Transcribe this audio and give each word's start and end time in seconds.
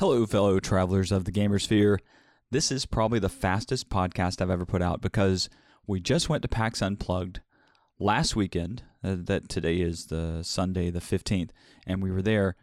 Hello, 0.00 0.24
fellow 0.24 0.58
travelers 0.60 1.12
of 1.12 1.26
the 1.26 1.30
Gamersphere. 1.30 1.98
This 2.50 2.72
is 2.72 2.86
probably 2.86 3.18
the 3.18 3.28
fastest 3.28 3.90
podcast 3.90 4.40
I've 4.40 4.48
ever 4.48 4.64
put 4.64 4.80
out 4.80 5.02
because 5.02 5.50
we 5.86 6.00
just 6.00 6.26
went 6.26 6.40
to 6.40 6.48
PAX 6.48 6.80
Unplugged 6.80 7.42
last 7.98 8.34
weekend. 8.34 8.82
Uh, 9.04 9.16
that 9.18 9.50
today 9.50 9.76
is 9.76 10.06
the 10.06 10.42
Sunday, 10.42 10.88
the 10.88 11.00
15th, 11.00 11.50
and 11.86 12.02
we 12.02 12.10
were 12.10 12.22
there 12.22 12.56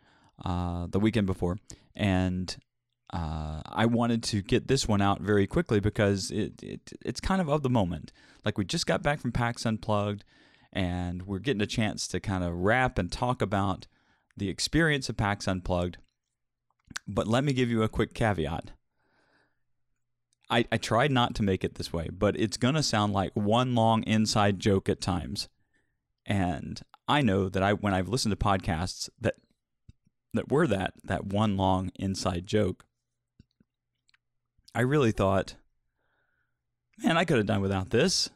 uh, 0.43 0.87
the 0.89 0.99
weekend 0.99 1.27
before. 1.27 1.59
And 1.95 2.57
uh, 3.13 3.61
I 3.67 3.85
wanted 3.85 4.23
to 4.23 4.41
get 4.41 4.67
this 4.67 4.87
one 4.87 5.03
out 5.03 5.21
very 5.21 5.45
quickly 5.45 5.79
because 5.79 6.31
it, 6.31 6.53
it 6.63 6.91
it's 7.05 7.21
kind 7.21 7.39
of 7.39 7.51
of 7.51 7.61
the 7.61 7.69
moment. 7.69 8.11
Like 8.45 8.57
we 8.57 8.65
just 8.65 8.87
got 8.87 9.03
back 9.03 9.19
from 9.19 9.31
PAX 9.31 9.63
Unplugged, 9.63 10.23
and 10.73 11.21
we're 11.27 11.37
getting 11.37 11.61
a 11.61 11.67
chance 11.67 12.07
to 12.07 12.19
kind 12.19 12.43
of 12.43 12.55
wrap 12.55 12.97
and 12.97 13.11
talk 13.11 13.43
about 13.43 13.85
the 14.35 14.49
experience 14.49 15.07
of 15.07 15.17
PAX 15.17 15.47
Unplugged. 15.47 15.99
But 17.07 17.27
let 17.27 17.43
me 17.43 17.53
give 17.53 17.69
you 17.69 17.83
a 17.83 17.89
quick 17.89 18.13
caveat. 18.13 18.71
I, 20.49 20.65
I 20.71 20.77
tried 20.77 21.11
not 21.11 21.35
to 21.35 21.43
make 21.43 21.63
it 21.63 21.75
this 21.75 21.91
way, 21.91 22.09
but 22.11 22.39
it's 22.39 22.57
going 22.57 22.75
to 22.75 22.83
sound 22.83 23.13
like 23.13 23.31
one 23.33 23.75
long 23.75 24.03
inside 24.03 24.59
joke 24.59 24.87
at 24.89 25.01
times. 25.01 25.49
And 26.25 26.81
I 27.07 27.21
know 27.21 27.49
that 27.49 27.63
I 27.63 27.73
when 27.73 27.93
I've 27.93 28.09
listened 28.09 28.37
to 28.37 28.45
podcasts 28.45 29.09
that 29.19 29.35
that 30.33 30.51
were 30.51 30.67
that 30.67 30.93
that 31.03 31.25
one 31.25 31.57
long 31.57 31.91
inside 31.95 32.45
joke, 32.45 32.85
I 34.75 34.81
really 34.81 35.11
thought, 35.11 35.55
man, 37.03 37.17
I 37.17 37.25
could 37.25 37.37
have 37.37 37.45
done 37.45 37.61
without 37.61 37.89
this. 37.89 38.29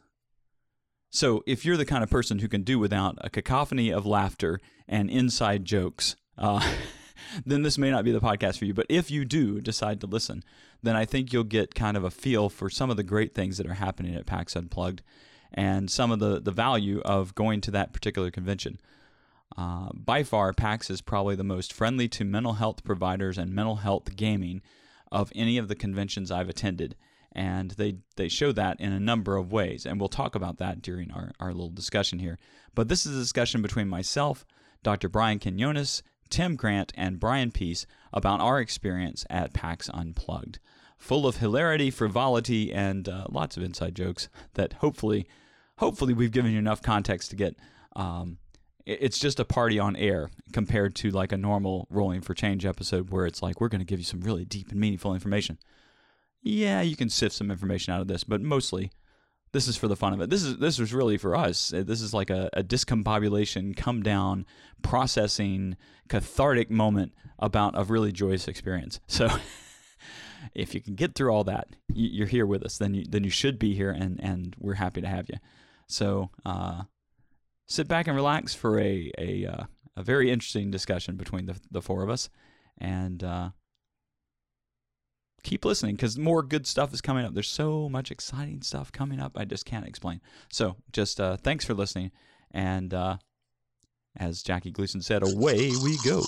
So 1.09 1.43
if 1.45 1.65
you're 1.65 1.77
the 1.77 1.85
kind 1.85 2.03
of 2.03 2.09
person 2.09 2.39
who 2.39 2.47
can 2.47 2.63
do 2.63 2.79
without 2.79 3.17
a 3.19 3.29
cacophony 3.29 3.89
of 3.91 4.05
laughter 4.05 4.61
and 4.87 5.09
inside 5.09 5.65
jokes, 5.65 6.15
uh, 6.37 6.65
then 7.45 7.61
this 7.61 7.77
may 7.77 7.91
not 7.91 8.03
be 8.03 8.11
the 8.11 8.21
podcast 8.21 8.57
for 8.57 8.65
you. 8.65 8.73
But 8.73 8.87
if 8.89 9.11
you 9.11 9.25
do 9.25 9.61
decide 9.61 10.01
to 10.01 10.07
listen, 10.07 10.43
then 10.83 10.95
I 10.95 11.05
think 11.05 11.31
you'll 11.31 11.43
get 11.43 11.75
kind 11.75 11.97
of 11.97 12.03
a 12.03 12.11
feel 12.11 12.49
for 12.49 12.69
some 12.69 12.89
of 12.89 12.97
the 12.97 13.03
great 13.03 13.33
things 13.33 13.57
that 13.57 13.67
are 13.67 13.75
happening 13.75 14.15
at 14.15 14.25
PAX 14.25 14.55
Unplugged 14.55 15.01
and 15.53 15.89
some 15.91 16.11
of 16.11 16.19
the, 16.19 16.39
the 16.39 16.51
value 16.51 17.01
of 17.01 17.35
going 17.35 17.61
to 17.61 17.71
that 17.71 17.93
particular 17.93 18.31
convention. 18.31 18.79
Uh, 19.57 19.89
by 19.93 20.23
far, 20.23 20.53
PAX 20.53 20.89
is 20.89 21.01
probably 21.01 21.35
the 21.35 21.43
most 21.43 21.73
friendly 21.73 22.07
to 22.07 22.23
mental 22.23 22.53
health 22.53 22.83
providers 22.83 23.37
and 23.37 23.53
mental 23.53 23.77
health 23.77 24.15
gaming 24.15 24.61
of 25.11 25.31
any 25.35 25.57
of 25.57 25.67
the 25.67 25.75
conventions 25.75 26.31
I've 26.31 26.49
attended. 26.49 26.95
And 27.33 27.71
they, 27.71 27.97
they 28.15 28.27
show 28.27 28.51
that 28.53 28.79
in 28.79 28.91
a 28.91 28.99
number 28.99 29.37
of 29.37 29.51
ways. 29.51 29.85
And 29.85 29.99
we'll 29.99 30.09
talk 30.09 30.35
about 30.35 30.57
that 30.57 30.81
during 30.81 31.11
our, 31.11 31.31
our 31.39 31.51
little 31.51 31.69
discussion 31.69 32.19
here. 32.19 32.37
But 32.75 32.87
this 32.87 33.05
is 33.05 33.15
a 33.15 33.19
discussion 33.19 33.61
between 33.61 33.87
myself, 33.87 34.45
Dr. 34.83 35.09
Brian 35.09 35.39
Quinones, 35.39 36.01
Tim 36.31 36.55
Grant, 36.55 36.91
and 36.95 37.19
Brian 37.19 37.51
Peace 37.51 37.85
about 38.11 38.39
our 38.39 38.59
experience 38.59 39.25
at 39.29 39.53
PAX 39.53 39.89
Unplugged. 39.93 40.59
Full 40.97 41.27
of 41.27 41.37
hilarity, 41.37 41.91
frivolity, 41.91 42.73
and 42.73 43.07
uh, 43.07 43.25
lots 43.29 43.57
of 43.57 43.63
inside 43.63 43.95
jokes 43.95 44.29
that 44.53 44.73
hopefully, 44.73 45.27
hopefully 45.77 46.13
we've 46.13 46.31
given 46.31 46.51
you 46.51 46.59
enough 46.59 46.81
context 46.81 47.29
to 47.31 47.35
get. 47.35 47.55
Um, 47.95 48.37
it's 48.85 49.19
just 49.19 49.39
a 49.39 49.45
party 49.45 49.77
on 49.77 49.95
air 49.95 50.31
compared 50.53 50.95
to 50.95 51.11
like 51.11 51.31
a 51.31 51.37
normal 51.37 51.87
rolling 51.91 52.21
for 52.21 52.33
change 52.33 52.65
episode 52.65 53.11
where 53.11 53.27
it's 53.27 53.41
like 53.41 53.61
we're 53.61 53.67
going 53.67 53.79
to 53.79 53.85
give 53.85 53.99
you 53.99 54.05
some 54.05 54.21
really 54.21 54.45
deep 54.45 54.71
and 54.71 54.79
meaningful 54.79 55.13
information. 55.13 55.59
Yeah, 56.41 56.81
you 56.81 56.95
can 56.95 57.09
sift 57.09 57.35
some 57.35 57.51
information 57.51 57.93
out 57.93 58.01
of 58.01 58.07
this, 58.07 58.23
but 58.23 58.41
mostly 58.41 58.91
this 59.53 59.67
is 59.67 59.75
for 59.75 59.87
the 59.87 59.95
fun 59.95 60.13
of 60.13 60.21
it. 60.21 60.29
This 60.29 60.43
is 60.43 60.57
this 60.57 60.79
was 60.79 60.93
really 60.93 61.17
for 61.17 61.35
us. 61.35 61.73
This 61.75 62.01
is 62.01 62.13
like 62.13 62.29
a, 62.29 62.49
a 62.53 62.63
discombobulation, 62.63 63.75
come 63.75 64.01
down, 64.01 64.45
processing, 64.81 65.75
cathartic 66.07 66.71
moment 66.71 67.13
about 67.39 67.73
a 67.77 67.83
really 67.83 68.11
joyous 68.11 68.47
experience. 68.47 68.99
So, 69.07 69.29
if 70.55 70.73
you 70.73 70.81
can 70.81 70.95
get 70.95 71.13
through 71.13 71.31
all 71.31 71.43
that, 71.43 71.67
you're 71.93 72.27
here 72.27 72.45
with 72.45 72.63
us. 72.63 72.77
Then 72.77 72.93
you 72.93 73.05
then 73.07 73.23
you 73.23 73.29
should 73.29 73.59
be 73.59 73.73
here, 73.75 73.91
and 73.91 74.19
and 74.23 74.55
we're 74.57 74.75
happy 74.75 75.01
to 75.01 75.07
have 75.07 75.27
you. 75.29 75.37
So, 75.87 76.29
uh, 76.45 76.83
sit 77.67 77.87
back 77.87 78.07
and 78.07 78.15
relax 78.15 78.55
for 78.55 78.79
a 78.79 79.11
a 79.17 79.45
uh, 79.45 79.63
a 79.97 80.03
very 80.03 80.31
interesting 80.31 80.71
discussion 80.71 81.17
between 81.17 81.45
the 81.45 81.59
the 81.69 81.81
four 81.81 82.03
of 82.03 82.09
us, 82.09 82.29
and. 82.77 83.23
Uh, 83.23 83.49
keep 85.43 85.65
listening 85.65 85.95
because 85.95 86.17
more 86.17 86.43
good 86.43 86.67
stuff 86.67 86.93
is 86.93 87.01
coming 87.01 87.25
up. 87.25 87.33
There's 87.33 87.49
so 87.49 87.89
much 87.89 88.11
exciting 88.11 88.61
stuff 88.61 88.91
coming 88.91 89.19
up. 89.19 89.37
I 89.37 89.45
just 89.45 89.65
can't 89.65 89.87
explain. 89.87 90.21
So 90.49 90.75
just 90.91 91.19
uh, 91.19 91.37
thanks 91.37 91.65
for 91.65 91.73
listening. 91.73 92.11
And 92.51 92.93
uh, 92.93 93.17
as 94.15 94.43
Jackie 94.43 94.71
Gleason 94.71 95.01
said, 95.01 95.23
away 95.23 95.71
we 95.83 95.97
go. 96.03 96.23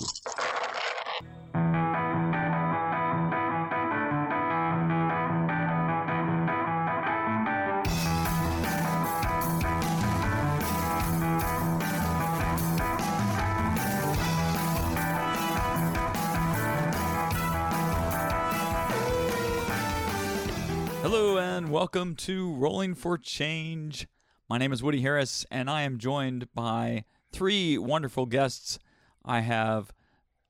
Welcome 21.84 22.16
to 22.16 22.50
Rolling 22.54 22.94
for 22.94 23.18
Change. 23.18 24.08
My 24.48 24.56
name 24.56 24.72
is 24.72 24.82
Woody 24.82 25.02
Harris, 25.02 25.44
and 25.50 25.68
I 25.68 25.82
am 25.82 25.98
joined 25.98 26.48
by 26.54 27.04
three 27.30 27.76
wonderful 27.76 28.24
guests. 28.24 28.78
I 29.22 29.40
have, 29.40 29.92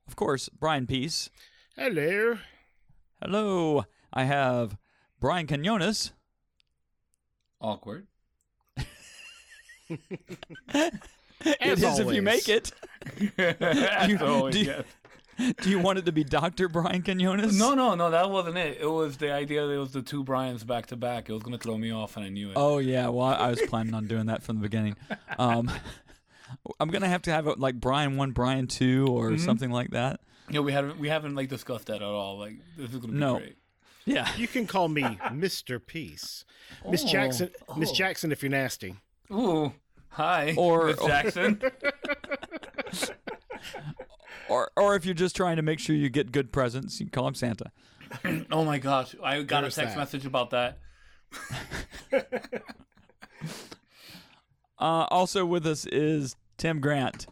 of 0.07 0.15
course, 0.15 0.49
Brian 0.49 0.87
Peace. 0.87 1.31
Hello. 1.77 2.39
Hello. 3.21 3.85
I 4.13 4.23
have 4.23 4.79
Brian 5.19 5.49
Quinones. 5.49 6.13
Awkward. 7.61 8.07
it 9.89 9.99
is 11.43 11.99
if 11.99 12.15
you 12.15 12.23
make 12.23 12.49
it. 12.49 12.71
As 13.39 14.23
always, 14.23 14.55
do 14.55 14.63
yes. 14.63 14.85
Do 15.63 15.71
you 15.71 15.79
want 15.79 15.99
it 15.99 16.05
to 16.07 16.13
be 16.13 16.25
Dr. 16.25 16.69
Brian 16.69 17.03
Quinones? 17.03 17.59
No, 17.59 17.75
no, 17.75 17.95
no, 17.95 18.11
that 18.11 18.31
wasn't 18.31 18.57
it. 18.59 18.79
It 18.81 18.87
was 18.91 19.17
the 19.17 19.33
idea 19.33 19.67
that 19.67 19.73
it 19.73 19.79
was 19.79 19.93
the 19.93 20.03
two 20.03 20.23
Bryans 20.25 20.65
back 20.65 20.87
to 20.87 20.97
back. 20.97 21.29
It 21.29 21.33
was 21.33 21.43
going 21.43 21.57
to 21.57 21.63
throw 21.63 21.77
me 21.79 21.93
off, 21.93 22.17
and 22.17 22.25
I 22.25 22.29
knew 22.29 22.51
it. 22.51 22.55
Oh 22.57 22.79
yeah, 22.79 23.09
well 23.09 23.27
I 23.29 23.51
was 23.51 23.61
planning 23.63 23.95
on 23.95 24.07
doing 24.07 24.27
that 24.27 24.43
from 24.43 24.57
the 24.57 24.63
beginning. 24.63 24.97
Um, 25.39 25.71
I'm 26.81 26.89
gonna 26.91 27.09
have 27.09 27.23
to 27.23 27.33
have 27.33 27.47
it 27.47 27.59
like 27.59 27.75
Brian 27.81 28.17
one, 28.17 28.31
Brian 28.31 28.67
two, 28.67 29.07
or 29.11 29.31
Mm-hmm. 29.31 29.45
something 29.45 29.71
like 29.71 29.91
that. 29.91 30.21
Yeah, 30.51 30.61
we 30.61 30.73
haven't 30.73 30.99
we 31.01 31.09
haven't 31.09 31.35
like 31.35 31.49
discussed 31.49 31.87
that 31.87 31.97
at 31.97 32.03
all. 32.03 32.39
Like 32.39 32.55
this 32.77 32.91
is 32.91 32.97
going 32.97 33.09
to 33.09 33.09
be 33.13 33.19
No. 33.19 33.39
great. 33.39 33.57
Yeah, 34.07 34.29
You 34.37 34.47
can 34.47 34.67
call 34.67 34.89
me 34.89 35.03
Mr. 35.33 35.85
Peace. 35.85 36.45
Miss 36.89 37.03
Oh. 37.05 37.09
Jackson 37.09 37.51
Miss 37.77 37.91
Oh. 37.91 37.95
Jackson 37.95 38.31
if 38.33 38.43
you're 38.43 38.51
nasty. 38.51 38.97
Ooh, 39.33 39.73
hi, 40.15 40.55
Or- 40.57 40.87
Miss 40.87 41.05
Jackson. 41.05 41.61
or 44.49 44.71
or 44.77 44.95
if 44.97 45.05
you're 45.05 45.15
just 45.15 45.37
trying 45.37 45.57
to 45.57 45.63
make 45.63 45.79
sure 45.79 45.95
you 45.97 46.09
get 46.09 46.33
good 46.33 46.53
presents, 46.53 47.01
you 47.01 47.07
can 47.07 47.11
call 47.13 47.29
him 47.29 47.35
Santa. 47.35 47.71
oh 48.51 48.65
my 48.65 48.79
gosh, 48.79 49.15
I 49.23 49.43
got 49.43 49.63
There's 49.63 49.77
a 49.79 49.81
text 49.83 49.95
that. 49.95 50.01
message 50.01 50.27
about 50.27 50.51
that. 50.51 50.79
Uh, 54.77 55.07
also 55.11 55.47
with 55.47 55.67
us 55.67 55.87
is 55.87 56.37
Tim 56.59 56.81
Grant. 56.81 57.27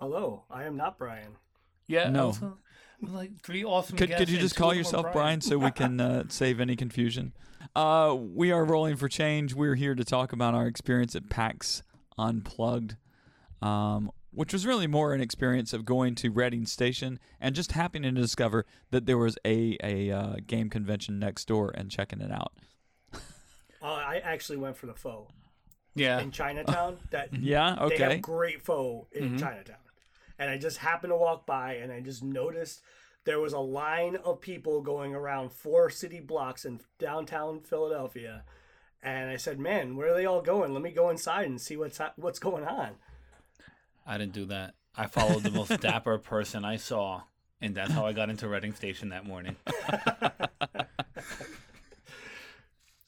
Hello, 0.00 0.44
I 0.50 0.64
am 0.64 0.76
not 0.76 0.98
Brian. 0.98 1.32
Yeah, 1.86 2.08
No. 2.08 2.26
also, 2.26 2.58
like 3.02 3.40
three 3.42 3.62
awesome. 3.62 3.96
Could, 3.96 4.08
guests 4.08 4.20
could 4.20 4.30
you 4.30 4.38
just 4.38 4.56
call 4.56 4.70
of 4.70 4.74
them 4.74 4.78
are 4.78 4.80
yourself 4.80 5.12
Brian 5.12 5.40
so 5.40 5.58
we 5.58 5.70
can 5.70 6.00
uh, 6.00 6.24
save 6.28 6.60
any 6.60 6.76
confusion? 6.76 7.34
Uh, 7.76 8.16
we 8.18 8.50
are 8.50 8.64
rolling 8.64 8.96
for 8.96 9.08
change. 9.08 9.54
We're 9.54 9.74
here 9.74 9.94
to 9.94 10.04
talk 10.04 10.32
about 10.32 10.54
our 10.54 10.66
experience 10.66 11.14
at 11.14 11.28
PAX 11.28 11.82
Unplugged, 12.18 12.96
um, 13.62 14.10
which 14.30 14.52
was 14.52 14.66
really 14.66 14.86
more 14.86 15.14
an 15.14 15.20
experience 15.20 15.72
of 15.72 15.84
going 15.84 16.14
to 16.16 16.30
Reading 16.30 16.66
Station 16.66 17.18
and 17.40 17.54
just 17.54 17.72
happening 17.72 18.14
to 18.14 18.20
discover 18.20 18.66
that 18.90 19.06
there 19.06 19.18
was 19.18 19.38
a 19.44 19.76
a 19.82 20.10
uh, 20.10 20.36
game 20.46 20.68
convention 20.70 21.18
next 21.18 21.46
door 21.46 21.72
and 21.74 21.90
checking 21.90 22.20
it 22.20 22.30
out. 22.30 22.52
Uh, 23.80 23.86
I 23.86 24.20
actually 24.24 24.58
went 24.58 24.76
for 24.76 24.86
the 24.86 24.94
pho 24.94 25.28
Yeah, 25.94 26.18
in 26.18 26.32
Chinatown. 26.32 26.96
That 27.12 27.32
Yeah, 27.32 27.76
they 27.78 27.94
okay. 27.94 28.14
have 28.14 28.22
great 28.22 28.60
pho 28.60 29.06
in 29.12 29.38
Chinatown, 29.38 29.76
and 30.36 30.50
I 30.50 30.58
just 30.58 30.78
happened 30.78 31.12
to 31.12 31.16
walk 31.16 31.46
by 31.46 31.74
and 31.74 31.92
I 31.92 32.00
just 32.00 32.24
noticed 32.24 32.80
there 33.24 33.38
was 33.38 33.52
a 33.52 33.60
line 33.60 34.16
of 34.16 34.40
people 34.40 34.80
going 34.80 35.14
around 35.14 35.52
four 35.52 35.90
city 35.90 36.18
blocks 36.18 36.64
in 36.64 36.80
downtown 36.98 37.60
Philadelphia, 37.60 38.42
and 39.02 39.30
I 39.30 39.36
said, 39.36 39.58
"Man, 39.58 39.96
where 39.96 40.12
are 40.12 40.14
they 40.14 40.26
all 40.26 40.42
going? 40.42 40.72
Let 40.72 40.82
me 40.82 40.90
go 40.90 41.10
inside 41.10 41.46
and 41.46 41.60
see 41.60 41.76
what's 41.76 41.98
hap 41.98 42.14
what's 42.16 42.38
going 42.38 42.64
on." 42.64 42.92
I 44.06 44.18
didn't 44.18 44.32
do 44.32 44.46
that. 44.46 44.74
I 44.96 45.06
followed 45.06 45.42
the 45.42 45.50
most 45.50 45.80
dapper 45.80 46.18
person 46.18 46.64
I 46.64 46.76
saw, 46.76 47.22
and 47.60 47.74
that's 47.74 47.92
how 47.92 48.06
I 48.06 48.12
got 48.12 48.30
into 48.30 48.48
Reading 48.48 48.74
Station 48.74 49.10
that 49.10 49.26
morning. 49.26 49.56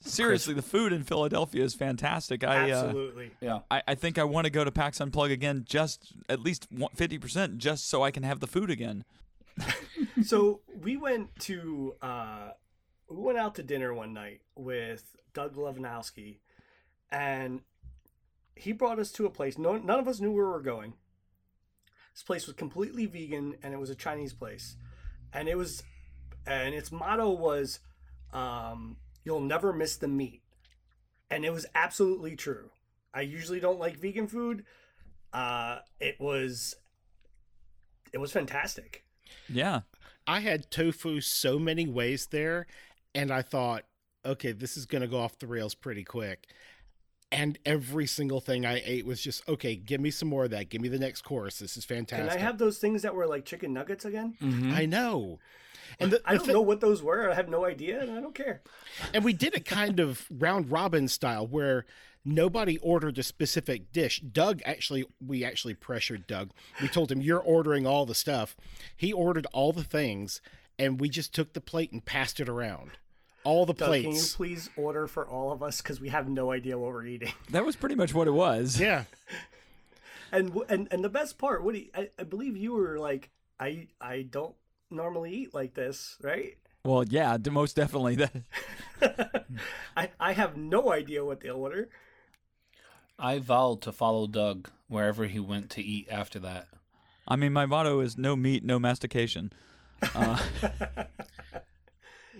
Seriously, 0.03 0.53
the 0.53 0.61
food 0.61 0.93
in 0.93 1.03
Philadelphia 1.03 1.63
is 1.63 1.75
fantastic. 1.75 2.43
I 2.43 2.71
uh, 2.71 2.85
Absolutely. 2.85 3.31
Yeah. 3.39 3.59
I, 3.69 3.83
I 3.89 3.95
think 3.95 4.17
I 4.17 4.23
want 4.23 4.45
to 4.45 4.51
go 4.51 4.63
to 4.63 4.71
PAX 4.71 4.97
Unplug 4.99 5.31
again, 5.31 5.63
just 5.67 6.13
at 6.27 6.41
least 6.41 6.67
fifty 6.95 7.17
percent, 7.17 7.59
just 7.59 7.87
so 7.87 8.03
I 8.03 8.11
can 8.11 8.23
have 8.23 8.39
the 8.39 8.47
food 8.47 8.71
again. 8.71 9.05
so 10.23 10.61
we 10.81 10.97
went 10.97 11.29
to 11.41 11.95
uh, 12.01 12.49
we 13.11 13.21
went 13.21 13.37
out 13.37 13.55
to 13.55 13.63
dinner 13.63 13.93
one 13.93 14.13
night 14.13 14.41
with 14.55 15.15
Doug 15.33 15.55
Levandowski, 15.55 16.39
and 17.11 17.61
he 18.55 18.71
brought 18.71 18.99
us 18.99 19.11
to 19.13 19.25
a 19.25 19.29
place. 19.29 19.57
No, 19.57 19.77
none 19.77 19.99
of 19.99 20.07
us 20.07 20.19
knew 20.19 20.31
where 20.31 20.45
we 20.45 20.51
were 20.51 20.61
going. 20.61 20.93
This 22.13 22.23
place 22.23 22.47
was 22.47 22.55
completely 22.55 23.05
vegan, 23.05 23.55
and 23.63 23.73
it 23.73 23.79
was 23.79 23.89
a 23.89 23.95
Chinese 23.95 24.33
place, 24.33 24.75
and 25.33 25.47
it 25.47 25.57
was, 25.57 25.83
and 26.45 26.73
its 26.73 26.91
motto 26.91 27.29
was, 27.29 27.79
um, 28.33 28.97
"You'll 29.23 29.41
never 29.41 29.73
miss 29.73 29.95
the 29.95 30.07
meat," 30.07 30.41
and 31.29 31.45
it 31.45 31.51
was 31.51 31.65
absolutely 31.75 32.35
true. 32.35 32.71
I 33.13 33.21
usually 33.21 33.59
don't 33.59 33.79
like 33.79 33.97
vegan 33.97 34.27
food. 34.27 34.65
Uh, 35.33 35.79
it 35.99 36.19
was, 36.19 36.75
it 38.13 38.19
was 38.19 38.31
fantastic. 38.31 39.05
Yeah. 39.49 39.81
I 40.27 40.41
had 40.41 40.69
tofu 40.69 41.19
so 41.19 41.57
many 41.57 41.87
ways 41.87 42.27
there, 42.27 42.67
and 43.15 43.31
I 43.31 43.41
thought, 43.41 43.83
okay, 44.25 44.51
this 44.51 44.77
is 44.77 44.85
going 44.85 45.01
to 45.01 45.07
go 45.07 45.19
off 45.19 45.39
the 45.39 45.47
rails 45.47 45.73
pretty 45.75 46.03
quick. 46.03 46.47
And 47.33 47.57
every 47.65 48.07
single 48.07 48.41
thing 48.41 48.65
I 48.65 48.81
ate 48.85 49.05
was 49.05 49.21
just, 49.21 49.47
okay, 49.47 49.75
give 49.75 50.01
me 50.01 50.11
some 50.11 50.27
more 50.27 50.43
of 50.45 50.51
that. 50.51 50.69
Give 50.69 50.81
me 50.81 50.89
the 50.89 50.99
next 50.99 51.21
course. 51.21 51.59
This 51.59 51.77
is 51.77 51.85
Can 51.85 52.05
fantastic. 52.05 52.39
I 52.39 52.43
have 52.43 52.57
those 52.57 52.77
things 52.77 53.03
that 53.03 53.15
were 53.15 53.25
like 53.25 53.45
chicken 53.45 53.71
nuggets 53.73 54.03
again? 54.03 54.35
Mhm. 54.41 54.73
I 54.73 54.85
know. 54.85 55.39
And 55.99 56.11
the, 56.11 56.21
I 56.25 56.33
the 56.33 56.37
don't 56.39 56.47
thi- 56.47 56.53
know 56.53 56.61
what 56.61 56.81
those 56.81 57.01
were. 57.01 57.29
I 57.29 57.35
have 57.35 57.47
no 57.49 57.65
idea, 57.65 58.01
and 58.01 58.11
I 58.11 58.19
don't 58.21 58.35
care. 58.35 58.61
and 59.13 59.23
we 59.23 59.31
did 59.33 59.55
a 59.55 59.59
kind 59.61 59.99
of 60.01 60.25
round 60.29 60.71
robin 60.71 61.07
style 61.07 61.47
where 61.47 61.85
nobody 62.25 62.77
ordered 62.79 63.17
a 63.17 63.23
specific 63.23 63.91
dish. 63.93 64.19
Doug 64.19 64.61
actually, 64.65 65.05
we 65.25 65.43
actually 65.45 65.73
pressured 65.73 66.27
Doug. 66.27 66.51
We 66.81 66.87
told 66.89 67.11
him, 67.11 67.21
You're 67.21 67.39
ordering 67.39 67.87
all 67.87 68.05
the 68.05 68.15
stuff. 68.15 68.55
He 68.95 69.11
ordered 69.13 69.47
all 69.53 69.71
the 69.71 69.83
things, 69.85 70.41
and 70.77 70.99
we 70.99 71.07
just 71.07 71.33
took 71.33 71.53
the 71.53 71.61
plate 71.61 71.91
and 71.93 72.03
passed 72.03 72.39
it 72.41 72.49
around. 72.49 72.91
All 73.43 73.65
the 73.65 73.73
Doug, 73.73 73.91
can 73.91 74.01
you 74.03 74.09
plates. 74.09 74.35
please 74.35 74.69
order 74.75 75.07
for 75.07 75.27
all 75.27 75.51
of 75.51 75.63
us 75.63 75.81
because 75.81 75.99
we 75.99 76.09
have 76.09 76.29
no 76.29 76.51
idea 76.51 76.77
what 76.77 76.91
we're 76.91 77.05
eating? 77.05 77.33
That 77.51 77.65
was 77.65 77.75
pretty 77.75 77.95
much 77.95 78.13
what 78.13 78.27
it 78.27 78.31
was. 78.31 78.79
Yeah. 78.79 79.05
And 80.33 80.55
and 80.69 80.87
and 80.91 81.03
the 81.03 81.09
best 81.09 81.37
part, 81.37 81.61
Woody, 81.61 81.91
I, 81.93 82.09
I 82.17 82.23
believe 82.23 82.55
you 82.55 82.71
were 82.71 82.97
like, 82.97 83.31
I 83.59 83.87
I 83.99 84.21
don't 84.21 84.55
normally 84.89 85.33
eat 85.33 85.53
like 85.53 85.73
this, 85.73 86.15
right? 86.21 86.55
Well, 86.85 87.03
yeah, 87.03 87.35
most 87.51 87.75
definitely. 87.75 88.15
That 88.15 88.31
I 89.97 90.09
I 90.21 90.31
have 90.31 90.55
no 90.55 90.89
idea 90.93 91.25
what 91.25 91.41
they'll 91.41 91.57
order. 91.57 91.89
I 93.19 93.39
vowed 93.39 93.81
to 93.81 93.91
follow 93.91 94.25
Doug 94.25 94.69
wherever 94.87 95.25
he 95.25 95.39
went 95.41 95.69
to 95.71 95.81
eat 95.81 96.07
after 96.09 96.39
that. 96.39 96.69
I 97.27 97.35
mean, 97.35 97.51
my 97.51 97.65
motto 97.65 97.99
is 97.99 98.17
no 98.17 98.37
meat, 98.37 98.63
no 98.63 98.79
mastication. 98.79 99.51
Uh, 100.15 100.39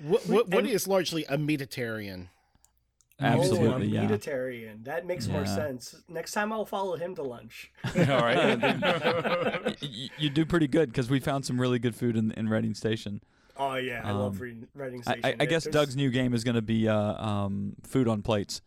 What, 0.03 0.27
what, 0.27 0.47
what 0.49 0.65
is 0.65 0.87
largely 0.87 1.25
a 1.25 1.37
meatitarian? 1.37 2.27
absolutely, 3.19 3.67
oh, 3.69 3.77
yeah. 3.77 3.99
a 4.03 4.07
Vegetarian. 4.07 4.81
That 4.83 5.05
makes 5.05 5.27
more 5.27 5.45
sense. 5.45 5.95
Next 6.09 6.31
time 6.31 6.51
I'll 6.51 6.65
follow 6.65 6.95
him 6.97 7.13
to 7.15 7.21
lunch. 7.23 7.71
All 7.95 8.03
right. 8.05 8.57
Y- 9.81 10.09
you 10.17 10.29
do 10.29 10.45
pretty 10.45 10.67
good 10.67 10.89
because 10.91 11.09
we 11.09 11.19
found 11.19 11.45
some 11.45 11.59
really 11.61 11.77
good 11.79 11.95
food 11.95 12.15
in, 12.17 12.31
in 12.31 12.49
Reading 12.49 12.73
Station. 12.73 13.21
Oh 13.57 13.75
yeah, 13.75 14.01
I 14.03 14.11
love 14.11 14.37
Um, 14.37 14.39
reading, 14.41 14.67
writing 14.73 15.03
I, 15.05 15.11
station. 15.11 15.25
I, 15.25 15.43
I 15.43 15.45
guess 15.45 15.65
There's- 15.65 15.73
Doug's 15.73 15.95
new 15.95 16.09
game 16.09 16.33
is 16.33 16.43
going 16.43 16.55
to 16.55 16.61
be 16.63 16.87
uh, 16.87 16.95
um, 16.95 17.75
food 17.83 18.07
on 18.07 18.21
plates. 18.23 18.61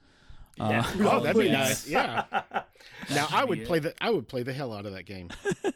Uh, 0.60 0.68
Yeah. 0.70 0.90
Oh, 1.00 1.20
that'd 1.20 1.40
be 1.42 1.50
nice. 1.50 1.88
Yeah. 1.88 2.24
Now 3.10 3.26
I 3.30 3.44
would 3.44 3.60
be 3.60 3.64
play 3.64 3.78
the 3.80 3.94
I 4.00 4.10
would 4.10 4.28
play 4.28 4.42
the 4.42 4.52
hell 4.52 4.72
out 4.72 4.86
of 4.86 4.92
that 4.92 5.04
game. 5.04 5.30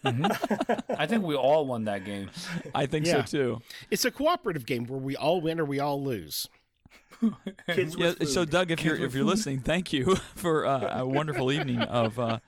I 0.05 1.07
think 1.07 1.25
we 1.25 1.35
all 1.35 1.67
won 1.67 1.85
that 1.85 2.05
game. 2.05 2.31
I 2.75 2.87
think 2.87 3.07
Yeah. 3.07 3.25
so 3.25 3.39
too. 3.39 3.63
It's 3.91 4.05
a 4.05 4.11
cooperative 4.11 4.67
game 4.67 4.87
where 4.87 5.01
we 5.01 5.17
all 5.17 5.41
win 5.41 5.61
or 5.61 5.65
we 5.65 5.81
all 5.81 6.03
lose. 6.03 6.49
Kids 7.67 7.97
Yeah. 7.97 8.07
with 8.09 8.19
food. 8.19 8.29
So, 8.29 8.45
Doug, 8.45 8.71
if 8.71 8.85
you're 8.85 8.97
if 8.97 9.15
you're 9.15 9.25
listening, 9.25 9.61
thank 9.61 9.93
you 9.93 10.17
for 10.35 10.67
uh, 10.67 11.01
a 11.01 11.07
wonderful 11.07 11.51
evening 11.51 11.81
of 11.83 12.19
uh, 12.19 12.39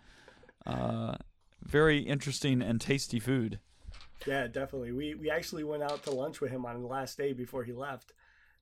uh, 0.66 1.16
very 1.62 1.98
interesting 1.98 2.62
and 2.62 2.80
tasty 2.80 3.18
food. 3.20 3.58
Yeah, 4.26 4.46
definitely. 4.46 4.92
We 4.92 5.14
we 5.14 5.30
actually 5.30 5.64
went 5.64 5.82
out 5.82 6.02
to 6.04 6.10
lunch 6.10 6.40
with 6.40 6.50
him 6.50 6.66
on 6.66 6.80
the 6.82 6.88
last 6.88 7.16
day 7.18 7.32
before 7.32 7.64
he 7.64 7.72
left, 7.72 8.12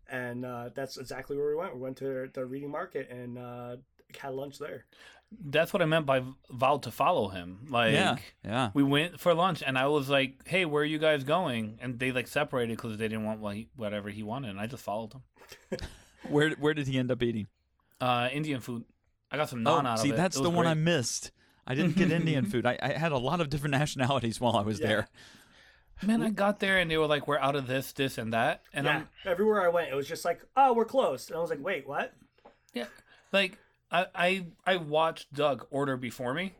and 0.08 0.44
uh, 0.44 0.70
that's 0.74 0.96
exactly 0.96 1.36
where 1.36 1.48
we 1.48 1.56
went. 1.56 1.74
We 1.74 1.80
went 1.80 1.96
to 1.98 2.28
the 2.32 2.46
reading 2.46 2.70
market 2.70 3.10
and 3.10 3.36
uh, 3.38 3.76
had 4.18 4.34
lunch 4.34 4.58
there. 4.58 4.84
That's 5.30 5.72
what 5.72 5.82
I 5.82 5.84
meant 5.84 6.06
by 6.06 6.22
vowed 6.50 6.84
to 6.84 6.90
follow 6.90 7.28
him. 7.28 7.66
Like, 7.68 7.92
yeah. 7.92 8.16
Yeah. 8.44 8.70
we 8.72 8.82
went 8.82 9.20
for 9.20 9.34
lunch, 9.34 9.62
and 9.66 9.76
I 9.76 9.86
was 9.86 10.08
like, 10.08 10.46
"Hey, 10.48 10.64
where 10.64 10.82
are 10.82 10.86
you 10.86 10.98
guys 10.98 11.22
going?" 11.24 11.78
And 11.82 11.98
they 11.98 12.12
like 12.12 12.26
separated 12.28 12.76
because 12.76 12.96
they 12.96 13.08
didn't 13.08 13.24
want 13.24 13.40
what 13.40 13.54
he, 13.56 13.68
whatever 13.76 14.08
he 14.08 14.22
wanted, 14.22 14.50
and 14.50 14.60
I 14.60 14.66
just 14.66 14.82
followed 14.82 15.12
him. 15.12 15.22
Where 16.28 16.50
where 16.52 16.74
did 16.74 16.86
he 16.88 16.98
end 16.98 17.10
up 17.10 17.22
eating? 17.22 17.46
Uh, 18.00 18.28
Indian 18.32 18.60
food. 18.60 18.84
I 19.30 19.36
got 19.36 19.48
some 19.48 19.60
naan 19.64 19.84
oh, 19.84 19.86
out 19.88 20.00
see, 20.00 20.08
of 20.08 20.14
it. 20.14 20.16
that's 20.16 20.36
It 20.36 20.42
the 20.42 20.50
was 20.50 20.56
one 20.56 20.66
I 20.66 20.74
missed. 20.74 21.30
I 21.66 21.74
didn't 21.74 21.96
get 21.96 22.10
Indian 22.10 22.44
food. 22.50 22.66
I, 22.66 22.76
I 22.82 22.88
had 22.92 23.12
a 23.12 23.18
lot 23.18 23.40
of 23.40 23.48
different 23.50 23.72
nationalities 23.78 24.40
while 24.40 24.56
I 24.56 24.62
was 24.62 24.80
Yeah. 24.80 24.86
there. 24.88 25.08
Man, 26.02 26.22
I 26.22 26.30
got 26.30 26.58
there 26.60 26.78
and 26.78 26.90
they 26.90 26.96
were 26.96 27.06
like, 27.06 27.26
"We're 27.28 27.38
out 27.38 27.54
of 27.56 27.66
this, 27.66 27.92
this, 27.92 28.18
and 28.18 28.32
that," 28.32 28.62
and 28.72 28.86
yeah, 28.86 28.96
I'm 28.96 29.08
everywhere 29.24 29.62
I 29.64 29.68
went, 29.68 29.90
it 29.90 29.94
was 29.94 30.06
just 30.08 30.24
like, 30.24 30.40
oh, 30.56 30.72
we're 30.72 30.84
close, 30.84 31.28
and 31.28 31.36
I 31.36 31.40
was 31.40 31.50
like, 31.50 31.62
wait, 31.62 31.86
what? 31.88 32.12
Yeah, 32.74 32.86
like 33.32 33.58
I 33.90 34.06
I 34.14 34.46
I 34.66 34.76
watched 34.76 35.32
Doug 35.32 35.66
order 35.70 35.96
before 35.96 36.34
me, 36.34 36.54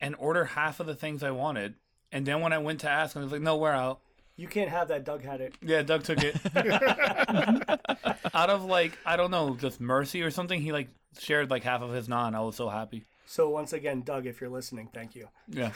and 0.00 0.14
order 0.18 0.44
half 0.44 0.80
of 0.80 0.86
the 0.86 0.94
things 0.94 1.22
I 1.22 1.30
wanted, 1.30 1.74
and 2.12 2.26
then 2.26 2.40
when 2.40 2.52
I 2.52 2.58
went 2.58 2.80
to 2.80 2.90
ask 2.90 3.14
him, 3.16 3.22
he 3.22 3.24
was 3.24 3.32
like, 3.32 3.42
"No, 3.42 3.56
we're 3.56 3.72
out." 3.72 4.00
You 4.36 4.48
can't 4.48 4.70
have 4.70 4.88
that. 4.88 5.04
Doug 5.04 5.22
had 5.22 5.40
it. 5.40 5.54
Yeah, 5.62 5.82
Doug 5.82 6.02
took 6.02 6.18
it. 6.20 6.36
Out 8.34 8.50
of 8.50 8.64
like 8.64 8.98
I 9.06 9.16
don't 9.16 9.30
know, 9.30 9.54
just 9.54 9.80
mercy 9.80 10.22
or 10.22 10.30
something, 10.30 10.60
he 10.60 10.72
like 10.72 10.88
shared 11.18 11.50
like 11.50 11.62
half 11.62 11.82
of 11.82 11.92
his 11.92 12.08
naan. 12.08 12.34
I 12.34 12.40
was 12.40 12.56
so 12.56 12.68
happy. 12.68 13.04
So 13.26 13.48
once 13.48 13.72
again, 13.72 14.02
Doug, 14.02 14.26
if 14.26 14.40
you're 14.40 14.50
listening, 14.50 14.88
thank 14.92 15.14
you. 15.14 15.28
Yeah, 15.48 15.70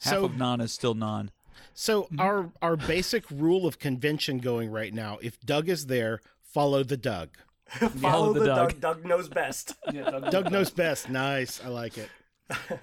Half 0.00 0.14
So- 0.14 0.24
of 0.24 0.36
non 0.38 0.60
is 0.60 0.72
still 0.72 0.94
non. 0.94 1.30
So 1.74 2.04
mm-hmm. 2.04 2.20
our 2.20 2.50
our 2.62 2.76
basic 2.76 3.30
rule 3.30 3.66
of 3.66 3.78
convention 3.78 4.38
going 4.38 4.70
right 4.70 4.94
now: 4.94 5.18
if 5.20 5.38
Doug 5.40 5.68
is 5.68 5.86
there, 5.86 6.20
follow 6.42 6.82
the 6.82 6.96
Doug. 6.96 7.36
Follow 8.00 8.32
the 8.32 8.40
the, 8.40 8.46
Doug. 8.46 8.68
Doug. 8.68 8.80
Doug 8.80 9.04
knows 9.06 9.28
best. 9.28 9.74
yeah. 9.92 10.10
Doug, 10.10 10.30
Doug 10.30 10.50
knows 10.52 10.70
best. 10.70 11.08
Nice, 11.08 11.62
I 11.64 11.68
like 11.68 11.98
it. 11.98 12.08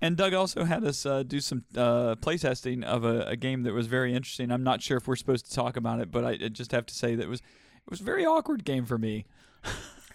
And 0.00 0.16
Doug 0.16 0.32
also 0.32 0.62
had 0.62 0.84
us 0.84 1.04
uh, 1.04 1.24
do 1.24 1.40
some 1.40 1.64
uh, 1.76 2.14
playtesting 2.16 2.84
of 2.84 3.04
a, 3.04 3.22
a 3.22 3.36
game 3.36 3.64
that 3.64 3.72
was 3.72 3.88
very 3.88 4.14
interesting. 4.14 4.52
I'm 4.52 4.62
not 4.62 4.80
sure 4.80 4.96
if 4.96 5.08
we're 5.08 5.16
supposed 5.16 5.46
to 5.46 5.52
talk 5.52 5.76
about 5.76 5.98
it, 5.98 6.12
but 6.12 6.24
I, 6.24 6.30
I 6.30 6.48
just 6.50 6.70
have 6.70 6.86
to 6.86 6.94
say 6.94 7.16
that 7.16 7.24
it 7.24 7.28
was 7.28 7.40
it 7.40 7.90
was 7.90 8.00
a 8.00 8.04
very 8.04 8.24
awkward 8.24 8.64
game 8.64 8.84
for 8.84 8.96
me. 8.96 9.26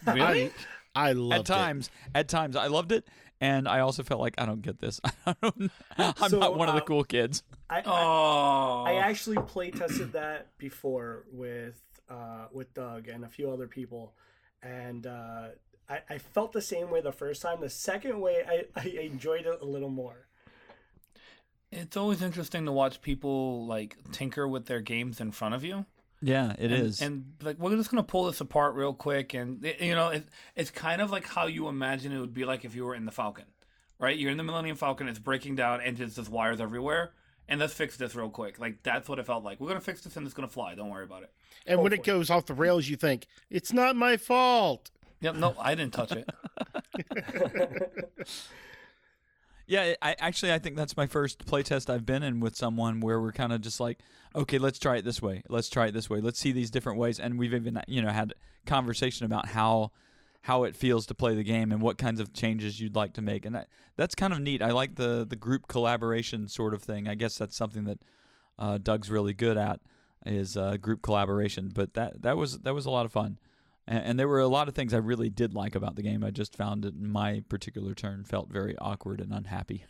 Really? 0.08 0.52
I 0.96 1.12
loved 1.14 1.34
it. 1.34 1.40
at 1.40 1.46
times, 1.46 1.90
at 2.16 2.30
times, 2.30 2.56
I 2.56 2.68
loved 2.68 2.94
it, 2.94 3.08
and 3.42 3.68
I 3.68 3.80
also 3.80 4.04
felt 4.04 4.22
like 4.22 4.36
I 4.38 4.46
don't 4.46 4.62
get 4.62 4.80
this. 4.80 5.02
I 5.26 5.36
don't, 5.42 5.72
I'm 5.98 6.30
So, 6.30 6.40
not 6.40 6.58
one 6.58 6.70
of 6.70 6.76
the 6.76 6.82
uh, 6.82 6.86
cool 6.86 7.04
kids. 7.04 7.44
I, 7.70 7.80
I, 7.80 7.84
Oh, 7.86 8.84
I 8.88 8.96
actually 8.96 9.38
play 9.48 9.72
tested 9.72 10.14
that 10.14 10.58
before 10.58 11.26
with 11.32 11.83
uh, 12.10 12.48
with 12.52 12.74
Doug 12.74 13.08
and 13.08 13.24
a 13.24 13.30
few 13.30 13.52
other 13.52 13.68
people, 13.68 14.14
and 14.62 15.08
uh, 15.08 15.48
I, 15.90 16.00
I 16.10 16.18
felt 16.18 16.54
the 16.54 16.62
same 16.62 16.90
way 16.90 17.02
the 17.02 17.12
first 17.12 17.42
time. 17.42 17.62
The 17.62 17.70
second 17.70 18.20
way, 18.20 18.44
I, 18.48 18.66
I 18.80 18.88
enjoyed 19.02 19.46
it 19.46 19.60
a 19.62 19.66
little 19.66 19.90
more. 19.90 20.28
it's 21.72 21.98
always 21.98 22.22
interesting 22.22 22.66
to 22.66 22.72
watch 22.72 23.02
people 23.02 23.66
like 23.66 23.98
tinker 24.12 24.48
with 24.48 24.66
their 24.66 24.82
games 24.82 25.20
in 25.20 25.32
front 25.32 25.56
of 25.56 25.64
you. 25.64 25.86
Yeah, 26.22 26.54
it 26.58 26.72
and, 26.72 26.74
is. 26.74 27.02
and 27.02 27.34
like 27.42 27.60
we're 27.60 27.76
just 27.76 27.92
gonna 27.92 28.02
pull 28.02 28.26
this 28.26 28.40
apart 28.40 28.76
real 28.76 28.94
quick, 28.94 29.34
and 29.34 29.62
you 29.80 29.94
know, 29.94 30.10
it, 30.10 30.26
it's 30.56 30.72
kind 30.72 31.02
of 31.02 31.12
like 31.12 31.28
how 31.28 31.48
you 31.48 31.68
imagine 31.68 32.14
it 32.14 32.20
would 32.20 32.34
be 32.34 32.46
like 32.46 32.64
if 32.64 32.76
you 32.76 32.86
were 32.86 32.96
in 32.96 33.04
the 33.04 33.12
Falcon, 33.12 33.46
right? 34.00 34.18
You're 34.18 34.32
in 34.32 34.38
the 34.38 34.44
Millennium 34.44 34.78
Falcon, 34.78 35.10
it's 35.10 35.20
breaking 35.20 35.56
down, 35.56 35.82
and 35.82 35.98
just 35.98 36.16
there's 36.16 36.30
wires 36.30 36.62
everywhere, 36.62 37.12
and 37.48 37.60
let's 37.60 37.74
fix 37.74 37.98
this 37.98 38.16
real 38.16 38.30
quick. 38.30 38.60
Like 38.60 38.84
that's 38.84 39.08
what 39.10 39.20
it 39.20 39.26
felt 39.26 39.44
like. 39.44 39.60
We're 39.60 39.70
gonna 39.70 39.82
fix 39.82 40.02
this, 40.02 40.16
and 40.18 40.26
it's 40.26 40.34
gonna 40.34 40.48
fly. 40.48 40.76
Don't 40.76 40.90
worry 40.90 41.04
about 41.04 41.24
it. 41.24 41.32
And 41.66 41.78
Go 41.78 41.84
when 41.84 41.92
for 41.92 41.96
it 41.96 42.04
goes 42.04 42.30
off 42.30 42.46
the 42.46 42.54
rails, 42.54 42.88
you 42.88 42.96
think 42.96 43.28
it's 43.50 43.74
not 43.74 43.96
my 43.96 44.18
fault. 44.18 44.92
Yep. 45.22 45.36
No, 45.36 45.56
I 45.60 45.76
didn't 45.76 45.94
touch 45.94 46.12
it. 46.12 46.30
Yeah, 49.66 49.94
I 50.02 50.16
actually 50.20 50.52
I 50.52 50.60
think 50.60 50.76
that's 50.76 50.98
my 50.98 51.08
first 51.08 51.46
playtest 51.46 51.90
I've 51.90 52.06
been 52.06 52.22
in 52.22 52.40
with 52.40 52.56
someone 52.56 53.00
where 53.00 53.20
we're 53.22 53.32
kind 53.32 53.54
of 53.54 53.62
just 53.62 53.80
like, 53.80 54.00
okay, 54.36 54.58
let's 54.58 54.78
try 54.78 54.98
it 54.98 55.06
this 55.06 55.22
way. 55.22 55.42
Let's 55.48 55.70
try 55.70 55.88
it 55.88 55.94
this 55.94 56.10
way. 56.10 56.20
Let's 56.20 56.40
see 56.40 56.52
these 56.52 56.70
different 56.70 57.00
ways, 57.00 57.20
and 57.20 57.40
we've 57.40 57.54
even 57.54 57.82
you 57.88 58.02
know 58.02 58.10
had 58.10 58.34
conversation 58.66 59.26
about 59.26 59.48
how 59.48 59.92
how 60.44 60.66
it 60.66 60.76
feels 60.76 61.06
to 61.08 61.16
play 61.16 61.34
the 61.36 61.44
game 61.44 61.72
and 61.72 61.82
what 61.82 61.98
kinds 61.98 62.20
of 62.20 62.34
changes 62.34 62.80
you'd 62.80 62.96
like 62.96 63.14
to 63.14 63.22
make, 63.22 63.46
and 63.46 63.56
that, 63.56 63.70
that's 63.96 64.14
kind 64.14 64.34
of 64.34 64.40
neat. 64.40 64.62
I 64.62 64.72
like 64.72 64.96
the 64.96 65.26
the 65.28 65.36
group 65.36 65.68
collaboration 65.68 66.48
sort 66.48 66.74
of 66.74 66.84
thing. 66.84 67.08
I 67.08 67.16
guess 67.16 67.38
that's 67.38 67.56
something 67.56 67.86
that 67.86 68.00
uh, 68.60 68.78
Doug's 68.78 69.10
really 69.10 69.34
good 69.34 69.58
at 69.58 69.80
is 70.26 70.58
uh, 70.58 70.78
group 70.78 71.02
collaboration. 71.02 71.72
But 71.74 71.94
that 71.96 72.22
that 72.22 72.38
was 72.38 72.60
that 72.60 72.74
was 72.74 72.86
a 72.86 72.92
lot 72.92 73.06
of 73.06 73.12
fun. 73.12 73.40
And, 73.88 74.06
and 74.06 74.20
there 74.20 74.28
were 74.28 74.40
a 74.40 74.48
lot 74.48 74.68
of 74.68 74.76
things 74.76 74.94
I 74.94 74.98
really 74.98 75.30
did 75.30 75.54
like 75.54 75.76
about 75.76 75.96
the 75.96 76.04
game. 76.04 76.24
I 76.24 76.32
just 76.32 76.56
found 76.56 76.86
it 76.86 76.94
in 76.94 77.10
my 77.10 77.44
particular 77.50 77.94
turn 77.94 78.24
felt 78.24 78.50
very 78.50 78.78
awkward 78.78 79.20
and 79.22 79.34
unhappy. 79.34 79.86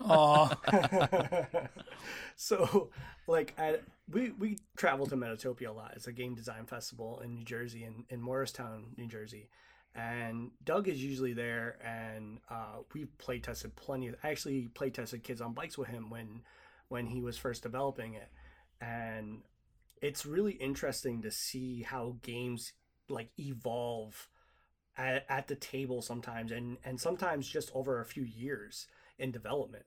Oh, 0.00 0.50
so 2.36 2.90
like 3.26 3.54
at, 3.56 3.82
we 4.10 4.30
we 4.32 4.58
travel 4.76 5.06
to 5.06 5.16
Metatopia 5.16 5.68
a 5.68 5.72
lot. 5.72 5.92
It's 5.96 6.06
a 6.06 6.12
game 6.12 6.34
design 6.34 6.66
festival 6.66 7.20
in 7.24 7.34
New 7.34 7.44
Jersey 7.44 7.84
in, 7.84 8.04
in 8.10 8.20
Morristown, 8.20 8.88
New 8.96 9.06
Jersey. 9.06 9.48
And 9.94 10.52
Doug 10.64 10.88
is 10.88 11.02
usually 11.02 11.32
there 11.32 11.76
and 11.84 12.38
uh, 12.50 12.78
we've 12.94 13.16
play 13.18 13.40
tested 13.40 13.74
plenty 13.76 14.08
of 14.08 14.16
actually 14.22 14.68
play 14.68 14.90
tested 14.90 15.24
kids 15.24 15.40
on 15.40 15.54
bikes 15.54 15.76
with 15.76 15.88
him 15.88 16.10
when 16.10 16.42
when 16.88 17.06
he 17.06 17.20
was 17.20 17.36
first 17.36 17.62
developing 17.62 18.14
it. 18.14 18.30
And 18.80 19.42
it's 20.00 20.24
really 20.24 20.52
interesting 20.52 21.22
to 21.22 21.30
see 21.30 21.82
how 21.82 22.16
games 22.22 22.72
like 23.08 23.30
evolve 23.38 24.28
at, 24.96 25.24
at 25.28 25.48
the 25.48 25.56
table 25.56 26.02
sometimes 26.02 26.52
and 26.52 26.78
and 26.84 27.00
sometimes 27.00 27.48
just 27.48 27.70
over 27.74 28.00
a 28.00 28.04
few 28.06 28.22
years 28.24 28.86
in 29.18 29.32
development. 29.32 29.84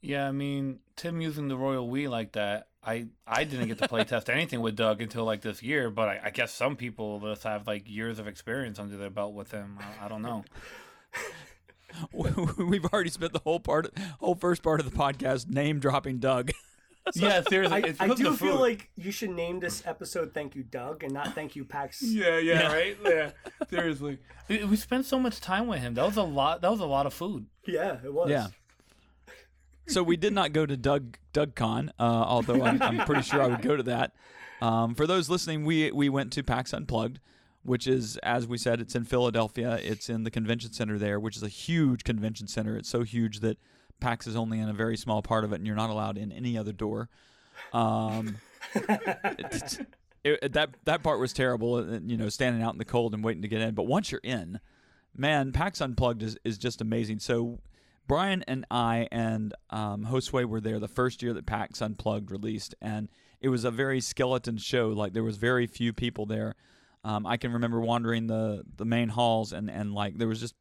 yeah. 0.00 0.26
I 0.28 0.32
mean, 0.32 0.80
Tim 0.96 1.20
using 1.20 1.48
the 1.48 1.56
Royal 1.56 1.88
We 1.88 2.08
like 2.08 2.32
that. 2.32 2.68
I 2.84 3.06
I 3.26 3.44
didn't 3.44 3.68
get 3.68 3.78
to 3.78 3.88
play 3.88 4.04
test 4.04 4.28
anything 4.28 4.60
with 4.60 4.76
Doug 4.76 5.00
until 5.00 5.24
like 5.24 5.42
this 5.42 5.62
year, 5.62 5.90
but 5.90 6.08
I, 6.08 6.20
I 6.24 6.30
guess 6.30 6.52
some 6.52 6.76
people 6.76 7.20
just 7.20 7.44
have 7.44 7.66
like 7.66 7.88
years 7.88 8.18
of 8.18 8.26
experience 8.26 8.78
under 8.78 8.96
their 8.96 9.10
belt 9.10 9.34
with 9.34 9.52
him. 9.52 9.78
I, 9.80 10.06
I 10.06 10.08
don't 10.08 10.22
know. 10.22 10.44
We've 12.58 12.84
already 12.86 13.10
spent 13.10 13.32
the 13.32 13.40
whole 13.40 13.60
part, 13.60 13.96
whole 14.18 14.34
first 14.34 14.62
part 14.62 14.80
of 14.80 14.90
the 14.90 14.96
podcast 14.96 15.48
name 15.48 15.78
dropping 15.78 16.18
Doug. 16.18 16.50
yeah, 17.14 17.42
seriously. 17.42 17.94
I, 18.00 18.04
I 18.04 18.14
do 18.14 18.34
feel 18.34 18.58
like 18.58 18.90
you 18.96 19.10
should 19.10 19.30
name 19.30 19.60
this 19.60 19.82
episode 19.86 20.32
"Thank 20.32 20.54
You, 20.54 20.62
Doug" 20.62 21.02
and 21.04 21.12
not 21.12 21.34
"Thank 21.34 21.56
You, 21.56 21.64
Pax." 21.64 22.02
Yeah, 22.12 22.38
yeah, 22.38 22.72
right. 22.72 22.96
Yeah, 23.04 23.30
seriously. 23.68 24.18
We 24.48 24.64
we 24.64 24.76
spent 24.76 25.06
so 25.06 25.18
much 25.18 25.40
time 25.40 25.66
with 25.66 25.80
him. 25.80 25.94
That 25.94 26.06
was 26.06 26.16
a 26.16 26.22
lot. 26.22 26.62
That 26.62 26.70
was 26.70 26.80
a 26.80 26.86
lot 26.86 27.06
of 27.06 27.14
food. 27.14 27.46
Yeah, 27.66 27.98
it 28.04 28.12
was. 28.12 28.30
Yeah. 28.30 28.48
So 29.92 30.02
we 30.02 30.16
did 30.16 30.32
not 30.32 30.52
go 30.52 30.64
to 30.66 30.76
Doug 30.76 31.16
DougCon, 31.34 31.90
uh, 31.98 32.02
although 32.02 32.62
I'm, 32.62 32.80
I'm 32.82 33.04
pretty 33.06 33.22
sure 33.22 33.42
I 33.42 33.46
would 33.46 33.62
go 33.62 33.76
to 33.76 33.82
that. 33.84 34.12
Um, 34.60 34.94
for 34.94 35.06
those 35.06 35.28
listening, 35.28 35.64
we 35.64 35.90
we 35.92 36.08
went 36.08 36.32
to 36.34 36.42
PAX 36.42 36.72
Unplugged, 36.72 37.18
which 37.62 37.86
is, 37.86 38.16
as 38.18 38.46
we 38.46 38.56
said, 38.58 38.80
it's 38.80 38.94
in 38.94 39.04
Philadelphia. 39.04 39.78
It's 39.82 40.08
in 40.08 40.24
the 40.24 40.30
convention 40.30 40.72
center 40.72 40.98
there, 40.98 41.18
which 41.20 41.36
is 41.36 41.42
a 41.42 41.48
huge 41.48 42.04
convention 42.04 42.46
center. 42.46 42.76
It's 42.76 42.88
so 42.88 43.02
huge 43.02 43.40
that 43.40 43.58
PAX 44.00 44.26
is 44.26 44.34
only 44.36 44.58
in 44.60 44.68
a 44.68 44.72
very 44.72 44.96
small 44.96 45.20
part 45.20 45.44
of 45.44 45.52
it, 45.52 45.56
and 45.56 45.66
you're 45.66 45.76
not 45.76 45.90
allowed 45.90 46.16
in 46.16 46.32
any 46.32 46.56
other 46.56 46.72
door. 46.72 47.08
Um, 47.72 48.36
it's- 48.74 49.78
it- 50.24 50.52
that 50.52 50.70
that 50.84 51.02
part 51.02 51.18
was 51.20 51.32
terrible. 51.32 51.74
uh, 51.74 51.98
You 52.04 52.16
know, 52.16 52.28
standing 52.28 52.62
out 52.62 52.72
in 52.72 52.78
the 52.78 52.84
cold 52.84 53.12
and 53.14 53.22
waiting 53.24 53.42
to 53.42 53.48
get 53.48 53.60
in. 53.60 53.74
But 53.74 53.84
once 53.84 54.10
you're 54.12 54.20
in, 54.22 54.60
man, 55.16 55.52
PAX 55.52 55.80
Unplugged 55.80 56.22
is, 56.22 56.38
is 56.44 56.56
just 56.56 56.80
amazing. 56.80 57.18
So 57.18 57.58
Brian 58.06 58.42
and 58.48 58.64
I 58.70 59.08
and 59.10 59.54
um, 59.70 60.06
Josue 60.06 60.44
were 60.44 60.60
there 60.60 60.78
the 60.78 60.88
first 60.88 61.22
year 61.22 61.32
that 61.32 61.46
PAX 61.46 61.80
Unplugged 61.80 62.30
released, 62.30 62.74
and 62.80 63.08
it 63.40 63.48
was 63.48 63.64
a 63.64 63.70
very 63.70 64.00
skeleton 64.00 64.56
show. 64.58 64.88
Like 64.88 65.12
there 65.12 65.22
was 65.22 65.36
very 65.36 65.66
few 65.66 65.92
people 65.92 66.26
there. 66.26 66.54
Um, 67.04 67.26
I 67.26 67.36
can 67.36 67.52
remember 67.52 67.80
wandering 67.80 68.26
the 68.26 68.64
the 68.76 68.84
main 68.84 69.08
halls, 69.10 69.52
and 69.52 69.70
and 69.70 69.92
like 69.94 70.18
there 70.18 70.28
was 70.28 70.40
just 70.40 70.54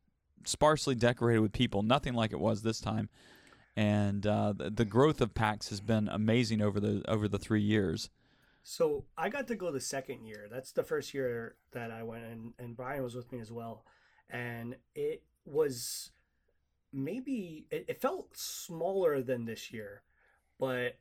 sparsely 0.46 0.96
decorated 0.96 1.40
with 1.40 1.52
people, 1.52 1.84
nothing 1.84 2.14
like 2.14 2.32
it 2.32 2.40
was 2.40 2.62
this 2.62 2.80
time. 2.80 3.10
And 3.76 4.26
uh, 4.28 4.54
the, 4.54 4.70
the 4.70 4.86
growth 4.86 5.22
of 5.22 5.34
PAX 5.34 5.70
has 5.70 5.80
been 5.80 6.10
amazing 6.10 6.62
over 6.62 6.80
the 6.80 7.04
over 7.08 7.28
the 7.28 7.40
three 7.40 7.62
years. 7.62 8.10
So 8.64 9.06
I 9.18 9.30
got 9.30 9.48
to 9.48 9.56
go 9.56 9.72
the 9.72 9.82
second 9.82 10.26
year. 10.26 10.48
That's 10.52 10.72
the 10.72 10.84
first 10.84 11.14
year 11.14 11.56
that 11.72 11.92
I 11.92 12.04
went, 12.04 12.26
and 12.26 12.54
and 12.60 12.76
Brian 12.76 13.04
was 13.04 13.16
with 13.16 13.32
me 13.32 13.40
as 13.40 13.52
well. 13.52 13.86
And 14.30 14.76
it 14.96 15.24
was 15.46 16.12
maybe 16.94 17.66
it, 17.72 17.86
it 17.88 18.02
felt 18.02 18.36
smaller 18.36 19.22
than 19.22 19.46
this 19.46 19.72
year, 19.72 20.02
but 20.60 20.98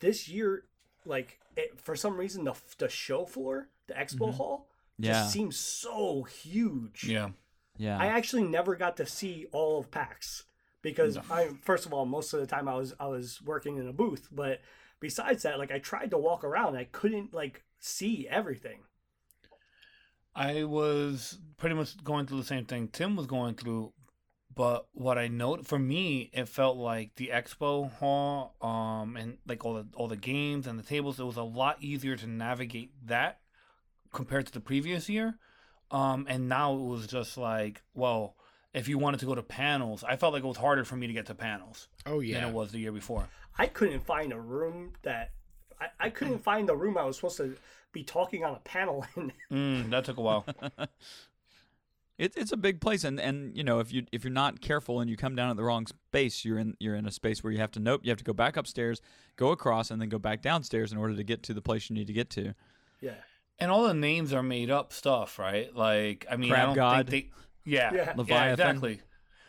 this 0.00 0.28
year, 0.28 0.64
like 1.04 1.38
it, 1.56 1.80
for 1.80 1.96
some 1.96 2.16
reason, 2.16 2.44
the 2.44 2.54
the 2.78 2.88
show 2.88 3.24
floor, 3.26 3.68
the 3.86 3.94
expo 3.94 4.30
Mhm. 4.30 4.34
hall, 4.34 4.68
Yeah, 4.98 5.12
just 5.12 5.32
seems 5.32 5.56
so 5.56 6.22
huge. 6.24 7.04
Yeah. 7.04 7.30
yeah. 7.76 7.98
I 7.98 8.06
actually 8.06 8.44
never 8.44 8.76
got 8.76 8.96
to 8.98 9.06
see 9.06 9.46
all 9.52 9.78
of 9.80 9.90
PAX 9.90 10.44
because 10.82 11.16
No. 11.16 11.22
I 11.30 11.48
first 11.62 11.86
of 11.86 11.92
all 11.92 12.04
most 12.06 12.32
of 12.32 12.40
the 12.40 12.46
time 12.46 12.68
I 12.68 12.74
was 12.74 12.94
I 13.00 13.06
was 13.06 13.40
working 13.42 13.76
in 13.78 13.86
a 13.88 13.92
booth, 13.92 14.28
but 14.30 14.60
besides 15.00 15.42
that, 15.42 15.58
like 15.58 15.70
I 15.72 15.78
tried 15.78 16.10
to 16.10 16.18
walk 16.18 16.44
around, 16.44 16.76
I 16.76 16.84
couldn't 16.84 17.32
like 17.34 17.62
see 17.78 18.26
everything. 18.28 18.80
I 20.36 20.64
was 20.64 21.38
pretty 21.58 21.76
much 21.76 22.02
going 22.02 22.26
through 22.26 22.38
the 22.38 22.44
same 22.44 22.64
thing 22.66 22.88
Tim 22.88 23.14
was 23.14 23.26
going 23.26 23.54
through, 23.54 23.92
but 24.54 24.86
what 24.92 25.18
I 25.18 25.28
note 25.28 25.66
for 25.66 25.78
me, 25.78 26.30
it 26.32 26.48
felt 26.48 26.76
like 26.76 27.16
the 27.16 27.30
expo 27.32 27.90
hall, 27.94 28.54
um, 28.60 29.16
and 29.16 29.38
like 29.46 29.64
all 29.64 29.74
the 29.74 29.86
all 29.94 30.08
the 30.08 30.16
games 30.16 30.66
and 30.66 30.78
the 30.78 30.82
tables. 30.82 31.18
It 31.18 31.24
was 31.24 31.36
a 31.36 31.42
lot 31.42 31.78
easier 31.80 32.16
to 32.16 32.26
navigate 32.26 32.92
that 33.06 33.40
compared 34.12 34.46
to 34.46 34.52
the 34.52 34.60
previous 34.60 35.08
year, 35.08 35.38
um, 35.90 36.26
and 36.28 36.48
now 36.48 36.74
it 36.74 36.82
was 36.82 37.06
just 37.06 37.36
like, 37.36 37.82
well, 37.94 38.36
if 38.72 38.88
you 38.88 38.98
wanted 38.98 39.20
to 39.20 39.26
go 39.26 39.34
to 39.34 39.42
panels, 39.42 40.04
I 40.04 40.16
felt 40.16 40.32
like 40.32 40.44
it 40.44 40.46
was 40.46 40.56
harder 40.56 40.84
for 40.84 40.96
me 40.96 41.06
to 41.06 41.12
get 41.12 41.26
to 41.26 41.34
panels 41.34 41.88
Oh 42.06 42.20
yeah, 42.20 42.40
than 42.40 42.48
it 42.48 42.54
was 42.54 42.72
the 42.72 42.78
year 42.78 42.92
before. 42.92 43.28
I 43.58 43.66
couldn't 43.66 44.04
find 44.04 44.32
a 44.32 44.40
room 44.40 44.92
that 45.02 45.32
I, 45.80 45.86
I 46.06 46.10
couldn't 46.10 46.42
find 46.42 46.68
the 46.68 46.76
room 46.76 46.98
I 46.98 47.04
was 47.04 47.16
supposed 47.16 47.38
to 47.38 47.56
be 47.92 48.02
talking 48.02 48.44
on 48.44 48.54
a 48.54 48.60
panel 48.60 49.06
in. 49.16 49.32
Mm, 49.52 49.90
that 49.90 50.04
took 50.04 50.16
a 50.16 50.20
while. 50.20 50.44
It, 52.16 52.32
it's 52.36 52.52
a 52.52 52.56
big 52.56 52.80
place, 52.80 53.02
and, 53.02 53.18
and 53.18 53.56
you 53.56 53.64
know 53.64 53.80
if 53.80 53.92
you 53.92 54.04
if 54.12 54.22
you're 54.22 54.32
not 54.32 54.60
careful 54.60 55.00
and 55.00 55.10
you 55.10 55.16
come 55.16 55.34
down 55.34 55.50
at 55.50 55.56
the 55.56 55.64
wrong 55.64 55.86
space, 55.86 56.44
you're 56.44 56.58
in 56.58 56.76
you're 56.78 56.94
in 56.94 57.06
a 57.06 57.10
space 57.10 57.42
where 57.42 57.52
you 57.52 57.58
have 57.58 57.72
to 57.72 57.80
nope, 57.80 58.02
you 58.04 58.10
have 58.10 58.18
to 58.18 58.24
go 58.24 58.32
back 58.32 58.56
upstairs, 58.56 59.00
go 59.36 59.50
across, 59.50 59.90
and 59.90 60.00
then 60.00 60.08
go 60.08 60.18
back 60.18 60.40
downstairs 60.40 60.92
in 60.92 60.98
order 60.98 61.16
to 61.16 61.24
get 61.24 61.42
to 61.44 61.54
the 61.54 61.60
place 61.62 61.90
you 61.90 61.94
need 61.94 62.06
to 62.06 62.12
get 62.12 62.30
to. 62.30 62.54
yeah. 63.00 63.14
And 63.60 63.70
all 63.70 63.86
the 63.86 63.94
names 63.94 64.32
are 64.32 64.42
made 64.42 64.68
up 64.68 64.92
stuff, 64.92 65.38
right? 65.38 65.72
Like, 65.74 66.26
I 66.28 66.36
mean, 66.36 66.50
I 66.50 66.54
Crab 66.54 66.66
don't 66.66 66.74
God. 66.74 67.08
think 67.08 67.32
they. 67.64 67.70
Yeah, 67.70 67.92
Yeah. 67.94 68.14
yeah, 68.26 68.50
exactly. 68.52 69.00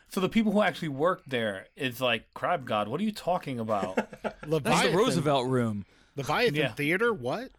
So 0.09 0.21
the 0.21 0.29
people 0.29 0.51
who 0.51 0.61
actually 0.61 0.89
work 0.89 1.23
there 1.25 1.65
is 1.75 1.99
like 1.99 2.31
crab 2.35 2.65
god. 2.65 2.87
What 2.87 3.01
are 3.01 3.03
you 3.03 3.11
talking 3.11 3.59
about? 3.59 3.95
That's 4.47 4.83
the 4.83 4.93
Roosevelt 4.95 5.47
Room. 5.47 5.85
Leviathan 6.15 6.55
Yeah. 6.55 6.71
Theater. 6.73 7.11
What? 7.13 7.49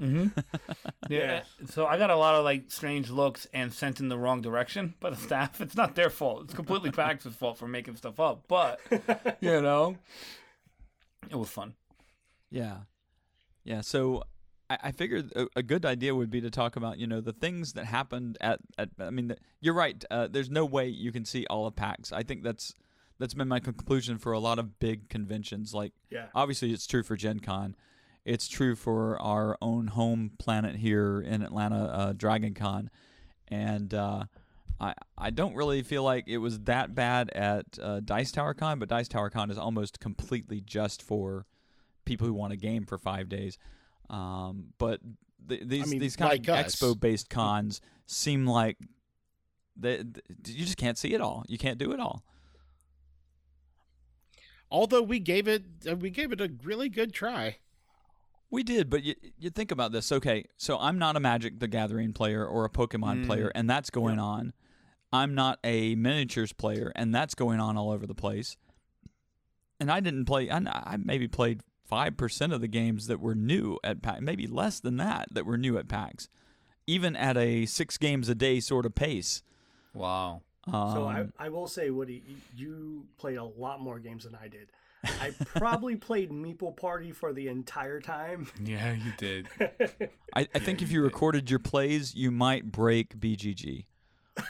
Mm-hmm. 0.00 0.26
Yeah. 1.08 1.18
yeah. 1.18 1.42
So 1.66 1.86
I 1.86 1.98
got 1.98 2.10
a 2.10 2.16
lot 2.16 2.34
of 2.34 2.44
like 2.44 2.64
strange 2.68 3.10
looks 3.10 3.46
and 3.52 3.72
sent 3.72 4.00
in 4.00 4.08
the 4.08 4.18
wrong 4.18 4.40
direction 4.40 4.94
by 5.00 5.10
the 5.10 5.16
staff. 5.16 5.60
It's 5.60 5.76
not 5.76 5.94
their 5.94 6.10
fault. 6.10 6.44
It's 6.44 6.54
completely 6.54 6.90
Pax's 6.90 7.34
fault 7.34 7.58
for 7.58 7.68
making 7.68 7.96
stuff 7.96 8.20
up. 8.20 8.44
But 8.48 8.80
you 9.40 9.60
know, 9.60 9.96
it 11.28 11.36
was 11.36 11.48
fun. 11.48 11.74
Yeah, 12.50 12.78
yeah. 13.64 13.80
So 13.80 14.24
I, 14.68 14.78
I 14.84 14.92
figured 14.92 15.32
a, 15.36 15.46
a 15.56 15.62
good 15.62 15.84
idea 15.84 16.14
would 16.14 16.30
be 16.30 16.40
to 16.40 16.50
talk 16.50 16.76
about 16.76 16.98
you 16.98 17.06
know 17.06 17.20
the 17.20 17.32
things 17.32 17.74
that 17.74 17.86
happened 17.86 18.38
at. 18.40 18.60
at 18.78 18.90
I 18.98 19.10
mean, 19.10 19.28
the, 19.28 19.36
you're 19.60 19.74
right. 19.74 20.02
Uh, 20.10 20.28
there's 20.30 20.50
no 20.50 20.64
way 20.64 20.88
you 20.88 21.12
can 21.12 21.24
see 21.24 21.46
all 21.50 21.66
of 21.66 21.76
PAX. 21.76 22.12
I 22.12 22.22
think 22.22 22.42
that's 22.42 22.74
that's 23.18 23.34
been 23.34 23.48
my 23.48 23.60
conclusion 23.60 24.18
for 24.18 24.32
a 24.32 24.38
lot 24.38 24.58
of 24.58 24.78
big 24.78 25.08
conventions. 25.10 25.74
Like 25.74 25.92
Yeah. 26.10 26.26
obviously 26.34 26.72
it's 26.72 26.86
true 26.86 27.02
for 27.02 27.16
Gen 27.16 27.40
Con. 27.40 27.76
It's 28.24 28.48
true 28.48 28.76
for 28.76 29.20
our 29.20 29.56
own 29.62 29.88
home 29.88 30.32
planet 30.38 30.76
here 30.76 31.20
in 31.20 31.42
Atlanta, 31.42 31.84
uh, 31.84 32.12
Dragon 32.12 32.54
Con. 32.54 32.90
And 33.48 33.92
uh, 33.94 34.24
I, 34.78 34.94
I 35.16 35.30
don't 35.30 35.54
really 35.54 35.82
feel 35.82 36.02
like 36.02 36.24
it 36.26 36.38
was 36.38 36.60
that 36.60 36.94
bad 36.94 37.30
at 37.30 37.66
uh, 37.80 38.00
Dice 38.00 38.30
Tower 38.30 38.54
Con, 38.54 38.78
but 38.78 38.88
Dice 38.88 39.08
Tower 39.08 39.30
Con 39.30 39.50
is 39.50 39.58
almost 39.58 40.00
completely 40.00 40.60
just 40.60 41.02
for 41.02 41.46
people 42.04 42.26
who 42.26 42.34
want 42.34 42.52
a 42.52 42.56
game 42.56 42.84
for 42.84 42.98
five 42.98 43.28
days. 43.28 43.58
Um, 44.08 44.66
but 44.78 45.00
th- 45.48 45.62
these 45.64 45.86
mean, 45.86 46.00
these 46.00 46.16
kind 46.16 46.30
like 46.30 46.48
of 46.48 46.66
expo 46.66 46.98
based 46.98 47.30
cons 47.30 47.80
seem 48.06 48.46
like 48.46 48.76
they, 49.76 49.98
th- 49.98 50.24
you 50.46 50.64
just 50.64 50.76
can't 50.76 50.98
see 50.98 51.14
it 51.14 51.20
all. 51.20 51.44
You 51.48 51.58
can't 51.58 51.78
do 51.78 51.92
it 51.92 52.00
all. 52.00 52.24
Although 54.70 55.02
we 55.02 55.18
gave 55.18 55.48
it, 55.48 55.64
uh, 55.88 55.96
we 55.96 56.10
gave 56.10 56.32
it 56.32 56.40
a 56.40 56.50
really 56.62 56.88
good 56.88 57.12
try. 57.12 57.56
We 58.50 58.62
did, 58.64 58.90
but 58.90 59.04
you, 59.04 59.14
you 59.38 59.50
think 59.50 59.70
about 59.70 59.92
this. 59.92 60.10
Okay, 60.10 60.44
so 60.56 60.76
I'm 60.78 60.98
not 60.98 61.16
a 61.16 61.20
Magic 61.20 61.60
the 61.60 61.68
Gathering 61.68 62.12
player 62.12 62.44
or 62.44 62.64
a 62.64 62.70
Pokemon 62.70 63.22
Mm. 63.22 63.26
player, 63.26 63.52
and 63.54 63.70
that's 63.70 63.90
going 63.90 64.18
on. 64.18 64.52
I'm 65.12 65.34
not 65.34 65.58
a 65.64 65.94
miniatures 65.94 66.52
player, 66.52 66.92
and 66.96 67.14
that's 67.14 67.34
going 67.34 67.60
on 67.60 67.76
all 67.76 67.90
over 67.90 68.06
the 68.06 68.14
place. 68.14 68.56
And 69.78 69.90
I 69.90 70.00
didn't 70.00 70.24
play. 70.24 70.50
I, 70.50 70.58
I 70.66 70.96
maybe 70.98 71.26
played 71.28 71.62
five 71.84 72.16
percent 72.16 72.52
of 72.52 72.60
the 72.60 72.68
games 72.68 73.06
that 73.06 73.20
were 73.20 73.34
new 73.34 73.78
at 73.82 74.02
PAX, 74.02 74.20
maybe 74.20 74.46
less 74.46 74.80
than 74.80 74.96
that 74.98 75.28
that 75.32 75.46
were 75.46 75.56
new 75.58 75.78
at 75.78 75.88
PAX, 75.88 76.28
even 76.86 77.16
at 77.16 77.36
a 77.36 77.66
six 77.66 77.98
games 77.98 78.28
a 78.28 78.34
day 78.34 78.60
sort 78.60 78.84
of 78.84 78.94
pace. 78.94 79.42
Wow. 79.94 80.42
Um, 80.66 80.92
So 80.92 81.04
I, 81.08 81.26
I 81.38 81.48
will 81.48 81.66
say, 81.66 81.90
Woody, 81.90 82.22
you 82.54 83.06
played 83.16 83.38
a 83.38 83.44
lot 83.44 83.80
more 83.80 83.98
games 83.98 84.24
than 84.24 84.34
I 84.34 84.48
did. 84.48 84.68
I 85.04 85.32
probably 85.56 85.96
played 85.96 86.30
Meeple 86.30 86.76
Party 86.76 87.12
for 87.12 87.32
the 87.32 87.48
entire 87.48 88.00
time. 88.00 88.46
Yeah, 88.62 88.92
you 88.92 89.12
did. 89.16 89.48
I, 90.34 90.46
I 90.54 90.58
think 90.58 90.82
if 90.82 90.92
you 90.92 91.02
recorded 91.02 91.48
your 91.50 91.58
plays, 91.58 92.14
you 92.14 92.30
might 92.30 92.70
break 92.70 93.18
BGG. 93.18 93.86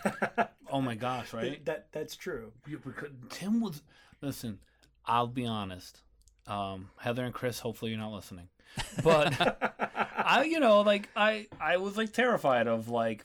oh 0.71 0.81
my 0.81 0.95
gosh, 0.95 1.33
right? 1.33 1.65
That 1.65 1.87
that's 1.93 2.17
true. 2.17 2.53
You- 2.67 2.79
because 2.85 3.11
Tim 3.31 3.61
was 3.61 3.83
listen. 4.21 4.59
I'll 5.07 5.27
be 5.27 5.47
honest. 5.47 6.01
Um, 6.47 6.91
Heather 6.99 7.25
and 7.25 7.33
Chris, 7.35 7.61
hopefully 7.61 7.91
you're 7.93 8.01
not 8.01 8.13
listening, 8.13 8.49
but 9.05 9.79
I, 10.17 10.45
you 10.45 10.59
know, 10.59 10.81
like 10.81 11.09
I, 11.15 11.47
I 11.61 11.77
was 11.77 11.97
like 11.97 12.13
terrified 12.13 12.67
of 12.67 12.89
like 12.89 13.25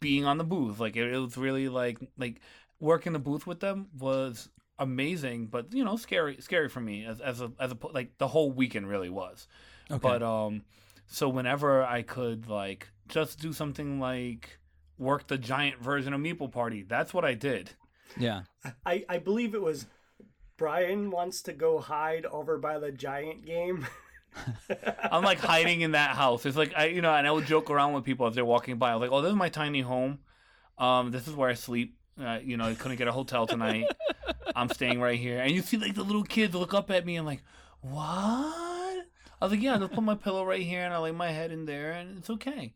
being 0.00 0.24
on 0.24 0.38
the 0.38 0.44
booth. 0.44 0.80
Like 0.80 0.96
it, 0.96 1.12
it 1.12 1.18
was 1.18 1.36
really 1.36 1.68
like 1.68 1.98
like 2.16 2.40
working 2.80 3.12
the 3.12 3.18
booth 3.18 3.46
with 3.46 3.60
them 3.60 3.88
was 3.98 4.48
amazing, 4.78 5.46
but 5.46 5.72
you 5.72 5.84
know, 5.84 5.96
scary, 5.96 6.38
scary 6.40 6.68
for 6.68 6.80
me 6.80 7.04
as 7.04 7.20
as 7.20 7.40
a 7.40 7.52
as 7.58 7.72
a 7.72 7.76
like 7.92 8.18
the 8.18 8.28
whole 8.28 8.50
weekend 8.50 8.88
really 8.88 9.10
was. 9.10 9.46
Okay. 9.90 10.00
But 10.00 10.22
um, 10.22 10.62
so 11.06 11.28
whenever 11.28 11.82
I 11.82 12.02
could 12.02 12.48
like 12.48 12.88
just 13.08 13.40
do 13.40 13.52
something 13.52 14.00
like 14.00 14.58
work 14.98 15.26
the 15.26 15.38
giant 15.38 15.80
version 15.80 16.12
of 16.12 16.20
Meeple 16.20 16.50
Party, 16.50 16.82
that's 16.82 17.12
what 17.12 17.24
I 17.24 17.34
did. 17.34 17.70
yeah. 18.16 18.42
I, 18.86 19.04
I 19.08 19.18
believe 19.18 19.54
it 19.54 19.62
was 19.62 19.86
Brian 20.56 21.10
wants 21.10 21.42
to 21.42 21.52
go 21.52 21.78
hide 21.78 22.26
over 22.26 22.58
by 22.58 22.78
the 22.78 22.92
giant 22.92 23.44
game. 23.44 23.86
I'm 25.10 25.24
like 25.24 25.38
hiding 25.38 25.82
in 25.82 25.92
that 25.92 26.16
house. 26.16 26.46
It's 26.46 26.56
like 26.56 26.72
I, 26.76 26.86
you 26.86 27.02
know, 27.02 27.12
and 27.12 27.26
I 27.26 27.30
would 27.30 27.46
joke 27.46 27.70
around 27.70 27.92
with 27.92 28.04
people 28.04 28.26
as 28.26 28.34
they're 28.34 28.44
walking 28.44 28.78
by. 28.78 28.92
I 28.92 28.94
was 28.94 29.00
like, 29.02 29.12
"Oh, 29.12 29.20
this 29.20 29.30
is 29.30 29.36
my 29.36 29.48
tiny 29.48 29.80
home. 29.80 30.20
Um, 30.78 31.10
this 31.10 31.28
is 31.28 31.34
where 31.34 31.50
I 31.50 31.54
sleep. 31.54 31.96
Uh, 32.20 32.38
you 32.42 32.56
know, 32.56 32.64
I 32.64 32.74
couldn't 32.74 32.98
get 32.98 33.08
a 33.08 33.12
hotel 33.12 33.46
tonight. 33.46 33.86
I'm 34.56 34.68
staying 34.68 35.00
right 35.00 35.18
here." 35.18 35.40
And 35.40 35.50
you 35.50 35.62
see 35.62 35.76
like 35.76 35.94
the 35.94 36.02
little 36.02 36.24
kids 36.24 36.54
look 36.54 36.74
up 36.74 36.90
at 36.90 37.06
me 37.06 37.16
and 37.16 37.26
like, 37.26 37.42
"What?" 37.80 38.02
I 38.02 39.44
was 39.44 39.50
like, 39.50 39.62
"Yeah, 39.62 39.78
just 39.78 39.92
put 39.92 40.04
my 40.04 40.14
pillow 40.14 40.44
right 40.44 40.62
here 40.62 40.84
and 40.84 40.92
I 40.92 40.98
lay 40.98 41.12
my 41.12 41.30
head 41.30 41.50
in 41.52 41.64
there 41.66 41.92
and 41.92 42.18
it's 42.18 42.30
okay." 42.30 42.74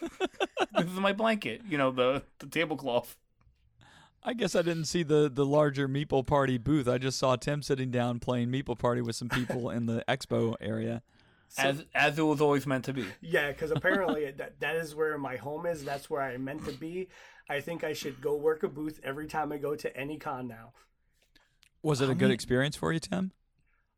this 0.00 0.86
is 0.86 1.00
my 1.00 1.12
blanket. 1.12 1.62
You 1.68 1.78
know, 1.78 1.90
the 1.90 2.22
the 2.38 2.46
tablecloth. 2.46 3.16
I 4.26 4.32
guess 4.32 4.54
I 4.54 4.62
didn't 4.62 4.86
see 4.86 5.02
the 5.02 5.30
the 5.32 5.44
larger 5.44 5.88
Meeple 5.88 6.26
Party 6.26 6.58
booth. 6.58 6.88
I 6.88 6.98
just 6.98 7.18
saw 7.18 7.36
Tim 7.36 7.62
sitting 7.62 7.90
down 7.90 8.20
playing 8.20 8.48
Meeple 8.48 8.78
Party 8.78 9.02
with 9.02 9.16
some 9.16 9.28
people 9.28 9.70
in 9.70 9.86
the 9.86 10.02
expo 10.08 10.54
area. 10.60 11.02
As 11.58 11.84
as 11.94 12.18
it 12.18 12.22
was 12.22 12.40
always 12.40 12.66
meant 12.66 12.84
to 12.86 12.92
be. 12.92 13.06
Yeah, 13.20 13.48
because 13.52 13.70
apparently 13.70 14.30
that, 14.38 14.60
that 14.60 14.76
is 14.76 14.94
where 14.94 15.16
my 15.18 15.36
home 15.36 15.66
is. 15.66 15.84
That's 15.84 16.08
where 16.10 16.22
I'm 16.22 16.44
meant 16.44 16.64
to 16.66 16.72
be. 16.72 17.08
I 17.48 17.60
think 17.60 17.84
I 17.84 17.92
should 17.92 18.20
go 18.20 18.36
work 18.36 18.62
a 18.62 18.68
booth 18.68 19.00
every 19.04 19.26
time 19.26 19.52
I 19.52 19.58
go 19.58 19.74
to 19.76 19.96
any 19.96 20.18
con 20.18 20.48
now. 20.48 20.72
Was 21.82 22.00
it 22.00 22.08
a 22.08 22.14
good 22.14 22.30
experience 22.30 22.76
for 22.76 22.92
you, 22.92 23.00
Tim? 23.00 23.32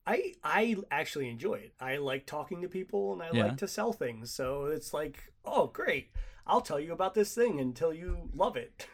I 0.06 0.34
I 0.42 0.76
actually 0.90 1.28
enjoy 1.28 1.54
it. 1.54 1.74
I 1.80 1.96
like 1.98 2.26
talking 2.26 2.62
to 2.62 2.68
people 2.68 3.12
and 3.12 3.22
I 3.22 3.30
Yeah. 3.32 3.46
like 3.46 3.56
to 3.58 3.68
sell 3.68 3.92
things. 3.92 4.32
So 4.32 4.66
it's 4.66 4.92
like, 4.92 5.32
oh 5.44 5.68
great, 5.68 6.10
I'll 6.46 6.60
tell 6.60 6.80
you 6.80 6.92
about 6.92 7.14
this 7.14 7.34
thing 7.34 7.60
until 7.60 7.92
you 7.92 8.28
love 8.34 8.56
it. 8.56 8.86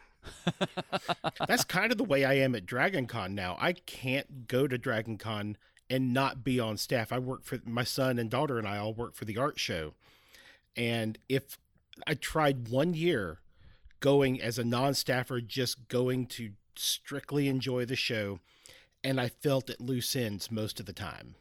That's 1.49 1.65
kind 1.65 1.91
of 1.93 1.99
the 1.99 2.05
way 2.05 2.25
I 2.25 2.35
am 2.35 2.55
at 2.55 2.67
Dragon 2.67 3.07
Con 3.07 3.35
now. 3.35 3.57
I 3.61 3.73
can't 3.73 4.47
go 4.47 4.67
to 4.67 4.79
Dragon 4.79 5.19
Con 5.19 5.57
and 5.93 6.15
not 6.15 6.43
be 6.43 6.59
on 6.59 6.79
staff. 6.79 7.13
I 7.13 7.19
work 7.19 7.45
for 7.45 7.59
my 7.67 7.85
son 7.85 8.19
and 8.19 8.31
daughter 8.31 8.59
and 8.59 8.67
I 8.67 8.79
all 8.79 8.95
work 8.95 9.15
for 9.15 9.27
the 9.27 9.37
art 9.37 9.61
show. 9.61 9.93
And 10.75 11.19
if 11.29 11.59
I 12.07 12.15
tried 12.15 12.69
one 12.69 12.95
year 12.95 13.41
going 14.01 14.41
as 14.41 14.59
a 14.59 14.65
non-staffer 14.65 15.43
just 15.43 15.89
going 15.89 16.25
to 16.27 16.53
strictly 16.75 17.47
enjoy 17.47 17.85
the 17.85 17.95
show 17.95 18.41
and 19.05 19.21
I 19.21 19.29
felt 19.29 19.69
at 19.69 19.83
loose 19.83 20.17
ends 20.17 20.51
most 20.51 20.81
of 20.81 20.87
the 20.87 20.95
time. 20.95 21.35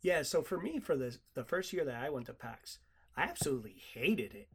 Yeah, 0.00 0.22
so 0.22 0.42
for 0.42 0.58
me, 0.58 0.78
for 0.78 0.96
the 0.96 1.16
the 1.32 1.44
first 1.44 1.72
year 1.72 1.84
that 1.84 1.96
I 1.96 2.10
went 2.10 2.26
to 2.26 2.34
PAX, 2.34 2.78
I 3.16 3.22
absolutely 3.22 3.74
hated 3.92 4.34
it. 4.34 4.48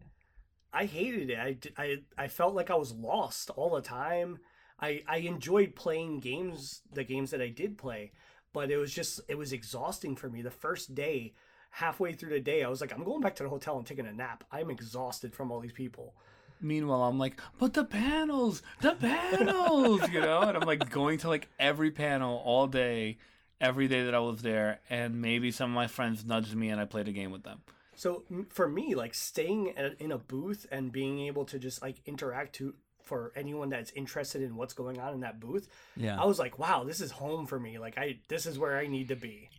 I 0.72 0.86
hated 0.86 1.32
it. 1.32 1.38
I, 1.38 1.58
I, 1.76 1.98
I 2.18 2.28
felt 2.28 2.54
like 2.54 2.70
I 2.70 2.76
was 2.76 2.94
lost 2.94 3.50
all 3.50 3.72
the 3.72 3.82
time. 3.82 4.38
I, 4.80 5.02
I 5.08 5.18
enjoyed 5.18 5.76
playing 5.76 6.20
games, 6.20 6.84
the 6.94 7.04
games 7.04 7.32
that 7.32 7.42
I 7.42 7.50
did 7.50 7.78
play, 7.78 8.12
but 8.54 8.72
it 8.72 8.78
was 8.78 8.94
just, 8.94 9.22
it 9.28 9.38
was 9.38 9.54
exhausting 9.54 10.16
for 10.16 10.30
me. 10.30 10.42
The 10.42 10.52
first 10.52 10.96
day, 10.96 11.34
halfway 11.72 12.14
through 12.14 12.32
the 12.32 12.40
day, 12.40 12.64
I 12.64 12.70
was 12.70 12.82
like, 12.82 12.94
I'm 12.94 13.04
going 13.04 13.22
back 13.22 13.36
to 13.36 13.44
the 13.44 13.50
hotel 13.50 13.78
and 13.78 13.86
taking 13.86 14.08
a 14.08 14.14
nap. 14.14 14.44
I'm 14.52 14.70
exhausted 14.70 15.36
from 15.36 15.52
all 15.52 15.60
these 15.60 15.72
people. 15.72 16.16
Meanwhile, 16.62 17.04
I'm 17.04 17.18
like, 17.18 17.40
but 17.58 17.74
the 17.74 17.86
panels, 17.86 18.62
the 18.82 18.94
panels, 18.94 20.10
you 20.10 20.20
know, 20.20 20.42
and 20.42 20.58
I'm 20.58 20.68
like 20.68 20.90
going 20.90 21.20
to 21.20 21.30
like 21.30 21.48
every 21.58 21.92
panel 21.92 22.42
all 22.44 22.68
day, 22.68 23.18
every 23.62 23.88
day 23.88 24.04
that 24.04 24.16
I 24.16 24.20
was 24.20 24.42
there, 24.42 24.80
and 24.90 25.22
maybe 25.22 25.52
some 25.52 25.72
of 25.72 25.76
my 25.76 25.88
friends 25.88 26.26
nudged 26.26 26.56
me 26.56 26.70
and 26.70 26.82
I 26.82 26.86
played 26.86 27.08
a 27.08 27.14
game 27.14 27.32
with 27.32 27.44
them. 27.44 27.62
So 27.96 28.24
for 28.50 28.68
me, 28.68 28.96
like 28.96 29.14
staying 29.14 29.74
in 30.00 30.12
a 30.12 30.18
booth 30.18 30.66
and 30.72 30.92
being 30.92 31.20
able 31.22 31.46
to 31.46 31.60
just 31.60 31.82
like 31.82 32.02
interact 32.06 32.56
to 32.56 32.74
for 33.10 33.34
anyone 33.36 33.70
that's 33.70 33.92
interested 33.92 34.42
in 34.42 34.56
what's 34.56 34.74
going 34.74 35.00
on 35.00 35.14
in 35.16 35.20
that 35.22 35.40
booth, 35.40 35.68
Yeah. 35.98 36.22
I 36.22 36.26
was 36.26 36.40
like, 36.40 36.58
wow, 36.60 36.84
this 36.86 37.02
is 37.02 37.12
home 37.12 37.46
for 37.48 37.60
me. 37.60 37.78
Like 37.80 37.98
I, 37.98 38.20
this 38.30 38.46
is 38.46 38.58
where 38.58 38.78
I 38.78 38.88
need 38.88 39.10
to 39.10 39.16
be. 39.16 39.50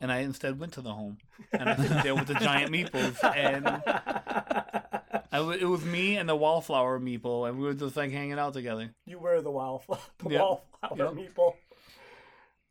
And 0.00 0.12
I 0.12 0.18
instead 0.20 0.60
went 0.60 0.74
to 0.74 0.80
the 0.80 0.92
home, 0.94 1.18
and 1.52 1.68
I 1.68 1.74
sit 1.74 2.04
there 2.04 2.14
with 2.14 2.28
the 2.28 2.34
giant 2.34 2.70
meeples, 2.70 3.16
and 3.36 3.66
I 5.32 5.38
w- 5.38 5.58
it 5.58 5.64
was 5.64 5.84
me 5.84 6.16
and 6.16 6.28
the 6.28 6.36
wallflower 6.36 7.00
meeple, 7.00 7.48
and 7.48 7.58
we 7.58 7.64
were 7.64 7.74
just 7.74 7.96
like 7.96 8.12
hanging 8.12 8.38
out 8.38 8.52
together. 8.54 8.94
You 9.06 9.18
were 9.18 9.40
the 9.40 9.50
wildflower, 9.50 9.98
the 10.18 10.30
Yep. 10.30 10.40
wallflower 10.40 10.96
Yep. 10.96 11.12
meeple. 11.14 11.54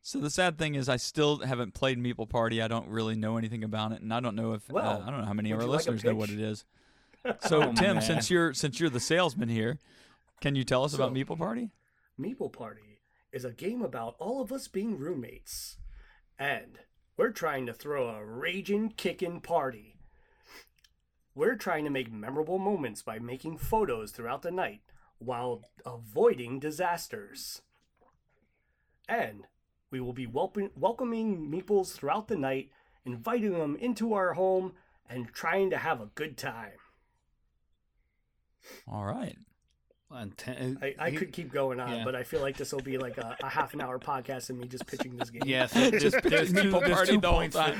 So 0.02 0.20
the 0.20 0.30
sad 0.30 0.58
thing 0.58 0.76
is, 0.76 0.88
I 0.88 0.96
still 0.96 1.40
haven't 1.40 1.74
played 1.74 2.00
Meeple 2.02 2.30
Party. 2.30 2.62
I 2.62 2.70
don't 2.70 2.88
really 2.88 3.16
know 3.16 3.36
anything 3.36 3.66
about 3.66 3.92
it, 3.92 4.02
and 4.02 4.13
I 4.13 4.22
don't 4.22 4.38
know 4.38 4.54
if 4.54 4.70
Well, 4.70 5.02
uh, 5.02 5.06
I 5.06 5.12
don't 5.12 5.20
know 5.20 5.26
how 5.28 5.34
many 5.34 5.52
of 5.52 5.58
our 5.60 5.66
you 5.66 5.70
like 5.70 5.80
listeners 5.80 6.06
know 6.06 6.16
what 6.16 6.30
it 6.30 6.40
is. 6.40 6.63
So 7.41 7.62
Oh, 7.63 7.73
Tim, 7.73 7.95
man. 7.97 8.01
since 8.01 8.30
you're 8.30 8.53
since 8.53 8.80
you're 8.80 8.89
the 8.89 8.99
salesman 8.99 9.49
here, 9.49 9.80
can 10.41 10.56
you 10.56 10.63
tell 10.63 10.84
us 10.84 10.93
about 10.93 11.10
So- 11.10 11.13
Meeple 11.15 11.38
Party? 11.38 11.71
Meeple 12.19 12.51
Party 12.53 13.01
is 13.32 13.43
a 13.45 13.51
game 13.51 13.82
about 13.82 14.15
all 14.19 14.41
of 14.41 14.51
us 14.51 14.67
being 14.67 14.97
roommates, 14.97 15.77
and 16.39 16.80
we're 17.17 17.32
trying 17.32 17.65
to 17.65 17.73
throw 17.73 18.10
a 18.10 18.25
raging, 18.25 18.89
kicking 18.89 19.41
party. 19.41 19.99
We're 21.36 21.56
trying 21.56 21.84
to 21.84 21.89
make 21.91 22.12
memorable 22.12 22.58
moments 22.58 23.01
by 23.03 23.19
making 23.19 23.58
photos 23.58 24.12
throughout 24.12 24.41
the 24.41 24.49
night 24.51 24.82
while 25.19 25.63
avoiding 25.86 26.60
disasters. 26.60 27.62
And 29.08 29.45
we 29.91 29.99
will 29.99 30.13
be 30.13 30.25
welcoming, 30.27 30.71
welcoming 30.75 31.49
meeples 31.51 31.93
throughout 31.93 32.27
the 32.27 32.38
night, 32.38 32.69
inviting 33.06 33.53
them 33.53 33.75
into 33.75 34.13
our 34.13 34.34
home, 34.34 34.73
and 35.10 35.32
trying 35.34 35.69
to 35.69 35.77
have 35.77 36.01
a 36.01 36.08
good 36.15 36.38
time. 36.38 36.77
All 38.91 39.06
right. 39.06 39.36
And 40.10 40.38
ten, 40.38 40.80
I, 40.82 40.95
I 40.97 41.10
he- 41.10 41.17
could 41.17 41.34
keep 41.34 41.51
going 41.51 41.82
on, 41.82 41.97
yeah. 41.97 42.06
but 42.06 42.15
I 42.15 42.23
feel 42.23 42.39
like 42.39 42.56
this 42.56 42.71
will 42.71 42.80
be 42.80 42.97
like 42.97 43.17
a, 43.17 43.36
a 43.43 43.49
half 43.49 43.73
an 43.73 43.82
hour 43.82 43.99
podcast 43.99 44.49
and 44.49 44.58
me 44.58 44.65
just 44.65 44.88
pitching 44.88 45.17
this 45.17 45.30
game. 45.30 45.41
Yes, 45.45 45.73
there's, 45.73 45.91
there's, 45.91 46.13
there's 46.23 46.53
two, 46.53 46.71
there's 46.71 47.10
two 47.10 47.19
the 47.19 47.30
points. 47.30 47.58
For, 47.58 47.75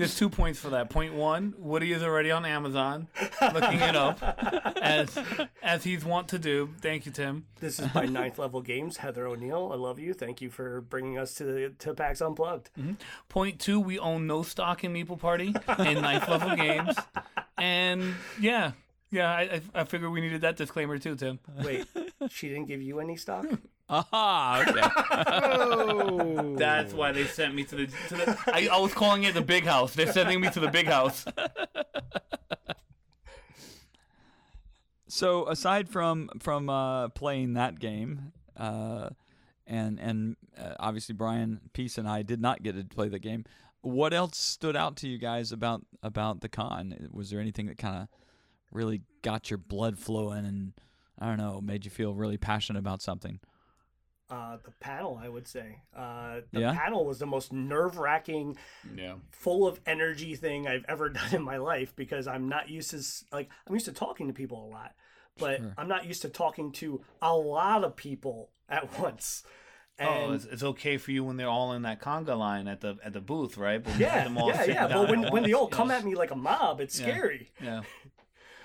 there's 0.00 0.16
two 0.16 0.30
points 0.30 0.58
for 0.58 0.70
that. 0.70 0.88
Point 0.88 1.12
one, 1.12 1.52
Woody 1.58 1.92
is 1.92 2.02
already 2.02 2.30
on 2.30 2.46
Amazon, 2.46 3.08
looking 3.52 3.80
it 3.80 3.94
up 3.94 4.22
as 4.80 5.18
as 5.62 5.84
he's 5.84 6.02
wont 6.06 6.28
to 6.28 6.38
do. 6.38 6.70
Thank 6.80 7.04
you, 7.04 7.12
Tim. 7.12 7.44
This 7.60 7.78
is 7.78 7.86
by 7.88 8.06
Ninth 8.06 8.38
Level 8.38 8.62
Games. 8.62 8.96
Heather 8.96 9.26
O'Neill, 9.26 9.68
I 9.70 9.76
love 9.76 9.98
you. 9.98 10.14
Thank 10.14 10.40
you 10.40 10.48
for 10.48 10.80
bringing 10.80 11.18
us 11.18 11.34
to 11.34 11.44
the 11.44 11.74
to 11.80 11.92
PAX 11.92 12.22
Unplugged. 12.22 12.70
Mm-hmm. 12.78 12.92
Point 13.28 13.60
two, 13.60 13.78
we 13.78 13.98
own 13.98 14.26
no 14.26 14.42
stock 14.42 14.82
in 14.84 14.94
Meeple 14.94 15.18
Party 15.18 15.54
and 15.68 16.00
ninth 16.00 16.26
level 16.26 16.56
games, 16.56 16.96
and 17.58 18.14
yeah, 18.40 18.72
yeah, 19.10 19.30
I, 19.30 19.40
I 19.40 19.60
I 19.74 19.84
figured 19.84 20.10
we 20.12 20.20
needed 20.20 20.40
that 20.42 20.56
disclaimer 20.56 20.98
too, 20.98 21.16
Tim. 21.16 21.38
Wait, 21.64 21.86
she 22.30 22.48
didn't 22.48 22.66
give 22.66 22.80
you 22.82 23.00
any 23.00 23.16
stock? 23.16 23.46
Aha. 23.88 24.64
Okay. 24.68 24.88
Oh, 25.52 26.54
That's 26.56 26.92
why 26.94 27.10
they 27.10 27.24
sent 27.24 27.54
me 27.56 27.64
to 27.64 27.74
the 27.76 27.86
to 27.86 28.14
the. 28.14 28.38
I, 28.46 28.68
I 28.72 28.78
was 28.78 28.94
calling 28.94 29.24
it 29.24 29.34
the 29.34 29.40
big 29.40 29.64
house. 29.64 29.94
They're 29.94 30.12
sending 30.12 30.40
me 30.40 30.48
to 30.50 30.60
the 30.60 30.68
big 30.68 30.86
house. 30.86 31.24
so 35.08 35.48
aside 35.48 35.88
from 35.88 36.30
from 36.38 36.68
uh, 36.70 37.08
playing 37.08 37.54
that 37.54 37.80
game, 37.80 38.32
uh, 38.56 39.10
and 39.66 39.98
and 39.98 40.36
uh, 40.56 40.74
obviously 40.78 41.14
Brian 41.14 41.60
Peace 41.72 41.98
and 41.98 42.08
I 42.08 42.22
did 42.22 42.40
not 42.40 42.62
get 42.62 42.76
to 42.76 42.84
play 42.84 43.08
the 43.08 43.18
game. 43.18 43.44
What 43.82 44.12
else 44.12 44.36
stood 44.36 44.76
out 44.76 44.96
to 44.98 45.08
you 45.08 45.18
guys 45.18 45.52
about 45.52 45.82
about 46.02 46.42
the 46.42 46.48
con? 46.48 47.08
Was 47.12 47.30
there 47.30 47.40
anything 47.40 47.66
that 47.66 47.78
kind 47.78 48.02
of 48.02 48.08
really 48.72 49.02
got 49.22 49.50
your 49.50 49.58
blood 49.58 49.98
flowing 49.98 50.44
and 50.44 50.72
I 51.18 51.26
don't 51.26 51.38
know, 51.38 51.60
made 51.60 51.84
you 51.84 51.90
feel 51.90 52.14
really 52.14 52.38
passionate 52.38 52.78
about 52.78 53.02
something? 53.02 53.40
Uh, 54.30 54.58
the 54.64 54.70
panel, 54.78 55.20
I 55.20 55.28
would 55.28 55.48
say. 55.48 55.82
Uh, 55.94 56.42
the 56.52 56.60
Yeah? 56.60 56.72
panel 56.72 57.04
was 57.04 57.18
the 57.18 57.26
most 57.26 57.52
nerve 57.52 57.98
wracking, 57.98 58.56
Yeah. 58.94 59.16
full 59.32 59.66
of 59.66 59.80
energy 59.86 60.36
thing 60.36 60.68
I've 60.68 60.84
ever 60.88 61.08
done 61.10 61.34
in 61.34 61.42
my 61.42 61.56
life 61.56 61.94
because 61.96 62.26
I'm 62.28 62.48
not 62.48 62.68
used 62.70 62.90
to 62.92 63.02
like 63.34 63.50
I'm 63.66 63.74
used 63.74 63.86
to 63.86 63.92
talking 63.92 64.28
to 64.28 64.32
people 64.32 64.64
a 64.64 64.68
lot, 64.70 64.94
but 65.36 65.58
Sure. 65.58 65.74
I'm 65.76 65.88
not 65.88 66.06
used 66.06 66.22
to 66.22 66.28
talking 66.28 66.70
to 66.74 67.02
a 67.20 67.34
lot 67.36 67.82
of 67.82 67.96
people 67.96 68.50
at 68.68 68.98
once. 69.00 69.42
Oh, 70.02 70.30
it's, 70.32 70.46
it's 70.46 70.62
okay 70.62 70.96
for 70.96 71.10
you 71.10 71.24
when 71.24 71.36
they're 71.36 71.48
all 71.48 71.72
in 71.72 71.82
that 71.82 72.00
conga 72.00 72.38
line 72.38 72.68
at 72.68 72.80
the 72.80 72.96
at 73.04 73.12
the 73.12 73.20
booth, 73.20 73.58
right? 73.58 73.82
But 73.82 73.90
when 73.90 74.00
you 74.00 74.06
have 74.06 74.32
yeah, 74.32 74.46
yeah, 74.46 74.64
yeah. 74.64 74.86
But 74.88 75.10
when, 75.10 75.30
when 75.30 75.42
they 75.42 75.52
all 75.52 75.66
come 75.66 75.90
at 75.90 76.04
me 76.04 76.14
like 76.14 76.30
a 76.30 76.36
mob, 76.36 76.80
it's 76.80 76.98
Yeah. 76.98 77.06
scary. 77.06 77.50
yeah, 77.60 77.82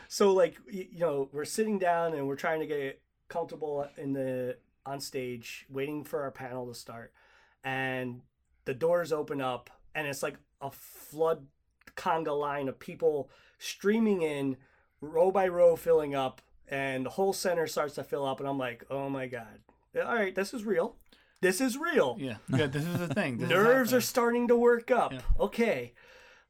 so 0.07 0.33
like 0.33 0.57
you 0.71 0.99
know 0.99 1.29
we're 1.31 1.45
sitting 1.45 1.79
down 1.79 2.13
and 2.13 2.27
we're 2.27 2.35
trying 2.35 2.59
to 2.59 2.65
get 2.65 3.01
comfortable 3.27 3.87
in 3.97 4.13
the 4.13 4.57
on 4.85 4.99
stage 4.99 5.65
waiting 5.69 6.03
for 6.03 6.21
our 6.23 6.31
panel 6.31 6.67
to 6.67 6.73
start 6.75 7.11
and 7.63 8.21
the 8.65 8.73
doors 8.73 9.11
open 9.11 9.41
up 9.41 9.69
and 9.93 10.07
it's 10.07 10.21
like 10.23 10.37
a 10.61 10.69
flood 10.71 11.47
conga 11.95 12.37
line 12.39 12.67
of 12.67 12.77
people 12.79 13.29
streaming 13.57 14.21
in 14.21 14.57
row 15.01 15.31
by 15.31 15.47
row 15.47 15.75
filling 15.75 16.13
up 16.13 16.41
and 16.67 17.05
the 17.05 17.09
whole 17.11 17.33
center 17.33 17.67
starts 17.67 17.95
to 17.95 18.03
fill 18.03 18.25
up 18.25 18.39
and 18.39 18.47
i'm 18.49 18.57
like 18.57 18.83
oh 18.89 19.09
my 19.09 19.27
god 19.27 19.59
all 19.95 20.15
right 20.15 20.35
this 20.35 20.53
is 20.53 20.63
real 20.65 20.95
this 21.41 21.61
is 21.61 21.77
real 21.77 22.15
Yeah, 22.19 22.37
yeah. 22.49 22.65
This 22.65 22.85
is 22.85 22.97
the 22.97 23.13
thing. 23.13 23.37
This 23.37 23.45
is 23.45 23.51
nerves 23.51 23.93
are 23.93 24.01
starting 24.01 24.47
to 24.47 24.55
work 24.55 24.89
up. 24.89 25.13
Yeah. 25.13 25.19
Okay. 25.39 25.93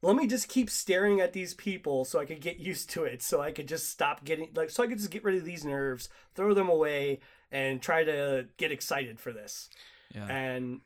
Let 0.02 0.14
me 0.16 0.26
just 0.26 0.48
keep 0.48 0.68
staring 0.70 1.20
at 1.20 1.32
these 1.32 1.54
people 1.54 2.04
so 2.04 2.18
I 2.20 2.26
could 2.26 2.40
get 2.40 2.58
used 2.58 2.90
to 2.90 3.04
it. 3.04 3.22
So 3.22 3.40
I 3.40 3.50
could 3.50 3.66
just 3.66 3.88
stop 3.88 4.24
getting 4.24 4.50
like 4.54 4.70
so 4.70 4.82
I 4.82 4.86
could 4.86 4.98
just 4.98 5.10
get 5.10 5.24
rid 5.24 5.36
of 5.36 5.44
these 5.44 5.64
nerves, 5.64 6.08
throw 6.34 6.54
them 6.54 6.68
away, 6.68 7.20
and 7.50 7.80
try 7.80 8.04
to 8.04 8.46
get 8.56 8.70
excited 8.72 9.18
for 9.18 9.32
this. 9.32 9.68
Yeah. 10.14 10.26
And 10.26 10.80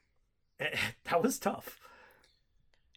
that 0.59 1.23
was 1.23 1.39
tough. 1.39 1.79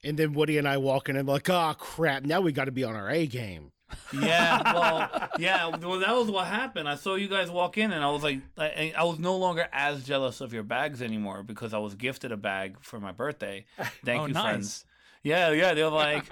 And 0.04 0.18
then 0.18 0.34
Woody 0.34 0.58
and 0.58 0.68
I 0.68 0.78
walk 0.78 1.10
in 1.10 1.16
and 1.16 1.28
like, 1.28 1.50
oh 1.50 1.74
crap, 1.78 2.24
now 2.24 2.42
we 2.42 2.52
got 2.52 2.66
to 2.66 2.72
be 2.72 2.84
on 2.84 2.96
our 2.96 3.10
A 3.10 3.26
game. 3.26 3.72
Yeah, 4.12 4.74
well, 4.74 5.30
yeah, 5.40 5.68
well, 5.68 6.00
that 6.00 6.16
was 6.16 6.30
what 6.30 6.48
happened. 6.48 6.90
I 6.90 6.96
saw 6.96 7.14
you 7.16 7.28
guys 7.28 7.50
walk 7.52 7.78
in, 7.78 7.92
and 7.92 8.04
I 8.04 8.10
was 8.10 8.24
like, 8.24 8.40
I, 8.58 8.92
I 8.98 9.04
was 9.04 9.20
no 9.20 9.38
longer 9.38 9.68
as 9.72 10.04
jealous 10.04 10.42
of 10.42 10.52
your 10.52 10.64
bags 10.64 11.02
anymore 11.02 11.44
because 11.44 11.74
I 11.74 11.78
was 11.78 11.94
gifted 11.96 12.32
a 12.32 12.38
bag 12.38 12.78
for 12.82 13.00
my 13.00 13.12
birthday. 13.12 13.66
Thank 14.04 14.22
Oh, 14.22 14.26
you, 14.26 14.34
nice. 14.34 14.44
friends. 14.44 14.86
Yeah, 15.24 15.52
yeah, 15.52 15.74
they're 15.74 15.90
like, 15.90 16.26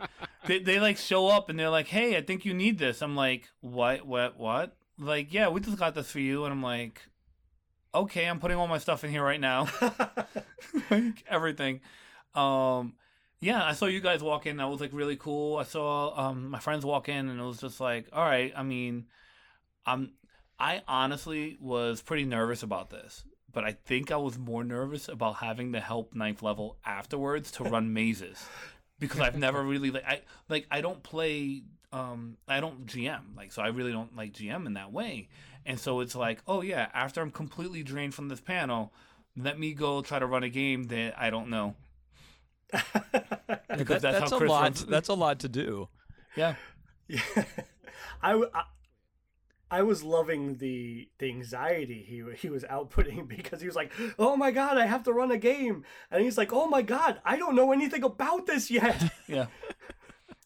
they, 0.45 0.59
they 0.59 0.79
like 0.79 0.97
show 0.97 1.27
up 1.27 1.49
and 1.49 1.57
they're 1.57 1.69
like, 1.69 1.87
hey, 1.87 2.17
I 2.17 2.21
think 2.21 2.45
you 2.45 2.53
need 2.53 2.77
this. 2.77 3.01
I'm 3.01 3.15
like, 3.15 3.49
what, 3.61 4.05
what, 4.05 4.37
what? 4.37 4.75
Like, 4.99 5.33
yeah, 5.33 5.47
we 5.47 5.61
just 5.61 5.79
got 5.79 5.95
this 5.95 6.11
for 6.11 6.19
you, 6.19 6.43
and 6.43 6.53
I'm 6.53 6.61
like, 6.61 7.01
okay, 7.93 8.25
I'm 8.25 8.39
putting 8.39 8.57
all 8.57 8.67
my 8.67 8.77
stuff 8.77 9.03
in 9.03 9.09
here 9.09 9.23
right 9.23 9.39
now, 9.39 9.67
like 10.91 11.23
everything. 11.27 11.81
Um, 12.35 12.93
yeah, 13.39 13.63
I 13.63 13.73
saw 13.73 13.87
you 13.87 13.99
guys 13.99 14.21
walk 14.21 14.45
in. 14.45 14.57
That 14.57 14.69
was 14.69 14.79
like 14.79 14.93
really 14.93 15.15
cool. 15.15 15.57
I 15.57 15.63
saw 15.63 16.27
um 16.27 16.49
my 16.49 16.59
friends 16.59 16.85
walk 16.85 17.09
in, 17.09 17.29
and 17.29 17.39
it 17.39 17.43
was 17.43 17.59
just 17.59 17.79
like, 17.79 18.07
all 18.13 18.23
right. 18.23 18.53
I 18.55 18.61
mean, 18.61 19.05
I'm 19.85 20.11
I 20.59 20.83
honestly 20.87 21.57
was 21.59 22.01
pretty 22.01 22.25
nervous 22.25 22.61
about 22.61 22.91
this, 22.91 23.23
but 23.51 23.63
I 23.63 23.71
think 23.71 24.11
I 24.11 24.17
was 24.17 24.37
more 24.37 24.63
nervous 24.63 25.09
about 25.09 25.37
having 25.37 25.73
to 25.73 25.79
help 25.79 26.13
ninth 26.13 26.43
level 26.43 26.77
afterwards 26.85 27.51
to 27.53 27.63
run 27.63 27.91
mazes 27.93 28.45
because 29.01 29.19
I've 29.19 29.37
never 29.37 29.61
really 29.61 29.91
like 29.91 30.05
I 30.07 30.21
like 30.47 30.65
I 30.71 30.79
don't 30.79 31.03
play 31.03 31.63
um 31.91 32.37
I 32.47 32.61
don't 32.61 32.85
GM 32.85 33.35
like 33.35 33.51
so 33.51 33.61
I 33.61 33.67
really 33.67 33.91
don't 33.91 34.15
like 34.15 34.31
GM 34.31 34.65
in 34.65 34.75
that 34.75 34.93
way, 34.93 35.27
and 35.65 35.77
so 35.77 35.99
it's 35.99 36.15
like 36.15 36.39
oh 36.47 36.61
yeah 36.61 36.87
after 36.93 37.19
I'm 37.21 37.31
completely 37.31 37.83
drained 37.83 38.13
from 38.15 38.29
this 38.29 38.39
panel, 38.39 38.93
let 39.35 39.59
me 39.59 39.73
go 39.73 40.01
try 40.01 40.19
to 40.19 40.25
run 40.25 40.43
a 40.43 40.49
game 40.49 40.85
that 40.85 41.15
I 41.21 41.29
don't 41.29 41.49
know. 41.49 41.75
Because 43.77 44.01
That- 44.01 44.13
that's, 44.13 44.19
that's 44.19 44.31
how 44.31 44.37
a 44.37 44.39
Chris 44.39 44.49
lot. 44.49 44.61
runs- 44.63 44.85
That's 44.85 45.09
a 45.09 45.13
lot 45.13 45.39
to 45.39 45.49
do. 45.49 45.87
yeah. 46.35 46.55
Yeah. 47.07 47.21
I, 48.21 48.31
w- 48.31 48.49
I- 48.53 48.63
I 49.71 49.83
was 49.83 50.03
loving 50.03 50.57
the 50.57 51.07
the 51.17 51.29
anxiety 51.29 52.05
he 52.05 52.23
he 52.37 52.49
was 52.49 52.63
outputting 52.65 53.27
because 53.37 53.61
he 53.61 53.67
was 53.67 53.75
like, 53.75 53.93
"Oh 54.19 54.35
my 54.35 54.51
god, 54.51 54.77
I 54.77 54.85
have 54.85 55.03
to 55.03 55.13
run 55.13 55.31
a 55.31 55.37
game," 55.37 55.85
and 56.11 56.23
he's 56.23 56.37
like, 56.37 56.51
"Oh 56.51 56.67
my 56.67 56.81
god, 56.81 57.21
I 57.23 57.37
don't 57.37 57.55
know 57.55 57.71
anything 57.71 58.03
about 58.03 58.45
this 58.45 58.69
yet." 58.69 59.01
Yeah. 59.27 59.45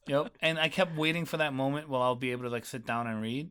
yep. 0.05 0.31
And 0.41 0.59
I 0.59 0.69
kept 0.69 0.95
waiting 0.95 1.25
for 1.25 1.37
that 1.37 1.53
moment 1.53 1.89
where 1.89 1.99
I'll 1.99 2.15
be 2.15 2.31
able 2.31 2.43
to 2.43 2.49
like 2.49 2.65
sit 2.65 2.85
down 2.85 3.07
and 3.07 3.19
read. 3.19 3.49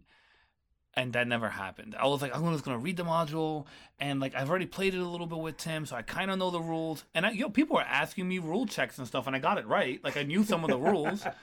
And 0.96 1.12
that 1.14 1.26
never 1.26 1.48
happened. 1.48 1.96
I 1.98 2.06
was 2.06 2.22
like, 2.22 2.36
I'm 2.36 2.44
just 2.52 2.64
gonna 2.64 2.78
read 2.78 2.96
the 2.96 3.02
module, 3.04 3.66
and 3.98 4.20
like 4.20 4.34
I've 4.36 4.48
already 4.48 4.66
played 4.66 4.94
it 4.94 4.98
a 5.00 5.08
little 5.08 5.26
bit 5.26 5.38
with 5.38 5.56
Tim, 5.56 5.86
so 5.86 5.96
I 5.96 6.02
kind 6.02 6.30
of 6.30 6.38
know 6.38 6.50
the 6.50 6.60
rules. 6.60 7.04
And 7.14 7.26
I, 7.26 7.30
you 7.32 7.40
know, 7.40 7.50
people 7.50 7.74
were 7.76 7.82
asking 7.82 8.28
me 8.28 8.38
rule 8.38 8.64
checks 8.66 8.98
and 8.98 9.06
stuff, 9.06 9.26
and 9.26 9.34
I 9.34 9.40
got 9.40 9.58
it 9.58 9.66
right. 9.66 10.02
Like 10.04 10.16
I 10.16 10.22
knew 10.22 10.44
some 10.44 10.62
of 10.64 10.70
the 10.70 10.78
rules. 10.78 11.24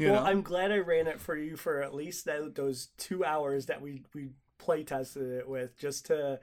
Well, 0.00 0.14
know? 0.14 0.22
I'm 0.28 0.42
glad 0.42 0.72
I 0.72 0.78
ran 0.78 1.06
it 1.06 1.20
for 1.20 1.36
you 1.36 1.56
for 1.56 1.80
at 1.80 1.94
least 1.94 2.24
that, 2.24 2.56
those 2.56 2.88
two 2.98 3.24
hours 3.24 3.66
that 3.66 3.80
we 3.80 4.02
we 4.12 4.30
play 4.58 4.82
tested 4.82 5.30
it 5.30 5.48
with, 5.48 5.78
just 5.78 6.06
to 6.06 6.40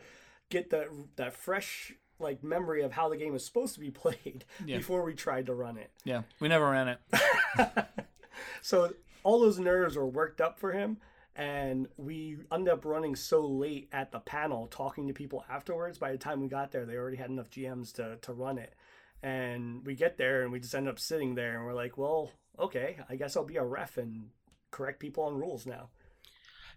get 0.49 0.69
that 0.69 0.87
that 1.17 1.33
fresh 1.33 1.91
like 2.17 2.41
memory 2.45 2.81
of 2.81 2.93
how 2.93 3.09
the 3.09 3.17
game 3.17 3.35
is 3.35 3.43
supposed 3.45 3.73
to 3.73 3.81
be 3.81 3.91
played 4.03 4.45
Yeah. 4.65 4.77
before 4.77 5.03
we 5.03 5.13
tried 5.15 5.47
to 5.47 5.53
run 5.53 5.75
it. 5.77 5.91
yeah, 6.05 6.21
we 6.39 6.47
never 6.47 6.69
ran 6.69 6.87
it. 6.87 6.99
So 8.61 8.93
all 9.23 9.39
those 9.39 9.59
nerves 9.59 9.95
were 9.95 10.05
worked 10.07 10.41
up 10.41 10.59
for 10.59 10.71
him, 10.71 10.97
and 11.35 11.87
we 11.97 12.37
ended 12.51 12.73
up 12.73 12.85
running 12.85 13.15
so 13.15 13.45
late 13.45 13.89
at 13.91 14.11
the 14.11 14.19
panel, 14.19 14.67
talking 14.67 15.07
to 15.07 15.13
people 15.13 15.43
afterwards. 15.49 15.97
By 15.97 16.11
the 16.11 16.17
time 16.17 16.41
we 16.41 16.47
got 16.47 16.71
there, 16.71 16.85
they 16.85 16.95
already 16.95 17.17
had 17.17 17.29
enough 17.29 17.49
GMs 17.49 17.93
to 17.93 18.17
to 18.21 18.33
run 18.33 18.57
it, 18.57 18.73
and 19.21 19.85
we 19.85 19.95
get 19.95 20.17
there 20.17 20.43
and 20.43 20.51
we 20.51 20.59
just 20.59 20.75
end 20.75 20.87
up 20.87 20.99
sitting 20.99 21.35
there, 21.35 21.57
and 21.57 21.65
we're 21.65 21.73
like, 21.73 21.97
well, 21.97 22.31
okay, 22.59 22.97
I 23.09 23.15
guess 23.15 23.35
I'll 23.35 23.43
be 23.43 23.57
a 23.57 23.63
ref 23.63 23.97
and 23.97 24.29
correct 24.71 24.99
people 24.99 25.23
on 25.23 25.37
rules 25.37 25.65
now. 25.65 25.89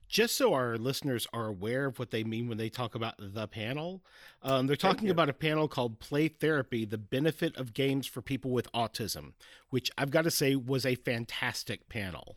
Just 0.08 0.38
so 0.38 0.54
our 0.54 0.78
listeners 0.78 1.26
are 1.34 1.46
aware 1.46 1.84
of 1.84 1.98
what 1.98 2.10
they 2.10 2.24
mean 2.24 2.48
when 2.48 2.56
they 2.56 2.70
talk 2.70 2.94
about 2.94 3.14
the 3.18 3.46
panel, 3.46 4.02
um, 4.42 4.66
they're 4.66 4.74
talking 4.74 5.10
about 5.10 5.28
a 5.28 5.34
panel 5.34 5.68
called 5.68 6.00
Play 6.00 6.28
Therapy 6.28 6.86
The 6.86 6.96
Benefit 6.96 7.54
of 7.58 7.74
Games 7.74 8.06
for 8.06 8.22
People 8.22 8.50
with 8.50 8.72
Autism, 8.72 9.32
which 9.68 9.90
I've 9.98 10.10
got 10.10 10.22
to 10.24 10.30
say 10.30 10.56
was 10.56 10.86
a 10.86 10.94
fantastic 10.94 11.90
panel. 11.90 12.36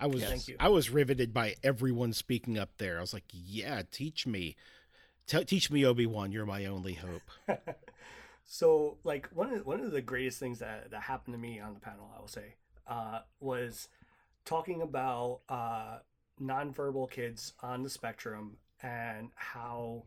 I 0.00 0.06
was 0.06 0.48
you. 0.48 0.56
I 0.58 0.68
was 0.68 0.90
riveted 0.90 1.32
by 1.32 1.56
everyone 1.62 2.12
speaking 2.12 2.58
up 2.58 2.70
there. 2.78 2.98
I 2.98 3.00
was 3.00 3.12
like, 3.12 3.24
"Yeah, 3.32 3.82
teach 3.90 4.26
me, 4.26 4.56
T- 5.26 5.44
teach 5.44 5.70
me 5.70 5.84
Obi 5.84 6.06
Wan. 6.06 6.32
You're 6.32 6.46
my 6.46 6.64
only 6.66 6.94
hope." 6.94 7.58
So, 8.52 8.98
like 9.04 9.28
one 9.32 9.52
of 9.52 9.64
one 9.64 9.78
of 9.78 9.92
the 9.92 10.02
greatest 10.02 10.40
things 10.40 10.58
that 10.58 10.90
that 10.90 11.02
happened 11.02 11.34
to 11.34 11.38
me 11.38 11.60
on 11.60 11.72
the 11.72 11.78
panel, 11.78 12.10
I 12.12 12.20
will 12.20 12.26
say, 12.26 12.56
uh, 12.84 13.20
was 13.38 13.88
talking 14.44 14.82
about 14.82 15.42
uh, 15.48 15.98
nonverbal 16.42 17.08
kids 17.12 17.52
on 17.62 17.84
the 17.84 17.88
spectrum 17.88 18.56
and 18.82 19.30
how 19.36 20.02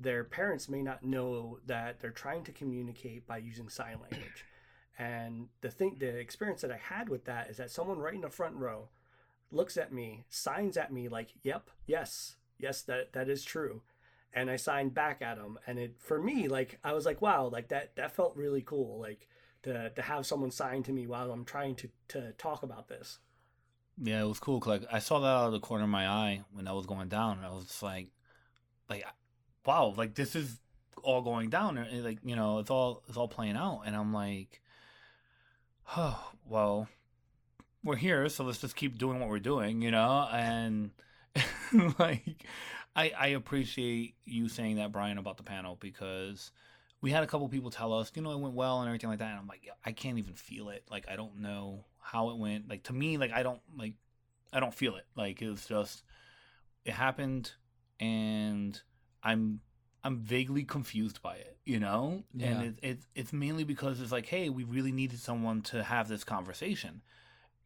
their 0.00 0.24
parents 0.24 0.66
may 0.66 0.80
not 0.80 1.04
know 1.04 1.58
that 1.66 2.00
they're 2.00 2.10
trying 2.10 2.42
to 2.44 2.52
communicate 2.52 3.26
by 3.26 3.36
using 3.36 3.68
sign 3.68 3.98
language. 4.00 4.46
And 4.98 5.48
the 5.60 5.68
thing, 5.68 5.96
the 5.98 6.08
experience 6.08 6.62
that 6.62 6.72
I 6.72 6.78
had 6.78 7.10
with 7.10 7.26
that 7.26 7.50
is 7.50 7.58
that 7.58 7.70
someone 7.70 7.98
right 7.98 8.14
in 8.14 8.22
the 8.22 8.30
front 8.30 8.56
row 8.56 8.88
looks 9.50 9.76
at 9.76 9.92
me, 9.92 10.24
signs 10.28 10.76
at 10.76 10.92
me 10.92 11.08
like, 11.08 11.34
"Yep, 11.42 11.70
yes, 11.86 12.36
yes, 12.58 12.82
that 12.82 13.12
that 13.12 13.28
is 13.28 13.44
true." 13.44 13.82
and 14.36 14.50
I 14.50 14.56
signed 14.56 14.94
back 14.94 15.22
at 15.22 15.38
him. 15.38 15.58
And 15.66 15.78
it 15.78 15.94
for 16.00 16.20
me, 16.20 16.48
like 16.48 16.78
I 16.84 16.92
was 16.92 17.06
like, 17.06 17.22
wow, 17.22 17.46
like 17.46 17.68
that 17.68 17.94
that 17.96 18.10
felt 18.14 18.36
really 18.36 18.62
cool. 18.62 18.98
Like 19.00 19.28
to 19.62 19.90
to 19.90 20.02
have 20.02 20.26
someone 20.26 20.50
sign 20.50 20.82
to 20.84 20.92
me 20.92 21.06
while 21.06 21.30
I'm 21.30 21.44
trying 21.44 21.76
to 21.76 21.88
to 22.08 22.32
talk 22.32 22.62
about 22.62 22.88
this. 22.88 23.18
Yeah, 23.96 24.22
it 24.22 24.26
was 24.26 24.40
cool. 24.40 24.60
'cause, 24.60 24.80
like 24.80 24.92
I 24.92 24.98
saw 24.98 25.20
that 25.20 25.28
out 25.28 25.46
of 25.46 25.52
the 25.52 25.60
corner 25.60 25.84
of 25.84 25.90
my 25.90 26.08
eye 26.08 26.42
when 26.52 26.64
that 26.64 26.74
was 26.74 26.86
going 26.86 27.08
down. 27.08 27.44
I 27.44 27.50
was 27.50 27.80
like, 27.82 28.08
like, 28.88 29.04
wow, 29.64 29.94
like 29.96 30.14
this 30.16 30.34
is 30.34 30.58
all 31.02 31.22
going 31.22 31.48
down. 31.48 31.78
and, 31.78 32.02
Like 32.04 32.18
you 32.24 32.34
know, 32.34 32.58
it's 32.58 32.70
all 32.70 33.04
it's 33.08 33.16
all 33.16 33.28
playing 33.28 33.56
out, 33.56 33.82
and 33.86 33.94
I'm 33.94 34.12
like, 34.12 34.60
oh 35.96 36.32
well, 36.46 36.88
we're 37.84 37.96
here, 37.96 38.28
so 38.28 38.44
let's 38.44 38.58
just 38.58 38.74
keep 38.74 38.98
doing 38.98 39.20
what 39.20 39.28
we're 39.28 39.38
doing, 39.38 39.82
you 39.82 39.90
know. 39.90 40.28
And 40.32 40.90
like, 41.98 42.44
I 42.96 43.12
I 43.16 43.26
appreciate 43.28 44.14
you 44.24 44.48
saying 44.48 44.76
that, 44.76 44.90
Brian, 44.92 45.18
about 45.18 45.36
the 45.36 45.42
panel 45.42 45.76
because 45.78 46.50
we 47.00 47.10
had 47.10 47.22
a 47.22 47.26
couple 47.26 47.48
people 47.48 47.70
tell 47.70 47.92
us, 47.92 48.10
you 48.14 48.22
know, 48.22 48.32
it 48.32 48.38
went 48.38 48.54
well 48.54 48.80
and 48.80 48.88
everything 48.88 49.10
like 49.10 49.18
that. 49.18 49.28
And 49.30 49.38
I'm 49.38 49.46
like, 49.46 49.68
I 49.84 49.92
can't 49.92 50.18
even 50.18 50.34
feel 50.34 50.70
it. 50.70 50.84
Like, 50.90 51.06
I 51.08 51.16
don't 51.16 51.40
know 51.40 51.84
how 52.00 52.30
it 52.30 52.38
went. 52.38 52.68
Like 52.68 52.84
to 52.84 52.92
me, 52.94 53.18
like 53.18 53.32
I 53.32 53.42
don't 53.42 53.60
like, 53.76 53.92
I 54.52 54.60
don't 54.60 54.74
feel 54.74 54.96
it. 54.96 55.04
Like 55.14 55.42
it 55.42 55.50
was 55.50 55.66
just, 55.66 56.02
it 56.84 56.92
happened, 56.92 57.52
and 58.00 58.80
I'm 59.22 59.60
I'm 60.02 60.18
vaguely 60.18 60.64
confused 60.64 61.22
by 61.22 61.36
it, 61.36 61.56
you 61.64 61.80
know. 61.80 62.24
Yeah. 62.34 62.46
And 62.46 62.62
it, 62.62 62.74
it 62.82 62.98
it's 63.14 63.32
mainly 63.32 63.64
because 63.64 64.00
it's 64.00 64.12
like, 64.12 64.26
hey, 64.26 64.50
we 64.50 64.64
really 64.64 64.92
needed 64.92 65.18
someone 65.18 65.62
to 65.62 65.82
have 65.82 66.08
this 66.08 66.24
conversation, 66.24 67.02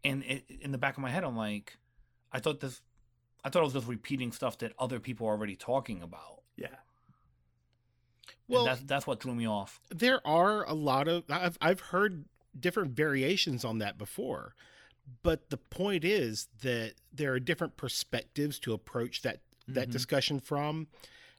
and 0.05 0.23
it, 0.25 0.45
in 0.61 0.73
the 0.73 0.79
back 0.79 0.97
of 0.97 1.03
my 1.03 1.11
head, 1.11 1.25
I'm 1.25 1.37
like, 1.37 1.77
I 2.33 2.39
thought 2.41 2.61
this, 2.61 2.81
I 3.45 3.51
thought 3.51 3.61
I 3.61 3.65
was 3.65 3.73
just 3.73 3.87
repeating 3.87 4.33
stuff 4.33 4.59
that 4.59 4.73
other 4.79 5.01
people 5.01 5.27
are 5.27 5.31
already 5.31 5.57
talking 5.57 6.03
about. 6.03 6.43
Yeah. 6.57 6.69
Well, 8.49 8.65
Well, 8.65 8.65
that's 8.65 8.83
that's 8.83 9.07
what 9.07 9.23
threw 9.23 9.35
me 9.35 9.47
off. 9.47 9.81
there 9.91 10.27
are 10.27 10.65
a 10.65 10.75
lot 10.75 11.09
of 11.09 11.25
I've 11.29 11.59
I've 11.61 11.81
heard 11.81 12.25
different 12.59 12.93
variations 12.93 13.65
on 13.65 13.79
that 13.79 13.99
before. 13.99 14.55
But 15.23 15.49
the 15.51 15.57
point 15.57 16.05
is 16.05 16.49
that 16.63 16.95
there 17.13 17.33
are 17.33 17.41
different 17.41 17.77
perspectives 17.77 18.59
to 18.61 18.73
approach 18.73 19.23
that 19.23 19.41
that 19.67 19.89
Mhm. 19.89 19.93
discussion 19.93 20.41
from 20.41 20.89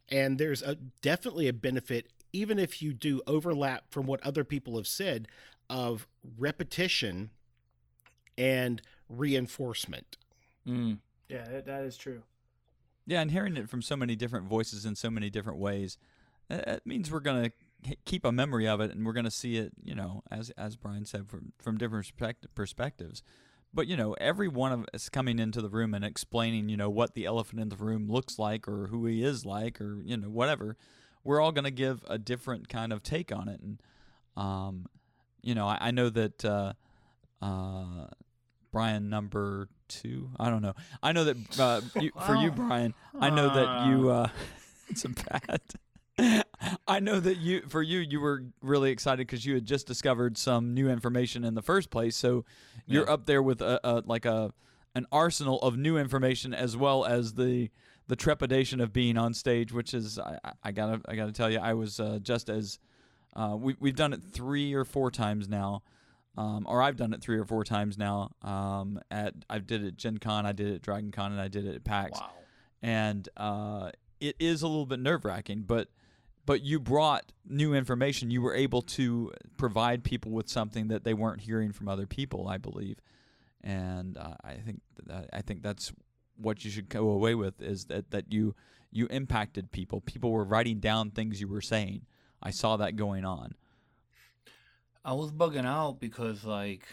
and 0.08 0.38
there's 0.40 0.62
a 0.62 0.76
definitely 1.02 1.48
a 1.48 1.54
benefit 1.54 2.08
even 2.32 2.60
if 2.60 2.80
you 2.82 2.94
do 2.94 3.22
overlap 3.26 3.90
from 3.92 4.06
what 4.06 4.22
other 4.24 4.44
people 4.44 4.78
have 4.78 4.88
said 4.88 5.28
of 5.68 6.08
repetition 6.38 7.32
and 8.40 8.82
reinforcement. 9.10 10.18
Mm. 10.68 11.00
Yeah, 11.28 11.44
that, 11.50 11.66
that 11.66 11.84
is 11.84 11.98
true. 11.98 12.24
Yeah, 13.06 13.22
and 13.22 13.32
hearing 13.32 13.58
it 13.58 13.70
from 13.70 13.82
so 13.82 13.96
many 13.96 14.16
different 14.16 14.48
voices 14.48 14.86
in 14.86 14.96
so 14.96 15.10
many 15.10 15.30
different 15.30 15.60
ways, 15.60 15.98
it, 16.50 16.64
it 16.68 16.82
means 16.86 17.12
we're 17.12 17.20
gonna 17.20 17.52
keep 18.06 18.24
a 18.26 18.32
memory 18.32 18.68
of 18.68 18.80
it, 18.82 18.92
and 18.92 19.06
we're 19.06 19.14
gonna 19.14 19.30
see 19.30 19.58
it, 19.58 19.74
you 19.84 19.94
know, 19.94 20.24
as 20.32 20.52
as 20.52 20.76
Brian 20.76 21.06
said, 21.06 21.28
from 21.28 21.54
from 21.60 21.78
different 21.78 22.12
perspectives. 22.56 23.22
But 23.74 23.88
you 23.88 23.98
know, 23.98 24.14
every 24.14 24.48
one 24.48 24.72
of 24.72 24.86
us 24.94 25.10
coming 25.10 25.38
into 25.38 25.62
the 25.62 25.70
room 25.70 25.94
and 25.94 26.04
explaining, 26.06 26.70
you 26.70 26.78
know, 26.78 26.90
what 26.90 27.14
the 27.14 27.26
elephant 27.26 27.62
in 27.62 27.70
the 27.70 27.76
room 27.76 28.08
looks 28.08 28.40
like, 28.40 28.68
or 28.68 28.88
who 28.88 29.06
he 29.06 29.24
is 29.24 29.46
like, 29.46 29.82
or 29.82 30.02
you 30.04 30.18
know, 30.18 30.30
whatever, 30.30 30.78
we're 31.24 31.42
all 31.42 31.52
gonna 31.52 31.72
give 31.72 32.04
a 32.08 32.18
different 32.18 32.70
kind 32.70 32.94
of 32.94 33.04
take 33.04 33.32
on 33.32 33.50
it, 33.50 33.60
and 33.60 33.82
um, 34.38 34.86
you 35.42 35.56
know, 35.56 35.68
I, 35.68 35.78
I 35.82 35.92
know 35.92 36.10
that 36.10 36.46
uh, 36.46 36.74
uh, 37.42 38.08
Brian 38.72 39.10
number 39.10 39.68
two. 39.88 40.30
I 40.40 40.50
don't 40.50 40.62
know. 40.62 40.74
I 41.02 41.12
know 41.12 41.26
that 41.26 41.60
uh, 41.60 41.82
you, 42.00 42.12
for 42.26 42.36
you, 42.36 42.52
Brian, 42.52 42.94
I 43.20 43.30
know 43.30 43.54
that 43.54 43.88
you. 43.88 44.10
Uh, 44.10 44.30
it's 44.90 45.06
a 45.06 45.10
bad. 45.10 45.62
I 46.88 47.00
know 47.00 47.20
that 47.20 47.38
you, 47.38 47.62
for 47.70 47.82
you, 47.82 48.00
you 48.00 48.20
were 48.20 48.44
really 48.62 48.92
excited 48.92 49.26
because 49.26 49.46
you 49.46 49.54
had 49.56 49.66
just 49.66 49.88
discovered 49.88 50.38
some 50.38 50.74
new 50.74 50.90
information 50.90 51.46
in 51.46 51.56
the 51.56 51.62
first 51.62 51.90
place. 51.90 52.16
So 52.18 52.44
you're 52.86 53.06
Yeah. 53.06 53.14
up 53.14 53.26
there 53.26 53.42
with 53.42 53.62
a, 53.62 53.80
a 53.88 54.04
like 54.06 54.26
a 54.26 54.54
an 54.96 55.06
arsenal 55.12 55.60
of 55.62 55.78
new 55.78 55.98
information 55.98 56.54
as 56.54 56.76
well 56.76 57.06
as 57.06 57.34
the 57.34 57.70
the 58.08 58.16
trepidation 58.18 58.82
of 58.82 58.92
being 58.92 59.18
on 59.18 59.34
stage, 59.34 59.72
which 59.72 59.94
is 59.94 60.20
I, 60.20 60.40
I- 60.64 60.72
gotta 60.72 61.00
I 61.08 61.16
gotta 61.16 61.32
tell 61.32 61.50
you, 61.50 61.60
I 61.60 61.74
was 61.74 62.00
uh, 62.00 62.20
just 62.22 62.50
as 62.50 62.80
uh, 63.36 63.56
we 63.58 63.76
we've 63.80 63.96
done 63.96 64.12
it 64.14 64.22
three 64.22 64.74
or 64.74 64.84
four 64.84 65.10
times 65.12 65.48
now, 65.48 65.84
um, 66.40 66.66
or 66.68 66.82
I've 66.82 66.96
done 66.96 67.14
it 67.14 67.22
three 67.22 67.38
or 67.38 67.46
four 67.46 67.64
times 67.64 67.98
now. 67.98 68.32
Um, 68.42 69.00
at 69.12 69.34
I 69.50 69.60
did 69.60 69.84
it 69.84 69.88
at 69.88 69.98
Gen 69.98 70.18
Con, 70.18 70.46
I 70.46 70.54
did 70.54 70.68
it 70.68 70.76
at 70.76 70.82
Dragon 70.82 71.12
Con, 71.12 71.32
and 71.34 71.42
I 71.42 71.48
did 71.50 71.66
it 71.66 71.76
at 71.76 71.84
PAX 71.84 72.20
Wow. 72.20 72.30
and 72.82 73.28
uh, 73.38 73.92
it 74.20 74.36
is 74.40 74.62
a 74.62 74.68
little 74.68 74.86
bit 74.86 75.00
nerve 75.00 75.26
wracking, 75.26 75.64
but 75.68 75.90
but 76.46 76.62
you 76.64 76.80
brought 76.80 77.32
new 77.46 77.74
information. 77.76 78.32
You 78.32 78.42
were 78.42 78.56
able 78.56 78.82
to 78.98 79.32
provide 79.58 80.04
people 80.04 80.32
with 80.32 80.50
something 80.50 80.88
that 80.88 81.04
they 81.04 81.14
weren't 81.14 81.42
hearing 81.42 81.72
from 81.74 81.88
other 81.88 82.08
people, 82.08 82.48
I 82.48 82.58
believe, 82.58 82.98
and 83.64 84.18
uh, 84.18 84.36
I 84.44 84.54
think 84.56 84.82
that, 85.06 85.30
I 85.34 85.42
think 85.42 85.62
that's 85.62 85.92
what 86.38 86.64
you 86.64 86.72
should 86.72 86.90
go 86.90 87.10
away 87.10 87.36
with 87.36 87.62
is 87.62 87.86
that 87.86 88.12
that 88.12 88.32
you 88.32 88.56
you 88.92 89.08
impacted 89.08 89.72
people. 89.72 90.02
People 90.02 90.32
were 90.32 90.44
writing 90.46 90.80
down 90.80 91.12
things 91.12 91.40
you 91.42 91.48
were 91.48 91.62
saying. 91.62 92.06
I 92.42 92.52
saw 92.52 92.78
that 92.78 92.96
going 92.96 93.26
on. 93.26 93.54
I 95.04 95.14
was 95.14 95.32
bugging 95.32 95.66
out 95.66 96.00
because 96.00 96.44
like 96.44 96.88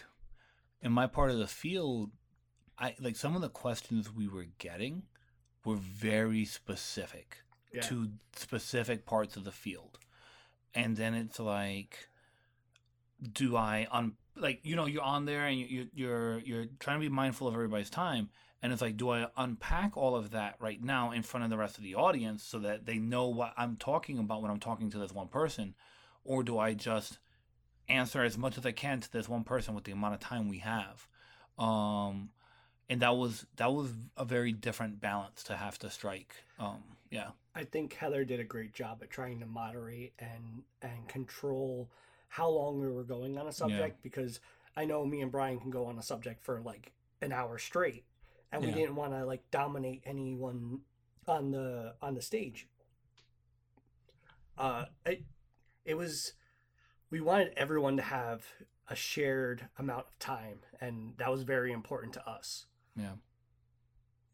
in 0.83 0.93
my 0.93 1.07
part 1.07 1.31
of 1.31 1.39
the 1.39 1.47
field, 1.47 2.11
I 2.79 2.95
like 3.01 3.17
some 3.17 3.35
of 3.35 3.43
the 3.43 3.49
questions 3.49 4.13
we 4.13 4.29
were 4.29 4.47
getting 4.59 5.03
were 5.65 5.77
very 5.77 6.45
specific 6.45 7.39
Yeah. 7.73 7.81
to 7.83 8.11
specific 8.35 9.05
parts 9.07 9.37
of 9.37 9.45
the 9.45 9.53
field. 9.53 9.99
And 10.75 10.97
then 10.97 11.15
it's 11.15 11.41
like 11.41 12.09
do 13.33 13.57
I 13.57 13.87
un 13.91 14.13
like 14.37 14.61
you 14.63 14.77
know 14.77 14.85
you're 14.87 15.03
on 15.03 15.25
there 15.25 15.47
and 15.47 15.59
you- 15.59 15.91
you're 15.95 16.39
you're 16.41 16.67
trying 16.79 17.01
to 17.01 17.05
be 17.05 17.09
mindful 17.09 17.49
of 17.49 17.55
everybody's 17.55 17.89
time 17.89 18.29
and 18.63 18.73
it's 18.73 18.83
like 18.83 18.97
do 18.99 19.09
I 19.09 19.29
unpack 19.39 19.97
all 19.97 20.15
of 20.15 20.31
that 20.33 20.57
right 20.61 20.81
now 20.83 21.13
in 21.13 21.23
front 21.23 21.45
of 21.45 21.49
the 21.51 21.57
rest 21.57 21.79
of 21.79 21.83
the 21.83 21.95
audience 21.95 22.43
so 22.45 22.59
that 22.59 22.85
they 22.85 22.99
know 22.99 23.27
what 23.29 23.55
I'm 23.57 23.77
talking 23.77 24.19
about 24.19 24.43
when 24.43 24.51
I'm 24.51 24.61
talking 24.61 24.91
to 24.91 24.99
this 24.99 25.13
one 25.13 25.29
person 25.29 25.75
or 26.25 26.43
do 26.43 26.59
I 26.59 26.75
just 26.75 27.19
answer 27.89 28.23
as 28.23 28.37
much 28.39 28.59
as 28.59 28.67
I 28.67 28.73
can 28.73 29.01
to 29.01 29.13
this 29.13 29.29
one 29.29 29.45
person 29.45 29.75
with 29.75 29.85
the 29.85 29.93
amount 29.93 30.15
of 30.15 30.21
time 30.21 30.49
we 30.49 30.59
have. 30.59 31.07
Um, 31.59 32.31
and 32.89 33.01
that 33.01 33.17
was 33.17 33.47
that 33.57 33.73
was 33.73 33.91
a 34.17 34.25
very 34.25 34.53
different 34.53 35.01
balance 35.01 35.43
to 35.45 35.57
have 35.57 35.79
to 35.81 35.91
strike. 35.91 36.35
Um, 36.59 36.83
yeah, 37.11 37.29
I 37.55 37.65
think 37.65 37.95
Heather 37.95 38.25
did 38.25 38.41
a 38.41 38.45
great 38.45 38.75
job 38.75 38.99
at 39.03 39.11
trying 39.11 39.41
to 39.41 39.47
moderate 39.47 40.13
and 40.19 40.63
and 40.83 41.09
control 41.09 41.91
how 42.29 42.49
long 42.49 42.81
we 42.81 42.89
were 42.89 43.05
going 43.05 43.39
on 43.39 43.47
a 43.47 43.53
subject 43.53 44.03
because 44.03 44.41
I 44.77 44.85
know 44.85 45.05
me 45.07 45.23
and 45.23 45.33
Brian 45.33 45.59
can 45.59 45.71
go 45.71 45.87
on 45.87 45.99
a 45.99 46.03
subject 46.03 46.45
for 46.45 46.61
like 46.61 46.93
an 47.23 47.33
hour 47.33 47.59
straight 47.59 48.05
and 48.53 48.63
we 48.63 48.69
Yeah. 48.69 48.75
didn't 48.75 48.97
want 48.97 49.13
to 49.13 49.25
like 49.25 49.51
dominate 49.51 50.03
anyone 50.05 50.81
on 51.27 51.51
the 51.51 51.95
on 52.03 52.15
the 52.15 52.23
stage. 52.23 52.69
Uh 54.59 54.87
it 55.05 55.23
it 55.85 55.95
was 55.95 56.33
we 57.11 57.21
wanted 57.21 57.53
everyone 57.57 57.97
to 57.97 58.03
have 58.03 58.47
a 58.89 58.95
shared 58.97 59.69
amount 59.79 60.07
of 60.07 60.19
time 60.19 60.61
and 60.81 61.15
that 61.19 61.31
was 61.31 61.43
very 61.43 61.73
important 61.73 62.13
to 62.15 62.29
us. 62.29 62.67
yeah. 62.97 63.13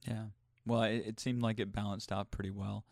Yeah. 0.07 0.25
Well, 0.67 0.83
it, 0.83 1.05
it 1.07 1.21
seemed 1.21 1.43
like 1.43 1.61
it 1.61 1.73
balanced 1.73 2.13
out 2.13 2.31
pretty 2.31 2.51
well. 2.51 2.85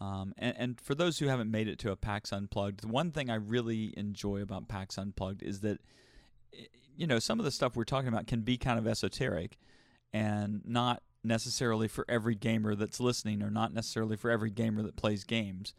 Um, 0.00 0.34
and, 0.36 0.54
and 0.58 0.80
for 0.80 0.94
those 0.94 1.18
who 1.18 1.28
haven't 1.28 1.50
made 1.50 1.68
it 1.68 1.78
to 1.80 1.90
a 1.90 1.96
PAX 1.96 2.32
Unplugged, 2.32 2.82
the 2.82 2.88
one 2.88 3.10
thing 3.12 3.30
I 3.30 3.36
really 3.36 3.94
enjoy 3.96 4.42
about 4.42 4.68
PAX 4.68 4.98
Unplugged 4.98 5.42
is 5.42 5.60
that, 5.60 5.80
you 6.96 7.06
know, 7.06 7.18
some 7.18 7.38
of 7.38 7.44
the 7.44 7.50
stuff 7.50 7.76
we're 7.76 7.84
talking 7.84 8.08
about 8.08 8.26
can 8.26 8.42
be 8.42 8.58
kind 8.58 8.78
of 8.78 8.86
esoteric 8.86 9.58
and 10.12 10.62
not 10.64 11.02
necessarily 11.24 11.88
for 11.88 12.04
every 12.08 12.34
gamer 12.34 12.74
that's 12.74 13.00
listening 13.00 13.42
or 13.42 13.50
not 13.50 13.72
necessarily 13.72 14.16
for 14.16 14.30
every 14.30 14.50
gamer 14.50 14.82
that 14.82 14.96
plays 14.96 15.24
games. 15.24 15.74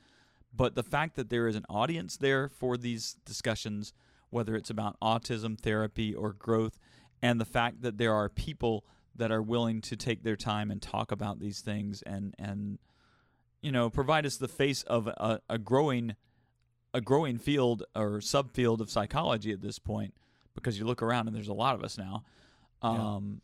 But 0.55 0.75
the 0.75 0.83
fact 0.83 1.15
that 1.15 1.29
there 1.29 1.47
is 1.47 1.55
an 1.55 1.65
audience 1.69 2.17
there 2.17 2.49
for 2.49 2.77
these 2.77 3.17
discussions, 3.25 3.93
whether 4.29 4.55
it's 4.55 4.69
about 4.69 4.99
autism 5.01 5.59
therapy 5.59 6.13
or 6.13 6.33
growth, 6.33 6.79
and 7.21 7.39
the 7.39 7.45
fact 7.45 7.81
that 7.81 7.97
there 7.97 8.13
are 8.13 8.29
people 8.29 8.85
that 9.15 9.31
are 9.31 9.41
willing 9.41 9.81
to 9.81 9.95
take 9.95 10.23
their 10.23 10.35
time 10.35 10.71
and 10.71 10.81
talk 10.81 11.11
about 11.11 11.39
these 11.39 11.59
things 11.61 12.01
and 12.03 12.35
and 12.37 12.77
you 13.61 13.71
know 13.71 13.89
provide 13.89 14.25
us 14.25 14.37
the 14.37 14.47
face 14.47 14.83
of 14.83 15.07
a, 15.07 15.41
a 15.49 15.57
growing 15.57 16.15
a 16.93 17.01
growing 17.01 17.37
field 17.37 17.83
or 17.95 18.19
subfield 18.19 18.79
of 18.79 18.89
psychology 18.89 19.51
at 19.51 19.61
this 19.61 19.79
point 19.79 20.13
because 20.55 20.77
you 20.79 20.85
look 20.85 21.01
around 21.01 21.27
and 21.27 21.35
there's 21.35 21.47
a 21.47 21.53
lot 21.53 21.75
of 21.75 21.83
us 21.83 21.97
now 21.97 22.23
um 22.81 23.41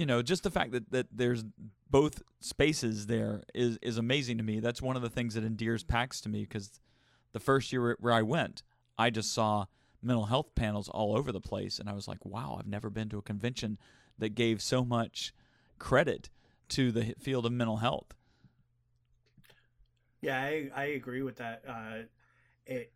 you 0.00 0.06
know 0.06 0.22
just 0.22 0.42
the 0.42 0.50
fact 0.50 0.72
that 0.72 0.90
that 0.90 1.06
there's 1.12 1.44
both 1.90 2.22
spaces 2.40 3.06
there 3.06 3.42
is 3.54 3.78
is 3.82 3.98
amazing 3.98 4.38
to 4.38 4.42
me 4.42 4.58
that's 4.58 4.80
one 4.80 4.96
of 4.96 5.02
the 5.02 5.10
things 5.10 5.34
that 5.34 5.44
endears 5.44 5.82
PAX 5.82 6.22
to 6.22 6.30
me 6.30 6.40
because 6.40 6.80
the 7.32 7.38
first 7.38 7.70
year 7.70 7.98
where 8.00 8.14
I 8.14 8.22
went 8.22 8.62
I 8.96 9.10
just 9.10 9.30
saw 9.30 9.66
mental 10.02 10.24
health 10.24 10.54
panels 10.54 10.88
all 10.88 11.14
over 11.14 11.30
the 11.30 11.40
place 11.40 11.78
and 11.78 11.86
I 11.86 11.92
was 11.92 12.08
like 12.08 12.24
wow 12.24 12.56
I've 12.58 12.66
never 12.66 12.88
been 12.88 13.10
to 13.10 13.18
a 13.18 13.22
convention 13.22 13.76
that 14.18 14.30
gave 14.30 14.62
so 14.62 14.86
much 14.86 15.34
credit 15.78 16.30
to 16.70 16.90
the 16.90 17.14
field 17.20 17.44
of 17.44 17.52
mental 17.52 17.76
health 17.76 18.14
Yeah, 20.22 20.40
I, 20.40 20.70
I 20.74 20.84
agree 20.84 21.20
with 21.20 21.36
that. 21.36 21.62
Uh, 21.68 22.04
it 22.64 22.90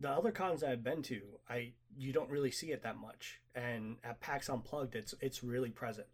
the 0.00 0.08
other 0.08 0.30
cons 0.30 0.62
I've 0.62 0.84
been 0.84 1.02
to, 1.02 1.20
I 1.50 1.72
you 1.96 2.12
don't 2.12 2.30
really 2.30 2.50
see 2.50 2.70
it 2.70 2.84
that 2.84 2.96
much, 2.96 3.40
and 3.54 3.96
at 4.02 4.20
PAX 4.20 4.48
Unplugged, 4.48 4.94
it's 4.94 5.14
it's 5.20 5.42
really 5.42 5.70
present. 5.70 6.06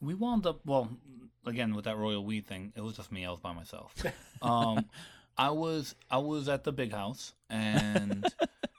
We 0.00 0.14
wound 0.14 0.46
up 0.46 0.60
well 0.64 0.90
again 1.46 1.74
with 1.74 1.84
that 1.84 1.96
royal 1.96 2.24
weed 2.24 2.46
thing. 2.46 2.72
It 2.76 2.82
was 2.82 2.96
just 2.96 3.12
me. 3.12 3.24
I 3.24 3.30
was 3.30 3.40
by 3.40 3.52
myself. 3.52 3.94
Um, 4.42 4.86
I 5.38 5.50
was 5.50 5.94
I 6.10 6.18
was 6.18 6.48
at 6.48 6.64
the 6.64 6.72
big 6.72 6.92
house 6.92 7.34
and 7.50 8.26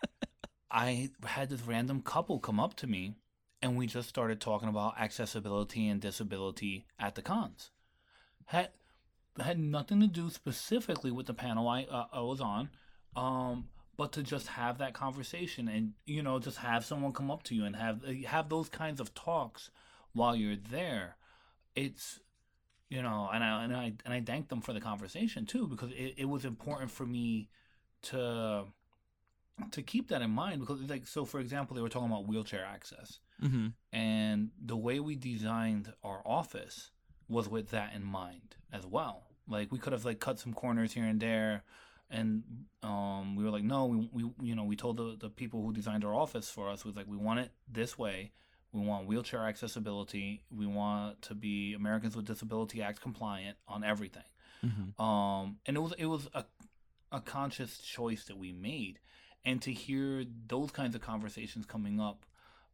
I 0.71 1.11
had 1.25 1.49
this 1.49 1.61
random 1.61 2.01
couple 2.01 2.39
come 2.39 2.59
up 2.59 2.75
to 2.77 2.87
me 2.87 3.15
and 3.61 3.77
we 3.77 3.87
just 3.87 4.09
started 4.09 4.41
talking 4.41 4.69
about 4.69 4.99
accessibility 4.99 5.87
and 5.87 6.01
disability 6.01 6.85
at 6.99 7.15
the 7.15 7.21
cons. 7.21 7.71
Had 8.45 8.69
had 9.39 9.59
nothing 9.59 9.99
to 10.01 10.07
do 10.07 10.29
specifically 10.29 11.11
with 11.11 11.27
the 11.27 11.33
panel 11.33 11.67
I 11.67 11.83
uh, 11.83 12.05
I 12.11 12.21
was 12.21 12.41
on, 12.41 12.69
um, 13.15 13.67
but 13.95 14.11
to 14.13 14.23
just 14.23 14.47
have 14.47 14.79
that 14.79 14.93
conversation 14.93 15.67
and 15.67 15.93
you 16.05 16.23
know 16.23 16.39
just 16.39 16.57
have 16.57 16.85
someone 16.85 17.13
come 17.13 17.29
up 17.29 17.43
to 17.43 17.55
you 17.55 17.65
and 17.65 17.75
have 17.75 18.03
have 18.25 18.49
those 18.49 18.69
kinds 18.69 18.99
of 18.99 19.13
talks 19.13 19.69
while 20.17 20.35
you're 20.35 20.55
there. 20.55 21.15
It's 21.75 22.19
you 22.89 23.01
know, 23.01 23.29
and 23.33 23.43
I 23.43 23.63
and 23.63 23.75
I 23.75 23.93
and 24.05 24.13
I 24.13 24.21
thank 24.21 24.49
them 24.49 24.61
for 24.61 24.73
the 24.73 24.81
conversation 24.81 25.45
too 25.45 25.67
because 25.67 25.91
it, 25.91 26.15
it 26.17 26.25
was 26.25 26.45
important 26.45 26.91
for 26.91 27.05
me 27.05 27.49
to 28.03 28.65
to 29.71 29.81
keep 29.81 30.09
that 30.09 30.21
in 30.21 30.31
mind 30.31 30.59
because 30.59 30.79
like 30.89 31.07
so 31.07 31.25
for 31.25 31.39
example 31.39 31.75
they 31.75 31.81
were 31.81 31.89
talking 31.89 32.09
about 32.09 32.27
wheelchair 32.27 32.63
access 32.63 33.19
mm-hmm. 33.43 33.67
and 33.91 34.51
the 34.63 34.77
way 34.77 34.99
we 34.99 35.15
designed 35.15 35.91
our 36.03 36.21
office 36.25 36.91
was 37.27 37.49
with 37.49 37.71
that 37.71 37.93
in 37.95 38.03
mind 38.03 38.55
as 38.71 38.85
well 38.85 39.23
like 39.47 39.71
we 39.71 39.79
could 39.79 39.93
have 39.93 40.05
like 40.05 40.19
cut 40.19 40.39
some 40.39 40.53
corners 40.53 40.93
here 40.93 41.05
and 41.05 41.19
there 41.19 41.63
and 42.11 42.43
um 42.83 43.35
we 43.35 43.43
were 43.43 43.49
like 43.49 43.63
no 43.63 43.85
we, 43.85 44.09
we 44.13 44.31
you 44.41 44.55
know 44.55 44.63
we 44.63 44.75
told 44.75 44.97
the, 44.97 45.17
the 45.19 45.29
people 45.29 45.63
who 45.63 45.73
designed 45.73 46.05
our 46.05 46.13
office 46.13 46.49
for 46.49 46.69
us 46.69 46.85
was 46.85 46.95
like 46.95 47.07
we 47.07 47.17
want 47.17 47.39
it 47.39 47.51
this 47.67 47.97
way 47.97 48.31
we 48.71 48.81
want 48.81 49.07
wheelchair 49.07 49.45
accessibility 49.45 50.43
we 50.49 50.65
want 50.65 51.21
to 51.21 51.33
be 51.33 51.73
americans 51.73 52.15
with 52.15 52.25
disability 52.25 52.81
act 52.81 53.01
compliant 53.01 53.57
on 53.67 53.83
everything 53.83 54.23
Mm-hmm. 54.65 55.01
um, 55.01 55.57
and 55.67 55.77
it 55.77 55.79
was 55.79 55.93
it 55.99 56.07
was 56.07 56.27
a 56.33 56.43
a 57.11 57.21
conscious 57.21 57.77
choice 57.79 58.25
that 58.25 58.37
we 58.37 58.51
made, 58.51 58.99
and 59.45 59.61
to 59.61 59.71
hear 59.71 60.25
those 60.47 60.71
kinds 60.71 60.95
of 60.95 61.01
conversations 61.01 61.65
coming 61.65 61.99
up, 61.99 62.25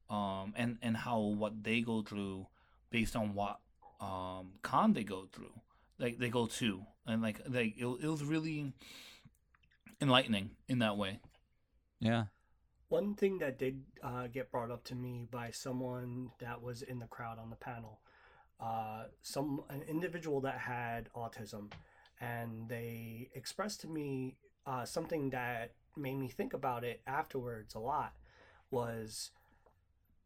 um, 0.09 0.53
and 0.55 0.77
and 0.81 0.97
how 0.97 1.19
what 1.19 1.63
they 1.63 1.81
go 1.81 2.01
through 2.01 2.47
based 2.89 3.15
on 3.15 3.33
what 3.33 3.59
um, 3.99 4.53
con 4.61 4.93
they 4.93 5.03
go 5.03 5.27
through, 5.31 5.53
like 5.99 6.17
they 6.17 6.29
go 6.29 6.45
to, 6.45 6.83
and 7.05 7.21
like 7.21 7.41
like 7.47 7.75
it, 7.77 7.85
it 7.85 8.07
was 8.07 8.23
really 8.23 8.73
enlightening 10.01 10.51
in 10.67 10.79
that 10.79 10.97
way. 10.97 11.19
Yeah. 11.99 12.25
One 12.93 13.15
thing 13.15 13.39
that 13.39 13.57
did 13.57 13.81
uh, 14.03 14.27
get 14.27 14.51
brought 14.51 14.69
up 14.69 14.83
to 14.83 14.93
me 14.93 15.27
by 15.31 15.49
someone 15.49 16.29
that 16.37 16.61
was 16.61 16.83
in 16.83 16.99
the 16.99 17.07
crowd 17.07 17.39
on 17.39 17.49
the 17.49 17.55
panel, 17.55 18.01
uh, 18.59 19.05
some 19.23 19.63
an 19.71 19.81
individual 19.87 20.41
that 20.41 20.59
had 20.59 21.09
autism, 21.15 21.71
and 22.21 22.69
they 22.69 23.31
expressed 23.33 23.81
to 23.81 23.87
me 23.87 24.35
uh, 24.67 24.85
something 24.85 25.31
that 25.31 25.71
made 25.97 26.19
me 26.19 26.27
think 26.27 26.53
about 26.53 26.83
it 26.83 27.01
afterwards 27.07 27.73
a 27.73 27.79
lot. 27.79 28.13
Was 28.69 29.31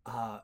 uh, 0.05 0.39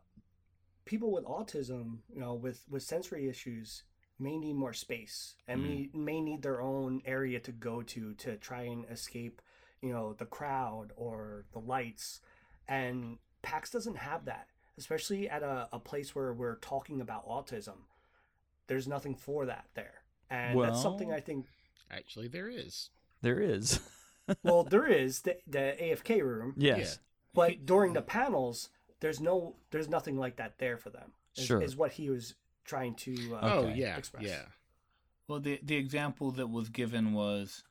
people 0.85 1.11
with 1.11 1.25
autism, 1.25 1.97
you 2.07 2.21
know, 2.21 2.35
with 2.35 2.63
with 2.69 2.83
sensory 2.83 3.27
issues, 3.27 3.83
may 4.17 4.37
need 4.37 4.53
more 4.53 4.71
space 4.71 5.35
and 5.45 5.61
may, 5.61 5.89
may 5.93 6.21
need 6.21 6.41
their 6.41 6.61
own 6.61 7.01
area 7.05 7.41
to 7.41 7.51
go 7.51 7.81
to 7.81 8.13
to 8.13 8.37
try 8.37 8.61
and 8.61 8.85
escape 8.89 9.41
you 9.83 9.91
know 9.93 10.13
the 10.13 10.25
crowd 10.25 10.87
or 10.95 11.45
the 11.53 11.59
lights 11.59 12.21
and 12.67 13.17
pax 13.41 13.69
doesn't 13.69 13.97
have 13.97 14.25
that 14.25 14.47
especially 14.77 15.29
at 15.29 15.43
a, 15.43 15.67
a 15.71 15.79
place 15.79 16.15
where 16.15 16.33
we're 16.33 16.55
talking 16.55 17.01
about 17.01 17.27
autism 17.27 17.75
there's 18.67 18.87
nothing 18.87 19.13
for 19.13 19.45
that 19.45 19.65
there 19.75 19.95
and 20.29 20.59
that's 20.61 20.81
something 20.81 21.11
i 21.11 21.19
think 21.19 21.45
Actually, 21.91 22.27
there 22.27 22.49
is. 22.49 22.89
There 23.21 23.39
is. 23.39 23.79
well 24.43 24.63
there 24.63 24.87
is 24.87 25.21
the, 25.21 25.37
the 25.45 25.75
afk 25.79 26.23
room 26.23 26.53
yes. 26.57 26.97
but 27.35 27.65
during 27.67 27.93
the 27.93 28.01
panels 28.01 28.69
there's 28.99 29.19
no 29.19 29.55
there's 29.69 29.89
nothing 29.89 30.17
like 30.17 30.37
that 30.37 30.57
there 30.57 30.77
for 30.77 30.89
them 30.89 31.11
is, 31.35 31.45
Sure. 31.45 31.61
is 31.61 31.75
what 31.75 31.91
he 31.91 32.09
was 32.09 32.33
trying 32.65 32.95
to 32.95 33.13
uh, 33.35 33.39
Oh 33.43 33.59
Okay. 33.65 33.75
yeah, 33.79 33.97
Express. 33.97 34.23
yeah. 34.23 34.43
Well, 35.27 35.39
the 35.39 35.59
the 35.61 35.75
example 35.75 36.31
that 36.31 36.47
was 36.49 36.69
given 36.69 37.13
was 37.13 37.63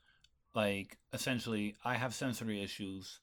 like 0.55 0.99
essentially 1.13 1.75
I 1.85 1.95
have 1.95 2.15
sensory 2.15 2.63
issues, 2.63 3.21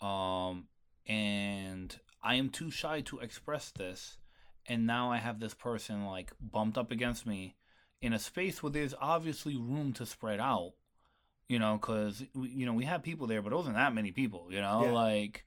um, 0.00 0.68
and 1.06 1.98
I 2.22 2.34
am 2.34 2.50
too 2.50 2.70
shy 2.70 3.00
to 3.02 3.18
express 3.20 3.70
this, 3.70 4.18
and 4.66 4.86
now 4.86 5.10
I 5.10 5.18
have 5.18 5.40
this 5.40 5.54
person 5.54 6.04
like 6.06 6.32
bumped 6.40 6.76
up 6.78 6.90
against 6.90 7.26
me 7.26 7.56
in 8.02 8.12
a 8.12 8.18
space 8.18 8.62
where 8.62 8.72
there's 8.72 8.94
obviously 9.00 9.56
room 9.56 9.92
to 9.94 10.04
spread 10.04 10.38
out, 10.40 10.72
you 11.48 11.58
know, 11.58 11.78
because 11.80 12.22
you 12.34 12.66
know 12.66 12.74
we 12.74 12.84
had 12.84 13.02
people 13.02 13.26
there, 13.26 13.42
but 13.42 13.52
it 13.52 13.56
wasn't 13.56 13.76
that 13.76 13.94
many 13.94 14.12
people, 14.12 14.48
you 14.50 14.60
know, 14.60 14.82
Yeah. 14.84 14.92
like, 14.92 15.44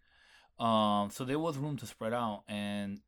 um, 0.59 1.09
so 1.11 1.25
there 1.25 1.39
was 1.39 1.57
room 1.57 1.77
to 1.77 1.85
spread 1.85 2.13
out, 2.13 2.43
and 2.47 3.01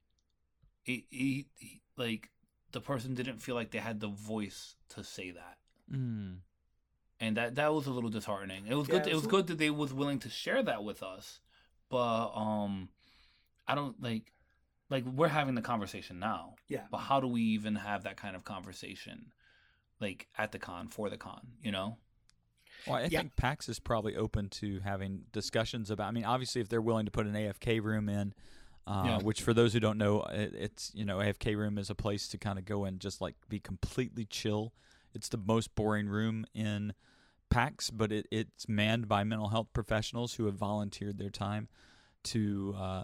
it, 0.86 1.04
it, 1.12 1.46
it 1.60 1.82
like 1.98 2.30
the 2.72 2.82
person 2.82 3.14
didn't 3.16 3.40
feel 3.40 3.56
like 3.56 3.72
they 3.72 3.80
had 3.80 4.00
the 4.00 4.08
voice 4.08 4.76
to 4.90 5.04
say 5.04 5.32
that 5.32 5.58
Mm. 5.92 6.38
And 7.22 7.38
that 7.38 7.56
that 7.56 7.74
was 7.74 7.88
a 7.88 7.92
little 7.92 8.10
disheartening 8.10 8.66
it 8.68 8.76
was 8.76 8.90
Yeah, 8.90 8.96
good 9.00 9.08
it 9.08 9.16
was 9.16 9.28
good 9.28 9.48
that 9.48 9.58
they 9.58 9.70
was 9.70 9.94
willing 9.94 10.20
to 10.20 10.30
share 10.30 10.62
that 10.64 10.84
with 10.84 11.02
us 11.04 11.40
but 11.90 12.32
um 12.36 12.90
i 13.68 13.76
don't 13.76 14.02
like 14.02 14.34
like 14.90 15.06
we're 15.06 15.30
having 15.30 15.56
the 15.56 15.62
conversation 15.62 16.20
now 16.20 16.56
yeah 16.68 16.82
but 16.92 16.98
how 16.98 17.20
do 17.22 17.28
we 17.28 17.42
even 17.42 17.76
have 17.76 18.04
that 18.04 18.18
kind 18.18 18.36
of 18.36 18.44
conversation 18.44 19.32
like 20.02 20.28
at 20.38 20.52
the 20.52 20.60
con 20.60 20.88
for 20.90 21.10
the 21.10 21.18
con 21.18 21.42
you 21.64 21.72
know 21.72 21.98
Well, 22.88 22.96
I 22.98 23.08
Yeah. 23.08 23.20
think 23.20 23.36
PAX 23.36 23.70
is 23.70 23.80
probably 23.80 24.16
open 24.16 24.50
to 24.50 24.80
having 24.80 25.26
discussions 25.32 25.92
about. 25.92 26.08
I 26.08 26.12
mean, 26.12 26.26
obviously, 26.26 26.62
if 26.62 26.68
they're 26.68 26.82
willing 26.82 27.06
to 27.06 27.12
put 27.12 27.28
an 27.28 27.34
AFK 27.34 27.80
room 27.80 28.10
in, 28.10 28.34
uh, 28.88 29.06
Yeah. 29.06 29.18
which 29.20 29.44
for 29.44 29.54
those 29.54 29.74
who 29.74 29.80
don't 29.80 30.00
know, 30.00 30.24
it, 30.24 30.54
it's 30.56 30.92
you 30.96 31.06
know 31.06 31.20
AFK 31.20 31.56
room 31.56 31.78
is 31.78 31.92
a 31.92 31.96
place 31.96 32.28
to 32.30 32.40
kind 32.40 32.58
of 32.58 32.66
go 32.66 32.84
and 32.86 33.00
just 33.00 33.22
like 33.22 33.36
be 33.48 33.60
completely 33.60 34.26
chill. 34.26 34.74
It's 35.14 35.30
the 35.30 35.38
most 35.38 35.76
boring 35.76 36.08
room 36.08 36.46
in 36.56 36.94
PAX, 37.52 37.92
but 37.92 38.12
it, 38.12 38.26
it's 38.32 38.68
manned 38.68 39.08
by 39.08 39.24
mental 39.24 39.50
health 39.50 39.68
professionals 39.74 40.34
who 40.34 40.46
have 40.46 40.56
volunteered 40.56 41.20
their 41.20 41.30
time 41.30 41.68
to 42.24 42.76
uh, 42.78 43.04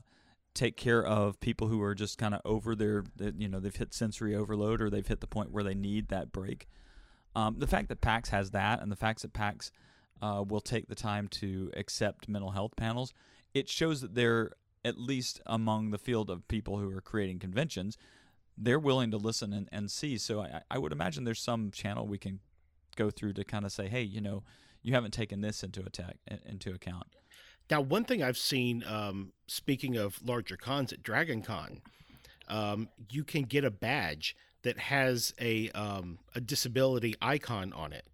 take 0.56 0.78
care 0.78 1.06
of 1.06 1.40
people 1.40 1.68
who 1.68 1.82
are 1.84 1.94
just 1.94 2.18
kind 2.18 2.34
of 2.34 2.42
over 2.44 2.76
their, 2.76 3.04
you 3.38 3.48
know, 3.48 3.60
they've 3.60 3.76
hit 3.76 3.94
sensory 3.94 4.36
overload 4.36 4.82
or 4.82 4.90
they've 4.90 5.08
hit 5.08 5.20
the 5.20 5.28
point 5.28 5.52
where 5.52 5.64
they 5.64 5.76
need 5.76 6.08
that 6.08 6.32
break. 6.32 6.68
Um, 7.36 7.60
the 7.60 7.68
fact 7.68 7.90
that 7.90 8.02
PAX 8.02 8.30
has 8.30 8.52
that, 8.52 8.82
and 8.82 8.92
the 8.92 8.96
fact 8.96 9.22
that 9.22 9.34
PAX 9.34 9.72
uh, 10.22 10.44
will 10.48 10.62
take 10.62 10.88
the 10.88 10.96
time 10.96 11.28
to 11.28 11.70
accept 11.76 12.28
mental 12.28 12.52
health 12.52 12.76
panels, 12.76 13.14
it 13.54 13.70
shows 13.70 14.02
that 14.02 14.16
they're 14.16 14.52
at 14.84 14.98
least 14.98 15.42
among 15.46 15.92
the 15.92 15.98
field 15.98 16.30
of 16.30 16.48
people 16.48 16.80
who 16.80 16.90
are 16.96 17.02
creating 17.02 17.40
conventions, 17.40 17.98
they're 18.58 18.80
willing 18.80 19.12
to 19.12 19.18
listen 19.18 19.54
and, 19.54 19.68
and 19.72 19.92
see. 19.92 20.18
So 20.18 20.42
I, 20.42 20.62
I 20.72 20.78
would 20.78 20.92
imagine 20.92 21.26
there's 21.26 21.42
some 21.42 21.70
channel 21.72 22.08
we 22.08 22.18
can 22.18 22.40
go 22.98 23.10
through 23.10 23.34
to 23.34 23.44
kind 23.44 23.66
of 23.66 23.72
say, 23.72 23.88
hey, 23.88 24.02
you 24.02 24.20
know, 24.20 24.44
you 24.82 24.94
haven't 24.94 25.12
taken 25.12 25.42
this 25.42 25.64
into 25.64 25.82
attack 25.82 26.18
into 26.46 26.72
account. 26.72 27.08
Now, 27.70 27.82
one 27.82 28.06
thing 28.06 28.24
I've 28.24 28.38
seen, 28.38 28.84
um, 28.88 29.34
speaking 29.48 29.98
of 29.98 30.20
larger 30.24 30.58
cons 30.58 30.94
at 30.94 31.04
Dragon 31.04 31.42
Con, 31.42 31.82
um, 32.48 32.90
you 33.10 33.24
can 33.24 33.44
get 33.44 33.64
a 33.66 33.72
badge 33.72 34.36
that 34.64 34.78
has 34.78 35.34
a 35.40 35.70
um, 35.72 36.20
a 36.36 36.42
disability 36.42 37.16
icon 37.22 37.74
on 37.74 37.94
it. 37.94 38.06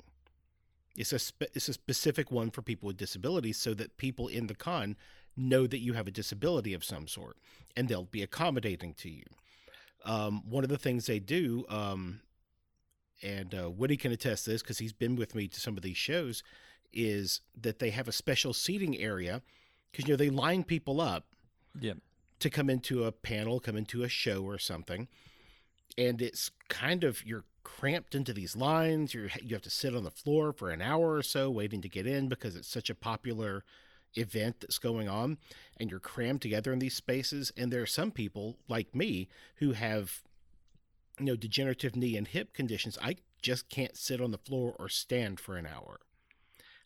It's 0.95 1.13
a 1.13 1.19
spe- 1.19 1.53
it's 1.53 1.69
a 1.69 1.73
specific 1.73 2.31
one 2.31 2.51
for 2.51 2.61
people 2.61 2.87
with 2.87 2.97
disabilities, 2.97 3.57
so 3.57 3.73
that 3.75 3.97
people 3.97 4.27
in 4.27 4.47
the 4.47 4.55
con 4.55 4.95
know 5.35 5.65
that 5.67 5.79
you 5.79 5.93
have 5.93 6.07
a 6.07 6.11
disability 6.11 6.73
of 6.73 6.83
some 6.83 7.07
sort, 7.07 7.37
and 7.75 7.87
they'll 7.87 8.05
be 8.05 8.21
accommodating 8.21 8.93
to 8.95 9.09
you. 9.09 9.23
Um, 10.05 10.43
one 10.49 10.63
of 10.63 10.69
the 10.69 10.77
things 10.77 11.05
they 11.05 11.19
do, 11.19 11.65
um, 11.69 12.21
and 13.21 13.53
uh, 13.55 13.69
Woody 13.69 13.97
can 13.97 14.11
attest 14.11 14.45
to 14.45 14.51
this 14.51 14.61
because 14.61 14.79
he's 14.79 14.93
been 14.93 15.15
with 15.15 15.35
me 15.35 15.47
to 15.47 15.59
some 15.59 15.77
of 15.77 15.83
these 15.83 15.97
shows, 15.97 16.43
is 16.91 17.41
that 17.59 17.79
they 17.79 17.89
have 17.91 18.07
a 18.07 18.11
special 18.11 18.53
seating 18.53 18.97
area 18.97 19.41
because 19.91 20.07
you 20.07 20.13
know 20.13 20.17
they 20.17 20.29
line 20.29 20.63
people 20.63 20.99
up 21.01 21.25
Yep. 21.79 21.97
to 22.39 22.49
come 22.49 22.69
into 22.69 23.03
a 23.05 23.11
panel, 23.11 23.59
come 23.59 23.75
into 23.77 24.03
a 24.03 24.09
show 24.09 24.43
or 24.43 24.57
something, 24.59 25.07
and 25.97 26.21
it's 26.21 26.51
kind 26.69 27.03
of 27.03 27.25
you're 27.25 27.45
cramped 27.63 28.13
into 28.13 28.33
these 28.33 28.55
lines. 28.55 29.13
You 29.13 29.29
you 29.41 29.55
have 29.55 29.63
to 29.63 29.69
sit 29.69 29.95
on 29.95 30.03
the 30.03 30.11
floor 30.11 30.53
for 30.53 30.69
an 30.69 30.81
hour 30.81 31.13
or 31.15 31.23
so 31.23 31.49
waiting 31.49 31.81
to 31.81 31.89
get 31.89 32.05
in 32.05 32.27
because 32.29 32.55
it's 32.55 32.67
such 32.67 32.89
a 32.89 32.95
popular 32.95 33.63
event 34.15 34.57
that's 34.59 34.77
going 34.77 35.09
on, 35.09 35.37
and 35.79 35.89
you're 35.89 35.99
crammed 35.99 36.41
together 36.41 36.71
in 36.71 36.79
these 36.79 36.93
spaces. 36.95 37.51
And 37.57 37.71
there 37.73 37.81
are 37.81 37.87
some 37.87 38.11
people 38.11 38.57
like 38.67 38.93
me 38.93 39.27
who 39.55 39.71
have 39.71 40.21
you 41.19 41.25
know 41.25 41.35
degenerative 41.35 41.95
knee 41.95 42.17
and 42.17 42.27
hip 42.27 42.53
conditions. 42.53 42.97
I 43.01 43.17
just 43.41 43.69
can't 43.69 43.97
sit 43.97 44.21
on 44.21 44.31
the 44.31 44.37
floor 44.37 44.75
or 44.79 44.89
stand 44.89 45.39
for 45.39 45.57
an 45.57 45.65
hour. 45.67 45.99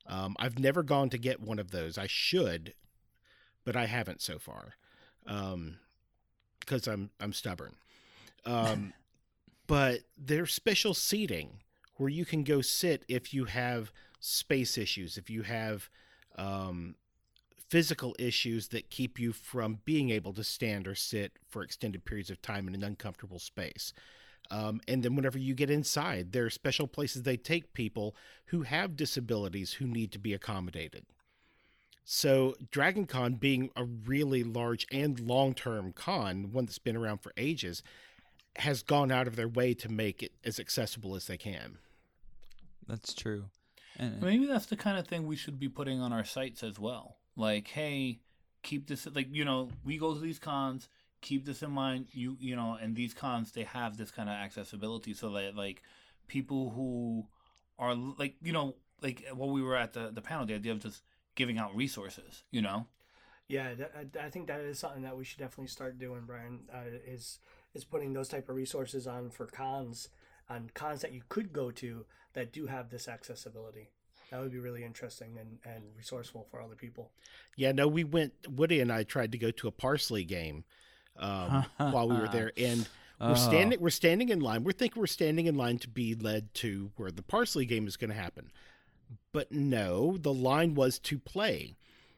Um, 0.06 0.36
I've 0.40 0.60
never 0.60 0.84
gone 0.84 1.10
to 1.10 1.18
get 1.18 1.42
one 1.42 1.60
of 1.60 1.72
those. 1.72 1.98
I 1.98 2.08
should, 2.08 2.74
but 3.66 3.76
I 3.76 3.86
haven't 3.86 4.22
so 4.22 4.40
far, 4.40 4.76
because 6.60 6.88
I'm 6.88 7.10
I'm 7.20 7.34
stubborn. 7.34 7.76
Um, 8.46 8.94
but 9.68 10.02
there's 10.18 10.54
special 10.54 10.94
seating 10.94 11.60
where 11.96 12.10
you 12.10 12.26
can 12.26 12.44
go 12.44 12.62
sit 12.62 13.04
if 13.08 13.34
you 13.34 13.46
have 13.46 13.92
space 14.20 14.78
issues, 14.78 15.18
if 15.18 15.30
you 15.30 15.44
have 15.44 15.90
um, 16.38 16.96
physical 17.70 18.16
issues 18.18 18.70
that 18.70 18.90
keep 18.90 19.20
you 19.20 19.34
from 19.34 19.80
being 19.86 20.10
able 20.10 20.34
to 20.34 20.44
stand 20.44 20.88
or 20.88 20.96
sit 20.96 21.34
for 21.50 21.62
extended 21.62 22.06
periods 22.06 22.30
of 22.30 22.42
time 22.42 22.68
in 22.68 22.76
an 22.76 22.84
uncomfortable 22.84 23.40
space. 23.40 23.94
Um, 24.50 24.80
and 24.88 25.04
then 25.04 25.16
whenever 25.16 25.38
you 25.38 25.54
get 25.54 25.70
inside, 25.70 26.32
there 26.32 26.46
are 26.46 26.50
special 26.50 26.88
places 26.88 27.24
they 27.24 27.36
take 27.36 27.74
people 27.74 28.16
who 28.46 28.62
have 28.62 28.96
disabilities 28.96 29.74
who 29.74 29.86
need 29.86 30.12
to 30.14 30.20
be 30.20 30.34
accommodated. 30.34 31.06
So, 32.06 32.56
Dragon 32.72 33.06
Con 33.06 33.34
being 33.34 33.70
a 33.76 33.84
really 33.84 34.46
large 34.46 34.88
and 34.90 35.20
long 35.20 35.54
term 35.54 35.92
con, 35.92 36.54
one 36.54 36.66
that's 36.66 36.80
been 36.80 36.96
around 36.96 37.18
for 37.18 37.34
ages, 37.36 37.84
has 38.56 38.82
gone 38.82 39.12
out 39.12 39.28
of 39.28 39.36
their 39.36 39.50
way 39.50 39.74
to 39.74 39.90
make 39.90 40.24
it 40.24 40.32
as 40.46 40.58
accessible 40.58 41.16
as 41.16 41.28
they 41.28 41.36
can. 41.36 41.80
That's 42.88 43.14
true. 43.14 43.46
And, 43.98 44.22
maybe 44.22 44.46
that's 44.46 44.68
the 44.68 44.78
kind 44.78 44.98
of 44.98 45.06
thing 45.06 45.28
we 45.28 45.36
should 45.36 45.60
be 45.60 45.68
putting 45.68 46.00
on 46.00 46.14
our 46.14 46.24
sites 46.24 46.64
as 46.64 46.80
well 46.80 47.17
like 47.38 47.68
hey 47.70 48.20
keep 48.64 48.88
this 48.88 49.08
like 49.14 49.28
you 49.32 49.46
know 49.46 49.70
we 49.86 49.98
go 49.98 50.14
to 50.14 50.20
these 50.20 50.40
cons 50.40 50.90
keep 51.22 51.46
this 51.46 51.64
in 51.64 51.72
mind 51.72 52.08
you 52.12 52.36
you 52.40 52.56
know 52.56 52.78
and 52.82 52.96
these 52.96 53.14
cons 53.14 53.52
they 53.52 53.64
have 53.64 53.98
this 53.98 54.12
kind 54.12 54.30
of 54.30 54.36
accessibility 54.36 55.14
so 55.14 55.30
that 55.32 55.56
like 55.56 55.82
people 56.28 56.72
who 56.72 57.26
are 57.80 57.96
like 57.96 58.36
you 58.42 58.52
know 58.52 58.76
like 59.02 59.24
while 59.34 59.50
we 59.50 59.62
were 59.62 59.76
at 59.76 59.94
the 59.94 60.10
the 60.12 60.22
panel 60.22 60.46
the 60.46 60.56
idea 60.56 60.72
of 60.72 60.80
just 60.80 61.02
giving 61.36 61.58
out 61.58 61.76
resources 61.76 62.44
you 62.52 62.62
know 62.62 62.88
Yeah, 63.48 63.70
I 64.20 64.30
think 64.30 64.48
that 64.48 64.60
is 64.60 64.78
something 64.78 65.04
that 65.04 65.18
we 65.18 65.24
should 65.24 65.40
definitely 65.40 65.68
start 65.68 65.98
doing, 65.98 66.24
Brian. 66.28 66.68
Uh, 66.74 67.00
is 67.06 67.40
is 67.74 67.86
putting 67.86 68.12
those 68.12 68.28
type 68.28 68.50
of 68.50 68.56
resources 68.56 69.08
on 69.08 69.30
for 69.30 69.46
cons, 69.46 70.10
on 70.50 70.70
cons 70.74 71.00
that 71.02 71.14
you 71.14 71.22
could 71.30 71.54
go 71.54 71.72
to 71.72 72.06
that 72.34 72.52
do 72.52 72.68
have 72.68 72.90
this 72.90 73.08
accessibility. 73.08 73.92
That 74.32 74.42
would 74.42 74.52
be 74.52 74.60
really 74.60 74.84
interesting 74.84 75.38
and, 75.40 75.58
and 75.64 75.84
resourceful 75.96 76.48
for 76.52 76.62
other 76.62 76.76
people. 76.76 77.12
Yeah, 77.56 77.72
no, 77.72 77.88
we 77.88 78.04
went, 78.04 78.34
Woody 78.50 78.82
and 78.82 78.92
I 78.92 79.04
tried 79.04 79.32
to 79.32 79.38
go 79.38 79.52
to 79.52 79.68
a 79.68 79.72
Parsely 79.72 80.28
game 80.28 80.66
um, 81.18 81.66
while 81.78 82.10
we 82.10 82.18
were 82.18 82.28
there. 82.28 82.52
And 82.58 82.88
We're 83.20 83.36
standing 83.36 83.80
we're 83.80 83.90
standing 83.90 84.30
in 84.30 84.42
line. 84.42 84.64
We're 84.64 84.74
thinking 84.74 85.00
we're 85.00 85.08
standing 85.08 85.48
in 85.48 85.56
line 85.56 85.80
to 85.80 85.90
be 85.90 86.14
led 86.14 86.54
to 86.56 86.92
where 86.98 87.10
the 87.10 87.24
Parsely 87.24 87.68
game 87.68 87.88
is 87.88 87.98
going 87.98 88.12
to 88.12 88.16
happen. 88.16 88.52
But 89.32 89.52
no, 89.52 90.18
the 90.18 90.34
line 90.34 90.76
was 90.76 91.00
to 91.00 91.18
play. 91.18 91.76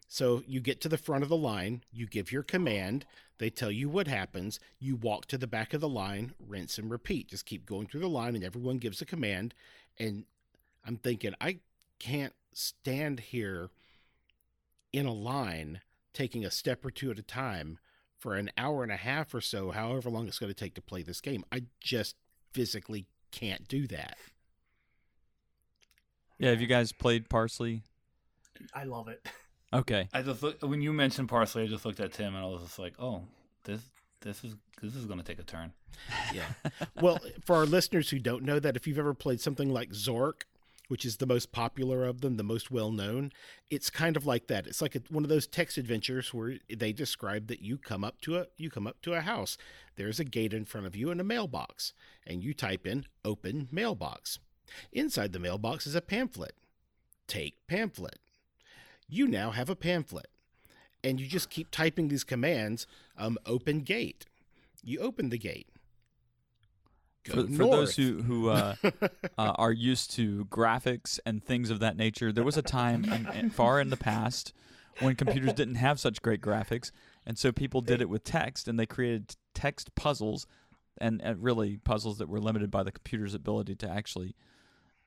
So 0.07 0.43
you 0.47 0.59
get 0.59 0.81
to 0.81 0.89
the 0.89 0.97
front 0.97 1.23
of 1.23 1.29
the 1.29 1.37
line, 1.37 1.83
you 1.93 2.07
give 2.07 2.31
your 2.31 2.41
command, 2.41 3.05
they 3.37 3.51
tell 3.51 3.71
you 3.71 3.87
what 3.87 4.07
happens, 4.07 4.59
you 4.79 4.95
walk 4.95 5.27
to 5.27 5.37
the 5.37 5.47
back 5.47 5.73
of 5.73 5.81
the 5.81 5.87
line, 5.87 6.33
rinse 6.45 6.79
and 6.79 6.89
repeat. 6.89 7.27
Just 7.29 7.45
keep 7.45 7.65
going 7.65 7.85
through 7.85 8.01
the 8.01 8.09
line 8.09 8.35
and 8.35 8.43
everyone 8.43 8.79
gives 8.79 9.01
a 9.01 9.05
command 9.05 9.53
and 9.99 10.25
I'm 10.85 10.97
thinking 10.97 11.33
I 11.39 11.59
can't 11.99 12.33
stand 12.53 13.19
here 13.19 13.69
in 14.91 15.05
a 15.05 15.13
line 15.13 15.81
taking 16.13 16.43
a 16.43 16.51
step 16.51 16.83
or 16.83 16.91
two 16.91 17.11
at 17.11 17.19
a 17.19 17.23
time 17.23 17.77
for 18.17 18.35
an 18.35 18.49
hour 18.57 18.83
and 18.83 18.91
a 18.91 18.97
half 18.97 19.33
or 19.33 19.41
so, 19.41 19.71
however 19.71 20.09
long 20.09 20.27
it's 20.27 20.39
going 20.39 20.49
to 20.51 20.59
take 20.59 20.73
to 20.75 20.81
play 20.81 21.03
this 21.03 21.21
game. 21.21 21.45
I 21.51 21.63
just 21.79 22.15
physically 22.51 23.05
can't 23.31 23.67
do 23.67 23.87
that. 23.87 24.17
Yeah, 26.37 26.49
have 26.51 26.61
you 26.61 26.67
guys 26.67 26.91
played 26.91 27.29
Parsely? 27.29 27.81
I 28.73 28.83
love 28.83 29.07
it. 29.07 29.25
Okay. 29.71 30.09
I 30.11 30.23
just 30.23 30.41
look, 30.41 30.59
when 30.63 30.81
you 30.81 30.91
mentioned 30.91 31.29
Parsely, 31.29 31.61
I 31.61 31.67
just 31.67 31.85
looked 31.85 31.99
at 31.99 32.11
Tim 32.11 32.33
and 32.33 32.43
I 32.43 32.47
was 32.47 32.63
just 32.63 32.79
like, 32.79 32.95
oh, 32.97 33.21
this 33.65 33.79
this 34.21 34.43
is 34.43 34.55
this 34.81 34.95
is 34.95 35.05
going 35.05 35.19
to 35.19 35.23
take 35.23 35.37
a 35.37 35.43
turn. 35.43 35.73
Yeah. 36.33 36.45
well, 36.99 37.19
for 37.45 37.55
our 37.55 37.67
listeners 37.67 38.09
who 38.09 38.17
don't 38.17 38.43
know 38.43 38.59
that, 38.59 38.75
if 38.75 38.87
you've 38.87 38.97
ever 38.97 39.13
played 39.13 39.39
something 39.39 39.71
like 39.71 39.91
Zork, 39.91 40.41
which 40.89 41.05
is 41.05 41.17
the 41.17 41.25
most 41.25 41.51
popular 41.51 42.03
of 42.03 42.19
them, 42.19 42.35
the 42.35 42.43
most 42.43 42.69
well 42.69 42.91
known, 42.91 43.31
it's 43.69 43.89
kind 43.89 44.17
of 44.17 44.25
like 44.25 44.47
that. 44.47 44.67
It's 44.67 44.81
like 44.81 44.95
a, 44.95 45.01
one 45.09 45.23
of 45.23 45.29
those 45.29 45.47
text 45.47 45.77
adventures 45.77 46.33
where 46.33 46.55
they 46.67 46.91
describe 46.91 47.47
that 47.47 47.61
you 47.61 47.77
come 47.77 48.03
up 48.03 48.19
to 48.21 48.39
a 48.39 48.47
you 48.57 48.69
come 48.69 48.87
up 48.87 49.01
to 49.03 49.13
a 49.13 49.21
house. 49.21 49.57
There's 49.95 50.19
a 50.19 50.25
gate 50.25 50.53
in 50.53 50.65
front 50.65 50.87
of 50.87 50.95
you 50.95 51.11
and 51.11 51.21
a 51.21 51.23
mailbox, 51.23 51.93
and 52.25 52.43
you 52.43 52.53
type 52.53 52.85
in 52.85 53.05
"open 53.23 53.69
mailbox." 53.71 54.39
Inside 54.91 55.31
the 55.31 55.39
mailbox 55.39 55.87
is 55.87 55.95
a 55.95 56.01
pamphlet. 56.01 56.55
Take 57.27 57.55
pamphlet. 57.67 58.19
You 59.07 59.27
now 59.27 59.51
have 59.51 59.69
a 59.69 59.75
pamphlet, 59.75 60.27
and 61.03 61.19
you 61.19 61.27
just 61.27 61.51
keep 61.51 61.69
typing 61.69 62.07
these 62.07 62.23
commands. 62.23 62.87
Um, 63.15 63.37
open 63.45 63.81
gate. 63.81 64.25
You 64.83 64.99
open 64.99 65.29
the 65.29 65.37
gate. 65.37 65.67
For, 67.25 67.47
for 67.47 67.63
those 67.65 67.95
who 67.95 68.21
who 68.21 68.49
uh, 68.49 68.75
uh, 68.83 69.07
are 69.37 69.71
used 69.71 70.11
to 70.11 70.45
graphics 70.45 71.19
and 71.25 71.43
things 71.43 71.69
of 71.69 71.79
that 71.79 71.97
nature, 71.97 72.31
there 72.31 72.43
was 72.43 72.57
a 72.57 72.61
time 72.61 73.03
in, 73.05 73.27
in, 73.35 73.49
far 73.49 73.81
in 73.81 73.89
the 73.89 73.97
past 73.97 74.53
when 74.99 75.15
computers 75.15 75.53
didn't 75.53 75.75
have 75.75 75.99
such 75.99 76.21
great 76.21 76.41
graphics, 76.41 76.91
and 77.25 77.37
so 77.37 77.51
people 77.51 77.81
did 77.81 78.01
it 78.01 78.09
with 78.09 78.23
text, 78.23 78.67
and 78.67 78.79
they 78.79 78.85
created 78.85 79.35
text 79.53 79.93
puzzles, 79.95 80.47
and, 80.99 81.21
and 81.21 81.43
really 81.43 81.77
puzzles 81.77 82.17
that 82.17 82.29
were 82.29 82.39
limited 82.39 82.71
by 82.71 82.83
the 82.83 82.91
computer's 82.91 83.33
ability 83.33 83.75
to 83.75 83.89
actually 83.89 84.35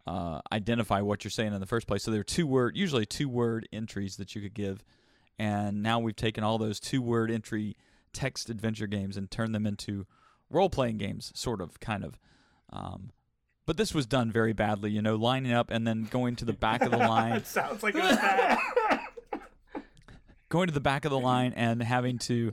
uh, 0.06 0.40
identify 0.50 1.00
what 1.00 1.24
you're 1.24 1.30
saying 1.30 1.52
in 1.52 1.60
the 1.60 1.66
first 1.66 1.86
place. 1.86 2.02
So 2.02 2.10
there 2.10 2.20
were 2.20 2.24
two 2.24 2.46
word, 2.46 2.76
usually 2.76 3.06
two 3.06 3.28
word 3.28 3.68
entries 3.72 4.16
that 4.16 4.34
you 4.34 4.42
could 4.42 4.54
give, 4.54 4.84
and 5.38 5.82
now 5.82 5.98
we've 5.98 6.16
taken 6.16 6.44
all 6.44 6.58
those 6.58 6.78
two 6.78 7.00
word 7.00 7.30
entry 7.30 7.76
text 8.12 8.50
adventure 8.50 8.86
games 8.86 9.16
and 9.16 9.30
turned 9.30 9.54
them 9.54 9.66
into 9.66 10.06
role 10.52 10.68
playing 10.70 10.98
games, 10.98 11.32
sort 11.34 11.60
of, 11.60 11.80
kind 11.80 12.04
of. 12.04 12.18
Um, 12.70 13.10
but 13.66 13.76
this 13.76 13.94
was 13.94 14.06
done 14.06 14.30
very 14.30 14.52
badly, 14.52 14.90
you 14.90 15.02
know, 15.02 15.16
lining 15.16 15.52
up 15.52 15.70
and 15.70 15.86
then 15.86 16.04
going 16.10 16.36
to 16.36 16.44
the 16.44 16.52
back 16.52 16.82
of 16.82 16.90
the 16.90 16.98
line, 16.98 17.32
it 17.36 17.46
sounds 17.58 17.82
like 17.82 17.94
it 17.94 18.02
was 18.02 18.16
bad. 18.16 18.58
going 20.48 20.66
to 20.68 20.74
the 20.74 20.80
back 20.80 21.04
of 21.04 21.10
the 21.10 21.18
line 21.18 21.52
and 21.54 21.82
having 21.82 22.18
to 22.18 22.52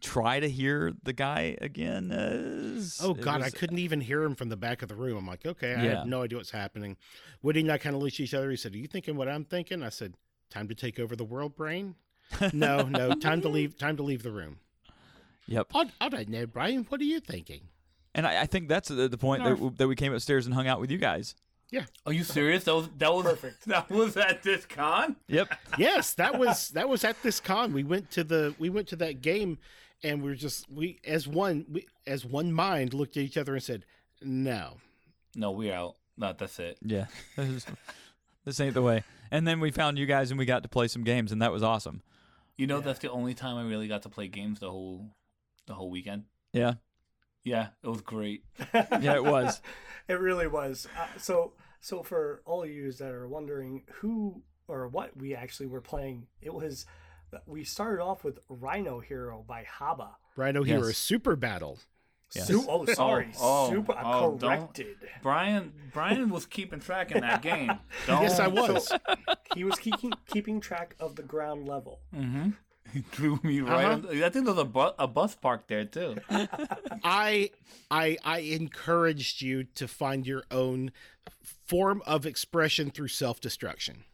try 0.00 0.40
to 0.40 0.48
hear 0.48 0.92
the 1.02 1.12
guy 1.12 1.56
again. 1.60 2.10
Is, 2.12 2.98
Oh 3.02 3.12
it 3.12 3.20
God, 3.20 3.42
I 3.42 3.50
couldn't 3.50 3.78
even 3.78 4.00
hear 4.00 4.22
him 4.22 4.34
from 4.34 4.48
the 4.48 4.56
back 4.56 4.82
of 4.82 4.88
the 4.88 4.94
room. 4.94 5.16
I'm 5.18 5.26
like, 5.26 5.44
okay, 5.46 5.74
I 5.74 5.84
Yeah. 5.84 5.98
have 5.98 6.06
no 6.06 6.22
idea 6.22 6.38
what's 6.38 6.50
happening. 6.50 6.96
Woody 7.42 7.60
and 7.60 7.70
I 7.72 7.78
kind 7.78 7.94
of 7.96 8.02
looked 8.02 8.14
at 8.14 8.20
each 8.20 8.34
other. 8.34 8.50
He 8.50 8.56
said, 8.56 8.74
"Are 8.74 8.78
you 8.78 8.86
thinking 8.86 9.16
what 9.16 9.28
I'm 9.28 9.44
thinking?" 9.44 9.82
I 9.82 9.88
said, 9.88 10.14
"Time 10.50 10.68
to 10.68 10.74
take 10.74 10.98
over 10.98 11.16
the 11.16 11.24
world, 11.24 11.54
brain." 11.56 11.94
no, 12.52 12.82
no, 12.82 13.14
time 13.14 13.40
to 13.42 13.48
leave. 13.48 13.76
Time 13.78 13.96
to 13.96 14.02
leave 14.02 14.22
the 14.22 14.30
room. 14.32 14.58
Yep. 15.50 15.66
I, 15.74 15.90
I 16.00 16.08
don't 16.08 16.28
know, 16.28 16.46
Brian. 16.46 16.86
What 16.88 17.00
are 17.00 17.04
you 17.04 17.20
thinking? 17.20 17.62
And 18.14 18.26
I, 18.26 18.42
I 18.42 18.46
think 18.46 18.68
that's 18.68 18.88
the, 18.88 19.08
the 19.08 19.18
point 19.18 19.44
that, 19.44 19.78
that 19.78 19.88
we 19.88 19.96
came 19.96 20.14
upstairs 20.14 20.46
and 20.46 20.54
hung 20.54 20.66
out 20.66 20.80
with 20.80 20.90
you 20.90 20.98
guys. 20.98 21.34
Yeah. 21.70 21.84
Are 22.06 22.12
you 22.12 22.24
serious? 22.24 22.64
That 22.64 22.74
was 22.74 22.88
that 22.98 23.12
was 23.12 23.24
Perfect. 23.24 23.64
That 23.66 23.90
was 23.90 24.16
at 24.16 24.42
this 24.42 24.64
con. 24.66 25.16
Yep. 25.28 25.52
Yes, 25.78 26.14
that 26.14 26.38
was 26.38 26.68
that 26.70 26.88
was 26.88 27.04
at 27.04 27.22
this 27.22 27.38
con. 27.40 27.72
We 27.72 27.84
went 27.84 28.10
to 28.12 28.24
the 28.24 28.54
we 28.58 28.70
went 28.70 28.88
to 28.88 28.96
that 28.96 29.20
game, 29.20 29.58
and 30.02 30.22
we 30.22 30.30
were 30.30 30.36
just 30.36 30.70
we 30.70 30.98
as 31.04 31.28
one 31.28 31.66
we, 31.70 31.86
as 32.06 32.24
one 32.24 32.52
mind 32.52 32.94
looked 32.94 33.16
at 33.16 33.22
each 33.22 33.36
other 33.36 33.54
and 33.54 33.62
said, 33.62 33.84
"No." 34.22 34.78
No, 35.36 35.52
we're 35.52 35.72
out. 35.72 35.94
No, 36.16 36.32
that's 36.36 36.58
it. 36.58 36.78
Yeah. 36.82 37.06
This, 37.36 37.48
is- 37.48 37.66
this 38.44 38.60
ain't 38.60 38.74
the 38.74 38.82
way. 38.82 39.04
And 39.30 39.46
then 39.46 39.60
we 39.60 39.70
found 39.70 39.96
you 39.96 40.06
guys 40.06 40.30
and 40.32 40.38
we 40.38 40.44
got 40.46 40.62
to 40.64 40.68
play 40.68 40.88
some 40.88 41.04
games, 41.04 41.30
and 41.30 41.40
that 41.40 41.52
was 41.52 41.62
awesome. 41.62 42.02
You 42.56 42.66
know, 42.66 42.80
that's 42.80 42.98
the 42.98 43.10
only 43.10 43.32
time 43.34 43.56
I 43.56 43.62
really 43.68 43.86
got 43.86 44.02
to 44.02 44.08
play 44.08 44.26
games 44.28 44.58
the 44.60 44.70
whole 44.70 45.08
the 45.70 45.74
whole 45.76 45.88
weekend. 45.88 46.24
Yeah. 46.52 46.74
Yeah, 47.44 47.68
it 47.82 47.88
was 47.88 48.00
great. 48.02 48.42
Yeah, 48.74 49.14
it 49.14 49.24
was. 49.24 49.62
It 50.08 50.18
really 50.18 50.48
was. 50.48 50.88
Uh, 50.98 51.06
so, 51.16 51.52
so 51.80 52.02
for 52.02 52.42
all 52.44 52.64
of 52.64 52.68
you 52.68 52.90
that 52.90 53.12
are 53.12 53.28
wondering 53.28 53.84
who 54.00 54.42
or 54.66 54.88
what 54.88 55.16
we 55.16 55.34
actually 55.36 55.68
were 55.68 55.80
playing, 55.80 56.26
it 56.42 56.52
was 56.52 56.86
we 57.46 57.62
started 57.62 58.02
off 58.02 58.24
with 58.24 58.40
Rhino 58.48 58.98
Hero 58.98 59.44
by 59.46 59.64
Haba. 59.78 60.08
Rhino 60.36 60.64
Yes. 60.64 60.80
Hero 60.80 60.90
Super 60.92 61.36
Battle. 61.36 61.78
Yes. 62.34 62.48
Su- 62.48 62.66
oh, 62.68 62.84
sorry, 62.86 63.28
Oh, 63.40 63.66
oh, 63.66 63.70
super 63.70 63.94
oh, 63.96 64.36
corrected. 64.40 64.96
Brian 65.22 65.72
Brian 65.92 66.30
was 66.30 66.46
keeping 66.46 66.80
track 66.80 67.12
in 67.12 67.20
that 67.20 67.42
game. 67.42 67.72
Don't, 68.08 68.22
Yes, 68.26 68.40
I 68.40 68.48
was. 68.48 68.92
He 69.54 69.62
was 69.62 69.76
keeping 69.78 70.12
keeping 70.26 70.60
track 70.60 70.96
of 70.98 71.14
the 71.14 71.22
ground 71.22 71.68
level. 71.68 72.00
Mm-hmm. 72.14 72.50
He 72.92 73.00
threw 73.12 73.38
me 73.42 73.60
right. 73.60 73.84
Uh-huh. 73.84 74.08
on- 74.10 74.22
I 74.22 74.28
think 74.30 74.46
there's 74.46 74.58
a, 74.58 74.64
bu- 74.64 74.92
a 74.98 75.06
bus 75.06 75.34
park 75.34 75.66
there 75.68 75.84
too. 75.84 76.16
I 77.04 77.50
I 77.90 78.16
I 78.24 78.38
encouraged 78.40 79.42
you 79.42 79.64
to 79.74 79.86
find 79.88 80.26
your 80.26 80.44
own 80.50 80.92
form 81.66 82.02
of 82.06 82.26
expression 82.26 82.90
through 82.90 83.08
self-destruction. 83.08 84.04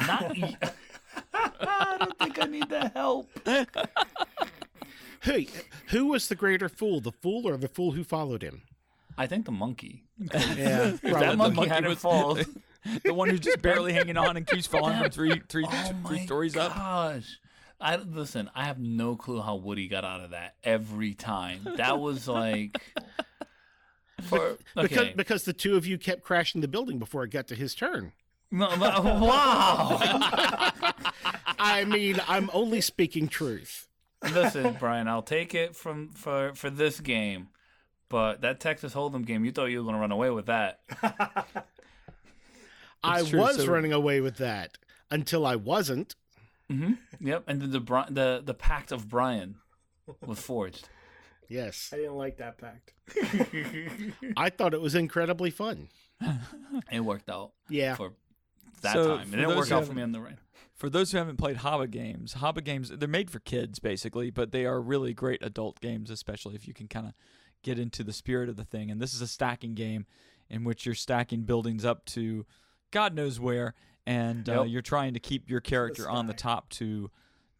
Not. 0.00 0.36
e- 0.36 0.56
I 1.34 1.96
don't 1.98 2.18
think 2.18 2.42
I 2.42 2.46
need 2.46 2.68
the 2.68 2.88
help. 2.88 3.28
Who 5.22 5.44
who 5.88 6.06
was 6.06 6.28
the 6.28 6.34
greater 6.34 6.68
fool, 6.68 7.00
the 7.00 7.12
fool 7.12 7.46
or 7.48 7.56
the 7.56 7.68
fool 7.68 7.92
who 7.92 8.02
followed 8.02 8.42
him? 8.42 8.62
I 9.16 9.26
think 9.26 9.44
the 9.44 9.52
monkey. 9.52 10.04
Yeah, 10.18 10.96
that 11.02 11.36
monkey, 11.36 11.66
hadn't 11.68 11.90
was- 11.90 11.98
fallen. 11.98 12.62
the 13.04 13.14
one 13.14 13.28
who's 13.30 13.38
just 13.40 13.62
barely 13.62 13.92
hanging 13.92 14.16
on 14.16 14.36
and 14.36 14.44
keeps 14.44 14.66
falling 14.66 14.98
from 15.00 15.10
three, 15.12 15.40
three, 15.48 15.64
Oh 15.68 15.92
three 16.06 16.18
my 16.18 16.24
stories 16.24 16.56
up. 16.56 16.72
Gosh. 17.82 18.00
I 18.00 18.02
listen. 18.02 18.50
I 18.54 18.64
have 18.64 18.78
no 18.78 19.16
clue 19.16 19.40
how 19.40 19.56
Woody 19.56 19.88
got 19.88 20.04
out 20.04 20.20
of 20.20 20.30
that 20.30 20.54
every 20.64 21.14
time. 21.14 21.66
That 21.76 21.98
was 22.00 22.28
like, 22.28 22.78
for, 24.22 24.56
because 24.74 24.98
okay. 24.98 25.14
because 25.16 25.44
the 25.44 25.52
two 25.52 25.76
of 25.76 25.86
you 25.86 25.98
kept 25.98 26.22
crashing 26.22 26.60
the 26.60 26.68
building 26.68 26.98
before 26.98 27.24
it 27.24 27.30
got 27.30 27.48
to 27.48 27.54
his 27.54 27.74
turn. 27.74 28.12
No, 28.50 28.68
but- 28.78 29.02
wow. 29.04 29.98
I 31.58 31.84
mean, 31.84 32.20
I'm 32.28 32.50
only 32.52 32.80
speaking 32.80 33.28
truth. 33.28 33.88
listen, 34.22 34.76
Brian. 34.78 35.08
I'll 35.08 35.22
take 35.22 35.54
it 35.54 35.74
from 35.74 36.10
for 36.10 36.52
for 36.54 36.68
this 36.70 37.00
game, 37.00 37.48
but 38.08 38.42
that 38.42 38.60
Texas 38.60 38.94
Hold'em 38.94 39.24
game, 39.26 39.44
you 39.44 39.52
thought 39.52 39.66
you 39.66 39.78
were 39.78 39.84
gonna 39.84 39.98
run 39.98 40.12
away 40.12 40.30
with 40.30 40.46
that. 40.46 40.80
I 43.04 43.22
true, 43.22 43.40
was 43.40 43.56
so- 43.56 43.66
running 43.66 43.92
away 43.92 44.20
with 44.20 44.36
that 44.36 44.78
until 45.10 45.44
I 45.46 45.56
wasn't. 45.56 46.14
Hmm 46.72 46.92
Yep. 47.20 47.44
And 47.46 47.60
then 47.62 47.70
the 47.70 47.80
the 48.10 48.42
the 48.44 48.54
pact 48.54 48.92
of 48.92 49.08
Brian 49.08 49.56
was 50.26 50.38
forged. 50.50 50.88
Yes, 51.48 51.90
I 51.92 51.96
didn't 51.96 52.16
like 52.16 52.38
that 52.38 52.56
pact. 52.58 52.94
I 54.36 54.48
thought 54.50 54.74
it 54.74 54.80
was 54.80 54.94
incredibly 54.94 55.50
fun. 55.50 55.88
It 56.90 57.00
worked 57.00 57.28
out 57.28 57.52
Yeah, 57.68 57.94
for 57.96 58.12
that 58.80 58.94
So, 58.94 59.16
time. 59.16 59.28
It 59.28 59.30
for 59.30 59.36
didn't 59.36 59.48
those 59.50 59.70
work 59.70 59.72
out 59.72 59.84
for 59.86 59.92
me 59.92 60.02
on 60.02 60.12
the 60.12 60.20
right. 60.20 60.38
For 60.74 60.88
those 60.88 61.12
who 61.12 61.18
haven't 61.18 61.36
played 61.36 61.58
Haba 61.58 61.90
games, 61.90 62.34
Haba 62.34 62.64
games, 62.64 62.88
they're 62.90 63.08
made 63.08 63.30
for 63.30 63.40
kids 63.40 63.78
basically, 63.78 64.30
but 64.30 64.50
they 64.52 64.64
are 64.64 64.80
really 64.80 65.12
great 65.14 65.42
adult 65.42 65.80
games, 65.80 66.10
especially 66.10 66.54
if 66.54 66.66
you 66.66 66.72
can 66.74 66.88
kind 66.88 67.06
of 67.06 67.12
get 67.62 67.78
into 67.78 68.02
the 68.02 68.12
spirit 68.12 68.48
of 68.48 68.56
the 68.56 68.64
thing. 68.64 68.90
And 68.90 69.00
this 69.00 69.12
is 69.14 69.20
a 69.20 69.26
stacking 69.26 69.74
game 69.74 70.06
in 70.48 70.64
which 70.64 70.86
you're 70.86 70.94
stacking 70.94 71.42
buildings 71.42 71.84
up 71.84 72.04
to 72.06 72.46
God 72.90 73.14
knows 73.14 73.38
where, 73.38 73.74
and 74.06 74.48
uh, 74.48 74.62
Yep. 74.62 74.70
you're 74.70 74.82
trying 74.82 75.14
to 75.14 75.20
keep 75.20 75.48
your 75.48 75.60
character 75.60 76.08
on 76.08 76.26
the 76.26 76.34
top 76.34 76.68
to 76.70 77.10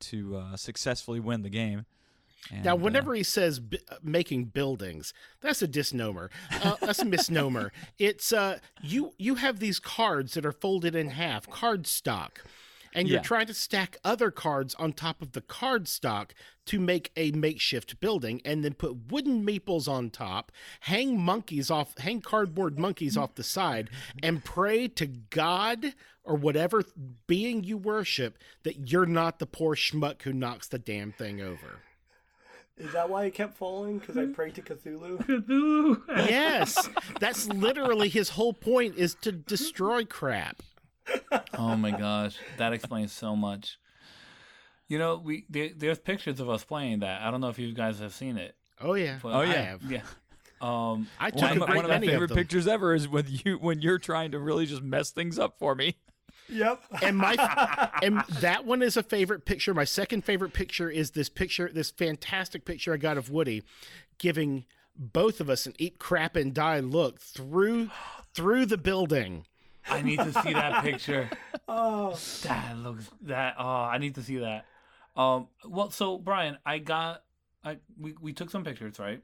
to 0.01 0.37
uh, 0.37 0.57
successfully 0.57 1.21
win 1.21 1.43
the 1.43 1.49
game. 1.51 1.87
And, 2.51 2.65
Now, 2.65 2.73
uh, 2.73 2.77
whenever 2.77 3.15
he 3.15 3.23
says 3.23 3.61
b- 3.61 3.79
uh, 3.89 3.97
making 4.03 4.47
buildings, 4.47 5.15
that's 5.41 5.63
a 5.63 5.69
disnomer. 5.69 6.29
Uh, 6.51 6.75
that's 6.81 6.99
a 6.99 7.05
misnomer. 7.05 7.73
It's 7.99 8.33
uh, 8.33 8.59
you 8.83 9.13
you 9.17 9.37
have 9.37 9.61
these 9.61 9.79
cards 9.79 10.35
that 10.35 10.45
are 10.45 10.51
folded 10.53 10.97
in 10.97 11.11
half, 11.11 11.49
card 11.49 11.87
stock, 11.87 12.43
and 12.95 13.09
you're 13.09 13.19
Yeah. 13.19 13.23
trying 13.23 13.47
to 13.47 13.55
stack 13.55 13.97
other 14.05 14.31
cards 14.31 14.75
on 14.77 14.93
top 14.93 15.23
of 15.23 15.33
the 15.33 15.41
card 15.41 15.89
stock 15.89 16.35
to 16.67 16.79
make 16.79 17.11
a 17.17 17.33
makeshift 17.33 17.99
building 18.01 18.41
and 18.45 18.65
then 18.65 18.75
put 18.75 19.11
wooden 19.11 19.45
meeples 19.45 19.89
on 19.89 20.11
top 20.11 20.53
hang 20.81 21.21
monkeys 21.21 21.71
off 21.71 21.97
hang 21.99 22.21
cardboard 22.21 22.79
monkeys 22.79 23.17
off 23.17 23.35
the 23.35 23.43
side 23.43 23.91
and 24.23 24.45
pray 24.45 24.87
to 24.89 25.07
god 25.07 25.95
or 26.25 26.37
whatever 26.37 26.83
being 27.27 27.65
you 27.65 27.77
worship 27.77 28.39
that 28.63 28.91
you're 28.93 29.07
not 29.07 29.39
the 29.41 29.47
poor 29.47 29.75
schmuck 29.75 30.23
who 30.23 30.33
knocks 30.33 30.69
the 30.69 30.79
damn 30.79 31.11
thing 31.13 31.41
over 31.41 31.81
Is 32.79 32.93
that 32.93 33.11
why 33.11 33.25
I 33.25 33.31
kept 33.31 33.57
falling? 33.59 33.99
Because 33.99 34.17
I 34.17 34.25
hmm? 34.25 34.33
prayed 34.33 34.55
to 34.55 34.63
Cthulhu? 34.63 35.19
Cthulhu. 35.27 36.01
yes 36.29 36.89
that's 37.21 37.47
literally 37.49 38.09
his 38.09 38.31
whole 38.31 38.53
point 38.55 38.95
is 38.97 39.15
to 39.23 39.33
destroy 39.33 40.05
crap 40.05 40.63
oh 41.59 41.77
my 41.77 41.91
gosh, 41.91 42.37
that 42.59 42.73
explains 42.73 43.13
so 43.13 43.35
much. 43.37 43.79
You 44.89 44.99
know, 44.99 45.17
we 45.17 45.47
there, 45.49 45.71
there's 45.77 45.99
pictures 45.99 46.41
of 46.41 46.49
us 46.51 46.65
playing 46.65 47.01
that. 47.01 47.23
I 47.23 47.31
don't 47.31 47.41
know 47.41 47.49
if 47.49 47.59
you 47.59 47.73
guys 47.73 47.99
have 48.01 48.13
seen 48.15 48.37
it. 48.37 48.55
oh 48.81 48.95
yeah 48.95 49.19
But 49.23 49.29
Oh, 49.31 49.41
I 49.41 49.45
yeah. 49.45 49.63
have. 49.63 49.83
Yeah. 49.91 50.03
Um, 50.61 51.09
I 51.19 51.31
took 51.31 51.41
One 51.41 51.51
a 51.51 51.53
of, 51.55 51.59
my- 51.59 51.67
great 51.67 51.77
one 51.77 51.85
of 51.87 51.89
my 51.91 51.95
many 51.97 52.07
of 52.07 52.13
favorite 52.13 52.35
pictures 52.35 52.69
ever 52.69 52.95
is 52.95 53.09
with 53.09 53.45
you 53.45 53.57
when 53.57 53.83
you're 53.83 53.99
trying 53.99 54.31
to 54.31 54.39
really 54.39 54.65
just 54.65 54.81
mess 54.81 55.11
things 55.11 55.37
up 55.37 55.59
for 55.59 55.75
me. 55.75 55.97
yep. 56.49 56.81
and 57.03 57.17
my 57.17 57.35
and 58.03 58.23
that 58.41 58.65
one 58.65 58.81
is 58.81 58.97
a 58.97 59.03
favorite 59.03 59.45
picture. 59.45 59.75
My 59.75 59.83
second 59.83 60.25
favorite 60.25 60.53
picture 60.53 60.89
is 60.89 61.11
this 61.11 61.29
picture, 61.29 61.69
this 61.75 61.91
fantastic 61.91 62.65
picture 62.65 62.95
I 62.95 62.97
got 62.99 63.19
of 63.19 63.29
Woody 63.29 63.65
giving 64.19 64.65
both 64.97 65.41
of 65.41 65.51
us 65.51 65.67
an 65.67 65.75
eat 65.81 65.99
crap 65.99 66.37
and 66.37 66.55
die 66.55 66.79
look 66.79 67.19
through 67.21 67.91
through 68.33 68.67
the 68.67 68.79
building. 68.79 69.47
I 69.89 70.03
need 70.03 70.19
to 70.19 70.33
see 70.43 70.53
that 70.53 70.83
picture. 70.85 71.29
Oh, 71.69 72.19
That 72.43 72.77
looks 72.77 73.09
that. 73.23 73.55
Oh, 73.59 73.65
I 73.65 73.97
need 73.99 74.17
to 74.17 74.23
see 74.23 74.39
that. 74.39 74.67
Um. 75.17 75.47
Well, 75.65 75.91
so 75.91 76.19
Brian, 76.19 76.59
I 76.67 76.79
got. 76.79 77.23
I 77.65 77.79
we 77.99 78.15
we 78.21 78.33
took 78.33 78.51
some 78.51 78.65
pictures, 78.65 78.99
right? 78.99 79.23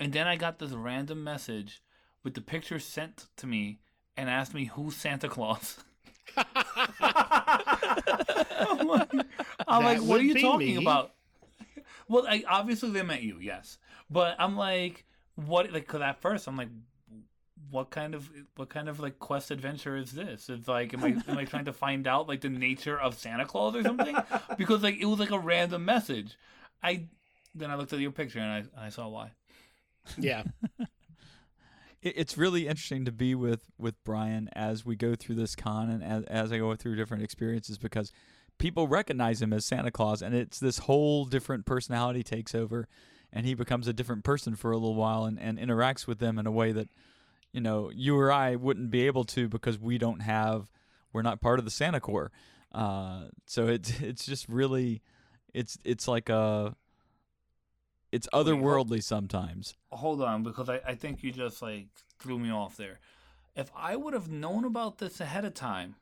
And 0.00 0.12
then 0.12 0.26
I 0.26 0.36
got 0.36 0.58
this 0.58 0.72
random 0.72 1.24
message 1.24 1.82
with 2.24 2.34
the 2.34 2.40
picture 2.40 2.78
sent 2.78 3.26
to 3.36 3.46
me 3.46 3.78
and 4.16 4.28
asked 4.28 4.52
me 4.54 4.66
who's 4.66 4.96
Santa 4.96 5.28
Claus. 5.28 5.78
I'm 6.36 6.46
like, 8.88 9.10
I'm 9.66 9.84
like, 9.84 10.00
what 10.00 10.20
are 10.20 10.24
you 10.24 10.40
talking 10.40 10.76
me. 10.76 10.82
about? 10.82 11.14
Well, 12.08 12.26
I, 12.28 12.42
obviously 12.48 12.90
they 12.90 13.02
meant 13.02 13.22
you, 13.22 13.38
yes. 13.40 13.78
But 14.10 14.36
I'm 14.38 14.56
like, 14.56 15.04
what? 15.36 15.72
Like, 15.72 15.86
cause 15.86 16.00
at 16.00 16.20
first 16.20 16.46
I'm 16.48 16.56
like, 16.56 16.68
what 17.70 17.90
kind 17.90 18.14
of 18.14 18.30
what 18.56 18.68
kind 18.68 18.88
of 18.88 19.00
like 19.00 19.18
quest 19.18 19.50
adventure 19.50 19.96
is 19.96 20.12
this? 20.12 20.48
It's 20.48 20.68
like, 20.68 20.94
am 20.94 21.04
I 21.04 21.08
am 21.28 21.38
I 21.38 21.44
trying 21.44 21.66
to 21.66 21.72
find 21.72 22.06
out 22.06 22.28
like 22.28 22.40
the 22.40 22.48
nature 22.48 22.98
of 22.98 23.18
Santa 23.18 23.44
Claus 23.44 23.74
or 23.74 23.82
something? 23.82 24.16
Because 24.56 24.82
like 24.82 24.98
it 25.00 25.06
was 25.06 25.18
like 25.18 25.30
a 25.30 25.38
random 25.38 25.84
message. 25.84 26.36
I 26.82 27.04
then 27.54 27.70
I 27.70 27.76
looked 27.76 27.92
at 27.92 27.98
your 27.98 28.12
picture 28.12 28.40
and 28.40 28.68
I 28.76 28.86
I 28.86 28.88
saw 28.88 29.08
why. 29.08 29.32
Yeah. 30.16 30.44
it, 30.78 30.88
it's 32.02 32.38
really 32.38 32.66
interesting 32.66 33.04
to 33.04 33.12
be 33.12 33.34
with 33.34 33.70
with 33.78 34.02
Brian 34.04 34.48
as 34.52 34.84
we 34.84 34.96
go 34.96 35.14
through 35.14 35.36
this 35.36 35.54
con 35.54 35.90
and 35.90 36.02
as, 36.02 36.24
as 36.24 36.52
I 36.52 36.58
go 36.58 36.74
through 36.74 36.96
different 36.96 37.22
experiences 37.22 37.78
because 37.78 38.12
people 38.58 38.88
recognize 38.88 39.40
him 39.42 39.52
as 39.52 39.64
Santa 39.64 39.90
Claus 39.90 40.22
and 40.22 40.34
it's 40.34 40.58
this 40.58 40.78
whole 40.78 41.24
different 41.24 41.66
personality 41.66 42.22
takes 42.22 42.54
over 42.54 42.88
and 43.32 43.46
he 43.46 43.54
becomes 43.54 43.86
a 43.86 43.92
different 43.92 44.24
person 44.24 44.56
for 44.56 44.70
a 44.70 44.76
little 44.76 44.94
while 44.94 45.24
and, 45.24 45.38
and 45.38 45.58
interacts 45.58 46.06
with 46.06 46.18
them 46.18 46.38
in 46.38 46.46
a 46.46 46.50
way 46.50 46.72
that 46.72 46.88
you 47.52 47.60
know 47.60 47.90
you 47.94 48.16
or 48.16 48.30
I 48.32 48.56
wouldn't 48.56 48.90
be 48.90 49.06
able 49.06 49.24
to 49.24 49.48
because 49.48 49.78
we 49.78 49.98
don't 49.98 50.20
have 50.20 50.70
we're 51.12 51.22
not 51.22 51.40
part 51.40 51.58
of 51.58 51.64
the 51.64 51.70
Santa 51.70 52.00
Corps 52.00 52.30
uh, 52.72 53.24
so 53.46 53.66
it's 53.66 54.00
it's 54.00 54.26
just 54.26 54.48
really 54.48 55.02
it's 55.54 55.78
it's 55.84 56.06
like 56.06 56.28
a 56.28 56.74
it's 58.10 58.28
otherworldly 58.32 59.02
sometimes 59.02 59.74
Hold 59.90 60.22
on, 60.22 60.42
because 60.42 60.68
I, 60.68 60.80
I 60.86 60.94
think 60.94 61.22
you 61.22 61.32
just 61.32 61.62
like 61.62 61.88
threw 62.18 62.38
me 62.38 62.50
off 62.50 62.76
there. 62.76 63.00
If 63.56 63.70
I 63.74 63.96
would 63.96 64.14
have 64.14 64.30
known 64.30 64.64
about 64.64 64.98
this 64.98 65.20
ahead 65.20 65.44
of 65.44 65.54
time, 65.54 65.96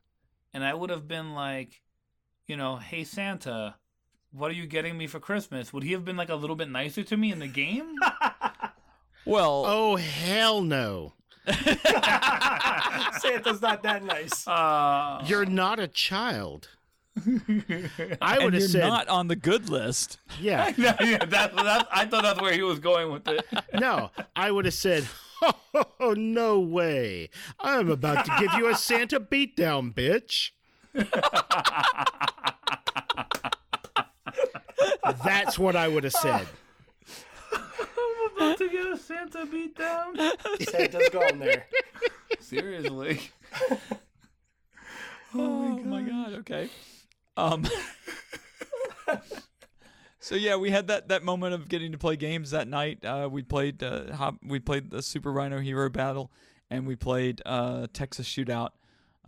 and 0.53 0.64
I 0.64 0.74
would 0.74 0.90
have 0.90 1.09
been 1.09 1.34
like, 1.34 1.82
you 2.47 2.57
know, 2.57 2.76
hey 2.76 3.05
Santa, 3.05 3.76
what 4.32 4.51
are 4.51 4.55
you 4.55 4.66
getting 4.66 4.99
me 4.99 5.07
for 5.07 5.20
Christmas? 5.20 5.72
Would 5.72 5.84
he 5.84 5.92
have 5.92 6.05
been 6.05 6.16
like 6.16 6.28
a 6.28 6.34
little 6.34 6.57
bit 6.57 6.68
nicer 6.68 7.03
to 7.05 7.16
me 7.16 7.32
in 7.32 7.38
the 7.38 7.47
game? 7.47 7.94
well 9.24 9.64
Oh 9.66 9.97
hell 9.97 10.62
no. 10.62 11.14
Santa's 13.20 13.62
not 13.62 13.82
that 13.82 14.03
nice. 14.05 14.47
Uh, 14.47 15.22
You're 15.26 15.47
not 15.47 15.78
a 15.78 15.88
child. 15.88 16.68
I 18.20 18.38
would 18.44 18.53
have 18.53 18.61
you're 18.61 18.68
said 18.68 18.88
not 18.88 19.09
on 19.09 19.28
the 19.28 19.36
good 19.36 19.70
list. 19.70 20.18
yeah. 20.38 20.72
yeah, 20.76 21.24
that's, 21.24 21.55
that's, 21.57 21.88
I 21.90 22.05
thought 22.05 22.22
that's 22.24 22.40
where 22.42 22.53
he 22.53 22.62
was 22.62 22.78
going 22.78 23.11
with 23.11 23.26
it. 23.26 23.44
No, 23.72 24.11
I 24.34 24.51
would 24.51 24.66
have 24.66 24.74
said, 24.74 25.07
"Oh 25.72 26.12
no 26.14 26.61
way! 26.61 27.30
I'm 27.59 27.90
about 27.90 28.26
to 28.26 28.36
give 28.38 28.53
you 28.59 28.68
a 28.68 28.74
Santa 28.74 29.18
beatdown, 29.18 29.94
bitch." 29.94 30.51
That's 35.24 35.59
what 35.59 35.76
I 35.76 35.88
would 35.88 36.05
have 36.05 36.12
said. 36.12 36.47
I'm 38.39 38.47
about 38.49 38.59
to 38.59 38.68
get 38.68 38.87
a 38.87 38.97
Santa 38.97 39.47
beat 39.47 39.76
down. 39.76 40.16
Santa's 40.61 41.09
gone 41.11 41.39
there. 41.39 41.66
Seriously. 42.41 43.20
Oh 45.34 45.78
my 45.84 46.03
god. 46.03 46.32
Okay. 46.34 46.70
Um. 47.37 47.66
so 50.18 50.34
yeah, 50.34 50.57
we 50.57 50.70
had 50.70 50.87
that 50.87 51.09
that 51.09 51.22
moment 51.22 51.53
of 51.53 51.68
getting 51.68 51.93
to 51.93 51.99
play 51.99 52.16
games 52.16 52.53
that 52.53 52.68
night. 52.68 53.05
Uh, 53.05 53.28
we 53.30 53.43
played 53.43 53.82
uh, 53.82 54.14
hop, 54.14 54.37
we 54.43 54.59
played 54.61 54.91
the 54.91 55.03
Super 55.03 55.30
Rhino 55.30 55.59
Hero 55.61 55.91
Battle, 55.91 56.30
and 56.70 56.87
we 56.87 56.97
played 56.97 57.43
uh, 57.45 57.87
Texas 57.93 58.26
Shootout, 58.26 58.70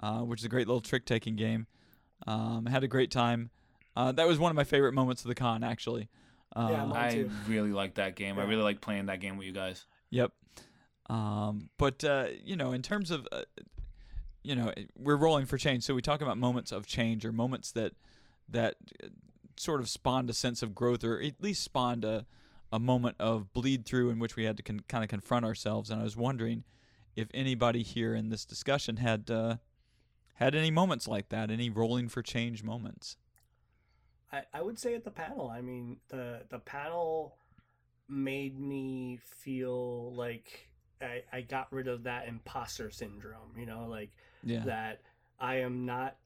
uh, 0.01 0.21
which 0.21 0.41
is 0.41 0.45
a 0.47 0.49
great 0.49 0.67
little 0.67 0.81
trick 0.81 1.05
taking 1.05 1.37
game. 1.37 1.67
Um, 2.27 2.67
had 2.67 2.85
a 2.85 2.89
great 2.89 3.11
time. 3.11 3.51
Uh, 3.95 4.13
that 4.13 4.27
was 4.27 4.39
one 4.39 4.51
of 4.51 4.57
my 4.57 4.65
favorite 4.65 4.95
moments 4.95 5.23
of 5.23 5.29
the 5.29 5.35
con, 5.35 5.63
actually. 5.63 6.09
Uh, 6.55 6.69
Yeah, 6.71 6.85
I 6.93 7.27
really 7.47 7.73
like 7.73 7.95
that 7.95 8.17
game. 8.17 8.39
I 8.39 8.45
really 8.45 8.63
like 8.63 8.81
playing 8.81 9.07
that 9.07 9.21
game 9.21 9.37
with 9.37 9.47
you 9.47 9.53
guys. 9.53 9.85
Yep. 10.11 10.33
Um, 11.11 11.71
but 11.79 12.05
uh, 12.05 12.27
you 12.45 12.57
know, 12.57 12.73
in 12.73 12.83
terms 12.83 13.11
of, 13.11 13.27
uh, 13.33 13.43
you 14.43 14.55
know, 14.55 14.73
we're 14.97 15.17
rolling 15.17 15.47
for 15.47 15.59
change. 15.59 15.85
So 15.85 15.95
we 15.95 16.03
talk 16.03 16.21
about 16.21 16.39
moments 16.39 16.73
of 16.73 16.87
change 16.87 17.25
or 17.25 17.33
moments 17.33 17.73
that 17.73 17.93
that 18.49 18.77
uh, 19.03 19.09
sort 19.57 19.81
of 19.81 19.89
spawned 19.89 20.31
a 20.31 20.35
sense 20.35 20.63
of 20.63 20.75
growth, 20.75 21.05
or 21.05 21.21
at 21.21 21.43
least 21.43 21.63
spawned 21.63 22.05
a 22.05 22.27
a 22.71 22.79
moment 22.79 23.17
of 23.19 23.53
bleed 23.53 23.87
through 23.87 24.11
in 24.11 24.19
which 24.19 24.37
we 24.37 24.45
had 24.45 24.57
to 24.59 24.63
con- 24.63 24.85
kind 24.89 25.03
of 25.03 25.09
confront 25.09 25.45
ourselves. 25.47 25.91
And 25.91 26.01
I 26.01 26.05
was 26.05 26.17
wondering 26.17 26.65
if 27.17 27.29
anybody 27.33 27.83
here 27.83 28.15
in 28.15 28.29
this 28.29 28.45
discussion 28.45 28.99
had 28.99 29.31
uh, 29.31 29.57
had 30.35 30.55
any 30.55 30.71
moments 30.71 31.09
like 31.09 31.31
that, 31.31 31.51
any 31.51 31.71
rolling 31.71 32.09
for 32.09 32.23
change 32.23 32.63
moments. 32.63 33.17
I, 34.33 34.43
I 34.53 34.63
would 34.63 34.79
say 34.79 34.95
at 34.95 35.05
the 35.05 35.11
panel. 35.11 35.49
I 35.49 35.61
mean, 35.61 35.99
the 36.09 36.43
the 36.51 36.59
panel 36.59 37.37
made 38.09 38.59
me 38.59 39.19
feel 39.23 40.15
like 40.15 40.69
I, 41.01 41.23
I 41.33 41.41
got 41.43 41.73
rid 41.73 41.89
of 41.89 42.05
that 42.05 42.29
imposter 42.29 42.91
syndrome. 42.91 43.57
You 43.57 43.67
know, 43.67 43.87
like 43.89 44.11
Yeah. 44.43 44.65
that 44.65 45.03
I 45.39 45.57
am 45.57 45.87
not 45.87 46.17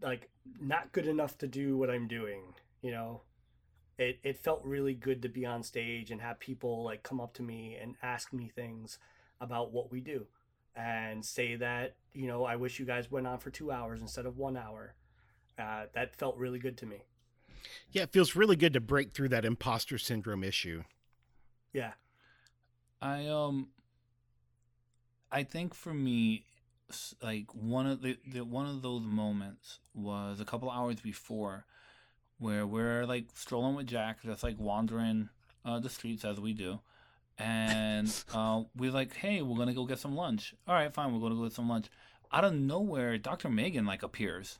like 0.00 0.28
not 0.60 0.92
good 0.92 1.06
enough 1.06 1.38
to 1.38 1.46
do 1.46 1.76
what 1.76 1.90
I'm 1.90 2.08
doing. 2.08 2.54
You 2.82 2.92
know, 2.92 3.22
it 3.98 4.18
it 4.22 4.38
felt 4.38 4.62
really 4.64 4.94
good 4.94 5.22
to 5.22 5.28
be 5.28 5.44
on 5.46 5.62
stage 5.62 6.10
and 6.10 6.20
have 6.20 6.38
people 6.40 6.82
like 6.84 7.02
come 7.02 7.20
up 7.20 7.34
to 7.34 7.42
me 7.42 7.76
and 7.80 7.96
ask 8.02 8.32
me 8.32 8.48
things 8.48 8.98
about 9.40 9.72
what 9.72 9.90
we 9.90 10.00
do 10.00 10.26
and 10.76 11.24
say 11.24 11.54
that 11.56 11.96
you 12.12 12.26
know 12.26 12.44
I 12.44 12.56
wish 12.56 12.78
you 12.78 12.86
guys 12.86 13.10
went 13.10 13.26
on 13.26 13.38
for 13.38 13.50
two 13.50 13.70
hours 13.70 14.00
instead 14.00 14.26
of 14.26 14.36
one 14.38 14.56
hour. 14.56 14.94
Uh, 15.58 15.84
that 15.94 16.16
felt 16.16 16.36
really 16.36 16.58
good 16.58 16.76
to 16.78 16.86
me. 16.86 17.04
Yeah, 17.90 18.02
it 18.02 18.12
feels 18.12 18.36
really 18.36 18.56
good 18.56 18.72
to 18.74 18.80
break 18.80 19.12
through 19.12 19.28
that 19.30 19.44
imposter 19.44 19.98
syndrome 19.98 20.44
issue. 20.44 20.84
Yeah. 21.72 21.92
I 23.00 23.26
um 23.26 23.68
I 25.30 25.42
think 25.42 25.74
for 25.74 25.92
me 25.92 26.44
like 27.22 27.46
one 27.54 27.86
of 27.86 28.02
the, 28.02 28.16
the 28.26 28.44
one 28.44 28.66
of 28.66 28.82
those 28.82 29.02
moments 29.02 29.80
was 29.94 30.40
a 30.40 30.44
couple 30.44 30.70
hours 30.70 31.00
before 31.00 31.64
where 32.38 32.66
we're 32.66 33.04
like 33.04 33.26
strolling 33.34 33.74
with 33.74 33.86
Jack 33.86 34.22
just 34.22 34.42
like 34.42 34.58
wandering 34.58 35.28
uh, 35.64 35.78
the 35.80 35.88
streets 35.88 36.24
as 36.24 36.38
we 36.38 36.52
do 36.52 36.80
and 37.38 38.24
uh, 38.34 38.62
we're 38.76 38.90
like 38.92 39.14
hey 39.16 39.42
we're 39.42 39.56
gonna 39.56 39.74
go 39.74 39.86
get 39.86 39.98
some 39.98 40.14
lunch 40.14 40.54
all 40.68 40.74
right 40.74 40.92
fine 40.92 41.12
we're 41.12 41.20
gonna 41.20 41.34
go 41.34 41.44
get 41.44 41.52
some 41.52 41.68
lunch 41.68 41.86
out 42.32 42.44
of 42.44 42.54
nowhere 42.54 43.16
Dr. 43.18 43.48
Megan 43.48 43.86
like 43.86 44.02
appears 44.02 44.58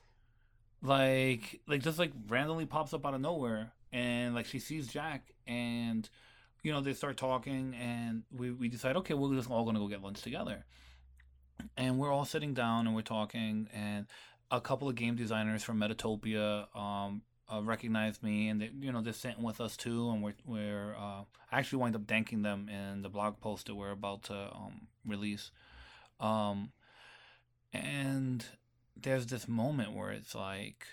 like 0.85 1.61
like 1.67 1.83
just 1.83 1.99
like 1.99 2.13
randomly 2.29 2.67
pops 2.67 2.95
up 2.95 3.05
out 3.05 3.15
of 3.15 3.21
nowhere 3.21 3.73
and 3.93 4.35
like 4.35 4.47
she 4.47 4.59
sees 4.61 4.87
Jack 4.87 5.33
and 5.47 6.09
you 6.65 6.73
know, 6.73 6.81
they 6.81 6.95
start 6.95 7.19
talking, 7.19 7.75
and 7.79 8.23
we, 8.35 8.51
we 8.51 8.69
decide, 8.69 8.97
okay, 8.97 9.13
we're 9.13 9.37
just 9.37 9.51
all 9.51 9.65
gonna 9.65 9.79
go 9.79 9.87
get 9.87 10.03
lunch 10.03 10.23
together. 10.23 10.65
And 11.77 11.99
we're 11.99 12.11
all 12.11 12.25
sitting 12.25 12.55
down 12.55 12.87
and 12.87 12.97
we're 12.97 13.03
talking, 13.03 13.69
and 13.73 14.07
a 14.51 14.61
couple 14.61 14.89
of 14.89 14.95
game 14.95 15.15
designers 15.15 15.63
from 15.63 15.79
Metatopia 15.79 16.75
um, 16.75 17.23
uh, 17.53 17.63
recognized 17.63 18.23
me, 18.23 18.49
and 18.49 18.61
they, 18.63 18.71
you 18.81 18.91
know 18.91 19.03
they're 19.03 19.13
sitting 19.13 19.43
with 19.43 19.61
us 19.61 19.77
too, 19.77 20.11
and 20.11 20.23
we're 20.23 20.35
we're 20.47 20.95
uh, 20.97 21.25
I 21.53 21.59
actually 21.59 21.81
wind 21.81 21.97
up 21.97 22.09
thanking 22.09 22.41
them 22.43 22.71
in 22.71 23.03
the 23.03 23.11
blog 23.11 23.41
post 23.41 23.67
that 23.67 23.75
we're 23.75 23.93
about 23.93 24.25
to 24.25 24.35
um, 24.35 24.89
release. 25.07 25.51
Um, 26.19 26.73
and 27.75 28.45
there's 28.97 29.27
this 29.27 29.49
moment 29.49 29.93
where 29.93 30.11
it's 30.11 30.35
like, 30.35 30.87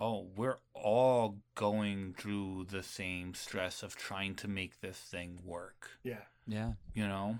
oh, 0.00 0.26
we're 0.36 0.58
all 0.74 1.38
going 1.54 2.14
through 2.18 2.66
the 2.70 2.82
same 2.82 3.34
stress 3.34 3.82
of 3.82 3.96
trying 3.96 4.34
to 4.36 4.48
make 4.48 4.80
this 4.80 4.98
thing 4.98 5.38
work. 5.44 5.90
Yeah. 6.02 6.22
Yeah. 6.46 6.72
You 6.94 7.06
know, 7.08 7.38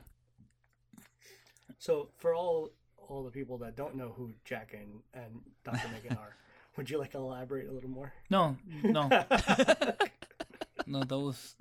So 1.78 2.08
for 2.18 2.34
all 2.34 2.70
all 3.08 3.22
the 3.22 3.30
people 3.30 3.58
that 3.58 3.76
don't 3.76 3.94
know 3.94 4.12
who 4.16 4.32
Jack 4.44 4.74
and, 4.74 5.00
and 5.14 5.40
Dr. 5.64 5.88
Megan 5.92 6.16
are, 6.20 6.34
would 6.76 6.90
you 6.90 6.98
like 6.98 7.12
to 7.12 7.18
elaborate 7.18 7.68
a 7.68 7.72
little 7.72 7.90
more? 7.90 8.12
no, 8.30 8.56
no, 8.82 9.08
no. 10.86 11.04
That 11.04 11.18
was 11.18 11.54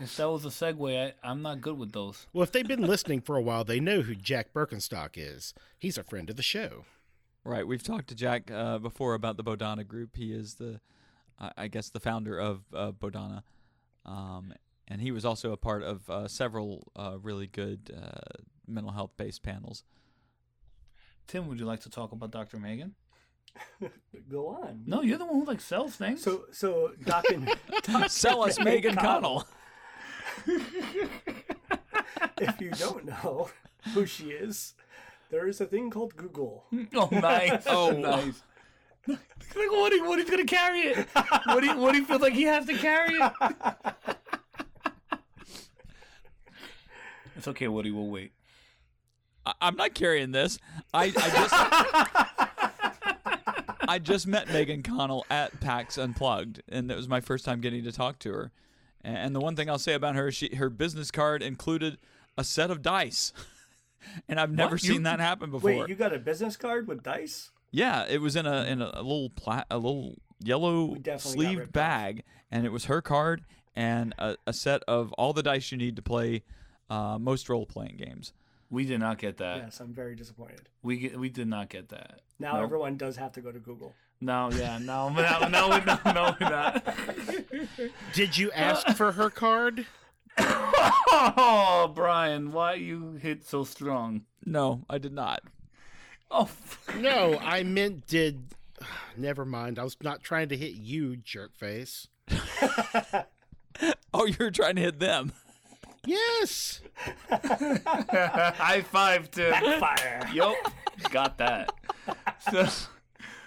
if 0.00 0.16
that 0.16 0.28
was 0.28 0.44
a 0.44 0.48
segue. 0.48 1.12
I, 1.12 1.14
I'm 1.28 1.42
not 1.42 1.60
good 1.60 1.78
with 1.78 1.92
those. 1.92 2.26
Well, 2.32 2.42
if 2.42 2.50
they've 2.52 2.66
been 2.66 2.82
listening 2.86 3.20
for 3.20 3.36
a 3.36 3.42
while, 3.42 3.62
they 3.64 3.78
know 3.80 4.00
who 4.02 4.14
Jack 4.16 4.52
Berkenstock 4.52 5.10
is. 5.14 5.54
He's 5.78 5.98
a 5.98 6.02
friend 6.04 6.28
of 6.30 6.36
the 6.36 6.42
show. 6.42 6.84
Right. 7.48 7.66
We've 7.66 7.82
talked 7.82 8.08
to 8.08 8.14
Jack 8.14 8.50
uh, 8.50 8.76
before 8.76 9.14
about 9.14 9.38
the 9.38 9.42
Bodhana 9.42 9.82
Group. 9.82 10.16
He 10.16 10.34
is 10.34 10.56
the, 10.56 10.82
I 11.40 11.50
I 11.56 11.68
guess, 11.68 11.88
the 11.88 11.98
founder 11.98 12.38
of 12.38 12.60
uh, 12.74 12.90
Bodhana, 12.90 13.42
um, 14.04 14.52
and 14.86 15.00
he 15.00 15.10
was 15.12 15.24
also 15.24 15.52
a 15.52 15.56
part 15.56 15.82
of 15.82 16.10
uh, 16.10 16.28
several 16.28 16.92
uh, 16.94 17.16
really 17.22 17.46
good 17.46 17.90
uh, 17.96 18.42
mental 18.66 18.92
health 18.92 19.12
based 19.16 19.42
panels. 19.42 19.82
Tim, 21.26 21.48
would 21.48 21.58
you 21.58 21.64
like 21.64 21.80
to 21.80 21.88
talk 21.88 22.12
about 22.12 22.32
Dr. 22.32 22.58
Megan? 22.58 22.96
Go 24.30 24.48
on. 24.48 24.82
No, 24.84 25.00
you're 25.00 25.16
the 25.16 25.24
one 25.24 25.36
who 25.36 25.46
like 25.46 25.62
sells 25.62 25.96
things. 25.96 26.22
So 26.22 26.44
so 26.52 26.92
Doc 27.02 27.24
and 27.32 28.10
Sell 28.10 28.42
us 28.42 28.60
Megan 28.60 28.96
Connell. 28.96 29.48
if 32.36 32.60
you 32.60 32.72
don't 32.72 33.06
know 33.06 33.48
who 33.94 34.04
she 34.04 34.32
is, 34.32 34.74
there 35.30 35.46
is 35.48 35.60
a 35.60 35.66
thing 35.66 35.90
called 35.90 36.16
Google. 36.16 36.64
oh, 36.94 37.08
nice. 37.12 37.64
Oh. 37.66 37.90
nice. 37.96 38.42
Like 39.06 39.70
Woody, 39.70 40.00
Woody's 40.02 40.28
gonna 40.28 40.44
carry 40.44 40.80
it. 40.80 41.08
Woody, 41.48 41.72
Woody 41.72 42.02
feels 42.02 42.20
like 42.20 42.34
he 42.34 42.42
has 42.42 42.66
to 42.66 42.74
carry 42.74 43.14
it. 43.14 43.32
it's 47.36 47.48
okay, 47.48 47.68
Woody. 47.68 47.90
We'll 47.90 48.08
wait. 48.08 48.32
I- 49.46 49.54
I'm 49.62 49.76
not 49.76 49.94
carrying 49.94 50.32
this. 50.32 50.58
I, 50.92 51.04
I 51.04 51.10
just 51.10 51.54
I 53.88 53.98
just 53.98 54.26
met 54.26 54.52
Megan 54.52 54.82
Connell 54.82 55.24
at 55.30 55.58
PAX 55.60 55.96
Unplugged, 55.96 56.62
and 56.68 56.90
it 56.90 56.96
was 56.96 57.08
my 57.08 57.22
first 57.22 57.46
time 57.46 57.62
getting 57.62 57.84
to 57.84 57.92
talk 57.92 58.18
to 58.20 58.32
her. 58.32 58.52
And, 59.02 59.16
and 59.16 59.34
the 59.34 59.40
one 59.40 59.56
thing 59.56 59.70
I'll 59.70 59.78
say 59.78 59.94
about 59.94 60.14
her, 60.16 60.28
is 60.28 60.34
she 60.36 60.54
her 60.56 60.68
business 60.68 61.10
card 61.10 61.42
included 61.42 61.96
a 62.36 62.44
set 62.44 62.70
of 62.70 62.82
dice, 62.82 63.32
and 64.28 64.38
I've 64.40 64.50
never 64.52 64.74
What? 64.76 64.82
You- 64.84 64.92
seen 64.94 65.02
that 65.04 65.20
happen 65.20 65.50
before. 65.50 65.70
Wait, 65.70 65.88
you 65.88 65.94
got 65.94 66.12
a 66.14 66.18
business 66.18 66.56
card 66.56 66.86
with 66.88 67.02
dice? 67.02 67.50
Yeah, 67.70 68.06
it 68.08 68.20
was 68.20 68.34
in 68.36 68.46
a 68.46 68.64
in 68.64 68.80
a, 68.80 68.90
a 68.94 69.02
little 69.02 69.30
pla- 69.30 69.64
a 69.70 69.76
little 69.78 70.16
yellow 70.42 70.84
We 70.86 70.98
definitely 71.00 71.02
got 71.02 71.20
sleeved 71.20 71.58
ripped 71.60 71.68
off. 71.70 71.72
bag, 71.74 72.24
and 72.50 72.64
it 72.64 72.72
was 72.72 72.86
her 72.86 73.02
card 73.02 73.44
and 73.76 74.14
a, 74.18 74.36
a 74.46 74.52
set 74.52 74.82
of 74.88 75.12
all 75.14 75.32
the 75.32 75.42
dice 75.42 75.70
you 75.70 75.78
need 75.78 75.96
to 75.96 76.02
play 76.02 76.42
uh, 76.90 77.18
most 77.18 77.48
role 77.48 77.66
playing 77.66 77.96
games. 77.98 78.32
We 78.70 78.84
did 78.84 79.00
not 79.00 79.18
get 79.18 79.36
that. 79.38 79.58
yes, 79.58 79.80
I'm 79.80 79.92
very 79.94 80.14
disappointed. 80.14 80.68
We 80.82 80.96
get, 80.98 81.18
we 81.18 81.28
did 81.30 81.46
not 81.48 81.68
get 81.68 81.88
that. 81.90 82.20
Now 82.38 82.54
Nope. 82.54 82.64
everyone 82.64 82.96
does 82.96 83.16
have 83.16 83.32
to 83.32 83.40
go 83.40 83.50
to 83.52 83.58
Google. 83.58 83.94
No, 84.20 84.50
yeah, 84.52 84.78
no, 84.78 85.08
no, 85.10 85.22
no, 85.48 85.78
no, 85.78 85.78
no, 86.04 86.12
no, 86.12 86.34
we're. 86.40 87.88
Did 88.12 88.36
you 88.36 88.50
ask 88.52 88.88
for 88.96 89.12
her 89.12 89.30
card? 89.30 89.86
Oh, 91.10 91.90
Brian, 91.94 92.52
why 92.52 92.74
you 92.74 93.12
hit 93.20 93.44
so 93.44 93.64
strong? 93.64 94.22
No, 94.44 94.84
I 94.88 94.98
did 94.98 95.12
not. 95.12 95.40
Oh, 96.30 96.42
f- 96.42 96.88
No, 96.98 97.38
I 97.42 97.62
meant 97.64 98.06
did. 98.06 98.44
Never 99.16 99.44
mind. 99.44 99.78
I 99.78 99.84
was 99.84 99.96
not 100.02 100.22
trying 100.22 100.48
to 100.50 100.56
hit 100.56 100.74
you, 100.74 101.16
jerkface. 101.16 102.06
Oh, 104.12 104.24
you 104.26 104.34
were 104.40 104.50
trying 104.50 104.74
to 104.74 104.82
hit 104.82 104.98
them. 104.98 105.32
Yes. 106.04 106.80
high 107.30 108.82
five, 108.82 109.30
Tim. 109.30 109.52
Fire. 109.78 110.28
Yup, 110.32 110.56
got 111.10 111.38
that. 111.38 111.72
So, 112.50 112.66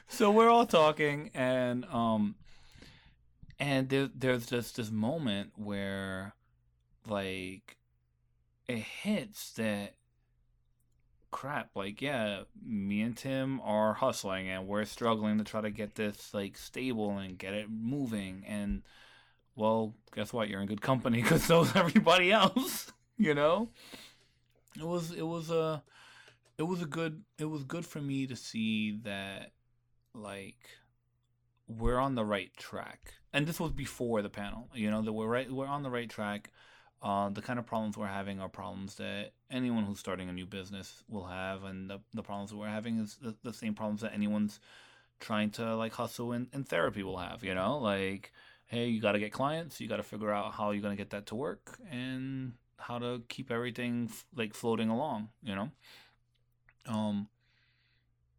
so 0.08 0.32
we're 0.32 0.50
all 0.50 0.66
talking, 0.66 1.32
and 1.34 1.84
um, 1.92 2.36
and 3.60 3.90
there, 3.90 4.10
there's 4.16 4.46
just 4.46 4.78
this 4.78 4.90
moment 4.90 5.52
where, 5.58 6.34
like, 7.08 7.78
it 8.68 8.80
hits 8.80 9.52
that 9.54 9.96
crap. 11.32 11.70
Like, 11.76 12.02
yeah, 12.02 12.42
me 12.64 13.02
and 13.02 13.16
Tim 13.16 13.60
are 13.62 13.94
hustling, 13.94 14.50
and 14.50 14.68
we're 14.68 14.86
struggling 14.86 15.38
to 15.38 15.44
try 15.44 15.62
to 15.62 15.72
get 15.72 15.96
this 15.96 16.34
like 16.34 16.58
stable 16.58 17.18
and 17.18 17.38
get 17.38 17.54
it 17.54 17.70
moving, 17.70 18.44
and 18.48 18.84
well, 19.56 19.94
guess 20.16 20.32
what? 20.34 20.50
You're 20.50 20.62
in 20.62 20.68
good 20.68 20.82
company 20.82 21.22
because 21.22 21.44
so 21.44 21.62
is 21.62 21.76
everybody 21.76 22.32
else. 22.32 22.92
You 23.18 23.36
know, 23.36 23.70
it 24.76 24.84
was 24.84 25.12
it 25.12 25.22
was 25.22 25.52
a 25.52 25.84
it 26.58 26.64
was 26.64 26.82
a 26.82 26.86
good 26.86 27.24
it 27.38 27.46
was 27.46 27.64
good 27.64 27.86
for 27.86 28.00
me 28.00 28.28
to 28.28 28.36
see 28.36 29.00
that 29.04 29.52
like 30.14 30.58
we're 31.68 31.98
on 31.98 32.16
the 32.16 32.26
right 32.26 32.56
track 32.58 33.14
and 33.34 33.48
this 33.48 33.60
was 33.60 33.72
before 33.72 34.22
the 34.22 34.30
panel 34.30 34.70
you 34.74 34.90
know 34.90 35.02
that 35.02 35.14
we're 35.14 35.28
right 35.28 35.52
we're 35.52 35.68
on 35.68 35.84
the 35.84 35.90
right 35.90 36.10
track 36.10 36.52
uh, 37.04 37.30
the 37.30 37.42
kind 37.42 37.58
of 37.58 37.66
problems 37.66 37.98
we're 37.98 38.06
having 38.06 38.40
are 38.40 38.50
problems 38.50 38.96
that 38.96 39.32
anyone 39.50 39.84
who's 39.84 40.00
starting 40.00 40.30
a 40.30 40.34
new 40.34 40.46
business 40.46 41.04
will 41.10 41.26
have 41.26 41.64
and 41.64 41.90
the, 41.90 42.00
the 42.14 42.22
problems 42.22 42.52
that 42.52 42.58
we're 42.58 42.68
having 42.68 43.00
is 43.00 43.18
the, 43.22 43.36
the 43.44 43.54
same 43.54 43.74
problems 43.74 44.02
that 44.02 44.14
anyone's 44.14 44.60
trying 45.20 45.50
to 45.50 45.76
like 45.76 45.94
hustle 45.94 46.32
in, 46.32 46.48
in 46.54 46.64
therapy 46.64 47.02
will 47.02 47.18
have 47.18 47.44
you 47.44 47.56
know? 47.56 47.80
Like 47.80 48.32
hey 48.68 48.88
you 48.88 49.02
got 49.02 49.14
to 49.14 49.20
get 49.20 49.32
clients 49.32 49.82
you 49.82 49.88
got 49.88 49.98
to 49.98 50.04
figure 50.04 50.32
out 50.32 50.54
how 50.54 50.72
you're 50.72 50.82
going 50.82 50.96
to 50.96 51.02
get 51.02 51.10
that 51.10 51.26
to 51.28 51.36
work 51.36 51.80
and 51.90 52.54
how 52.78 53.00
to 53.00 53.24
keep 53.30 53.50
everything 53.52 54.08
f- 54.10 54.26
like 54.36 54.54
floating 54.54 54.90
along 54.90 55.30
you 55.42 55.56
know? 55.56 55.72
Um 56.88 57.28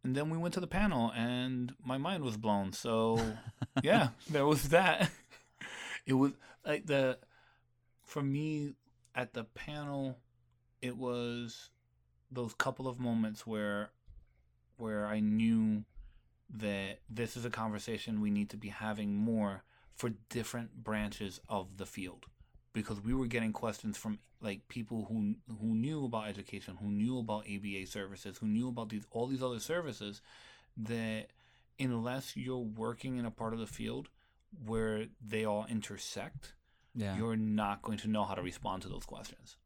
and 0.05 0.15
then 0.15 0.29
we 0.29 0.37
went 0.37 0.53
to 0.53 0.59
the 0.61 0.67
panel 0.67 1.11
and 1.15 1.73
my 1.83 1.97
mind 1.97 2.23
was 2.23 2.37
blown 2.37 2.71
so 2.71 3.19
yeah 3.83 4.09
there 4.29 4.45
was 4.45 4.69
that. 4.69 5.09
It 6.05 6.15
was 6.15 6.33
like 6.65 6.85
the 6.85 7.17
for 8.03 8.21
me 8.21 8.73
at 9.15 9.33
the 9.33 9.43
panel 9.43 10.17
it 10.81 10.97
was 10.97 11.69
those 12.31 12.53
couple 12.53 12.87
of 12.87 12.99
moments 12.99 13.45
where 13.45 13.91
where 14.77 15.05
i 15.05 15.19
knew 15.19 15.83
that 16.53 16.99
this 17.09 17.35
is 17.35 17.45
a 17.45 17.49
conversation 17.49 18.21
we 18.21 18.29
need 18.29 18.49
to 18.49 18.57
be 18.57 18.69
having 18.69 19.15
more 19.15 19.63
for 19.95 20.11
different 20.29 20.83
branches 20.83 21.39
of 21.49 21.77
the 21.77 21.85
field. 21.85 22.25
Because 22.73 23.01
we 23.01 23.13
were 23.13 23.27
getting 23.27 23.53
questions 23.53 23.97
from 23.97 24.19
like 24.41 24.67
people 24.67 25.05
who 25.07 25.35
who 25.59 25.75
knew 25.75 26.05
about 26.05 26.27
education, 26.27 26.77
who 26.81 26.89
knew 26.89 27.19
about 27.19 27.45
ABA 27.47 27.85
services, 27.87 28.37
who 28.37 28.47
knew 28.47 28.67
about 28.67 28.89
these 28.89 29.05
all 29.11 29.27
these 29.27 29.43
other 29.43 29.59
services 29.59 30.21
that 30.75 31.27
unless 31.79 32.35
you're 32.35 32.57
working 32.57 33.17
in 33.17 33.25
a 33.25 33.31
part 33.31 33.53
of 33.53 33.59
the 33.59 33.67
field 33.67 34.09
where 34.65 35.05
they 35.25 35.45
all 35.45 35.65
intersect, 35.69 36.53
Yeah. 36.95 37.17
you're 37.17 37.35
not 37.35 37.81
going 37.81 37.97
to 37.99 38.07
know 38.07 38.23
how 38.23 38.35
to 38.35 38.41
respond 38.41 38.83
to 38.83 38.89
those 38.89 39.05
questions. 39.05 39.57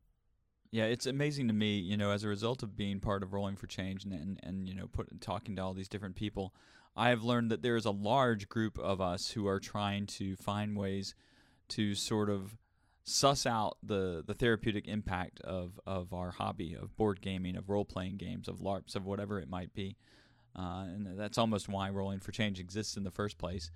Yeah, 0.72 0.86
it's 0.86 1.06
amazing 1.06 1.48
to 1.48 1.54
me, 1.54 1.78
you 1.78 1.96
know, 1.96 2.12
as 2.12 2.24
a 2.24 2.28
result 2.28 2.62
of 2.62 2.76
being 2.76 3.00
part 3.00 3.24
of 3.24 3.34
Rolling 3.34 3.56
for 3.56 3.68
Change 3.68 4.04
and 4.04 4.14
and, 4.14 4.40
and 4.44 4.68
you 4.68 4.76
know, 4.76 4.88
put 4.88 5.22
talking 5.22 5.56
to 5.56 5.64
all 5.64 5.74
these 5.74 5.88
different 5.88 6.16
people, 6.16 6.54
I 6.96 7.10
have 7.10 7.24
learned 7.24 7.52
that 7.52 7.62
there 7.62 7.76
is 7.76 7.86
a 7.86 7.92
large 7.92 8.50
group 8.50 8.78
of 8.78 9.00
us 9.00 9.32
who 9.32 9.48
are 9.48 9.60
trying 9.60 10.08
to 10.08 10.36
find 10.36 10.76
ways 10.76 11.16
to 11.70 11.96
sort 11.96 12.30
of 12.30 12.58
suss 13.04 13.46
out 13.46 13.78
the 13.82 14.24
the 14.26 14.34
therapeutic 14.34 14.88
impact 14.88 15.40
of 15.42 15.80
of 15.86 16.14
our 16.14 16.32
hobby 16.32 16.76
of 16.76 16.96
board 16.98 17.22
gaming, 17.22 17.56
of 17.56 17.70
role 17.70 17.86
playing 17.86 18.18
games, 18.18 18.48
of 18.48 18.60
LARPs, 18.60 18.96
of 18.96 19.06
whatever 19.06 19.40
it 19.40 19.50
might 19.50 19.74
be, 19.74 19.96
uh, 20.58 20.86
and 20.88 21.18
that's 21.18 21.38
almost 21.38 21.70
why 21.70 21.90
Rolling 21.90 22.20
for 22.20 22.32
Change 22.32 22.60
exists 22.60 22.98
in 22.98 23.04
the 23.04 23.12
first 23.12 23.38
place. 23.38 23.72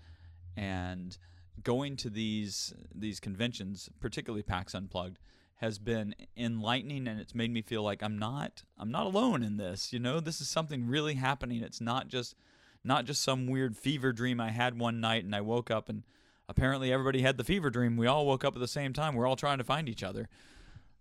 And 0.58 1.18
going 1.64 1.96
to 1.98 2.10
these 2.10 2.74
these 2.94 3.20
conventions, 3.20 3.90
particularly 4.00 4.44
PAX 4.44 4.74
Unplugged, 4.74 5.20
has 5.56 5.78
been 5.78 6.16
enlightening, 6.36 7.08
and 7.08 7.20
it's 7.20 7.36
made 7.36 7.52
me 7.52 7.62
feel 7.62 7.84
like 7.84 8.02
I'm 8.02 8.18
not 8.18 8.64
I'm 8.78 8.92
not 8.92 9.06
alone 9.06 9.44
in 9.44 9.58
this. 9.58 9.94
You 9.94 10.00
know, 10.00 10.20
this 10.20 10.42
is 10.42 10.48
something 10.48 10.88
really 10.88 11.16
happening. 11.16 11.62
It's 11.62 11.82
not 11.82 12.08
just 12.08 12.36
not 12.84 13.06
just 13.06 13.22
some 13.22 13.48
weird 13.48 13.78
fever 13.78 14.12
dream 14.12 14.40
I 14.40 14.52
had 14.52 14.80
one 14.80 15.00
night, 15.00 15.24
and 15.24 15.36
I 15.36 15.42
woke 15.42 15.70
up 15.70 15.88
and 15.88 16.04
apparently 16.50 16.92
everybody 16.92 17.22
had 17.22 17.38
the 17.38 17.44
fever 17.44 17.70
dream. 17.70 17.96
We 17.96 18.08
all 18.08 18.26
woke 18.26 18.44
up 18.44 18.56
at 18.56 18.60
the 18.60 18.68
same 18.68 18.92
time. 18.92 19.16
We're 19.16 19.28
all 19.28 19.36
trying 19.36 19.60
to 19.60 19.64
find 19.64 19.88
each 19.88 20.04
other. 20.04 20.30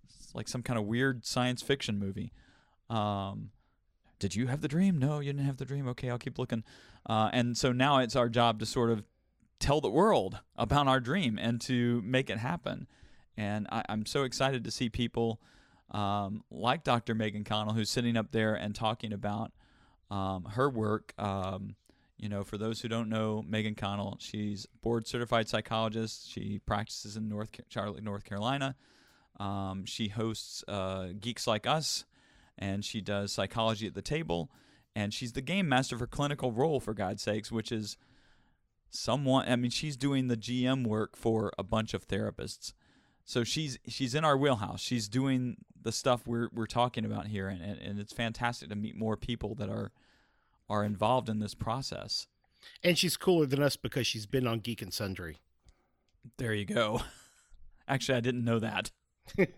It's 0.05 0.35
like 0.35 0.49
some 0.49 0.63
kind 0.63 0.79
of 0.79 0.87
weird 0.87 1.27
science 1.27 1.61
fiction 1.61 1.99
movie. 1.99 2.33
Um, 2.89 3.51
did 4.21 4.37
you 4.37 4.47
have 4.47 4.61
the 4.61 4.69
dream? 4.69 4.99
No, 4.99 5.19
you 5.19 5.33
didn't 5.33 5.47
have 5.47 5.57
the 5.57 5.65
dream. 5.65 5.89
Okay, 5.89 6.09
I'll 6.09 6.19
keep 6.19 6.39
looking. 6.39 6.63
Uh, 7.07 7.31
and 7.33 7.57
so 7.57 7.73
now 7.73 7.99
it's 7.99 8.15
our 8.15 8.29
job 8.29 8.61
to 8.61 8.67
sort 8.67 8.91
of 8.91 9.03
tell 9.61 9.81
the 9.81 9.91
world 9.91 10.41
about 10.57 10.89
our 10.89 10.99
dream 10.99 11.39
and 11.39 11.61
to 11.61 12.03
make 12.05 12.31
it 12.31 12.39
happen. 12.39 12.89
And 13.37 13.67
I, 13.71 13.85
I'm 13.89 14.07
so 14.07 14.25
excited 14.25 14.65
to 14.65 14.71
see 14.71 14.89
people 14.89 15.41
um, 15.91 16.45
like 16.51 16.83
Dr. 16.83 17.15
Megan 17.15 17.45
Connell, 17.45 17.75
who's 17.75 17.91
sitting 17.91 18.17
up 18.17 18.33
there 18.33 18.55
and 18.55 18.75
talking 18.75 19.13
about 19.13 19.53
um, 20.11 20.45
her 20.53 20.69
work. 20.69 21.13
Um, 21.19 21.77
you 22.17 22.29
know, 22.29 22.45
for 22.45 22.59
those 22.59 22.81
who 22.81 22.89
don't 22.89 23.09
know 23.09 23.43
Megan 23.49 23.75
Connell, 23.75 24.17
she's 24.21 24.67
board 24.83 25.07
certified 25.07 25.49
psychologist. 25.49 26.31
She 26.31 26.61
practices 26.67 27.17
in 27.17 27.29
North 27.29 27.51
Charlotte, 27.69 28.03
North 28.03 28.25
Carolina. 28.25 28.77
Um, 29.39 29.85
she 29.87 30.09
hosts 30.09 30.63
uh, 30.69 31.09
Geeks 31.19 31.47
Like 31.47 31.67
Us, 31.67 32.05
and 32.59 32.85
she 32.85 33.01
does 33.01 33.33
psychology 33.33 33.87
at 33.87 33.95
the 33.95 34.03
table. 34.03 34.51
And 34.95 35.15
she's 35.15 35.33
the 35.33 35.41
game 35.41 35.69
master 35.69 35.97
for 35.97 36.07
Clinical 36.07 36.53
Roll, 36.53 36.79
for 36.79 36.93
God's 36.93 37.23
sakes, 37.23 37.51
which 37.51 37.73
is 37.73 37.97
someone. 38.91 39.49
I 39.49 39.57
mean, 39.57 39.71
she's 39.71 39.97
doing 39.97 40.29
the 40.29 40.37
GM 40.37 40.87
work 40.87 41.17
for 41.17 41.53
a 41.59 41.63
bunch 41.63 41.95
of 41.95 42.07
therapists. 42.07 42.73
So 43.25 43.45
she's 43.45 43.79
she's 43.87 44.15
in 44.15 44.25
our 44.25 44.37
wheelhouse. 44.37 44.81
She's 44.81 45.09
doing 45.09 45.59
the 45.81 45.93
stuff 45.93 46.27
we're 46.27 46.49
we're 46.53 46.67
talking 46.67 47.05
about 47.05 47.29
here, 47.29 47.49
and, 47.49 47.63
and, 47.63 47.99
it's 47.99 48.13
fantastic 48.13 48.69
to 48.69 48.77
meet 48.77 48.97
more 48.97 49.17
people 49.17 49.55
that 49.57 49.69
are 49.69 49.93
are 50.69 50.85
involved 50.85 51.29
in 51.29 51.39
this 51.39 51.55
process. 51.55 52.27
And 52.83 52.99
she's 52.99 53.17
cooler 53.17 53.47
than 53.47 53.63
us 53.63 53.77
because 53.77 54.07
she's 54.07 54.27
been 54.27 54.47
on 54.47 54.59
Geek 54.59 54.83
and 54.83 54.93
Sundry. 54.93 55.39
There 56.37 56.53
you 56.53 56.67
go. 56.67 57.03
Actually, 57.89 58.19
I 58.19 58.21
didn't 58.21 58.45
know 58.45 58.59
that. 58.59 58.91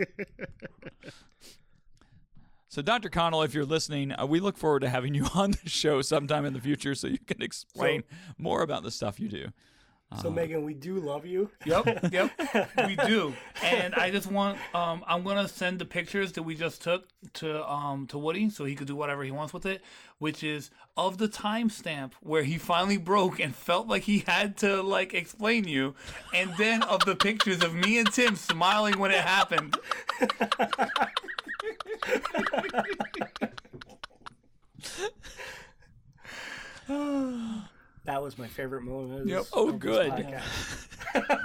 so, 2.73 2.81
Dr. 2.81 3.11
Connell, 3.11 3.43
if 3.43 3.53
you're 3.53 3.67
listening, 3.67 4.19
uh, 4.19 4.25
we 4.25 4.41
look 4.41 4.57
forward 4.57 4.81
to 4.81 4.89
having 4.89 5.13
you 5.13 5.27
on 5.35 5.51
the 5.51 5.69
show 5.69 6.01
sometime 6.01 6.47
in 6.47 6.55
the 6.55 6.61
future 6.61 6.95
so 6.95 7.07
you 7.07 7.19
can 7.19 7.43
explain 7.43 8.03
more 8.39 8.63
about 8.63 8.83
the 8.83 8.91
stuff 8.91 9.21
you 9.21 9.29
do. 9.29 9.49
So 10.21 10.31
Megan, 10.31 10.65
we 10.65 10.73
do 10.75 10.99
love 10.99 11.27
you. 11.27 11.51
Yep, 11.65 12.13
yep, 12.13 12.31
we 12.87 12.97
do. 12.97 13.35
And 13.63 13.95
I 13.95 14.11
just 14.11 14.31
want, 14.31 14.59
um, 14.75 15.05
I'm 15.07 15.23
gonna 15.23 15.49
send 15.49 15.79
the 15.79 15.85
pictures 15.85 16.33
that 16.33 16.43
we 16.43 16.55
just 16.55 16.83
took 16.83 17.09
to 17.35 17.67
um 17.71 18.07
to 18.09 18.19
Woody 18.19 18.51
so 18.51 18.65
he 18.65 18.75
could 18.75 18.87
do 18.87 18.97
whatever 18.97 19.23
he 19.23 19.31
wants 19.31 19.53
with 19.53 19.67
it, 19.67 19.83
which 20.19 20.43
is 20.43 20.71
of 20.97 21.19
the 21.19 21.29
timestamp 21.29 22.13
where 22.21 22.43
he 22.43 22.59
finally 22.59 22.99
broke 22.99 23.41
and 23.41 23.55
felt 23.55 23.87
like 23.87 24.03
he 24.03 24.25
had 24.27 24.57
to 24.59 24.83
like 24.83 25.15
explain 25.15 25.67
you, 25.67 25.95
and 26.35 26.55
then 26.59 26.83
of 26.83 27.05
the 27.05 27.17
pictures 27.17 27.63
of 27.63 27.75
me 27.75 27.99
and 27.99 28.13
Tim 28.13 28.37
smiling 28.37 28.99
when 28.99 29.11
it 29.11 29.21
happened. 29.21 29.79
That 38.05 38.21
was 38.21 38.37
my 38.37 38.49
favorite 38.49 38.83
moment. 38.83 39.29
Yep. 39.29 39.45
Oh, 39.53 39.73
good. 39.73 40.11
podcast. 40.11 40.89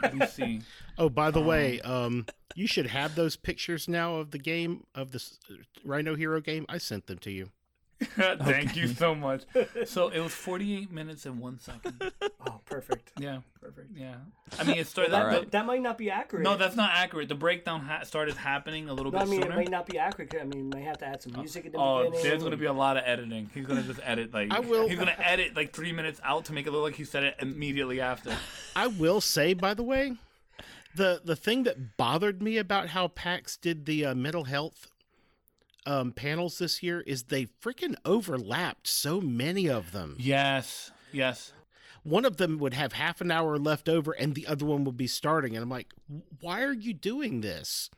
Let 0.02 0.16
me 0.16 0.26
see. 0.28 0.62
Oh, 1.00 1.10
by 1.10 1.30
the 1.30 1.40
way, 1.44 1.80
um, 1.82 2.26
you 2.56 2.66
should 2.66 2.88
have 2.88 3.14
those 3.14 3.36
pictures 3.36 3.88
now 3.88 4.16
of 4.16 4.32
the 4.32 4.40
game 4.40 4.84
of 4.96 5.12
this 5.12 5.38
uh, 5.48 5.58
Rhino 5.86 6.16
Hero 6.16 6.42
game. 6.42 6.66
I 6.68 6.80
sent 6.80 7.06
them 7.06 7.20
to 7.20 7.30
you. 7.30 7.52
Thank 8.16 8.76
you 8.76 8.88
so 8.88 9.16
much. 9.16 9.42
So 9.86 10.10
it 10.10 10.20
was 10.20 10.32
48 10.36 10.92
minutes 10.92 11.26
and 11.26 11.40
one 11.40 11.60
second. 11.60 12.12
Oh, 12.46 12.60
perfect. 12.66 13.12
Yeah, 13.20 13.40
Perfect. 13.60 13.88
yeah. 13.98 14.16
I 14.60 14.64
mean, 14.66 14.78
it 14.78 14.86
started. 14.88 15.14
That, 15.14 15.22
All 15.22 15.28
right. 15.28 15.42
that, 15.42 15.52
that 15.52 15.66
might 15.66 15.82
not 15.82 15.98
be 15.98 16.12
accurate. 16.12 16.44
No, 16.44 16.56
that's 16.58 16.76
not 16.76 16.92
accurate. 16.94 17.28
The 17.28 17.34
breakdown 17.36 17.82
ha- 17.82 18.04
started 18.04 18.36
happening 18.36 18.88
a 18.90 18.94
little 18.94 19.12
No, 19.12 19.20
bit 19.20 19.28
I 19.28 19.32
mean, 19.32 19.42
sooner. 19.42 19.54
it 19.54 19.58
might 19.58 19.70
not 19.72 19.88
be 19.88 19.98
accurate. 19.98 20.36
I 20.40 20.44
mean, 20.46 20.72
I 20.76 20.82
have 20.82 21.00
to 21.00 21.06
add 21.08 21.22
some 21.24 21.34
music 21.34 21.66
at 21.66 21.72
the 21.72 21.80
Oh, 21.80 22.04
beginning. 22.06 22.24
there's 22.24 22.44
gonna 22.44 22.58
be 22.58 22.66
a 22.66 22.74
lot 22.74 22.98
of 22.98 23.04
editing. 23.06 23.50
He's 23.54 23.66
gonna 23.66 23.82
just 23.84 24.00
edit 24.04 24.32
like 24.34 24.54
I 24.54 24.60
will- 24.60 24.88
He's 24.88 25.00
gonna 25.00 25.16
edit 25.18 25.56
like 25.56 25.74
three 25.74 25.92
minutes 25.92 26.22
out 26.24 26.46
to 26.46 26.54
make 26.54 26.68
it 26.68 26.72
look 26.72 26.84
like 26.84 26.96
he 26.96 27.04
said 27.04 27.24
it 27.24 27.36
immediately 27.40 28.00
after. 28.00 28.32
I 28.76 28.88
will 28.88 29.22
say, 29.22 29.54
by 29.56 29.74
the 29.74 29.84
way, 29.84 30.14
the 30.96 31.22
the 31.26 31.36
thing 31.36 31.64
that 31.64 31.98
bothered 31.98 32.42
me 32.44 32.58
about 32.58 32.90
how 32.90 33.08
PAX 33.08 33.58
did 33.58 33.86
the 33.86 34.06
uh, 34.06 34.16
mental 34.16 34.44
health 34.46 34.88
um, 35.88 36.12
panels 36.12 36.60
this 36.60 36.84
year 36.84 37.02
is 37.02 37.24
they 37.24 37.46
freaking 37.46 37.96
overlapped 38.06 38.88
so 38.88 39.22
many 39.22 39.70
of 39.70 39.94
them. 39.94 40.16
Yes, 40.20 40.92
yes. 41.14 41.54
One 42.04 42.26
of 42.26 42.38
them 42.38 42.58
would 42.60 42.74
have 42.74 42.94
half 42.94 43.22
an 43.22 43.32
hour 43.32 43.58
left 43.58 43.90
over, 43.90 44.12
and 44.12 44.36
the 44.36 44.48
other 44.48 44.66
one 44.66 44.84
would 44.84 44.98
be 44.98 45.08
starting. 45.08 45.56
And 45.56 45.64
I'm 45.64 45.70
like, 45.70 45.94
why 46.42 46.62
are 46.62 46.74
you 46.74 46.94
doing 46.94 47.42
this? 47.42 47.90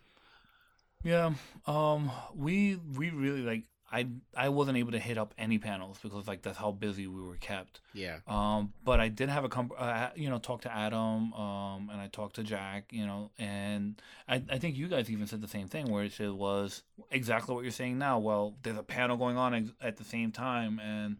Yeah. 1.04 1.34
Um. 1.66 2.12
We 2.36 2.76
we 2.76 3.10
really 3.10 3.42
like. 3.42 3.64
I 3.92 4.08
I 4.36 4.50
wasn't 4.50 4.78
able 4.78 4.92
to 4.92 5.00
hit 5.00 5.18
up 5.18 5.34
any 5.38 5.58
panels 5.58 5.98
because 6.02 6.28
like 6.28 6.42
that's 6.42 6.58
how 6.58 6.72
busy 6.72 7.08
we 7.08 7.22
were 7.22 7.38
kept. 7.38 7.82
Yeah. 7.94 8.20
Um, 8.28 8.74
but 8.84 9.00
I 9.00 9.08
did 9.08 9.30
have 9.30 9.44
a 9.44 9.50
com- 9.50 9.72
uh, 9.78 10.10
you 10.16 10.30
know 10.30 10.38
talk 10.38 10.62
to 10.62 10.74
Adam, 10.74 11.34
um, 11.34 11.90
and 11.92 12.00
I 12.00 12.08
talked 12.08 12.36
to 12.36 12.44
Jack, 12.44 12.92
you 12.92 13.06
know, 13.06 13.32
and 13.40 14.00
I, 14.28 14.44
I 14.50 14.60
think 14.60 14.78
you 14.78 14.88
guys 14.88 15.10
even 15.10 15.28
said 15.28 15.42
the 15.42 15.48
same 15.48 15.68
thing, 15.68 15.90
where 15.90 16.04
it 16.04 16.20
was 16.20 16.84
exactly 17.10 17.56
what 17.56 17.64
you're 17.64 17.72
saying 17.72 17.98
now. 17.98 18.20
Well, 18.20 18.56
there's 18.62 18.78
a 18.78 18.84
panel 18.84 19.18
going 19.18 19.38
on 19.38 19.54
ex- 19.56 19.72
at 19.82 19.98
the 19.98 20.04
same 20.04 20.32
time, 20.32 20.80
and 20.80 21.18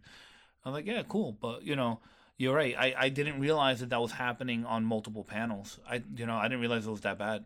I'm 0.64 0.72
like, 0.72 0.86
yeah, 0.86 1.02
cool, 1.08 1.36
but 1.40 1.64
you 1.64 1.74
know, 1.74 1.98
you're 2.36 2.54
right. 2.54 2.76
I, 2.78 2.94
I 2.96 3.08
didn't 3.08 3.40
realize 3.40 3.80
that 3.80 3.90
that 3.90 4.00
was 4.00 4.12
happening 4.12 4.64
on 4.64 4.84
multiple 4.84 5.24
panels. 5.24 5.80
I 5.88 6.02
you 6.16 6.26
know 6.26 6.36
I 6.36 6.44
didn't 6.44 6.60
realize 6.60 6.86
it 6.86 6.90
was 6.90 7.00
that 7.00 7.18
bad. 7.18 7.44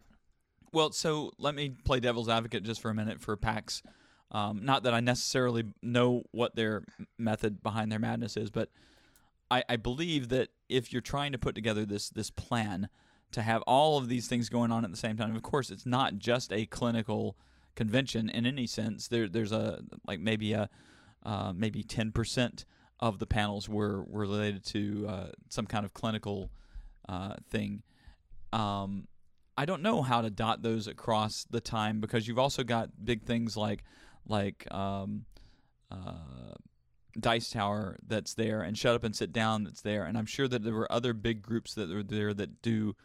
Well, 0.73 0.91
so 0.93 1.33
let 1.39 1.55
me 1.55 1.71
play 1.85 2.01
devil's 2.01 2.29
advocate 2.29 2.65
just 2.65 2.81
for 2.81 2.91
a 2.91 2.95
minute 2.95 3.21
for 3.21 3.37
PAX. 3.37 3.83
Um, 4.31 4.65
not 4.65 4.83
that 4.83 4.95
I 4.95 5.01
necessarily 5.01 5.65
know 5.83 6.23
what 6.33 6.57
their 6.57 6.83
method 7.19 7.63
behind 7.63 7.93
their 7.93 7.99
madness 7.99 8.37
is, 8.37 8.51
but 8.51 8.71
I, 9.51 9.63
I 9.69 9.77
believe 9.77 10.29
that 10.31 10.49
if 10.69 10.93
you're 10.93 11.03
trying 11.03 11.33
to 11.33 11.39
put 11.39 11.55
together 11.55 11.85
this 11.85 12.11
this 12.11 12.31
plan 12.31 12.89
to 13.33 13.43
have 13.43 13.63
all 13.63 13.99
of 13.99 14.09
these 14.09 14.27
things 14.29 14.49
going 14.49 14.73
on 14.73 14.85
at 14.85 14.91
the 14.91 14.97
same 14.97 15.17
time, 15.17 15.37
of 15.37 15.43
course, 15.43 15.71
it's 15.71 15.87
not 15.87 16.19
just 16.19 16.53
a 16.53 16.67
clinical 16.67 17.37
convention 17.77 18.29
in 18.29 18.47
any 18.47 18.67
sense. 18.67 19.09
There, 19.09 19.29
there's 19.29 19.53
a 19.53 19.83
like 20.07 20.21
maybe 20.21 20.53
a 20.53 20.69
uh, 21.25 21.53
maybe 21.55 21.83
ten 21.83 22.11
percent 22.13 22.65
of 23.01 23.19
the 23.19 23.27
panels 23.27 23.69
were, 23.69 24.03
were 24.05 24.23
related 24.23 24.65
to 24.65 25.07
uh, 25.09 25.27
some 25.49 25.67
kind 25.67 25.85
of 25.85 25.93
clinical 25.93 26.51
uh, 27.09 27.35
thing. 27.51 27.83
Um, 28.53 29.09
I 29.57 29.67
don't 29.67 29.83
know 29.83 30.03
how 30.03 30.23
to 30.23 30.31
dot 30.31 30.63
those 30.63 30.87
across 30.87 31.45
the 31.49 31.61
time 31.61 32.01
because 32.01 32.27
you've 32.27 32.39
also 32.39 32.65
got 32.65 33.05
big 33.05 33.25
things 33.25 33.57
like 33.57 33.85
like 34.27 34.67
um, 34.73 35.25
uh, 35.91 36.55
Dice 37.19 37.51
Tower 37.51 37.99
that's 38.07 38.35
there 38.35 38.63
and 38.63 38.77
Shut 38.77 38.95
Up 38.95 39.05
and 39.05 39.15
Sit 39.15 39.33
Down 39.33 39.65
that's 39.65 39.83
there, 39.83 40.05
and 40.05 40.19
I'm 40.19 40.27
sure 40.27 40.49
that 40.49 40.65
there 40.65 40.75
were 40.75 40.91
other 40.91 41.13
big 41.13 41.43
groups 41.43 41.75
that 41.75 41.89
were 41.89 42.03
there 42.03 42.35
that 42.35 42.63
do 42.63 42.97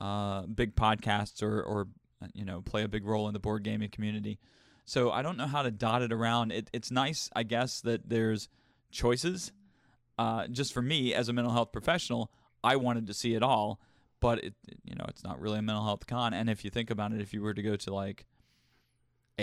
uh, 0.00 0.42
big 0.42 0.74
podcasts 0.74 1.42
or 1.42 1.62
or 1.62 1.88
you 2.34 2.44
know 2.44 2.62
play 2.62 2.82
a 2.82 2.88
big 2.88 3.04
role 3.04 3.28
in 3.28 3.34
the 3.34 3.40
board 3.40 3.62
gaming 3.62 3.90
community. 3.90 4.38
So 4.84 5.10
I 5.10 5.22
don't 5.22 5.36
know 5.36 5.46
how 5.46 5.62
to 5.62 5.70
dot 5.70 6.02
it 6.02 6.12
around. 6.12 6.50
It, 6.52 6.68
it's 6.72 6.90
nice, 6.90 7.30
I 7.36 7.44
guess, 7.44 7.80
that 7.82 8.08
there's 8.08 8.48
choices. 8.90 9.52
Uh, 10.18 10.48
just 10.48 10.72
for 10.72 10.82
me 10.82 11.14
as 11.14 11.28
a 11.28 11.32
mental 11.32 11.52
health 11.52 11.70
professional, 11.70 12.30
I 12.64 12.76
wanted 12.76 13.06
to 13.06 13.14
see 13.14 13.34
it 13.34 13.42
all, 13.42 13.80
but 14.20 14.42
it 14.42 14.54
you 14.84 14.94
know 14.94 15.04
it's 15.08 15.22
not 15.22 15.40
really 15.40 15.58
a 15.58 15.62
mental 15.62 15.84
health 15.84 16.06
con. 16.06 16.34
And 16.34 16.50
if 16.50 16.64
you 16.64 16.70
think 16.70 16.90
about 16.90 17.12
it, 17.12 17.20
if 17.20 17.32
you 17.32 17.42
were 17.42 17.54
to 17.54 17.62
go 17.62 17.76
to 17.76 17.94
like 17.94 18.26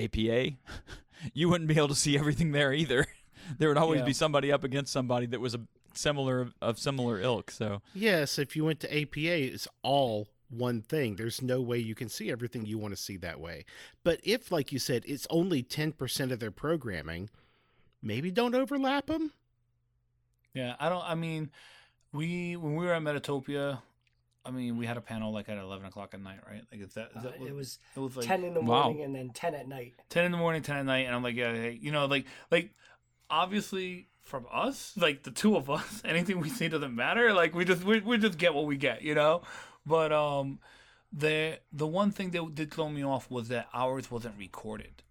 APA, 0.03 0.51
you 1.33 1.49
wouldn't 1.49 1.67
be 1.67 1.75
able 1.77 1.87
to 1.89 1.95
see 1.95 2.17
everything 2.17 2.51
there 2.51 2.73
either. 2.73 3.05
there 3.57 3.69
would 3.69 3.77
always 3.77 3.99
Yeah. 3.99 4.05
be 4.05 4.13
somebody 4.13 4.51
up 4.51 4.63
against 4.63 4.91
somebody 4.93 5.25
that 5.27 5.39
was 5.39 5.55
a 5.55 5.61
similar 5.93 6.49
of 6.61 6.77
similar 6.79 7.19
ilk. 7.19 7.49
So 7.51 7.81
Yes, 7.93 8.37
if 8.37 8.55
you 8.55 8.65
went 8.65 8.79
to 8.81 8.95
APA, 9.01 9.17
it's 9.53 9.67
all 9.83 10.27
one 10.49 10.81
thing. 10.81 11.15
There's 11.15 11.41
no 11.41 11.59
way 11.61 11.77
you 11.79 11.95
can 11.95 12.07
see 12.09 12.31
everything 12.31 12.65
you 12.65 12.77
want 12.77 12.95
to 12.95 13.01
see 13.01 13.17
that 13.17 13.39
way. 13.39 13.65
But 14.03 14.19
if, 14.23 14.51
like 14.51 14.71
you 14.71 14.79
said, 14.79 15.03
it's 15.05 15.27
only 15.29 15.61
10% 15.63 16.31
of 16.31 16.39
their 16.39 16.51
programming, 16.51 17.29
maybe 18.01 18.31
don't 18.31 18.55
overlap 18.55 19.07
them. 19.07 19.33
Yeah, 20.53 20.75
I 20.79 20.87
don't. 20.89 21.03
I 21.03 21.15
mean, 21.15 21.51
we 22.13 22.55
when 22.55 22.75
we 22.75 22.85
were 22.85 22.93
at 22.93 23.01
Metatopia, 23.01 23.79
I 24.47 24.51
mean, 24.51 24.77
we 24.77 24.85
had 24.85 24.95
a 24.97 25.01
panel 25.01 25.31
like 25.33 25.49
at 25.49 25.57
eleven 25.57 25.85
o'clock 25.85 26.13
at 26.13 26.21
night, 26.21 26.39
right? 26.49 26.63
Like, 26.71 26.81
is 26.81 26.93
that, 26.93 27.09
is 27.11 27.17
Uh, 27.17 27.21
that 27.23 27.39
what- 27.39 27.49
it 27.49 27.53
was 27.53 27.79
it 27.95 27.99
was 27.99 28.15
like 28.15 28.25
10 28.25 28.43
in 28.45 28.53
the 28.53 28.61
Wow. 28.61 28.83
morning 28.83 29.03
and 29.03 29.13
then 29.15 29.29
10 29.31 29.53
at 29.55 29.67
night. 29.67 29.93
10 30.09 30.25
in 30.25 30.31
the 30.31 30.37
morning, 30.37 30.61
10 30.61 30.77
at 30.77 30.85
night, 30.85 31.05
and 31.05 31.13
I'm 31.15 31.21
like, 31.23 31.35
yeah, 31.35 31.51
hey, 31.53 31.77
you 31.81 31.91
know, 31.91 32.05
like, 32.05 32.25
like, 32.49 32.73
obviously 33.29 34.07
from 34.21 34.45
us, 34.51 34.93
like 34.97 35.23
the 35.23 35.31
two 35.31 35.55
of 35.55 35.69
us, 35.69 36.01
anything 36.05 36.39
we 36.39 36.49
say 36.49 36.67
doesn't 36.69 36.95
matter. 36.95 37.33
Like, 37.33 37.53
we 37.55 37.65
just, 37.65 37.83
we, 37.83 37.99
we 37.99 38.17
just 38.17 38.37
get 38.37 38.53
what 38.53 38.65
we 38.65 38.77
get, 38.77 39.01
you 39.01 39.15
know? 39.15 39.41
But, 39.85 40.11
um, 40.11 40.59
the, 41.11 41.59
the 41.71 41.87
one 41.87 42.11
thing 42.11 42.31
that 42.31 42.55
did 42.55 42.73
throw 42.73 42.89
me 42.89 43.03
off 43.03 43.29
was 43.31 43.47
that 43.49 43.67
ours 43.73 44.11
wasn't 44.11 44.37
recorded. 44.37 45.03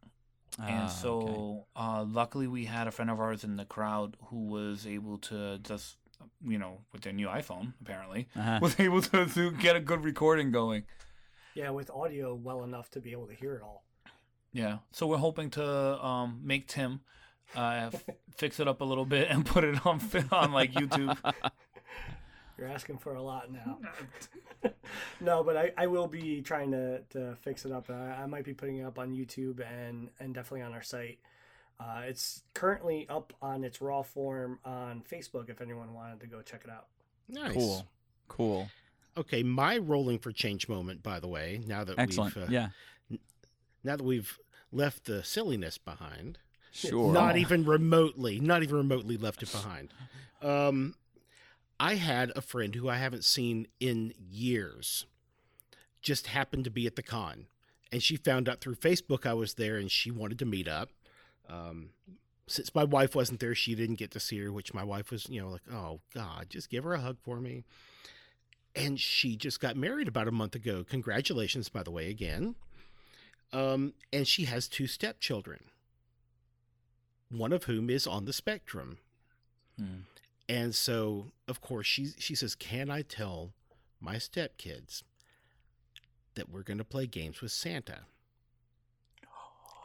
Ah, 0.59 0.67
and 0.67 0.85
okay. 0.89 0.95
so, 0.95 1.67
uh, 1.77 2.05
luckily 2.07 2.47
we 2.47 2.65
had 2.67 2.87
a 2.87 2.91
friend 2.91 3.11
of 3.11 3.21
ours 3.21 3.45
in 3.45 3.57
the 3.57 3.65
crowd 3.65 4.17
who 4.27 4.47
was 4.47 4.87
able 4.87 5.19
to 5.19 5.59
just, 5.59 5.97
you 6.45 6.59
know, 6.59 6.79
with 6.93 7.03
their 7.03 7.13
new 7.13 7.27
iPhone, 7.29 7.73
apparently, 7.81 8.29
Uh-huh. 8.37 8.59
was 8.63 8.79
able 8.81 9.03
to, 9.03 9.27
to 9.27 9.51
get 9.53 9.77
a 9.77 9.81
good 9.81 10.05
recording 10.05 10.51
going. 10.51 10.85
Yeah, 11.55 11.71
with 11.71 11.91
audio 11.91 12.35
well 12.35 12.65
enough 12.65 12.91
to 12.93 13.01
be 13.01 13.13
able 13.13 13.27
to 13.29 13.35
hear 13.35 13.55
it 13.55 13.63
all. 13.63 13.85
Yeah. 14.53 14.79
So 14.93 15.07
we're 15.07 15.17
hoping 15.19 15.51
to 15.51 16.05
um, 16.05 16.41
make 16.45 16.69
Tim 16.69 17.01
uh, 17.55 17.91
f- 17.93 18.05
fix 18.37 18.61
it 18.61 18.69
up 18.69 18.81
a 18.81 18.85
little 18.85 19.07
bit, 19.07 19.29
and 19.31 19.45
put 19.47 19.65
it 19.65 19.85
on 19.87 20.01
on 20.33 20.53
like 20.53 20.73
YouTube. 20.73 21.17
You're 22.59 22.69
asking 22.69 22.99
for 22.99 23.15
a 23.15 23.23
lot 23.23 23.53
now. 23.53 23.79
no, 25.21 25.45
but 25.45 25.57
I, 25.59 25.73
I 25.77 25.87
will 25.89 26.07
be 26.07 26.41
trying 26.41 26.71
to, 26.71 27.03
to 27.11 27.37
fix 27.43 27.67
it 27.67 27.73
up. 27.73 27.91
I, 27.91 28.23
I 28.23 28.27
might 28.27 28.45
be 28.45 28.55
putting 28.55 28.79
it 28.79 28.85
up 28.85 28.99
on 28.99 29.13
YouTube 29.13 29.61
and, 29.61 30.09
and 30.21 30.35
definitely 30.35 30.63
on 30.63 30.73
our 30.73 30.83
site. 30.83 31.19
Uh, 31.79 32.03
it's 32.05 32.43
currently 32.55 33.07
up 33.09 33.33
on 33.43 33.63
its 33.65 33.81
raw 33.81 34.03
form 34.03 34.59
on 34.65 35.03
Facebook 35.11 35.51
if 35.51 35.61
anyone 35.61 35.93
wanted 35.93 36.21
to 36.21 36.27
go 36.27 36.41
check 36.43 36.63
it 36.65 36.71
out. 36.71 36.87
Nice. 37.29 37.55
Cool. 37.55 37.87
Cool. 38.29 38.69
Okay, 39.17 39.43
my 39.43 39.79
rolling 39.79 40.19
for 40.19 40.33
change 40.33 40.69
moment, 40.69 41.03
by 41.03 41.21
the 41.21 41.29
way, 41.29 41.61
now 41.67 41.85
that 41.85 41.99
Excellent. 41.99 42.35
we've 42.35 42.45
uh, 42.45 42.49
yeah. 42.51 42.69
now 43.83 43.97
that 43.97 44.05
we've 44.05 44.39
left 44.73 45.05
the 45.05 45.23
silliness 45.25 45.79
behind, 45.79 46.39
Sure. 46.73 47.13
not 47.13 47.37
even 47.39 47.65
remotely, 47.65 48.41
not 48.41 48.63
even 48.63 48.77
remotely 48.77 49.17
left 49.17 49.43
it 49.43 49.51
behind. 49.51 49.93
Um, 50.43 50.95
I 51.81 51.95
had 51.95 52.31
a 52.37 52.43
friend 52.43 52.75
who 52.75 52.89
I 52.89 52.97
haven't 52.97 53.25
seen 53.25 53.69
in 53.81 54.13
years, 54.19 55.07
just 56.03 56.27
happened 56.29 56.65
to 56.65 56.71
be 56.71 56.87
at 56.87 56.97
the 56.97 57.03
con, 57.03 57.47
and 57.91 58.03
she 58.03 58.17
found 58.17 58.49
out 58.49 58.61
through 58.61 58.77
Facebook 58.77 59.25
I 59.25 59.33
was 59.35 59.55
there, 59.55 59.77
and 59.77 59.91
she 59.91 60.11
wanted 60.11 60.39
to 60.41 60.47
meet 60.47 60.69
up. 60.69 60.91
Um, 61.49 61.91
since 62.47 62.75
my 62.75 62.85
wife 62.85 63.15
wasn't 63.15 63.41
there, 63.41 63.55
she 63.55 63.75
didn't 63.75 63.97
get 63.97 64.11
to 64.13 64.21
see 64.21 64.39
her, 64.41 64.53
which 64.53 64.73
my 64.73 64.85
wife 64.85 65.11
was, 65.11 65.29
you 65.29 65.41
know, 65.41 65.49
like, 65.49 65.63
oh 65.73 66.01
God, 66.15 66.47
just 66.49 66.71
give 66.71 66.85
her 66.85 66.95
a 66.95 67.01
hug 67.01 67.17
for 67.23 67.41
me. 67.41 67.65
And 68.75 69.01
she 69.01 69.37
just 69.37 69.61
got 69.61 69.77
married 69.77 70.07
about 70.07 70.29
a 70.29 70.33
month 70.33 70.55
ago. 70.55 70.85
Congratulations, 70.89 71.69
by 71.69 71.83
the 71.83 71.91
way, 71.91 72.09
again. 72.11 72.55
Um, 73.53 73.95
and 74.13 74.29
she 74.29 74.45
has 74.45 74.69
two 74.69 74.87
stepchildren 74.87 75.61
one 77.29 77.53
of 77.53 77.65
whom 77.65 77.91
is 77.91 78.07
on 78.07 78.25
the 78.25 78.33
spectrum. 78.33 78.99
Hmm. 79.79 80.01
And 80.49 80.75
so, 80.75 81.27
of 81.49 81.61
course, 81.61 81.87
she 81.87 82.11
she 82.19 82.35
says, 82.35 82.55
"Can 82.55 82.91
I 82.91 83.03
tell 83.03 83.53
my 84.01 84.17
stepkids 84.17 85.03
that 86.35 86.49
we're 86.49 86.63
going 86.63 86.79
to 86.79 86.85
play 86.85 87.07
games 87.07 87.41
with 87.41 87.53
Santa?" 87.53 88.03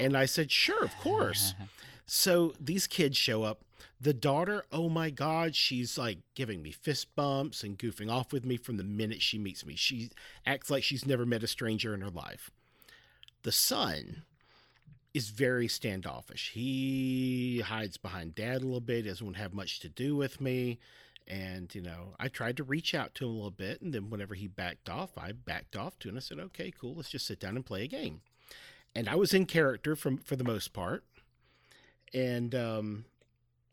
And 0.02 0.18
I 0.18 0.26
said, 0.26 0.52
"Sure, 0.52 0.84
of 0.84 0.96
course." 0.98 1.54
so 2.06 2.54
these 2.60 2.88
kids 2.88 3.18
show 3.18 3.44
up. 3.44 3.64
The 4.00 4.14
daughter, 4.14 4.66
oh 4.72 4.90
my 4.90 5.12
God, 5.12 5.56
she's 5.56 5.96
like 5.96 6.18
giving 6.34 6.64
me 6.64 6.72
fist 6.72 7.16
bumps 7.16 7.64
and 7.64 7.78
goofing 7.78 8.12
off 8.12 8.34
with 8.34 8.44
me 8.44 8.58
from 8.58 8.78
the 8.78 8.84
minute 8.84 9.22
she 9.22 9.38
meets 9.38 9.64
me. 9.64 9.76
She 9.76 10.10
acts 10.44 10.72
like 10.72 10.84
she's 10.84 11.06
never 11.06 11.24
met 11.24 11.44
a 11.44 11.48
stranger 11.48 11.94
in 11.94 12.02
her 12.02 12.10
life. 12.10 12.50
The 13.44 13.52
son 13.52 14.24
is 15.14 15.30
very 15.30 15.68
standoffish. 15.68 16.52
He 16.54 17.62
hides 17.66 17.98
behind 17.98 18.36
dad 18.36 18.62
a 18.62 18.66
little 18.66 18.82
bit, 18.82 19.06
doesn't 19.06 19.26
want 19.26 19.36
to 19.36 19.42
have 19.44 19.54
much 19.54 19.80
to 19.82 19.90
do 19.90 20.16
with 20.16 20.40
me. 20.40 20.80
And, 21.28 21.74
you 21.76 21.82
know, 21.82 22.16
I 22.20 22.28
tried 22.28 22.58
to 22.58 22.64
reach 22.64 22.96
out 22.96 23.14
to 23.16 23.26
him 23.26 23.32
a 23.32 23.36
little 23.36 23.52
bit. 23.52 23.82
And 23.82 23.94
then 23.94 24.10
whenever 24.10 24.36
he 24.36 24.48
backed 24.48 24.90
off, 24.90 25.18
I 25.18 25.32
backed 25.32 25.76
off 25.76 26.00
to 26.00 26.10
him. 26.10 26.18
I 26.18 26.20
said, 26.20 26.40
okay, 26.40 26.72
cool. 26.72 26.96
Let's 26.96 27.10
just 27.10 27.28
sit 27.28 27.40
down 27.40 27.56
and 27.56 27.66
play 27.66 27.84
a 27.84 27.88
game. 27.88 28.22
And 28.96 29.08
I 29.08 29.16
was 29.16 29.34
in 29.34 29.46
character 29.46 29.96
from, 29.96 30.18
for 30.18 30.36
the 30.36 30.44
most 30.44 30.74
part. 30.74 31.04
And 32.14 32.54
um, 32.54 33.06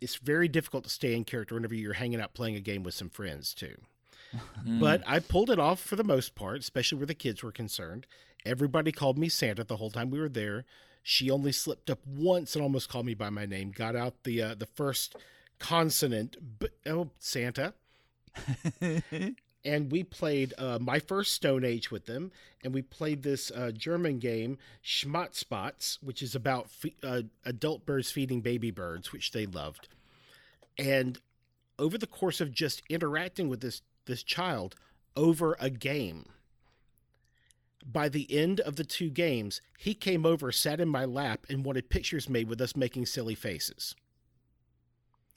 it's 0.01 0.17
very 0.17 0.49
difficult 0.49 0.85
to 0.85 0.91
stay 0.91 1.15
in 1.15 1.25
character 1.25 1.55
whenever 1.55 1.75
you're 1.75 1.95
hanging 1.95 2.21
out 2.21 2.35
playing 2.35 2.57
a 2.57 2.61
game 2.61 2.83
with 2.83 2.95
some 2.95 3.11
friends, 3.11 3.53
too. 3.53 3.77
Hmm. 4.63 4.79
But 4.79 5.03
I 5.07 5.19
pulled 5.19 5.51
it 5.51 5.59
off 5.59 5.81
for 5.81 5.97
the 5.97 6.05
most 6.05 6.35
part, 6.35 6.61
especially 6.61 6.99
where 6.99 7.07
the 7.07 7.15
kids 7.15 7.43
were 7.43 7.53
concerned. 7.53 8.07
Everybody 8.45 8.93
called 8.93 9.19
me 9.19 9.29
Santa 9.29 9.65
the 9.65 9.77
whole 9.77 9.91
time 9.91 10.11
we 10.11 10.21
were 10.21 10.29
there. 10.29 10.65
She 11.03 11.31
only 11.31 11.53
slipped 11.53 11.91
up 11.91 12.07
once 12.07 12.55
and 12.55 12.63
almost 12.63 12.89
called 12.89 13.07
me 13.07 13.15
by 13.15 13.31
my 13.31 13.47
name. 13.47 13.71
Got 13.71 13.97
out 13.97 14.25
the 14.25 14.43
uh, 14.43 14.55
the 14.55 14.67
first 14.67 15.17
consonant, 15.59 16.37
but 16.59 16.73
oh 16.87 17.11
Santa. 17.19 17.75
and 19.69 19.93
we 19.93 20.03
played 20.03 20.55
uh, 20.57 20.79
my 20.81 20.99
first 20.99 21.35
Stone 21.35 21.63
Age 21.63 21.91
with 21.91 22.07
them, 22.07 22.33
and 22.65 22.73
we 22.73 22.81
played 22.81 23.23
this 23.23 23.51
uh, 23.51 23.71
German 23.71 24.19
game, 24.19 24.57
Schmatzbots, 24.83 25.99
which 26.03 26.23
is 26.23 26.35
about 26.35 26.71
fe- 26.71 26.95
uh, 27.03 27.23
adult 27.45 27.85
birds 27.85 28.11
feeding 28.11 28.41
baby 28.41 28.71
birds, 28.71 29.13
which 29.13 29.33
they 29.33 29.45
loved. 29.45 29.89
And 30.79 31.19
over 31.79 31.99
the 31.99 32.07
course 32.07 32.41
of 32.41 32.51
just 32.51 32.83
interacting 32.89 33.51
with 33.51 33.61
this 33.61 33.83
this 34.07 34.23
child 34.23 34.75
over 35.15 35.55
a 35.61 35.69
game, 35.69 36.25
by 37.85 38.09
the 38.09 38.27
end 38.35 38.61
of 38.61 38.77
the 38.77 38.85
two 38.85 39.11
games, 39.11 39.61
he 39.79 39.93
came 39.93 40.25
over, 40.25 40.51
sat 40.51 40.81
in 40.81 40.89
my 40.89 41.05
lap, 41.05 41.45
and 41.51 41.63
wanted 41.63 41.91
pictures 41.91 42.27
made 42.27 42.49
with 42.49 42.63
us 42.63 42.75
making 42.75 43.05
silly 43.05 43.35
faces 43.35 43.95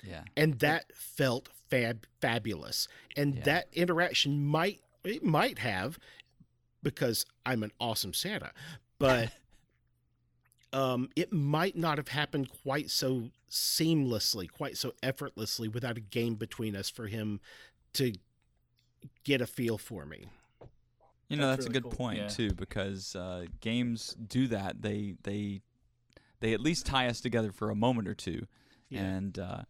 yeah. 0.03 0.23
and 0.37 0.59
that 0.59 0.91
felt 0.95 1.49
fab 1.69 2.05
fabulous 2.19 2.87
and 3.15 3.35
Yeah. 3.35 3.43
that 3.43 3.67
interaction 3.73 4.43
might 4.45 4.81
it 5.03 5.23
might 5.23 5.59
have 5.59 5.97
because 6.83 7.25
i'm 7.45 7.63
an 7.63 7.71
awesome 7.79 8.13
santa 8.13 8.51
but 8.99 9.31
um 10.73 11.09
it 11.15 11.31
might 11.33 11.75
not 11.75 11.97
have 11.97 12.09
happened 12.09 12.49
quite 12.63 12.89
so 12.89 13.29
seamlessly 13.49 14.49
quite 14.49 14.77
so 14.77 14.93
effortlessly 15.03 15.67
without 15.67 15.97
a 15.97 16.01
game 16.01 16.35
between 16.35 16.75
us 16.75 16.89
for 16.89 17.07
him 17.07 17.39
to 17.93 18.13
get 19.23 19.41
a 19.41 19.47
feel 19.47 19.77
for 19.77 20.05
me 20.05 20.27
You 21.29 21.37
know, 21.37 21.47
That's 21.47 21.65
that's, 21.65 21.67
really 21.69 21.77
a 21.77 21.81
good 21.81 21.83
cool. 21.83 21.97
point 21.97 22.17
Yeah. 22.19 22.27
too, 22.27 22.53
because 22.53 23.15
uh, 23.15 23.45
games 23.61 24.15
do 24.27 24.47
that. 24.47 24.81
They 24.81 25.15
they 25.23 25.61
they 26.41 26.53
at 26.53 26.59
least 26.59 26.85
tie 26.85 27.07
us 27.07 27.21
together 27.21 27.51
for 27.53 27.69
a 27.69 27.75
moment 27.75 28.07
or 28.09 28.13
two, 28.15 28.47
Yeah. 28.89 29.03
and 29.05 29.39
uh, 29.39 29.61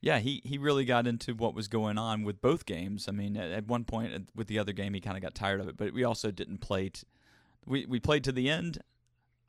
yeah, 0.00 0.18
he 0.18 0.40
he 0.44 0.56
really 0.56 0.84
got 0.84 1.06
into 1.06 1.34
what 1.34 1.54
was 1.54 1.68
going 1.68 1.98
on 1.98 2.24
with 2.24 2.40
both 2.40 2.64
games. 2.64 3.06
I 3.08 3.12
mean, 3.12 3.36
at, 3.36 3.50
at 3.50 3.66
one 3.66 3.84
point 3.84 4.14
uh, 4.14 4.18
with 4.34 4.46
the 4.46 4.58
other 4.58 4.72
game, 4.72 4.94
he 4.94 5.00
kind 5.00 5.16
of 5.16 5.22
got 5.22 5.34
tired 5.34 5.60
of 5.60 5.68
it, 5.68 5.76
but 5.76 5.92
we 5.92 6.04
also 6.04 6.30
didn't 6.30 6.58
play. 6.58 6.88
T- 6.88 7.02
we 7.66 7.84
we 7.86 8.00
played 8.00 8.24
to 8.24 8.32
the 8.32 8.48
end. 8.48 8.78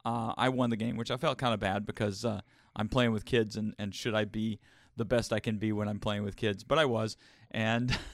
Uh, 0.03 0.33
I 0.35 0.49
won 0.49 0.69
the 0.69 0.75
game, 0.75 0.97
which 0.97 1.11
I 1.11 1.17
felt 1.17 1.37
kind 1.37 1.53
of 1.53 1.59
bad 1.59 1.85
because 1.85 2.25
uh, 2.25 2.41
I'm 2.75 2.89
playing 2.89 3.13
with 3.13 3.23
kids, 3.23 3.55
and 3.55 3.73
and 3.79 3.95
should 3.95 4.13
I 4.13 4.25
be 4.25 4.59
the 4.97 5.05
best 5.05 5.31
I 5.31 5.39
can 5.39 5.57
be 5.57 5.71
when 5.71 5.87
I'm 5.87 5.99
playing 5.99 6.23
with 6.23 6.35
kids? 6.35 6.63
But 6.63 6.79
I 6.79 6.85
was, 6.85 7.17
and. 7.51 7.97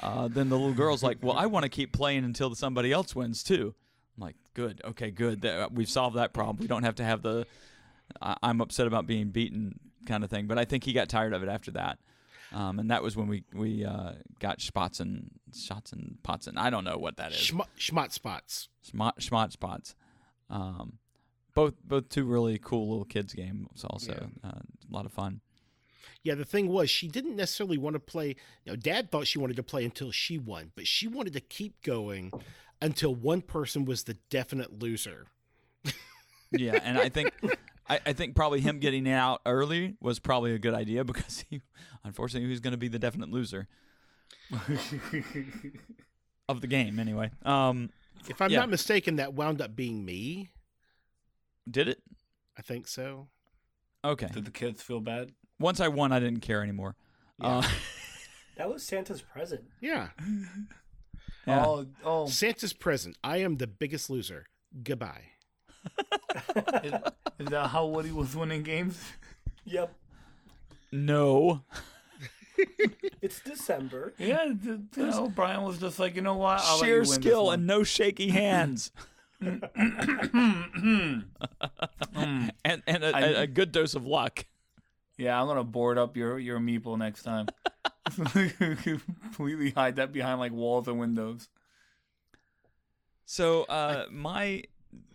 Uh, 0.00 0.28
then 0.28 0.50
the 0.50 0.54
little 0.54 0.74
girl's 0.74 1.02
like, 1.02 1.16
"Well, 1.22 1.34
I 1.34 1.46
want 1.46 1.62
to 1.62 1.70
keep 1.70 1.94
playing 1.94 2.22
until 2.22 2.54
somebody 2.54 2.92
else 2.92 3.16
wins 3.16 3.42
too." 3.42 3.74
I'm 4.14 4.22
like, 4.22 4.36
"Good, 4.52 4.82
okay, 4.84 5.10
good. 5.10 5.42
We've 5.72 5.88
solved 5.88 6.16
that 6.16 6.34
problem. 6.34 6.58
We 6.58 6.66
don't 6.66 6.82
have 6.82 6.96
to 6.96 7.04
have 7.04 7.22
the 7.22 7.46
I'm 8.20 8.60
upset 8.60 8.86
about 8.86 9.06
being 9.06 9.28
beaten 9.28 9.80
kind 10.06 10.24
of 10.24 10.30
thing." 10.30 10.46
But 10.46 10.58
I 10.58 10.64
think 10.64 10.84
he 10.84 10.92
got 10.92 11.08
tired 11.08 11.32
of 11.32 11.42
it 11.42 11.48
after 11.48 11.70
that, 11.72 11.98
um, 12.52 12.78
and 12.78 12.90
that 12.90 13.02
was 13.02 13.16
when 13.16 13.28
we 13.28 13.44
we 13.52 13.84
uh, 13.84 14.12
got 14.38 14.60
spots 14.60 15.00
and 15.00 15.30
shots 15.54 15.92
and 15.92 16.18
pots 16.22 16.46
and 16.46 16.58
I 16.58 16.70
don't 16.70 16.84
know 16.84 16.98
what 16.98 17.16
that 17.16 17.32
is. 17.32 17.38
Schma- 17.38 17.66
schmott 17.78 18.12
spots 18.12 18.68
Schmot 18.86 19.18
schmot 19.18 19.52
spots. 19.52 19.94
Um, 20.50 20.98
both 21.54 21.74
both 21.84 22.08
two 22.08 22.24
really 22.24 22.58
cool 22.58 22.88
little 22.88 23.04
kids 23.04 23.34
games. 23.34 23.84
Also, 23.84 24.30
uh, 24.44 24.48
a 24.48 24.90
lot 24.90 25.06
of 25.06 25.12
fun. 25.12 25.40
Yeah, 26.22 26.34
the 26.34 26.44
thing 26.44 26.68
was, 26.68 26.90
she 26.90 27.06
didn't 27.08 27.36
necessarily 27.36 27.78
want 27.78 27.94
to 27.94 28.00
play. 28.00 28.36
You 28.64 28.72
know, 28.72 28.76
Dad 28.76 29.10
thought 29.10 29.26
she 29.26 29.38
wanted 29.38 29.56
to 29.56 29.62
play 29.62 29.84
until 29.84 30.10
she 30.10 30.38
won, 30.38 30.72
but 30.74 30.86
she 30.86 31.06
wanted 31.06 31.32
to 31.34 31.40
keep 31.40 31.80
going 31.82 32.32
until 32.80 33.14
one 33.14 33.40
person 33.40 33.84
was 33.84 34.04
the 34.04 34.14
definite 34.30 34.78
loser. 34.80 35.26
Yeah, 36.50 36.78
and 36.82 36.98
I 36.98 37.08
think 37.08 37.32
I, 37.88 38.00
I 38.06 38.12
think 38.12 38.34
probably 38.36 38.60
him 38.60 38.78
getting 38.80 39.08
out 39.08 39.40
early 39.46 39.96
was 40.00 40.18
probably 40.18 40.52
a 40.54 40.58
good 40.58 40.74
idea 40.74 41.04
because 41.12 41.44
he 41.48 41.62
unfortunately 42.04 42.46
he 42.46 42.50
was 42.50 42.60
going 42.60 42.72
to 42.72 42.76
be 42.78 42.88
the 42.88 42.98
definite 42.98 43.30
loser 43.30 43.66
of 46.48 46.60
the 46.60 46.66
game 46.66 46.98
anyway. 46.98 47.30
Um, 47.44 47.90
If 48.28 48.40
I'm 48.42 48.50
Yeah. 48.50 48.60
not 48.60 48.70
mistaken, 48.70 49.16
that 49.16 49.34
wound 49.34 49.60
up 49.60 49.74
being 49.76 50.04
me. 50.04 50.50
did 51.70 51.88
it? 51.88 52.02
I 52.56 52.62
think 52.62 52.88
so. 52.88 53.28
Okay. 54.04 54.28
Did 54.32 54.44
the 54.44 54.50
kids 54.50 54.82
feel 54.82 55.00
bad? 55.00 55.32
Once 55.60 55.80
I 55.80 55.88
won, 55.88 56.12
I 56.12 56.20
didn't 56.20 56.40
care 56.40 56.62
anymore. 56.62 56.96
Uh, 57.40 57.62
That 58.56 58.68
was 58.68 58.82
Santa's 58.82 59.22
present. 59.22 59.62
Yeah. 59.80 60.08
yeah. 61.46 61.64
Oh, 61.64 61.86
oh, 62.04 62.26
Santa's 62.26 62.72
present. 62.72 63.16
I 63.22 63.36
am 63.36 63.58
the 63.58 63.68
biggest 63.68 64.10
loser. 64.10 64.46
Goodbye. 64.82 65.26
Is, 66.84 66.92
is 67.38 67.46
that 67.48 67.68
how 67.68 67.86
Woody 67.86 68.10
was 68.12 68.34
winning 68.36 68.62
games? 68.62 69.00
Yep. 69.64 69.92
No. 70.92 71.62
It's 73.22 73.40
December. 73.40 74.14
Yeah, 74.18 74.44
th- 74.46 74.78
you 74.96 75.06
know, 75.06 75.28
Brian 75.28 75.62
was 75.62 75.78
just 75.78 75.98
like, 75.98 76.16
you 76.16 76.22
know 76.22 76.34
what? 76.36 76.60
I'll 76.62 76.78
Sheer 76.78 77.04
skill 77.04 77.50
and 77.52 77.66
no 77.66 77.84
shaky 77.84 78.28
hands. 78.30 78.90
and 79.40 79.62
and 82.64 83.04
a, 83.04 83.16
I- 83.16 83.20
a, 83.20 83.40
a 83.42 83.46
good 83.46 83.72
dose 83.72 83.94
of 83.94 84.04
luck. 84.06 84.44
Yeah, 85.16 85.40
I'm 85.40 85.46
gonna 85.48 85.64
board 85.64 85.98
up 85.98 86.16
your 86.16 86.38
your 86.38 86.58
meeple 86.58 86.98
next 86.98 87.22
time. 87.22 87.46
Completely 88.14 89.70
hide 89.70 89.96
that 89.96 90.12
behind 90.12 90.40
like 90.40 90.52
walls 90.52 90.88
and 90.88 90.98
windows. 90.98 91.48
So 93.26 93.64
uh, 93.64 94.06
my 94.10 94.62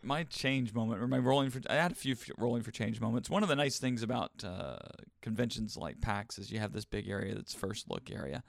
my 0.02 0.24
change 0.24 0.74
moment 0.74 1.02
or 1.02 1.08
my 1.08 1.18
rolling 1.18 1.50
for 1.50 1.62
I 1.70 1.76
had 1.76 1.92
a 1.92 1.96
few 1.96 2.16
rolling 2.38 2.62
for 2.62 2.72
change 2.72 3.00
moments. 3.00 3.30
One 3.30 3.44
of 3.44 3.50
the 3.50 3.56
nice 3.56 3.80
things 3.80 4.04
about 4.04 4.44
uh, 4.44 4.78
conventions 5.22 5.78
like 5.78 6.02
PAX 6.02 6.38
is 6.38 6.52
you 6.52 6.60
have 6.60 6.74
this 6.74 6.86
big 6.86 7.10
area 7.10 7.36
that's 7.36 7.54
first 7.54 7.90
look 7.90 8.12
area. 8.12 8.44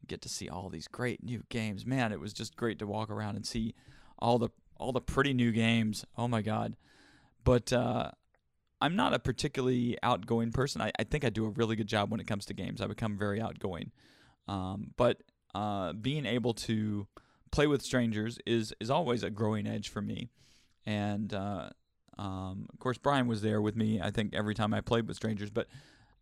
You 0.00 0.06
get 0.06 0.22
to 0.22 0.28
see 0.28 0.48
all 0.48 0.68
these 0.68 0.88
great 0.88 1.22
new 1.22 1.42
games. 1.48 1.86
Man, 1.86 2.12
it 2.12 2.20
was 2.20 2.32
just 2.32 2.56
great 2.56 2.78
to 2.78 2.86
walk 2.86 3.10
around 3.10 3.36
and 3.36 3.46
see 3.46 3.74
all 4.18 4.38
the 4.38 4.48
all 4.78 4.92
the 4.92 5.00
pretty 5.00 5.32
new 5.32 5.52
games. 5.52 6.04
Oh 6.16 6.28
my 6.28 6.42
god. 6.42 6.76
But 7.44 7.72
uh, 7.72 8.12
I'm 8.80 8.96
not 8.96 9.14
a 9.14 9.18
particularly 9.18 9.98
outgoing 10.02 10.52
person. 10.52 10.80
I, 10.80 10.92
I 10.98 11.04
think 11.04 11.24
I 11.24 11.30
do 11.30 11.44
a 11.44 11.50
really 11.50 11.76
good 11.76 11.86
job 11.86 12.10
when 12.10 12.20
it 12.20 12.26
comes 12.26 12.46
to 12.46 12.54
games. 12.54 12.80
I 12.80 12.86
become 12.86 13.16
very 13.16 13.40
outgoing. 13.40 13.90
Um, 14.48 14.92
but 14.96 15.22
uh, 15.54 15.92
being 15.92 16.26
able 16.26 16.54
to 16.54 17.06
play 17.50 17.66
with 17.66 17.82
strangers 17.82 18.38
is 18.46 18.72
is 18.80 18.90
always 18.90 19.22
a 19.22 19.30
growing 19.30 19.66
edge 19.66 19.88
for 19.88 20.00
me. 20.00 20.30
And 20.86 21.32
uh, 21.32 21.70
um, 22.18 22.66
of 22.72 22.78
course, 22.78 22.98
Brian 22.98 23.26
was 23.26 23.42
there 23.42 23.60
with 23.60 23.76
me. 23.76 24.00
I 24.00 24.10
think 24.10 24.34
every 24.34 24.54
time 24.54 24.74
I 24.74 24.80
played 24.80 25.08
with 25.08 25.16
strangers, 25.16 25.50
but 25.50 25.68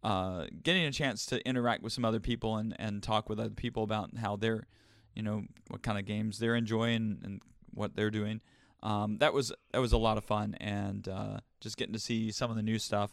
uh, 0.02 0.46
getting 0.62 0.84
a 0.84 0.92
chance 0.92 1.26
to 1.26 1.46
interact 1.46 1.82
with 1.82 1.92
some 1.92 2.04
other 2.04 2.20
people 2.20 2.56
and, 2.56 2.74
and 2.78 3.02
talk 3.02 3.28
with 3.28 3.38
other 3.38 3.50
people 3.50 3.82
about 3.82 4.16
how 4.16 4.36
they're, 4.36 4.66
you 5.14 5.22
know, 5.22 5.44
what 5.68 5.82
kind 5.82 5.98
of 5.98 6.04
games 6.06 6.38
they're 6.38 6.54
enjoying 6.54 7.18
and 7.22 7.42
what 7.72 7.96
they're 7.96 8.10
doing. 8.10 8.40
Um, 8.82 9.18
that 9.18 9.34
was 9.34 9.52
that 9.72 9.78
was 9.80 9.92
a 9.92 9.98
lot 9.98 10.16
of 10.16 10.24
fun, 10.24 10.54
and 10.54 11.06
uh, 11.06 11.40
just 11.60 11.76
getting 11.76 11.92
to 11.92 11.98
see 11.98 12.30
some 12.30 12.50
of 12.50 12.56
the 12.56 12.62
new 12.62 12.78
stuff 12.78 13.10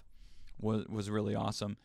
was 0.60 0.86
was 0.88 1.10
really 1.10 1.36
awesome. 1.36 1.76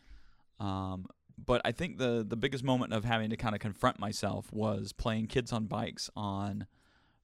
Um, 0.59 1.07
but 1.37 1.61
I 1.65 1.73
think 1.73 1.97
the 1.97 2.25
the 2.27 2.37
biggest 2.37 2.63
moment 2.63 2.93
of 2.93 3.03
having 3.03 3.29
to 3.31 3.37
kind 3.37 3.55
of 3.55 3.59
confront 3.59 3.99
myself 3.99 4.51
was 4.53 4.93
playing 4.93 5.27
Kids 5.27 5.51
on 5.51 5.65
Bikes 5.65 6.09
on 6.15 6.65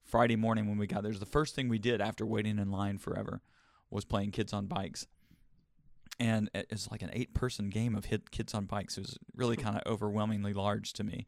Friday 0.09 0.35
morning 0.35 0.67
when 0.67 0.77
we 0.77 0.87
got 0.87 1.03
there. 1.03 1.13
The 1.13 1.25
first 1.25 1.55
thing 1.55 1.69
we 1.69 1.79
did 1.79 2.01
after 2.01 2.25
waiting 2.25 2.57
in 2.57 2.71
line 2.71 2.97
forever 2.97 3.41
was 3.89 4.05
playing 4.05 4.31
Kids 4.31 4.53
on 4.53 4.65
Bikes. 4.65 5.07
And 6.19 6.49
it's 6.53 6.91
like 6.91 7.01
an 7.01 7.11
eight 7.13 7.33
person 7.33 7.69
game 7.69 7.95
of 7.95 8.05
hit 8.05 8.31
Kids 8.31 8.53
on 8.53 8.65
Bikes. 8.65 8.97
It 8.97 9.01
was 9.01 9.17
really 9.35 9.55
kind 9.55 9.77
of 9.77 9.83
overwhelmingly 9.89 10.53
large 10.53 10.93
to 10.93 11.03
me. 11.03 11.27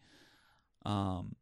Um, 0.85 1.35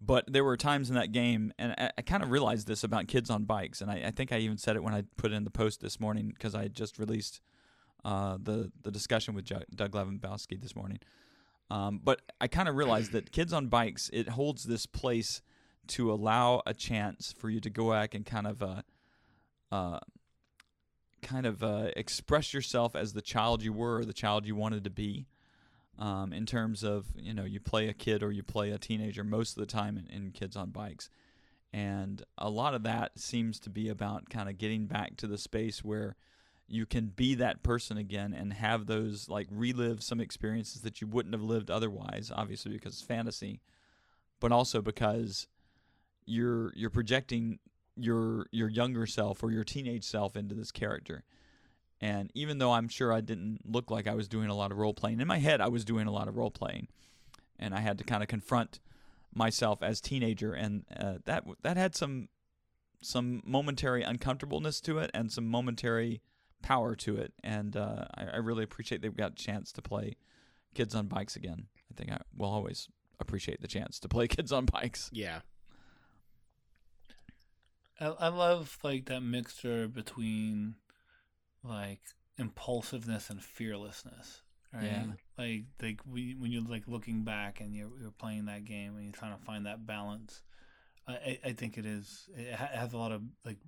but 0.00 0.32
there 0.32 0.44
were 0.44 0.56
times 0.56 0.88
in 0.88 0.96
that 0.96 1.12
game, 1.12 1.52
and 1.58 1.72
I, 1.78 1.90
I 1.98 2.02
kind 2.02 2.22
of 2.22 2.30
realized 2.30 2.66
this 2.66 2.84
about 2.84 3.06
Kids 3.06 3.30
on 3.30 3.44
Bikes, 3.44 3.80
and 3.80 3.90
I, 3.90 4.02
I, 4.06 4.10
think 4.10 4.32
I 4.32 4.38
even 4.38 4.58
said 4.58 4.74
it 4.74 4.82
when 4.82 4.94
I 4.94 5.04
put 5.16 5.32
it 5.32 5.34
in 5.34 5.44
the 5.44 5.50
post 5.50 5.80
this 5.80 6.00
morning 6.00 6.28
because 6.28 6.54
I 6.54 6.68
just 6.68 6.98
released 6.98 7.40
uh, 8.04 8.36
the 8.42 8.72
the 8.82 8.90
discussion 8.90 9.34
with 9.34 9.44
Doug 9.46 9.92
Levandowski 9.92 10.60
this 10.60 10.74
morning. 10.74 10.98
Um, 11.70 12.00
but 12.02 12.22
I 12.40 12.48
kind 12.48 12.68
of 12.68 12.74
realized 12.74 13.12
that 13.12 13.30
Kids 13.30 13.52
on 13.52 13.68
Bikes 13.68 14.10
it 14.12 14.30
holds 14.30 14.64
this 14.64 14.86
place 14.86 15.40
to 15.88 16.12
allow 16.12 16.62
a 16.66 16.74
chance 16.74 17.34
for 17.36 17.50
you 17.50 17.60
to 17.60 17.70
go 17.70 17.90
back 17.90 18.14
and 18.14 18.24
kind 18.24 18.46
of 18.46 18.62
uh, 18.62 18.82
uh, 19.70 19.98
kind 21.22 21.46
of 21.46 21.62
uh, 21.62 21.90
express 21.96 22.52
yourself 22.54 22.94
as 22.94 23.12
the 23.12 23.22
child 23.22 23.62
you 23.62 23.72
were, 23.72 23.98
or 23.98 24.04
the 24.04 24.12
child 24.12 24.46
you 24.46 24.56
wanted 24.56 24.84
to 24.84 24.90
be. 24.90 25.26
Um, 25.98 26.32
in 26.32 26.46
terms 26.46 26.82
of 26.82 27.06
you 27.14 27.34
know 27.34 27.44
you 27.44 27.60
play 27.60 27.88
a 27.88 27.92
kid 27.92 28.22
or 28.22 28.32
you 28.32 28.42
play 28.42 28.70
a 28.70 28.78
teenager 28.78 29.22
most 29.22 29.56
of 29.56 29.60
the 29.60 29.66
time 29.66 29.98
in, 29.98 30.06
in 30.06 30.30
kids 30.30 30.56
on 30.56 30.70
bikes 30.70 31.10
and 31.72 32.22
a 32.36 32.50
lot 32.50 32.74
of 32.74 32.82
that 32.82 33.18
seems 33.18 33.58
to 33.60 33.70
be 33.70 33.88
about 33.88 34.28
kind 34.28 34.48
of 34.48 34.58
getting 34.58 34.86
back 34.86 35.16
to 35.16 35.26
the 35.26 35.38
space 35.38 35.82
where 35.82 36.16
you 36.68 36.86
can 36.86 37.06
be 37.06 37.34
that 37.34 37.62
person 37.62 37.96
again 37.96 38.34
and 38.34 38.52
have 38.52 38.86
those 38.86 39.28
like 39.28 39.46
relive 39.50 40.02
some 40.02 40.20
experiences 40.20 40.82
that 40.82 41.00
you 41.00 41.06
wouldn't 41.06 41.34
have 41.34 41.42
lived 41.42 41.70
otherwise 41.70 42.30
obviously 42.34 42.72
because 42.72 42.94
it's 42.94 43.02
fantasy 43.02 43.60
but 44.40 44.52
also 44.52 44.82
because 44.82 45.46
you're 46.26 46.72
you're 46.74 46.90
projecting 46.90 47.58
your 47.96 48.46
your 48.50 48.68
younger 48.68 49.06
self 49.06 49.42
or 49.42 49.50
your 49.50 49.64
teenage 49.64 50.04
self 50.04 50.36
into 50.36 50.54
this 50.54 50.70
character 50.70 51.24
and 52.00 52.30
even 52.34 52.58
though 52.58 52.72
i'm 52.72 52.88
sure 52.88 53.12
i 53.12 53.20
didn't 53.20 53.60
look 53.64 53.90
like 53.90 54.06
i 54.06 54.14
was 54.14 54.28
doing 54.28 54.48
a 54.48 54.54
lot 54.54 54.72
of 54.72 54.78
role 54.78 54.94
playing 54.94 55.20
in 55.20 55.26
my 55.26 55.38
head 55.38 55.60
i 55.60 55.68
was 55.68 55.84
doing 55.84 56.06
a 56.06 56.12
lot 56.12 56.28
of 56.28 56.36
role 56.36 56.50
playing 56.50 56.88
and 57.58 57.74
i 57.74 57.80
had 57.80 57.98
to 57.98 58.04
kind 58.04 58.22
of 58.22 58.28
confront 58.28 58.80
myself 59.34 59.82
as 59.82 60.00
teenager 60.00 60.52
and 60.52 60.84
uh, 60.98 61.14
that 61.24 61.44
that 61.62 61.76
had 61.76 61.94
some 61.94 62.28
some 63.02 63.42
momentary 63.44 64.02
uncomfortableness 64.02 64.80
to 64.80 64.98
it 64.98 65.10
and 65.12 65.30
some 65.30 65.46
momentary 65.46 66.22
power 66.62 66.94
to 66.94 67.16
it, 67.16 67.32
and 67.42 67.76
uh, 67.76 68.06
I, 68.14 68.24
I, 68.24 68.36
really 68.36 68.64
appreciate 68.64 69.02
they've 69.02 69.14
got 69.14 69.32
a 69.32 69.34
chance 69.34 69.72
to 69.72 69.82
play 69.82 70.16
kids 70.74 70.94
on 70.94 71.08
bikes 71.08 71.36
again. 71.36 71.66
I 71.90 71.94
think 71.94 72.12
I 72.12 72.20
will 72.36 72.48
always 72.48 72.88
appreciate 73.20 73.60
the 73.60 73.68
chance 73.68 73.98
to 74.00 74.08
play 74.08 74.28
kids 74.28 74.52
on 74.52 74.64
bikes. 74.64 75.10
Yeah. 75.12 75.40
I, 78.00 78.06
I 78.06 78.28
love 78.28 78.78
like 78.82 79.06
that 79.06 79.22
mixture 79.22 79.88
between 79.88 80.76
like 81.62 82.00
impulsiveness 82.38 83.30
and 83.30 83.42
fearlessness. 83.42 84.42
Right? 84.72 84.84
Yeah. 84.84 85.04
Like 85.38 85.64
like 85.82 86.00
we, 86.10 86.34
when 86.34 86.50
you're 86.50 86.62
like 86.62 86.84
looking 86.86 87.24
back 87.24 87.60
and 87.60 87.74
you're 87.74 87.90
you're 88.00 88.10
playing 88.10 88.46
that 88.46 88.64
game 88.64 88.96
and 88.96 89.04
you're 89.04 89.12
trying 89.12 89.36
to 89.36 89.44
find 89.44 89.66
that 89.66 89.86
balance. 89.86 90.42
I 91.06 91.38
I 91.44 91.52
think 91.52 91.78
it 91.78 91.86
is 91.86 92.28
it 92.36 92.54
has 92.54 92.92
a 92.92 92.98
lot 92.98 93.12
of 93.12 93.22
like 93.44 93.58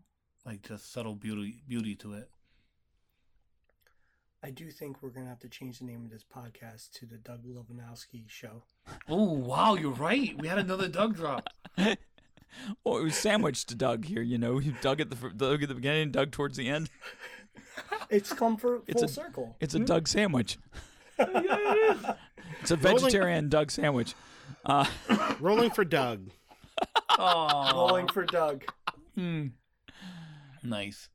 like 0.47 0.62
just 0.62 0.93
subtle 0.93 1.14
beauty 1.14 1.62
beauty 1.68 1.95
to 1.97 2.14
it. 2.14 2.31
I 4.43 4.51
do 4.51 4.70
think 4.70 5.03
we're 5.03 5.11
gonna 5.11 5.29
have 5.29 5.41
to 5.41 5.49
change 5.49 5.79
the 5.79 5.87
name 5.87 6.05
of 6.05 6.11
this 6.11 6.25
podcast 6.25 6.93
to 6.93 7.07
the 7.07 7.16
Doug 7.16 7.45
Levandowski 7.45 8.25
Show. 8.29 8.62
Oh 9.09 9.33
wow, 9.33 9.75
you're 9.75 9.93
right. 9.93 10.39
We 10.39 10.49
had 10.49 10.59
another 10.59 10.89
Doug 10.89 11.16
drop. 11.16 11.49
well, 12.84 12.98
it 12.98 13.05
was 13.05 13.16
sandwiched 13.16 13.68
to 13.68 13.74
Doug 13.74 14.05
here. 14.05 14.22
You 14.22 14.38
know, 14.38 14.61
Doug 14.80 15.00
at 15.00 15.11
the 15.11 15.30
Doug 15.30 15.62
at 15.62 15.68
the 15.68 15.74
beginning, 15.74 16.11
Doug 16.11 16.30
towards 16.30 16.57
the 16.57 16.68
end. 16.68 16.90
It's 18.11 18.32
come 18.32 18.57
for 18.57 18.80
full 18.80 18.84
it's 18.86 19.02
a, 19.02 19.09
circle. 19.09 19.57
It's 19.61 19.74
a 19.74 19.78
mm-hmm. 19.78 19.86
Doug 19.86 20.09
sandwich. 20.09 20.59
yeah, 21.18 21.26
it 21.34 21.96
is. 21.96 22.07
It's 22.61 22.70
a 22.70 22.76
vegetarian 22.76 23.36
Rolling... 23.36 23.48
Doug 23.48 23.70
sandwich. 23.70 24.14
Uh, 24.64 24.86
Rolling 25.40 25.70
for 25.70 25.84
Doug. 25.84 26.30
Rolling 27.18 28.09
for 28.09 28.24
Doug. 28.24 28.64
Mm. 29.18 29.52
Nice. 30.62 31.09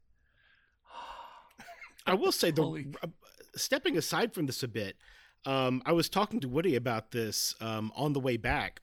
I 2.05 2.15
will 2.15 2.31
say 2.31 2.51
the 2.51 2.85
uh, 3.01 3.07
stepping 3.55 3.97
aside 3.97 4.33
from 4.33 4.45
this 4.45 4.63
a 4.63 4.67
bit, 4.67 4.95
um, 5.45 5.81
I 5.85 5.91
was 5.91 6.09
talking 6.09 6.39
to 6.41 6.49
Woody 6.49 6.75
about 6.75 7.11
this 7.11 7.55
um, 7.61 7.91
on 7.95 8.13
the 8.13 8.19
way 8.19 8.37
back 8.37 8.81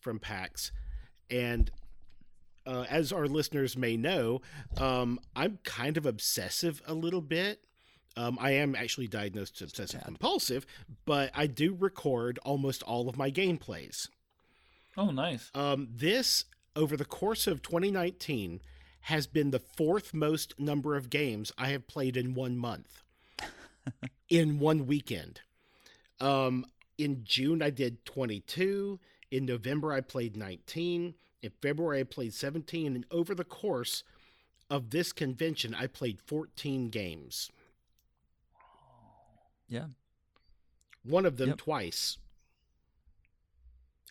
from 0.00 0.18
PAX, 0.18 0.72
and 1.30 1.70
uh, 2.68 2.84
as 2.90 3.12
our 3.12 3.26
listeners 3.26 3.76
may 3.76 3.96
know, 3.96 4.42
um, 4.76 5.18
I'm 5.34 5.58
kind 5.64 5.96
of 5.96 6.04
obsessive 6.04 6.82
a 6.86 6.92
little 6.92 7.22
bit. 7.22 7.64
Um, 8.16 8.36
I 8.40 8.50
am 8.52 8.74
actually 8.74 9.06
diagnosed 9.06 9.62
obsessive 9.62 10.04
compulsive, 10.04 10.66
but 11.06 11.30
I 11.34 11.46
do 11.46 11.74
record 11.74 12.38
almost 12.44 12.82
all 12.82 13.08
of 13.08 13.16
my 13.16 13.30
gameplays. 13.30 14.08
Oh, 14.96 15.10
nice. 15.10 15.50
Um, 15.54 15.88
this 15.90 16.44
over 16.76 16.96
the 16.96 17.04
course 17.04 17.46
of 17.46 17.62
2019 17.62 18.60
has 19.02 19.26
been 19.26 19.50
the 19.50 19.60
fourth 19.60 20.12
most 20.12 20.58
number 20.58 20.96
of 20.96 21.08
games 21.08 21.52
I 21.56 21.68
have 21.68 21.86
played 21.86 22.16
in 22.16 22.34
one 22.34 22.58
month, 22.58 23.02
in 24.28 24.58
one 24.58 24.86
weekend. 24.86 25.40
Um, 26.20 26.66
in 26.98 27.22
June, 27.24 27.62
I 27.62 27.70
did 27.70 28.04
22. 28.04 28.98
In 29.30 29.46
November, 29.46 29.92
I 29.92 30.00
played 30.00 30.36
19. 30.36 31.14
In 31.42 31.50
February, 31.62 32.00
I 32.00 32.04
played 32.04 32.34
17. 32.34 32.94
And 32.94 33.04
over 33.10 33.34
the 33.34 33.44
course 33.44 34.02
of 34.70 34.90
this 34.90 35.12
convention, 35.12 35.74
I 35.74 35.86
played 35.86 36.18
14 36.26 36.88
games. 36.90 37.50
Yeah. 39.68 39.86
One 41.04 41.26
of 41.26 41.36
them 41.36 41.50
yep. 41.50 41.58
twice. 41.58 42.18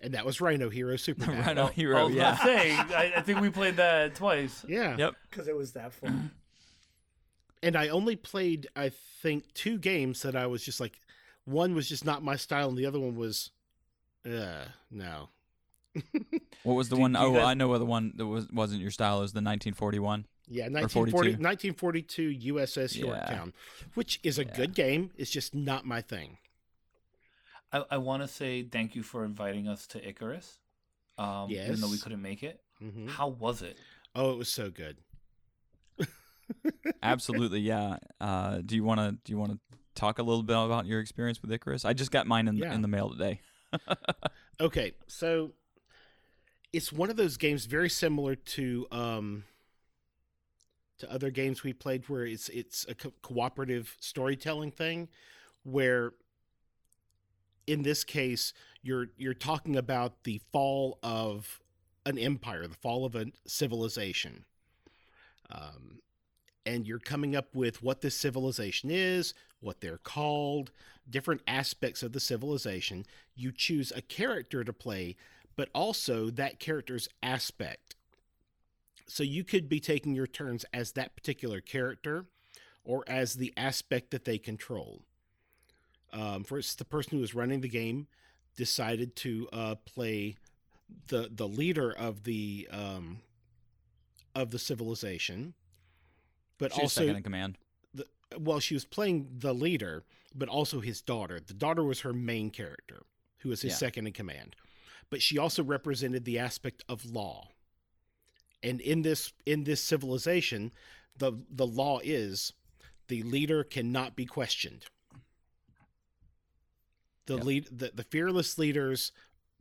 And 0.02 0.14
that 0.14 0.26
was 0.26 0.40
Rhino 0.40 0.70
Hero 0.70 0.96
Super 0.96 1.32
Rhino 1.32 1.68
Hero, 1.68 2.02
I 2.02 2.04
was 2.04 2.16
yeah. 2.16 2.38
Saying, 2.38 2.78
I, 2.78 3.14
I, 3.18 3.22
think 3.22 3.42
we 3.42 3.50
played 3.50 3.78
that 3.78 4.16
twice. 4.16 4.64
Yeah. 4.68 4.96
Yep. 4.98 5.16
Because 5.30 5.48
it 5.48 5.56
was 5.56 5.74
that 5.74 5.94
fun. 5.94 6.32
and 7.64 7.76
I 7.76 7.88
only 7.90 8.16
played, 8.16 8.68
I 8.76 8.92
think, 9.22 9.54
two 9.54 9.80
games 9.80 10.22
that 10.22 10.36
I 10.36 10.46
was 10.46 10.64
just 10.64 10.80
like, 10.80 11.00
one 11.46 11.74
was 11.74 11.90
just 11.90 12.06
not 12.06 12.24
my 12.24 12.36
style, 12.36 12.70
and 12.70 12.78
the 12.78 12.86
other 12.86 13.00
one 13.00 13.16
was, 13.16 13.52
uh, 14.26 14.66
no. 14.92 15.30
what 16.64 16.74
was 16.74 16.90
the 16.90 16.96
one? 16.96 17.16
Oh, 17.16 17.34
guys... 17.34 17.46
I 17.46 17.54
know 17.54 17.68
what 17.68 17.80
the 17.80 17.86
one 17.86 18.14
that 18.16 18.26
was 18.26 18.48
wasn't 18.52 18.82
your 18.82 18.92
style 18.92 19.22
is 19.24 19.34
the 19.34 19.38
1941. 19.38 20.26
Yeah, 20.50 20.64
1940, 20.70 21.32
1942 21.32 22.54
USS 22.54 22.98
Yorktown, 22.98 23.54
which 23.96 24.20
is 24.24 24.40
a 24.40 24.46
yeah. 24.46 24.56
good 24.56 24.74
game. 24.74 25.12
It's 25.18 25.30
just 25.30 25.54
not 25.54 25.86
my 25.86 26.02
thing. 26.02 26.38
I, 27.72 27.84
I 27.92 27.98
want 27.98 28.24
to 28.24 28.30
say 28.30 28.64
thank 28.64 28.96
you 28.96 29.04
for 29.04 29.26
inviting 29.26 29.68
us 29.68 29.88
to 29.88 30.08
Icarus. 30.08 30.60
Um, 31.18 31.50
yes. 31.50 31.68
Even 31.68 31.82
though 31.82 31.90
we 31.90 31.98
couldn't 31.98 32.22
make 32.22 32.44
it. 32.44 32.62
Mm-hmm. 32.82 33.08
How 33.08 33.28
was 33.28 33.62
it? 33.62 33.78
Oh, 34.16 34.32
it 34.32 34.38
was 34.38 34.50
so 34.50 34.70
good. 34.70 34.98
Absolutely, 37.04 37.60
yeah. 37.60 37.98
Uh, 38.22 38.62
do 38.66 38.76
you 38.76 38.84
want 38.84 39.00
to 39.00 39.12
do 39.24 39.34
you 39.34 39.38
want 39.38 39.52
to 39.52 39.60
talk 39.96 40.20
a 40.20 40.24
little 40.24 40.44
bit 40.44 40.56
about 40.56 40.86
your 40.86 41.00
experience 41.00 41.42
with 41.42 41.52
Icarus? 41.52 41.86
I 41.86 41.94
just 41.94 42.12
got 42.12 42.28
mine 42.28 42.48
in, 42.48 42.58
yeah. 42.58 42.74
in 42.74 42.82
the 42.82 42.88
mail 42.88 43.10
today. 43.10 43.42
okay, 44.62 44.94
so 45.08 45.52
it's 46.74 46.92
one 46.92 47.10
of 47.10 47.16
those 47.16 47.38
games 47.38 47.66
very 47.66 47.90
similar 47.90 48.36
to 48.36 48.88
um, 48.92 49.44
to 51.00 51.12
other 51.12 51.30
games 51.30 51.64
we 51.64 51.74
played 51.74 52.08
where 52.10 52.26
it's 52.26 52.50
it's 52.50 52.86
a 52.90 52.96
co- 52.96 53.14
cooperative 53.22 53.96
storytelling 54.00 54.72
thing 54.72 55.08
where 55.64 56.14
in 57.66 57.84
this 57.84 58.04
case 58.04 58.54
you're 58.82 59.08
you're 59.18 59.34
talking 59.34 59.76
about 59.76 60.24
the 60.24 60.42
fall 60.52 61.00
of 61.04 61.60
an 62.06 62.18
empire 62.18 62.68
the 62.68 62.76
fall 62.76 63.06
of 63.06 63.16
a 63.16 63.28
civilization. 63.46 64.46
Um, 65.50 66.02
and 66.66 66.86
you're 66.86 67.00
coming 67.00 67.34
up 67.34 67.56
with 67.56 67.82
what 67.82 68.02
this 68.02 68.16
civilization 68.16 68.90
is 68.92 69.34
what 69.60 69.82
they're 69.82 69.98
called 69.98 70.72
different 71.10 71.42
aspects 71.48 72.04
of 72.04 72.12
the 72.12 72.20
civilization. 72.20 73.06
You 73.36 73.52
choose 73.52 73.92
a 73.96 74.02
character 74.02 74.64
to 74.64 74.74
play 74.74 75.16
but 75.58 75.70
also 75.76 76.30
that 76.30 76.60
character's 76.60 77.10
aspect 77.22 77.96
so 79.10 79.24
you 79.24 79.44
could 79.44 79.68
be 79.70 79.80
taking 79.80 80.14
your 80.14 80.28
turns 80.28 80.66
as 80.74 80.92
that 80.94 81.16
particular 81.16 81.62
character 81.62 82.26
or 82.84 83.04
as 83.08 83.36
the 83.36 83.54
aspect 83.56 84.12
that 84.12 84.26
they 84.26 84.38
control. 84.38 85.02
Um, 86.12 86.44
for 86.44 86.58
instance, 86.58 86.76
the 86.76 86.86
person 86.86 87.12
who 87.14 87.22
was 87.22 87.34
running 87.34 87.62
the 87.62 87.70
game 87.70 88.08
decided 88.58 89.16
to 89.18 89.48
uh, 89.54 89.76
play 89.86 90.36
the 91.08 91.30
the 91.34 91.48
leader 91.48 91.92
of 91.92 92.24
the 92.24 92.68
um, 92.72 93.20
of 94.36 94.52
the 94.52 94.60
civilization, 94.60 95.54
but 96.58 96.72
She's 96.74 96.82
also 96.84 97.02
second 97.02 97.16
in 97.18 97.24
command. 97.24 97.58
the, 97.94 98.06
well, 98.38 98.60
she 98.60 98.74
was 98.74 98.86
playing 98.86 99.28
the 99.40 99.54
leader, 99.54 100.04
but 100.36 100.48
also 100.50 100.80
his 100.82 101.02
daughter. 101.02 101.40
The 101.46 101.54
daughter 101.54 101.84
was 101.84 102.02
her 102.02 102.14
main 102.14 102.50
character, 102.52 103.04
who 103.40 103.50
was 103.50 103.62
his 103.62 103.72
Yeah. 103.72 103.78
second 103.78 104.08
in 104.08 104.14
command. 104.14 104.56
But 105.10 105.22
she 105.22 105.38
also 105.38 105.64
represented 105.64 106.26
the 106.26 106.38
aspect 106.40 106.84
of 106.90 107.06
law. 107.06 107.50
And 108.64 108.82
in 108.82 109.04
this 109.04 109.32
in 109.46 109.64
this 109.64 109.82
civilization, 109.82 110.72
the 111.18 111.34
the 111.50 111.66
law 111.68 112.00
is 112.04 112.54
the 113.08 113.24
leader 113.24 113.64
cannot 113.64 114.16
be 114.16 114.26
questioned. 114.26 114.86
The 117.26 117.36
Yep. 117.36 117.44
lead 117.46 117.68
the, 117.72 117.92
the 117.94 118.04
fearless 118.04 118.58
leader's 118.58 119.12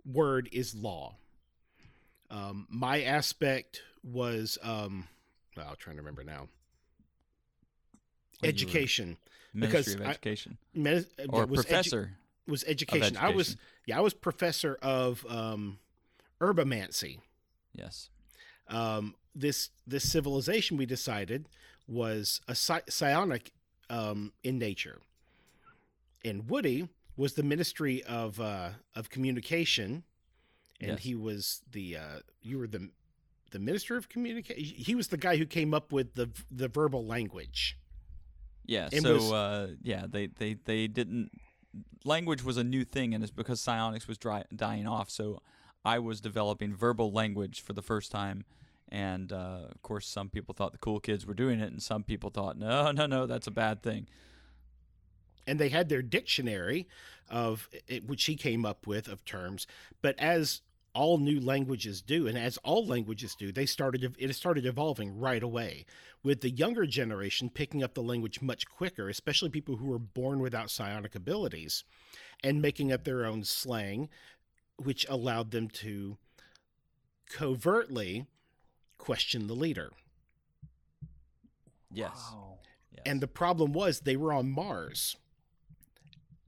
word 0.04 0.48
is 0.52 0.74
law. 0.74 1.16
Um, 2.30 2.66
my 2.68 3.02
aspect 3.02 3.82
was 4.02 4.58
um, 4.62 5.06
well, 5.56 5.68
I'm 5.70 5.76
trying 5.76 5.96
to 5.96 6.02
remember 6.02 6.24
now. 6.24 6.48
When 8.40 8.48
Education. 8.48 9.16
Ministry 9.54 9.78
because 9.94 9.94
of 9.94 10.00
I- 10.02 10.10
Education 10.10 10.58
Medi- 10.74 11.06
uh, 11.18 11.24
or 11.30 11.46
was 11.46 11.60
edu- 11.60 11.68
professor 11.68 12.12
was 12.46 12.62
of 12.62 12.68
education. 12.68 13.16
I 13.16 13.30
was 13.30 13.56
yeah, 13.86 13.98
I 13.98 14.00
was 14.00 14.14
professor 14.14 14.78
of 14.82 15.24
um, 15.28 15.78
herbomancy. 16.40 17.20
Yes. 17.74 18.10
Um, 18.68 19.14
this 19.34 19.70
this 19.86 20.10
civilization 20.10 20.76
we 20.76 20.86
decided 20.86 21.48
was 21.86 22.40
a 22.48 22.54
psi- 22.54 22.82
psionic 22.88 23.52
um, 23.90 24.32
in 24.42 24.58
nature, 24.58 24.98
and 26.24 26.48
Woody 26.48 26.88
was 27.16 27.34
the 27.34 27.42
Ministry 27.42 28.02
of 28.04 28.40
uh, 28.40 28.70
of 28.94 29.10
Communication, 29.10 30.02
and 30.80 30.92
Yes. 30.92 30.98
he 31.02 31.14
was 31.14 31.62
the 31.70 31.96
uh, 31.96 32.18
you 32.42 32.58
were 32.58 32.66
the 32.66 32.90
the 33.52 33.58
Minister 33.60 33.96
of 33.96 34.08
Communication. 34.08 34.62
He 34.64 34.94
was 34.94 35.08
the 35.08 35.16
guy 35.16 35.36
who 35.36 35.46
came 35.46 35.72
up 35.72 35.92
with 35.92 36.14
the 36.14 36.30
the 36.50 36.68
verbal 36.68 37.06
language. 37.06 37.78
Yeah. 38.64 38.88
It 38.90 39.02
so 39.02 39.14
was- 39.14 39.32
uh, 39.32 39.68
yeah, 39.82 40.06
they, 40.08 40.26
they 40.26 40.54
they 40.64 40.88
didn't. 40.88 41.30
Language 42.04 42.42
was 42.44 42.56
a 42.56 42.64
new 42.64 42.84
thing, 42.84 43.14
and 43.14 43.22
it's 43.24 43.32
because 43.32 43.60
psionics 43.60 44.06
was 44.08 44.18
dry, 44.18 44.44
dying 44.54 44.86
off. 44.86 45.10
So 45.10 45.42
I 45.84 45.98
was 45.98 46.20
developing 46.20 46.74
verbal 46.74 47.12
language 47.12 47.60
for 47.60 47.72
the 47.72 47.82
first 47.82 48.10
time, 48.12 48.44
and 48.88 49.32
uh, 49.32 49.66
of 49.70 49.82
course, 49.82 50.06
some 50.06 50.28
people 50.30 50.54
thought 50.54 50.72
the 50.72 50.78
cool 50.78 51.00
kids 51.00 51.26
were 51.26 51.34
doing 51.34 51.60
it, 51.60 51.70
and 51.72 51.82
some 51.82 52.02
people 52.04 52.30
thought, 52.30 52.56
no, 52.58 52.90
no, 52.92 53.06
no, 53.06 53.26
that's 53.26 53.46
a 53.46 53.50
bad 53.52 53.82
thing. 53.82 54.06
and 55.46 55.58
they 55.58 55.68
had 55.68 55.88
their 55.88 56.02
dictionary 56.02 56.86
of 57.30 57.68
which 58.04 58.24
he 58.24 58.36
came 58.36 58.64
up 58.64 58.86
with 58.86 59.08
of 59.08 59.24
terms 59.24 59.66
but 60.02 60.18
as 60.18 60.62
all 60.96 61.18
new 61.18 61.38
languages 61.38 62.00
do 62.00 62.26
and 62.26 62.38
as 62.38 62.56
all 62.58 62.86
languages 62.86 63.34
do 63.34 63.52
they 63.52 63.66
started 63.66 64.16
it 64.18 64.34
started 64.34 64.64
evolving 64.64 65.18
right 65.18 65.42
away 65.42 65.84
with 66.22 66.40
the 66.40 66.48
younger 66.50 66.86
generation 66.86 67.50
picking 67.50 67.82
up 67.82 67.92
the 67.92 68.02
language 68.02 68.40
much 68.40 68.66
quicker 68.66 69.10
especially 69.10 69.50
people 69.50 69.76
who 69.76 69.86
were 69.86 69.98
born 69.98 70.40
without 70.40 70.70
psionic 70.70 71.14
abilities 71.14 71.84
and 72.42 72.62
making 72.62 72.90
up 72.90 73.04
their 73.04 73.26
own 73.26 73.44
slang 73.44 74.08
which 74.76 75.06
allowed 75.10 75.50
them 75.50 75.68
to 75.68 76.16
covertly 77.28 78.24
question 78.96 79.46
the 79.48 79.54
leader 79.54 79.92
Yes. 81.92 82.34
yes. 82.90 83.02
and 83.04 83.20
the 83.20 83.28
problem 83.28 83.72
was 83.72 84.00
they 84.00 84.16
were 84.16 84.32
on 84.32 84.50
Mars. 84.50 85.16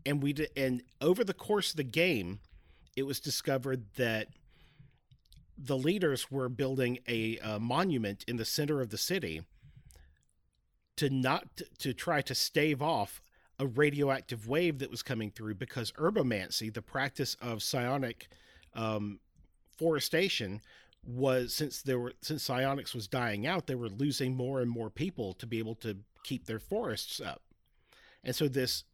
And 0.04 0.22
we 0.22 0.32
did, 0.32 0.50
and 0.56 0.82
over 1.00 1.22
the 1.22 1.34
course 1.34 1.70
of 1.70 1.76
the 1.76 1.84
game, 1.84 2.40
it 2.98 3.06
was 3.06 3.20
discovered 3.20 3.84
that 3.96 4.28
the 5.56 5.76
leaders 5.76 6.30
were 6.30 6.48
building 6.48 6.98
a, 7.08 7.38
uh 7.38 7.58
monument 7.58 8.24
in 8.28 8.36
the 8.36 8.44
center 8.44 8.80
of 8.80 8.90
the 8.90 8.98
city 8.98 9.42
to 10.96 11.08
not 11.08 11.62
to 11.78 11.94
try 11.94 12.20
to 12.20 12.34
stave 12.34 12.82
off 12.82 13.22
a 13.58 13.66
radioactive 13.66 14.46
wave 14.48 14.78
that 14.78 14.90
was 14.90 15.02
coming 15.02 15.30
through 15.30 15.54
because 15.54 15.92
herbomancy, 15.92 16.72
the 16.72 16.82
practice 16.82 17.36
of 17.40 17.62
psionic 17.62 18.28
um, 18.74 19.18
forestation, 19.76 20.60
was 21.06 21.54
since 21.54 21.82
there 21.82 21.98
were 21.98 22.12
since 22.20 22.42
psionics 22.42 22.94
was 22.94 23.06
dying 23.06 23.46
out, 23.46 23.66
they 23.66 23.74
were 23.74 23.88
losing 23.88 24.36
more 24.36 24.60
and 24.60 24.70
more 24.70 24.90
people 24.90 25.32
to 25.34 25.46
be 25.46 25.58
able 25.58 25.76
to 25.76 25.96
keep 26.24 26.46
their 26.46 26.58
forests 26.58 27.20
up, 27.20 27.42
and 28.24 28.34
so 28.34 28.48
this, 28.48 28.84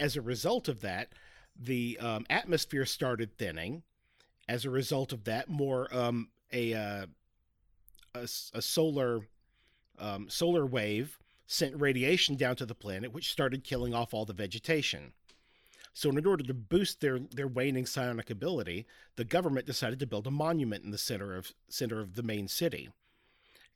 as 0.00 0.16
a 0.16 0.22
result 0.22 0.68
of 0.68 0.80
that, 0.80 1.12
the 1.58 1.98
um, 2.00 2.26
atmosphere 2.30 2.84
started 2.84 3.36
thinning. 3.38 3.82
As 4.48 4.64
a 4.64 4.70
result 4.70 5.12
of 5.12 5.24
that, 5.24 5.48
more 5.48 5.88
um, 5.94 6.28
a, 6.52 6.74
uh, 6.74 7.06
a 8.14 8.28
a 8.52 8.62
solar 8.62 9.22
um, 9.98 10.28
solar 10.28 10.66
wave 10.66 11.18
sent 11.46 11.78
radiation 11.80 12.36
down 12.36 12.56
to 12.56 12.66
the 12.66 12.74
planet, 12.74 13.12
which 13.12 13.30
started 13.30 13.64
killing 13.64 13.94
off 13.94 14.14
all 14.14 14.24
the 14.24 14.32
vegetation. 14.32 15.12
So, 15.92 16.10
in 16.10 16.26
order 16.26 16.44
to 16.44 16.54
boost 16.54 17.00
their 17.00 17.20
their 17.20 17.46
waning 17.46 17.86
psionic 17.86 18.28
ability, 18.28 18.86
the 19.16 19.24
government 19.24 19.66
decided 19.66 20.00
to 20.00 20.06
build 20.06 20.26
a 20.26 20.30
monument 20.30 20.84
in 20.84 20.90
the 20.90 20.98
center 20.98 21.36
of 21.36 21.52
center 21.68 22.00
of 22.00 22.14
the 22.14 22.22
main 22.22 22.48
city. 22.48 22.90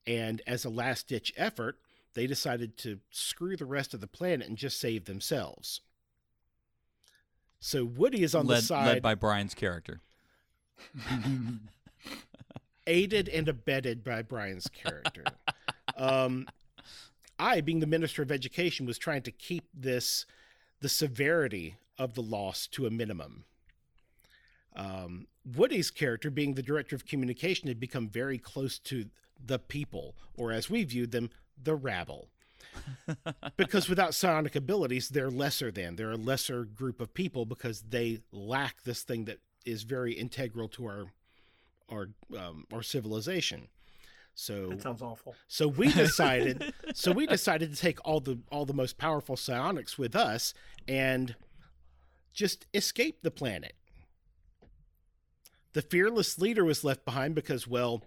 And 0.06 0.42
as 0.46 0.64
a 0.64 0.70
last 0.70 1.06
ditch 1.06 1.32
effort, 1.36 1.78
they 2.14 2.26
decided 2.26 2.76
to 2.78 3.00
screw 3.10 3.56
the 3.56 3.66
rest 3.66 3.94
of 3.94 4.00
the 4.00 4.06
planet 4.06 4.48
and 4.48 4.56
just 4.56 4.80
save 4.80 5.04
themselves. 5.04 5.80
So 7.60 7.84
Woody 7.84 8.22
is 8.22 8.34
on 8.34 8.46
led, 8.46 8.58
the 8.58 8.62
side, 8.62 8.86
led 8.86 9.02
by 9.02 9.14
Brian's 9.14 9.54
character. 9.54 10.00
aided 12.86 13.28
and 13.28 13.48
abetted 13.48 14.02
by 14.02 14.22
Brian's 14.22 14.68
character. 14.68 15.24
um, 15.96 16.46
I, 17.38 17.60
being 17.60 17.80
the 17.80 17.86
minister 17.86 18.22
of 18.22 18.32
education, 18.32 18.86
was 18.86 18.98
trying 18.98 19.22
to 19.22 19.30
keep 19.30 19.64
this 19.72 20.26
the 20.80 20.88
severity 20.88 21.76
of 21.98 22.14
the 22.14 22.22
loss 22.22 22.66
to 22.68 22.86
a 22.86 22.90
minimum. 22.90 23.44
Um, 24.74 25.26
Woody's 25.44 25.90
character, 25.90 26.30
being 26.30 26.54
the 26.54 26.62
director 26.62 26.94
of 26.94 27.06
communication, 27.06 27.68
had 27.68 27.80
become 27.80 28.08
very 28.08 28.38
close 28.38 28.78
to 28.80 29.06
the 29.44 29.58
people, 29.58 30.16
or 30.34 30.52
as 30.52 30.70
we 30.70 30.84
viewed 30.84 31.10
them, 31.10 31.30
the 31.60 31.74
rabble. 31.74 32.28
Because 33.56 33.88
without 33.88 34.14
psionic 34.14 34.54
abilities, 34.56 35.08
they're 35.08 35.30
lesser 35.30 35.70
than. 35.70 35.96
They're 35.96 36.12
a 36.12 36.16
lesser 36.16 36.64
group 36.64 37.00
of 37.00 37.14
people 37.14 37.46
because 37.46 37.82
they 37.82 38.20
lack 38.32 38.82
this 38.84 39.02
thing 39.02 39.24
that 39.26 39.38
is 39.64 39.82
very 39.82 40.12
integral 40.12 40.68
to 40.68 40.86
our 40.86 41.06
our 41.90 42.08
um, 42.38 42.66
our 42.72 42.82
civilization. 42.82 43.68
So 44.34 44.68
That 44.68 44.82
sounds 44.82 45.02
awful. 45.02 45.34
so 45.48 45.66
we 45.66 45.92
decided 45.92 46.72
so 46.94 47.10
we 47.12 47.26
decided 47.26 47.74
to 47.74 47.80
take 47.80 47.98
all 48.06 48.20
the 48.20 48.38
all 48.52 48.66
the 48.66 48.74
most 48.74 48.98
powerful 48.98 49.36
psionics 49.36 49.98
with 49.98 50.14
us 50.14 50.54
and 50.86 51.34
just 52.32 52.66
escape 52.72 53.22
the 53.22 53.30
planet. 53.30 53.74
The 55.72 55.82
fearless 55.82 56.38
leader 56.38 56.64
was 56.64 56.84
left 56.84 57.04
behind 57.04 57.34
because 57.34 57.66
well, 57.66 58.02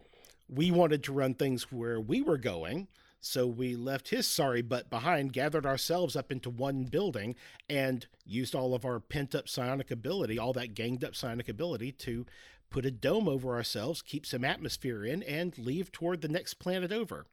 we 0.49 0.71
wanted 0.71 1.03
to 1.03 1.13
run 1.13 1.33
things 1.33 1.71
where 1.71 1.99
we 1.99 2.21
were 2.21 2.37
going. 2.37 2.87
So 3.21 3.45
we 3.45 3.75
left 3.75 4.09
his 4.09 4.27
sorry 4.27 4.63
butt 4.63 4.89
behind, 4.89 5.31
gathered 5.31 5.65
ourselves 5.65 6.15
up 6.15 6.31
into 6.31 6.49
one 6.49 6.85
building, 6.85 7.35
and 7.69 8.07
used 8.25 8.55
all 8.55 8.73
of 8.73 8.83
our 8.83 8.99
pent 8.99 9.35
up 9.35 9.47
psionic 9.47 9.91
ability, 9.91 10.39
all 10.39 10.53
that 10.53 10.73
ganged 10.73 11.03
up 11.03 11.15
psionic 11.15 11.47
ability, 11.47 11.91
to 11.93 12.25
put 12.71 12.85
a 12.85 12.91
dome 12.91 13.29
over 13.29 13.53
ourselves, 13.55 14.01
keep 14.01 14.25
some 14.25 14.43
atmosphere 14.43 15.05
in, 15.05 15.21
and 15.23 15.55
leave 15.59 15.91
toward 15.91 16.21
the 16.21 16.27
next 16.27 16.55
planet 16.55 16.91
over. 16.91 17.27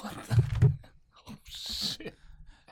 What 0.00 0.14
the? 0.26 0.42
Oh, 1.28 1.36
shit. 1.44 2.16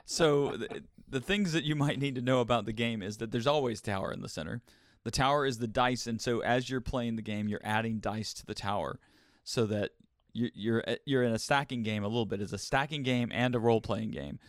So 0.03 0.57
the, 0.57 0.83
the 1.07 1.21
things 1.21 1.53
that 1.53 1.63
you 1.63 1.73
might 1.73 1.99
need 1.99 2.15
to 2.15 2.21
know 2.21 2.41
about 2.41 2.65
the 2.65 2.73
game 2.73 3.01
is 3.01 3.17
that 3.17 3.31
there's 3.31 3.47
always 3.47 3.79
tower 3.79 4.11
in 4.11 4.21
the 4.21 4.27
center. 4.27 4.61
The 5.05 5.11
tower 5.11 5.45
is 5.45 5.59
the 5.59 5.67
dice, 5.67 6.05
and 6.05 6.19
so 6.19 6.41
as 6.41 6.69
you're 6.69 6.81
playing 6.81 7.15
the 7.15 7.21
game, 7.21 7.47
you're 7.47 7.61
adding 7.63 7.99
dice 7.99 8.33
to 8.33 8.45
the 8.45 8.53
tower, 8.53 8.99
so 9.45 9.65
that 9.67 9.91
you, 9.91 10.10
you're 10.33 10.83
uh, 10.87 10.95
you're 11.05 11.23
in 11.23 11.33
a 11.33 11.39
stacking 11.39 11.83
game 11.83 12.03
a 12.03 12.07
little 12.07 12.25
bit. 12.25 12.41
It's 12.41 12.53
a 12.53 12.57
stacking 12.57 13.03
game 13.03 13.31
and 13.33 13.55
a 13.55 13.59
role 13.59 13.81
playing 13.81 14.11
game, 14.11 14.39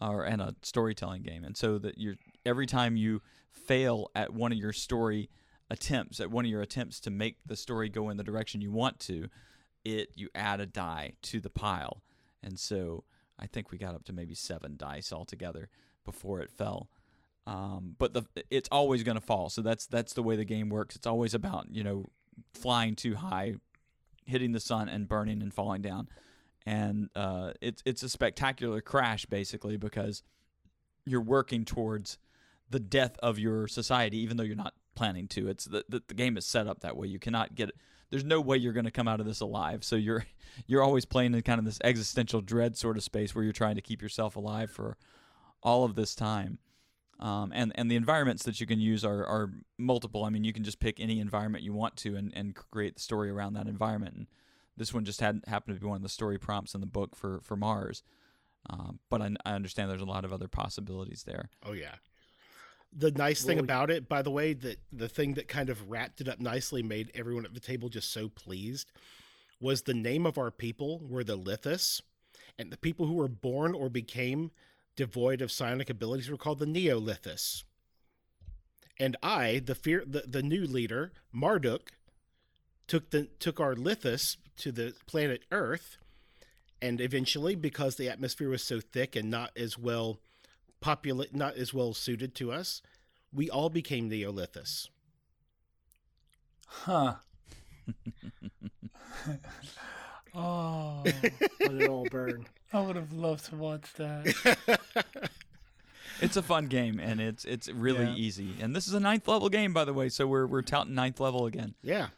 or 0.00 0.24
and 0.24 0.40
a 0.40 0.54
storytelling 0.62 1.22
game. 1.22 1.44
And 1.44 1.56
so 1.56 1.78
that 1.78 1.98
you're 1.98 2.16
every 2.44 2.66
time 2.66 2.96
you 2.96 3.22
fail 3.50 4.10
at 4.14 4.32
one 4.32 4.52
of 4.52 4.58
your 4.58 4.72
story 4.72 5.30
attempts, 5.70 6.20
at 6.20 6.30
one 6.30 6.44
of 6.44 6.50
your 6.50 6.62
attempts 6.62 7.00
to 7.00 7.10
make 7.10 7.38
the 7.46 7.56
story 7.56 7.88
go 7.88 8.10
in 8.10 8.16
the 8.16 8.24
direction 8.24 8.60
you 8.60 8.70
want 8.70 9.00
to, 9.00 9.28
it 9.84 10.10
you 10.14 10.28
add 10.34 10.60
a 10.60 10.66
die 10.66 11.14
to 11.22 11.40
the 11.40 11.50
pile. 11.50 12.02
And 12.42 12.58
so 12.58 13.04
I 13.38 13.46
think 13.46 13.70
we 13.70 13.78
got 13.78 13.94
up 13.94 14.04
to 14.04 14.12
maybe 14.12 14.34
seven 14.34 14.76
dice 14.76 15.12
altogether 15.12 15.68
before 16.04 16.40
it 16.40 16.50
fell. 16.50 16.88
Um, 17.46 17.94
but 17.98 18.14
the 18.14 18.24
it's 18.50 18.68
always 18.72 19.02
going 19.02 19.16
to 19.16 19.24
fall. 19.24 19.50
So 19.50 19.62
that's 19.62 19.86
that's 19.86 20.14
the 20.14 20.22
way 20.22 20.36
the 20.36 20.44
game 20.44 20.70
works. 20.70 20.96
It's 20.96 21.06
always 21.06 21.34
about 21.34 21.66
you 21.70 21.84
know 21.84 22.06
flying 22.54 22.96
too 22.96 23.16
high, 23.16 23.54
hitting 24.24 24.52
the 24.52 24.60
sun 24.60 24.88
and 24.88 25.08
burning 25.08 25.42
and 25.42 25.52
falling 25.52 25.82
down, 25.82 26.08
and 26.66 27.10
uh, 27.14 27.52
it's 27.60 27.82
it's 27.84 28.02
a 28.02 28.08
spectacular 28.08 28.80
crash 28.80 29.26
basically 29.26 29.76
because 29.76 30.22
you're 31.06 31.20
working 31.20 31.64
towards 31.64 32.18
the 32.70 32.80
death 32.80 33.16
of 33.22 33.38
your 33.38 33.68
society, 33.68 34.18
even 34.18 34.36
though 34.36 34.44
you're 34.44 34.56
not 34.56 34.74
planning 34.94 35.28
to. 35.28 35.48
It's 35.48 35.64
the 35.64 35.84
the, 35.88 36.02
the 36.06 36.14
game 36.14 36.36
is 36.36 36.46
set 36.46 36.66
up 36.66 36.80
that 36.80 36.96
way. 36.96 37.08
You 37.08 37.18
cannot 37.18 37.54
get 37.54 37.70
there's 38.10 38.24
no 38.24 38.40
way 38.40 38.56
you're 38.56 38.72
going 38.72 38.84
to 38.84 38.90
come 38.90 39.08
out 39.08 39.20
of 39.20 39.26
this 39.26 39.40
alive. 39.40 39.84
So 39.84 39.96
you're 39.96 40.24
you're 40.66 40.82
always 40.82 41.04
playing 41.04 41.34
in 41.34 41.42
kind 41.42 41.58
of 41.58 41.64
this 41.64 41.78
existential 41.82 42.40
dread 42.40 42.76
sort 42.76 42.96
of 42.96 43.02
space 43.02 43.34
where 43.34 43.44
you're 43.44 43.52
trying 43.52 43.76
to 43.76 43.82
keep 43.82 44.02
yourself 44.02 44.36
alive 44.36 44.70
for 44.70 44.96
all 45.62 45.84
of 45.84 45.94
this 45.94 46.14
time. 46.14 46.58
Um, 47.20 47.52
and 47.54 47.72
and 47.76 47.90
the 47.90 47.96
environments 47.96 48.42
that 48.42 48.60
you 48.60 48.66
can 48.66 48.80
use 48.80 49.04
are, 49.04 49.24
are 49.24 49.52
multiple. 49.78 50.24
I 50.24 50.30
mean, 50.30 50.44
you 50.44 50.52
can 50.52 50.64
just 50.64 50.80
pick 50.80 50.98
any 51.00 51.20
environment 51.20 51.64
you 51.64 51.72
want 51.72 51.96
to 51.98 52.16
and, 52.16 52.32
and 52.34 52.54
create 52.54 52.96
the 52.96 53.00
story 53.00 53.30
around 53.30 53.54
that 53.54 53.66
environment. 53.66 54.14
And 54.16 54.26
this 54.76 54.92
one 54.92 55.04
just 55.04 55.20
had 55.20 55.42
happened 55.46 55.76
to 55.76 55.80
be 55.80 55.86
one 55.86 55.96
of 55.96 56.02
the 56.02 56.08
story 56.08 56.38
prompts 56.38 56.74
in 56.74 56.80
the 56.80 56.86
book 56.86 57.14
for 57.14 57.40
for 57.42 57.56
Mars. 57.56 58.02
Um, 58.68 58.98
but 59.10 59.20
I, 59.22 59.30
I 59.44 59.52
understand 59.52 59.90
there's 59.90 60.00
a 60.00 60.06
lot 60.06 60.24
of 60.24 60.32
other 60.32 60.48
possibilities 60.48 61.24
there. 61.24 61.50
Oh 61.64 61.72
yeah. 61.72 61.96
The 62.96 63.10
nice 63.10 63.42
thing 63.42 63.56
Well, 63.56 63.64
about 63.64 63.90
it, 63.90 64.08
by 64.08 64.22
the 64.22 64.30
way, 64.30 64.52
that 64.52 64.78
the 64.92 65.08
thing 65.08 65.34
that 65.34 65.48
kind 65.48 65.68
of 65.68 65.90
wrapped 65.90 66.20
it 66.20 66.28
up 66.28 66.40
nicely, 66.40 66.82
made 66.82 67.10
everyone 67.14 67.44
at 67.44 67.52
the 67.52 67.60
table 67.60 67.88
just 67.88 68.12
so 68.12 68.28
pleased, 68.28 68.92
was 69.60 69.82
the 69.82 69.94
name 69.94 70.26
of 70.26 70.38
our 70.38 70.52
people 70.52 71.00
were 71.00 71.24
the 71.24 71.36
Lithus, 71.36 72.00
and 72.56 72.70
the 72.70 72.76
people 72.76 73.06
who 73.06 73.14
were 73.14 73.28
born 73.28 73.74
or 73.74 73.88
became 73.88 74.52
devoid 74.96 75.40
of 75.40 75.50
psionic 75.50 75.90
abilities 75.90 76.30
were 76.30 76.36
called 76.36 76.58
the 76.58 76.66
Neolithus. 76.66 77.64
And 78.98 79.16
I, 79.22 79.60
the 79.64 79.74
fear, 79.74 80.04
the, 80.06 80.24
the 80.26 80.42
new 80.42 80.66
leader, 80.66 81.12
Marduk, 81.32 81.92
took 82.86 83.10
the 83.10 83.24
took 83.38 83.58
our 83.58 83.74
Lithus 83.74 84.36
to 84.58 84.70
the 84.70 84.94
planet 85.06 85.42
Earth, 85.50 85.96
and 86.80 87.00
eventually, 87.00 87.54
because 87.56 87.96
the 87.96 88.08
atmosphere 88.08 88.48
was 88.48 88.62
so 88.62 88.80
thick 88.80 89.16
and 89.16 89.30
not 89.30 89.50
as 89.56 89.76
well 89.78 90.20
populate, 90.80 91.34
not 91.34 91.56
as 91.56 91.74
well 91.74 91.92
suited 91.92 92.34
to 92.36 92.52
us, 92.52 92.82
we 93.32 93.50
all 93.50 93.68
became 93.68 94.08
Neolithus. 94.08 94.88
Huh. 96.66 97.14
oh, 100.34 101.02
Let 101.04 101.72
it 101.74 101.88
all 101.88 102.06
burn. 102.10 102.46
I 102.72 102.80
would 102.80 102.96
have 102.96 103.12
loved 103.12 103.46
to 103.46 103.56
watch 103.56 103.92
that. 103.94 104.78
It's 106.20 106.36
a 106.36 106.42
fun 106.42 106.66
game 106.66 107.00
and 107.00 107.20
it's 107.20 107.44
it's 107.44 107.68
really 107.68 108.04
Yeah. 108.04 108.14
easy. 108.14 108.54
And 108.60 108.74
this 108.74 108.86
is 108.86 108.94
a 108.94 109.00
ninth 109.00 109.26
level 109.26 109.48
game, 109.48 109.72
by 109.72 109.84
the 109.84 109.92
way. 109.92 110.08
So 110.08 110.26
we're 110.26 110.46
we're 110.46 110.62
touting 110.62 110.94
ninth 110.94 111.18
level 111.20 111.46
again. 111.46 111.74
Yeah, 111.82 112.08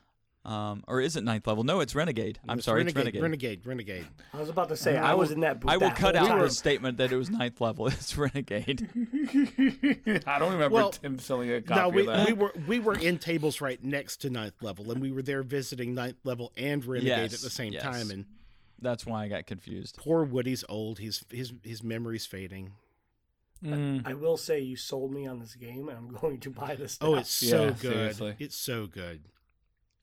Um, 0.46 0.84
or 0.86 1.00
is 1.00 1.16
it 1.16 1.24
ninth 1.24 1.44
level? 1.48 1.64
No, 1.64 1.80
it's 1.80 1.94
Renegade. 1.96 2.38
I'm 2.48 2.58
It's 2.58 2.66
sorry, 2.66 2.78
renegade, 2.78 3.08
it's 3.08 3.20
Renegade. 3.20 3.66
renegade, 3.66 3.66
renegade. 3.66 4.06
I 4.32 4.38
was 4.38 4.48
about 4.48 4.68
to 4.68 4.76
say 4.76 4.96
I 4.96 5.10
I, 5.10 5.12
will- 5.14 5.18
was 5.20 5.32
in 5.32 5.40
that 5.40 5.58
booth. 5.60 5.70
I 5.72 5.76
will 5.76 5.88
that 5.88 5.96
cut 5.96 6.14
whole 6.14 6.24
out 6.26 6.30
time. 6.30 6.38
the 6.42 6.50
statement 6.50 6.98
that 6.98 7.10
it 7.10 7.16
was 7.16 7.30
ninth 7.30 7.60
level. 7.60 7.86
It's 7.88 8.16
Renegade. 8.16 8.88
I 10.26 10.38
don't 10.38 10.52
remember 10.52 10.68
Well, 10.74 10.90
Tim 10.92 11.18
selling 11.18 11.50
a 11.50 11.60
copy 11.62 11.80
No, 11.80 11.88
we, 11.88 12.00
of 12.02 12.06
that. 12.06 12.26
we 12.28 12.32
were 12.32 12.52
we 12.68 12.78
were 12.78 12.96
in 12.96 13.18
tables 13.18 13.60
right 13.60 13.82
next 13.82 14.18
to 14.18 14.30
ninth 14.30 14.62
level, 14.62 14.90
and 14.92 15.00
we 15.00 15.10
were 15.10 15.22
there 15.22 15.42
visiting 15.42 15.94
ninth 15.94 16.18
level 16.24 16.52
and 16.56 16.84
renegade 16.84 17.08
Yes, 17.32 17.34
at 17.34 17.40
the 17.40 17.50
same 17.50 17.72
yes. 17.72 17.82
time. 17.82 18.10
And 18.12 18.24
That's 18.80 19.04
why 19.04 19.24
I 19.24 19.28
got 19.28 19.46
confused. 19.46 19.96
poor 19.98 20.22
Woody's 20.24 20.64
old; 20.68 21.00
he's 21.00 21.24
his 21.30 21.52
his 21.64 21.82
memory's 21.82 22.24
fading. 22.26 22.72
Mm. 23.64 24.06
I 24.06 24.14
will 24.14 24.36
say 24.36 24.60
you 24.60 24.76
sold 24.76 25.12
me 25.12 25.26
on 25.26 25.40
this 25.40 25.54
game, 25.54 25.88
and 25.88 25.96
I'm 25.98 26.08
going 26.20 26.38
to 26.40 26.50
buy 26.50 26.76
this. 26.76 26.98
Oh, 27.00 27.14
it's 27.16 27.30
so 27.30 27.64
Yeah, 27.64 27.70
good! 27.70 27.80
seriously. 27.80 28.36
It's 28.38 28.56
so 28.56 28.86
good. 28.86 29.22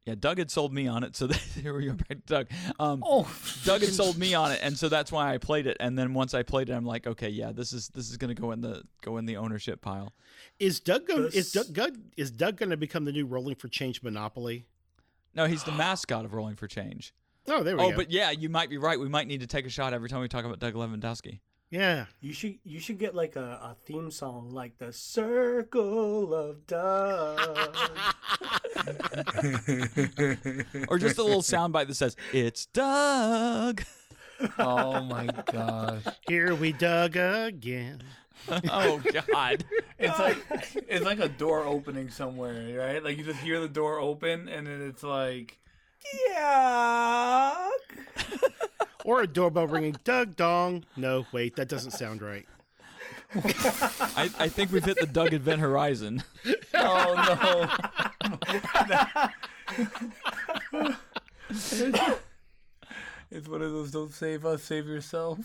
Yeah, 0.06 0.16
Doug 0.20 0.38
had 0.38 0.52
sold 0.52 0.74
me 0.74 0.86
on 0.88 1.04
it, 1.04 1.16
so 1.16 1.28
here 1.62 1.74
we 1.76 1.86
go 1.86 1.94
back 1.94 2.08
to 2.10 2.16
Doug. 2.26 2.48
Um, 2.78 3.02
Oh, 3.06 3.26
Doug 3.64 3.82
had 3.82 3.94
sold 3.94 4.18
me 4.18 4.34
on 4.34 4.52
it, 4.52 4.60
and 4.62 4.78
so 4.78 4.90
that's 4.90 5.12
why 5.14 5.34
I 5.34 5.38
played 5.38 5.66
it. 5.66 5.78
And 5.80 5.98
then 5.98 6.14
once 6.14 6.34
I 6.34 6.44
played 6.44 6.70
it, 6.70 6.74
I'm 6.74 6.86
like, 6.86 7.08
okay, 7.08 7.30
yeah, 7.30 7.54
this 7.54 7.72
is 7.72 7.88
this 7.90 8.10
is 8.10 8.18
gonna 8.18 8.34
go 8.34 8.52
in 8.52 8.60
the 8.60 8.84
go 9.02 9.16
in 9.18 9.26
the 9.26 9.38
ownership 9.38 9.82
pile. 9.82 10.12
Is 10.60 10.80
Doug 10.82 11.08
going? 11.08 11.26
Is 11.28 11.34
This- 11.34 11.52
Doug, 11.54 11.74
Doug 11.74 11.98
is 12.18 12.32
Doug 12.32 12.58
going 12.58 12.70
to 12.72 12.78
become 12.78 13.06
the 13.06 13.12
new 13.12 13.26
Rolling 13.26 13.56
for 13.56 13.68
Change 13.70 14.04
Monopoly? 14.04 14.66
No, 15.36 15.46
he's 15.46 15.64
the 15.64 15.72
mascot 15.72 16.26
of 16.26 16.34
Rolling 16.34 16.56
for 16.58 16.68
Change. 16.68 17.14
Oh, 17.48 17.64
there 17.64 17.76
we 17.78 17.82
Oh, 17.84 17.88
go. 17.90 17.94
Oh, 17.94 17.98
but 17.98 18.12
yeah, 18.12 18.32
you 18.32 18.50
might 18.50 18.70
be 18.70 18.78
right. 18.78 19.00
We 19.00 19.10
might 19.10 19.28
need 19.28 19.40
to 19.42 19.48
take 19.48 19.66
a 19.66 19.70
shot 19.70 19.94
every 19.94 20.10
time 20.10 20.22
we 20.22 20.28
talk 20.28 20.46
about 20.46 20.60
Doug 20.60 20.74
Levandowski. 20.76 21.40
Yeah, 21.74 22.06
You 22.22 22.34
should 22.34 22.60
you 22.64 22.80
should 22.80 23.00
get 23.00 23.16
like 23.16 23.36
a, 23.36 23.42
a 23.42 23.76
theme 23.88 24.12
song 24.12 24.52
like 24.52 24.78
the 24.78 24.94
Circle 24.94 26.32
of 26.32 26.68
Doug. 26.68 27.76
Or 30.88 31.00
just 31.00 31.18
a 31.18 31.24
little 31.24 31.42
soundbite 31.42 31.88
that 31.88 31.96
says, 31.96 32.16
"It's 32.32 32.68
Doug." 32.68 33.84
oh 34.60 35.02
my 35.02 35.26
gosh. 35.52 36.04
here 36.28 36.54
we 36.54 36.74
dug 36.74 37.16
again. 37.16 38.04
oh 38.70 39.02
God. 39.32 39.66
It's 39.98 40.20
like 40.20 40.38
it's 40.88 41.06
like 41.06 41.20
a 41.20 41.30
door 41.30 41.64
opening 41.64 42.12
somewhere, 42.12 42.78
right? 42.78 43.04
Like 43.04 43.18
you 43.18 43.24
just 43.24 43.40
hear 43.40 43.60
the 43.60 43.68
door 43.68 43.98
open 43.98 44.48
and 44.48 44.68
then 44.68 44.88
it's 44.88 45.02
like 45.02 45.58
yeah. 46.30 47.70
Or 49.06 49.22
a 49.22 49.28
doorbell 49.28 49.68
ringing. 49.68 49.96
Doug 50.04 50.36
Dong. 50.36 50.86
No, 50.96 51.26
wait, 51.32 51.56
that 51.58 51.68
doesn't 51.70 51.92
sound 51.92 52.22
right. 52.22 52.46
I, 53.36 54.30
I 54.40 54.48
think 54.48 54.72
we've 54.72 54.86
hit 54.86 54.98
the 55.00 55.08
Doug 55.08 55.34
event 55.34 55.60
horizon. 55.60 56.24
Oh 56.76 57.68
no. 58.30 58.44
it's 63.32 63.48
one 63.48 63.62
of 63.62 63.72
those 63.72 63.92
don't 63.92 64.12
save 64.14 64.46
us, 64.46 64.64
save 64.64 64.88
yourself. 64.88 65.40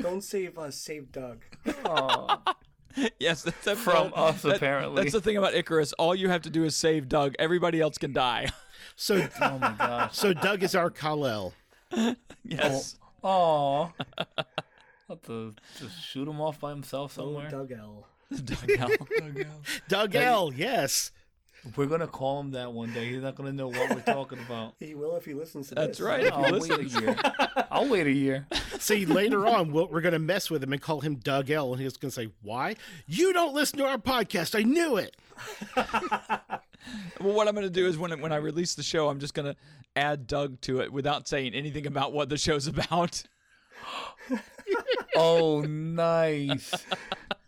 Don't 0.00 0.22
save 0.22 0.58
us, 0.58 0.76
save 0.76 1.10
Doug. 1.12 1.42
Oh. 1.84 2.38
yes, 3.18 3.42
that's 3.42 3.66
a, 3.66 3.76
From 3.76 4.12
us, 4.14 4.42
that- 4.42 4.56
apparently. 4.56 5.02
That's 5.02 5.12
the 5.14 5.20
thing 5.20 5.36
about 5.36 5.54
Icarus. 5.54 5.92
All 5.94 6.14
you 6.14 6.28
have 6.28 6.42
to 6.42 6.50
do 6.50 6.64
is 6.64 6.76
save 6.76 7.08
Doug. 7.08 7.34
Everybody 7.38 7.80
else 7.80 7.98
can 7.98 8.12
die. 8.12 8.48
So, 8.96 9.26
Oh 9.40 9.58
my 9.58 9.74
gosh. 9.78 10.16
so 10.18 10.34
Doug 10.34 10.62
is 10.62 10.74
our 10.74 10.90
Kal-El. 10.90 11.54
yes. 12.44 12.96
Oh. 13.22 13.92
Have 15.08 15.22
to 15.26 15.54
just 15.78 16.02
shoot 16.02 16.26
him 16.26 16.40
off 16.40 16.60
by 16.60 16.70
himself 16.70 17.12
somewhere. 17.12 17.46
Oh, 17.46 17.50
somewhere. 17.50 17.68
Doug 17.68 17.78
L. 17.78 18.06
Doug 18.44 18.70
L. 18.78 19.46
Doug 19.88 20.14
L. 20.14 20.52
Yes. 20.54 21.12
We're 21.76 21.86
gonna 21.86 22.08
call 22.08 22.40
him 22.40 22.50
that 22.52 22.72
one 22.72 22.92
day. 22.92 23.10
He's 23.10 23.22
not 23.22 23.36
gonna 23.36 23.52
know 23.52 23.68
what 23.68 23.90
we're 23.90 24.00
talking 24.00 24.40
about. 24.40 24.74
He 24.80 24.94
will 24.94 25.14
if 25.16 25.24
he 25.24 25.34
listens 25.34 25.68
to 25.68 25.76
that. 25.76 25.80
That's 25.86 25.98
this. 25.98 26.06
right. 26.06 26.24
If 26.24 26.32
I'll 26.32 26.58
wait 26.58 26.72
a 26.72 26.84
year. 26.84 27.16
I'll 27.70 27.88
wait 27.88 28.06
a 28.08 28.12
year. 28.12 28.46
See, 28.78 29.06
later 29.06 29.46
on, 29.46 29.70
we'll, 29.70 29.86
we're 29.86 30.00
going 30.00 30.12
to 30.12 30.18
mess 30.18 30.50
with 30.50 30.62
him 30.62 30.72
and 30.72 30.82
call 30.82 31.00
him 31.00 31.14
Doug 31.14 31.50
L. 31.50 31.72
And 31.72 31.80
he's 31.80 31.96
going 31.96 32.10
to 32.10 32.14
say, 32.14 32.28
Why? 32.42 32.74
You 33.06 33.32
don't 33.32 33.54
listen 33.54 33.78
to 33.78 33.86
our 33.86 33.96
podcast. 33.96 34.58
I 34.58 34.64
knew 34.64 34.96
it. 34.96 35.16
Well, 37.20 37.34
what 37.34 37.46
I'm 37.46 37.54
going 37.54 37.66
to 37.66 37.70
do 37.70 37.86
is 37.86 37.96
when 37.96 38.20
when 38.20 38.32
I 38.32 38.36
release 38.36 38.74
the 38.74 38.82
show, 38.82 39.08
I'm 39.08 39.20
just 39.20 39.34
going 39.34 39.46
to 39.46 39.56
add 39.94 40.26
Doug 40.26 40.60
to 40.62 40.80
it 40.80 40.92
without 40.92 41.28
saying 41.28 41.54
anything 41.54 41.86
about 41.86 42.12
what 42.12 42.28
the 42.28 42.36
show's 42.36 42.66
about. 42.66 43.22
Oh, 45.14 45.60
nice. 45.60 46.72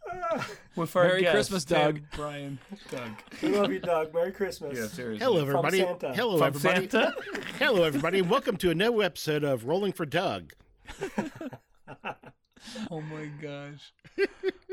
With 0.77 0.95
our 0.97 1.05
Merry 1.05 1.23
guest, 1.23 1.33
Christmas, 1.33 1.65
Tim, 1.65 1.79
Doug. 1.81 2.01
Brian, 2.15 2.59
Doug. 2.91 3.11
We 3.41 3.49
love 3.57 3.73
you, 3.73 3.79
Doug. 3.79 4.13
Merry 4.13 4.33
Christmas. 4.33 4.77
Yeah, 4.77 4.87
seriously. 4.87 5.25
Hello, 5.25 5.41
everybody. 5.41 5.79
Santa. 5.79 6.13
Hello, 6.13 6.37
From 6.37 6.49
everybody. 6.49 6.89
Santa? 6.91 7.15
Hello, 7.59 7.85
everybody. 7.85 8.21
Welcome 8.21 8.59
to 8.59 8.71
a 8.71 8.75
new 8.75 9.01
episode 9.03 9.45
of 9.45 9.65
Rolling 9.65 9.93
for 9.93 10.05
Doug. 10.05 10.53
Oh 12.91 13.01
my 13.01 13.27
gosh. 13.41 13.93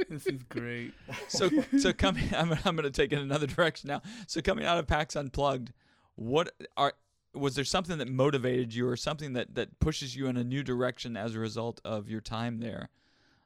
This 0.09 0.27
is 0.27 0.43
great. 0.43 0.93
So 1.29 1.49
so 1.77 1.93
coming, 1.97 2.25
I'm 2.35 2.51
I'm 2.65 2.75
going 2.75 2.83
to 2.83 2.91
take 2.91 3.13
it 3.13 3.15
in 3.15 3.21
another 3.21 3.47
direction 3.47 3.87
now. 3.87 4.01
So 4.27 4.41
coming 4.41 4.65
out 4.65 4.77
of 4.77 4.85
PAX 4.85 5.15
Unplugged, 5.15 5.71
what 6.15 6.53
are 6.75 6.93
was 7.33 7.55
there 7.55 7.63
something 7.63 7.97
that 7.97 8.09
motivated 8.09 8.73
you 8.73 8.87
or 8.87 8.97
something 8.97 9.33
that 9.33 9.55
that 9.55 9.79
pushes 9.79 10.15
you 10.15 10.27
in 10.27 10.35
a 10.35 10.43
new 10.43 10.63
direction 10.63 11.15
as 11.15 11.35
a 11.35 11.39
result 11.39 11.79
of 11.85 12.09
your 12.09 12.19
time 12.19 12.59
there? 12.59 12.89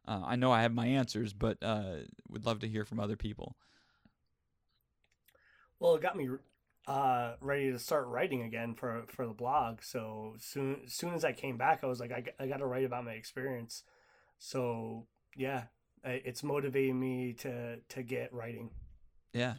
Uh, 0.07 0.22
I 0.26 0.35
know 0.35 0.51
I 0.51 0.63
have 0.63 0.73
my 0.73 0.88
answers, 0.88 1.34
but 1.34 1.57
uh, 1.61 1.97
would 2.30 2.45
love 2.45 2.59
to 2.59 2.67
hear 2.67 2.85
from 2.85 2.99
other 2.99 3.15
people. 3.15 3.55
Well, 5.80 5.95
it 5.95 6.01
got 6.01 6.15
me 6.15 6.30
uh, 6.88 7.34
ready 7.41 7.72
to 7.72 7.80
start 7.80 8.07
writing 8.07 8.43
again 8.43 8.76
for 8.76 9.03
for 9.07 9.26
the 9.27 9.34
blog. 9.34 9.81
So 9.81 10.35
soon 10.39 10.81
as 10.85 10.93
soon 10.93 11.13
as 11.13 11.23
I 11.26 11.34
came 11.34 11.57
back, 11.57 11.84
I 11.84 11.88
was 11.88 11.99
like, 11.99 12.11
I, 12.11 12.23
I 12.39 12.47
got 12.47 12.57
to 12.57 12.65
write 12.65 12.85
about 12.85 13.05
my 13.05 13.13
experience. 13.13 13.84
So 14.45 15.07
yeah, 15.35 15.63
it's 16.03 16.43
motivating 16.43 16.99
me 16.99 17.34
to 17.39 17.77
to 17.77 18.03
get 18.03 18.31
writing. 18.31 18.69
Yeah. 19.34 19.55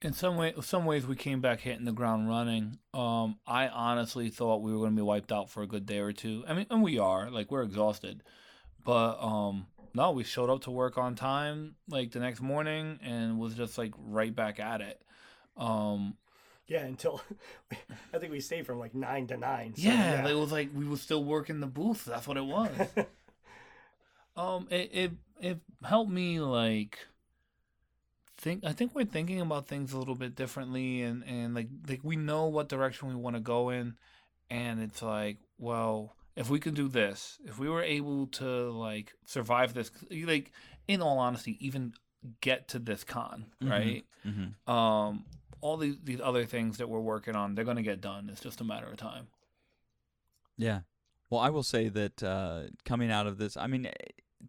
In 0.00 0.12
some 0.12 0.36
way, 0.36 0.54
some 0.60 0.84
ways, 0.84 1.04
we 1.04 1.16
came 1.16 1.40
back 1.40 1.58
hitting 1.58 1.84
the 1.84 1.90
ground 1.90 2.28
running. 2.28 2.78
Um, 2.94 3.40
I 3.44 3.66
honestly 3.66 4.28
thought 4.28 4.62
we 4.62 4.72
were 4.72 4.78
going 4.78 4.92
to 4.92 4.96
be 4.96 5.02
wiped 5.02 5.32
out 5.32 5.50
for 5.50 5.64
a 5.64 5.66
good 5.66 5.84
day 5.84 5.98
or 5.98 6.12
two. 6.12 6.44
I 6.46 6.54
mean, 6.54 6.66
and 6.70 6.84
we 6.84 7.00
are. 7.00 7.28
Like 7.28 7.50
we're 7.50 7.64
exhausted, 7.64 8.22
but 8.84 9.20
um, 9.20 9.66
no, 9.94 10.12
we 10.12 10.22
showed 10.22 10.48
up 10.48 10.62
to 10.62 10.70
work 10.70 10.96
on 10.96 11.16
time, 11.16 11.74
like 11.88 12.12
the 12.12 12.20
next 12.20 12.40
morning, 12.40 13.00
and 13.02 13.40
was 13.40 13.54
just 13.54 13.76
like 13.76 13.92
right 13.98 14.34
back 14.34 14.60
at 14.60 14.80
it. 14.80 15.02
Um, 15.56 16.16
Yeah, 16.68 16.84
until 16.84 17.20
I 18.14 18.18
think 18.18 18.30
we 18.30 18.38
stayed 18.38 18.64
from 18.64 18.78
like 18.78 18.94
nine 18.94 19.26
to 19.26 19.36
nine. 19.36 19.74
So, 19.74 19.82
yeah, 19.82 20.24
it 20.24 20.34
was 20.34 20.52
like 20.52 20.70
we 20.72 20.86
were 20.86 20.98
still 20.98 21.24
working 21.24 21.58
the 21.58 21.66
booth. 21.66 22.04
That's 22.04 22.28
what 22.28 22.36
it 22.36 22.46
was. 22.46 22.70
um, 24.38 24.68
it 24.70 24.90
it 24.92 25.12
it 25.40 25.58
helped 25.84 26.10
me 26.10 26.40
like 26.40 26.98
think. 28.36 28.64
I 28.64 28.72
think 28.72 28.94
we're 28.94 29.04
thinking 29.04 29.40
about 29.40 29.66
things 29.66 29.92
a 29.92 29.98
little 29.98 30.14
bit 30.14 30.34
differently, 30.34 31.02
and 31.02 31.24
and 31.24 31.54
like 31.54 31.68
like 31.88 32.00
we 32.02 32.16
know 32.16 32.46
what 32.46 32.68
direction 32.68 33.08
we 33.08 33.14
want 33.14 33.36
to 33.36 33.40
go 33.40 33.70
in, 33.70 33.96
and 34.50 34.80
it's 34.80 35.02
like, 35.02 35.38
well, 35.58 36.14
if 36.36 36.48
we 36.50 36.60
can 36.60 36.74
do 36.74 36.88
this, 36.88 37.38
if 37.44 37.58
we 37.58 37.68
were 37.68 37.82
able 37.82 38.26
to 38.28 38.70
like 38.70 39.12
survive 39.26 39.74
this, 39.74 39.90
like 40.10 40.52
in 40.86 41.02
all 41.02 41.18
honesty, 41.18 41.56
even 41.60 41.92
get 42.40 42.68
to 42.68 42.78
this 42.78 43.04
con, 43.04 43.46
Mhm. 43.62 43.70
right? 43.70 44.04
Mm-hmm. 44.26 44.70
Um, 44.72 45.24
all 45.60 45.76
these 45.76 45.96
these 46.02 46.20
other 46.20 46.44
things 46.46 46.78
that 46.78 46.88
we're 46.88 47.00
working 47.00 47.34
on, 47.36 47.54
they're 47.54 47.64
gonna 47.64 47.82
get 47.82 48.00
done. 48.00 48.28
It's 48.30 48.40
just 48.40 48.60
a 48.60 48.64
matter 48.64 48.86
of 48.86 48.96
time. 48.96 49.28
Yeah. 50.56 50.80
Well, 51.30 51.40
I 51.40 51.50
will 51.50 51.62
say 51.62 51.88
that 51.90 52.22
uh, 52.22 52.62
coming 52.84 53.10
out 53.10 53.26
of 53.26 53.38
this, 53.38 53.56
I 53.56 53.66
mean, 53.66 53.86
eh, 53.86 53.92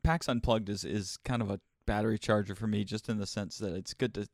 PAX 0.04 0.28
Unplugged 0.30 0.70
is, 0.70 0.84
is 0.84 1.18
kind 1.24 1.42
of 1.42 1.50
a 1.50 1.60
battery 1.86 2.20
charger 2.20 2.56
for 2.56 2.68
me, 2.68 2.84
just 2.84 3.10
in 3.10 3.18
the 3.18 3.26
sense 3.26 3.58
that 3.58 3.74
it's 3.74 3.94
good 3.94 4.14
to 4.16 4.28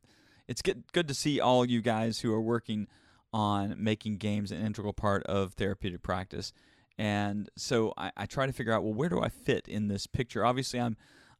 it's 0.47 0.61
good 0.61 0.83
good 0.91 1.07
to 1.07 1.13
see 1.13 1.39
all 1.39 1.65
you 1.65 1.81
guys 1.81 2.19
who 2.19 2.31
are 2.31 2.41
working 2.41 2.87
on 3.33 3.75
making 3.77 4.17
games 4.17 4.51
an 4.51 4.63
integral 4.63 4.93
part 4.93 5.23
of 5.23 5.53
therapeutic 5.53 6.01
practice. 6.01 6.53
And 6.97 7.49
so 7.57 7.93
I, 7.97 8.11
I 8.15 8.25
try 8.25 8.45
to 8.45 8.53
figure 8.53 8.71
out 8.71 8.83
well 8.83 8.93
where 8.93 9.09
do 9.09 9.21
I 9.21 9.29
fit 9.29 9.67
in 9.67 9.87
this 9.87 10.07
picture. 10.07 10.45
Obviously, 10.45 10.79
I'm 10.79 10.95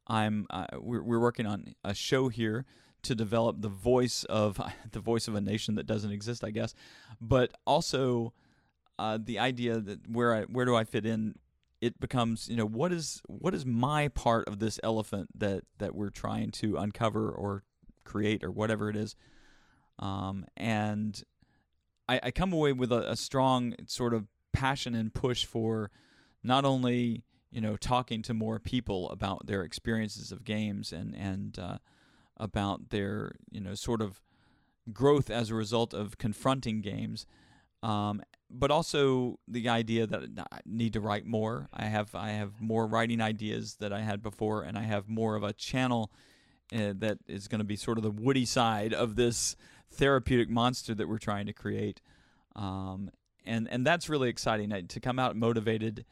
I'm 0.06 0.46
uh, 0.50 0.66
we're, 0.78 1.02
we're 1.02 1.20
working 1.20 1.46
on 1.46 1.74
a 1.84 1.94
show 1.94 2.28
here 2.28 2.64
to 3.02 3.14
develop 3.14 3.60
the 3.60 3.68
voice 3.68 4.24
of 4.24 4.60
the 4.92 5.00
voice 5.00 5.28
of 5.28 5.34
a 5.34 5.40
nation 5.40 5.76
that 5.76 5.86
doesn't 5.86 6.10
exist, 6.10 6.44
I 6.44 6.50
guess, 6.50 6.74
but 7.20 7.52
also 7.66 8.32
uh, 8.98 9.18
the 9.22 9.38
idea 9.38 9.78
that 9.78 10.08
where 10.08 10.34
I 10.34 10.42
where 10.42 10.64
do 10.64 10.74
I 10.74 10.84
fit 10.84 11.06
in? 11.06 11.36
It 11.80 12.00
becomes 12.00 12.48
you 12.48 12.56
know 12.56 12.66
what 12.66 12.92
is 12.92 13.20
what 13.26 13.54
is 13.54 13.66
my 13.66 14.08
part 14.08 14.48
of 14.48 14.58
this 14.58 14.80
elephant 14.82 15.28
that 15.38 15.64
that 15.78 15.94
we're 15.94 16.10
trying 16.10 16.50
to 16.52 16.76
uncover 16.76 17.30
or 17.30 17.64
create 18.04 18.42
or 18.42 18.50
whatever 18.50 18.88
it 18.88 18.96
is, 18.96 19.14
um, 19.98 20.46
and 20.56 21.22
I, 22.08 22.20
I 22.24 22.30
come 22.30 22.52
away 22.52 22.72
with 22.72 22.92
a, 22.92 23.10
a 23.10 23.16
strong 23.16 23.74
sort 23.86 24.14
of 24.14 24.26
passion 24.52 24.94
and 24.94 25.12
push 25.12 25.44
for 25.44 25.90
not 26.42 26.64
only 26.64 27.24
you 27.50 27.60
know 27.60 27.76
talking 27.76 28.22
to 28.22 28.34
more 28.34 28.58
people 28.58 29.10
about 29.10 29.46
their 29.46 29.62
experiences 29.62 30.32
of 30.32 30.44
games 30.44 30.92
and 30.92 31.14
and 31.14 31.58
uh, 31.58 31.78
about 32.36 32.90
their 32.90 33.36
you 33.50 33.60
know 33.60 33.74
sort 33.74 34.00
of 34.00 34.20
growth 34.92 35.30
as 35.30 35.50
a 35.50 35.54
result 35.54 35.92
of 35.92 36.16
confronting 36.16 36.80
games 36.80 37.26
um, 37.82 38.22
but 38.50 38.70
also 38.70 39.38
the 39.48 39.68
idea 39.68 40.06
that 40.06 40.22
I 40.52 40.60
need 40.64 40.92
to 40.92 41.00
write 41.00 41.26
more. 41.26 41.68
I 41.72 41.86
have 41.86 42.14
I 42.14 42.30
have 42.30 42.60
more 42.60 42.86
writing 42.86 43.20
ideas 43.20 43.76
that 43.80 43.92
I 43.92 44.00
had 44.00 44.22
before, 44.22 44.62
and 44.62 44.78
I 44.78 44.82
have 44.82 45.08
more 45.08 45.36
of 45.36 45.42
a 45.42 45.52
channel 45.52 46.12
uh, 46.72 46.94
that 46.98 47.18
is 47.26 47.48
going 47.48 47.58
to 47.60 47.64
be 47.64 47.76
sort 47.76 47.98
of 47.98 48.04
the 48.04 48.10
woody 48.10 48.44
side 48.44 48.92
of 48.92 49.16
this 49.16 49.56
therapeutic 49.90 50.48
monster 50.48 50.94
that 50.94 51.08
we're 51.08 51.18
trying 51.18 51.46
to 51.46 51.52
create. 51.52 52.00
Um, 52.54 53.10
and 53.44 53.68
and 53.70 53.86
that's 53.86 54.08
really 54.08 54.28
exciting 54.28 54.72
uh, 54.72 54.82
to 54.88 55.00
come 55.00 55.18
out 55.18 55.36
motivated. 55.36 56.04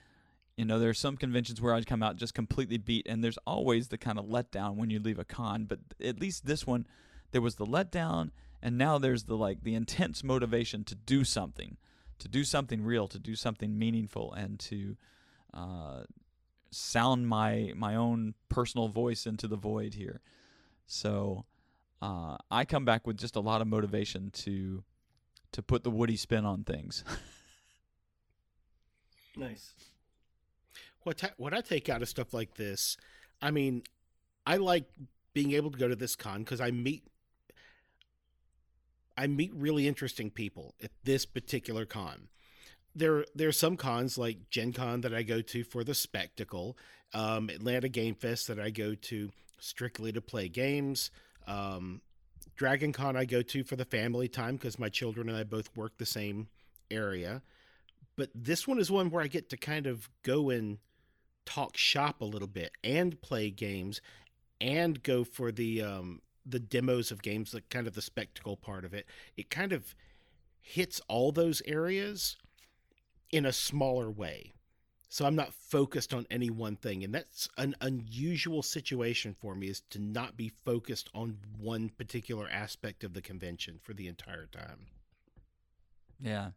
You 0.57 0.65
know, 0.65 0.79
there's 0.79 1.01
some 1.01 1.17
conventions 1.17 1.61
where 1.61 1.75
I'd 1.75 1.87
come 1.87 2.03
out 2.03 2.17
just 2.17 2.35
completely 2.35 2.79
beat, 2.79 3.07
and 3.09 3.23
there's 3.23 3.39
always 3.47 3.89
the 3.89 3.99
kind 3.99 4.19
of 4.19 4.27
letdown 4.27 4.77
when 4.77 4.91
you 4.91 5.01
leave 5.01 5.19
a 5.19 5.25
con. 5.25 5.65
But 5.65 5.81
at 6.03 6.21
least 6.21 6.47
this 6.47 6.67
one, 6.67 6.87
there 7.33 7.41
was 7.41 7.57
the 7.57 7.67
letdown, 7.67 8.31
and 8.63 8.79
now 8.79 8.99
there's 8.99 9.25
the 9.25 9.37
like 9.37 9.63
the 9.63 9.75
intense 9.75 10.25
motivation 10.25 10.85
to 10.85 10.95
do 10.95 11.25
something 11.25 11.77
to 12.19 12.29
do 12.29 12.45
something 12.45 12.83
real, 12.83 13.09
to 13.09 13.19
do 13.19 13.35
something 13.35 13.79
meaningful, 13.79 14.33
and 14.33 14.59
to 14.61 14.97
uh, 15.53 16.05
sound 16.71 17.29
my 17.29 17.73
my 17.77 17.95
own 17.95 18.35
personal 18.49 18.89
voice 18.89 19.27
into 19.27 19.47
the 19.47 19.57
void 19.57 19.95
here. 19.95 20.21
So 20.87 21.47
uh, 22.03 22.37
I 22.51 22.65
come 22.65 22.85
back 22.85 23.07
with 23.07 23.17
just 23.17 23.37
a 23.37 23.41
lot 23.41 23.61
of 23.61 23.67
motivation 23.67 24.31
to 24.31 24.85
to 25.53 25.63
put 25.63 25.85
the 25.85 25.91
woody 25.91 26.17
spin 26.17 26.45
on 26.45 26.65
things. 26.65 27.05
nice. 29.37 29.75
What 31.03 31.19
ta- 31.19 31.35
what 31.37 31.55
I 31.55 31.61
take 31.61 31.89
out 31.89 32.03
of 32.03 32.09
stuff 32.09 32.35
like 32.35 32.55
this, 32.55 32.97
I 33.41 33.51
mean, 33.51 33.83
I 34.47 34.57
like 34.57 34.85
being 35.33 35.53
able 35.53 35.71
to 35.71 35.79
go 35.79 35.89
to 35.89 35.97
this 35.97 36.17
con 36.17 36.41
because 36.41 36.61
I 36.61 36.71
meet 36.71 37.05
I 39.17 39.27
meet 39.27 39.53
really 39.55 39.87
interesting 39.87 40.31
people 40.31 40.75
at 40.83 40.91
this 41.05 41.25
particular 41.27 41.85
con. 41.85 42.29
There 42.95 43.25
there 43.35 43.49
are 43.49 43.53
some 43.53 43.77
cons 43.77 44.19
like 44.19 44.51
Gen 44.51 44.73
Con 44.73 45.01
that 45.03 45.15
I 45.15 45.23
go 45.23 45.41
to 45.41 45.65
for 45.65 45.83
the 45.83 45.95
spectacle, 45.95 46.77
um, 47.13 47.49
Atlanta 47.51 47.89
Game 47.89 48.15
Fest 48.15 48.49
that 48.49 48.61
I 48.61 48.71
go 48.71 48.95
to 48.95 49.31
strictly 49.59 50.13
to 50.13 50.21
play 50.21 50.49
games. 50.49 51.11
Um, 51.47 52.03
Dragon 52.57 52.93
Con 52.93 53.17
I 53.17 53.25
go 53.25 53.43
to 53.43 53.65
for 53.65 53.77
the 53.77 53.85
family 53.85 54.29
time 54.29 54.57
because 54.57 54.79
my 54.79 54.89
children 54.89 55.29
and 55.29 55.37
I 55.37 55.45
both 55.45 55.77
work 55.77 55.99
the 55.99 56.07
same 56.07 56.49
area. 56.91 57.43
But 58.17 58.31
this 58.35 58.69
one 58.69 58.79
is 58.79 58.91
one 58.91 59.11
where 59.11 59.23
I 59.23 59.27
get 59.27 59.51
to 59.51 59.57
kind 59.57 59.87
of 59.87 60.09
go 60.23 60.51
and 60.51 60.79
talk 61.45 61.77
shop 61.77 62.21
a 62.21 62.25
little 62.25 62.49
bit 62.49 62.73
and 62.83 63.21
play 63.21 63.51
games 63.51 64.01
and 64.61 65.03
go 65.03 65.25
for 65.25 65.51
the 65.51 65.83
um, 65.83 66.23
the 66.47 66.61
demos 66.61 67.11
of 67.11 67.23
games, 67.23 67.53
the 67.53 67.63
kind 67.63 67.87
of 67.87 67.95
the 67.95 68.03
spectacle 68.03 68.57
part 68.57 68.85
of 68.85 68.93
it. 68.93 69.07
It 69.37 69.51
kind 69.51 69.73
of 69.73 69.95
hits 70.61 71.01
all 71.09 71.33
those 71.33 71.63
areas 71.67 72.37
in 73.31 73.47
a 73.47 73.53
smaller 73.53 74.11
way. 74.11 74.53
So 75.09 75.25
I'm 75.25 75.37
not 75.37 75.55
focused 75.55 76.13
on 76.13 76.27
any 76.29 76.51
one 76.51 76.75
thing, 76.75 77.05
and 77.05 77.15
that's 77.15 77.49
an 77.57 77.77
unusual 77.81 78.63
situation 78.65 79.37
for 79.39 79.55
me 79.55 79.69
is 79.69 79.81
to 79.91 80.01
not 80.01 80.37
be 80.37 80.49
focused 80.65 81.09
on 81.15 81.39
one 81.57 81.89
particular 81.89 82.49
aspect 82.51 83.05
of 83.05 83.15
the 83.15 83.23
convention 83.23 83.79
for 83.81 83.95
the 83.95 84.09
entire 84.09 84.47
time. 84.47 84.87
yeah, 86.21 86.51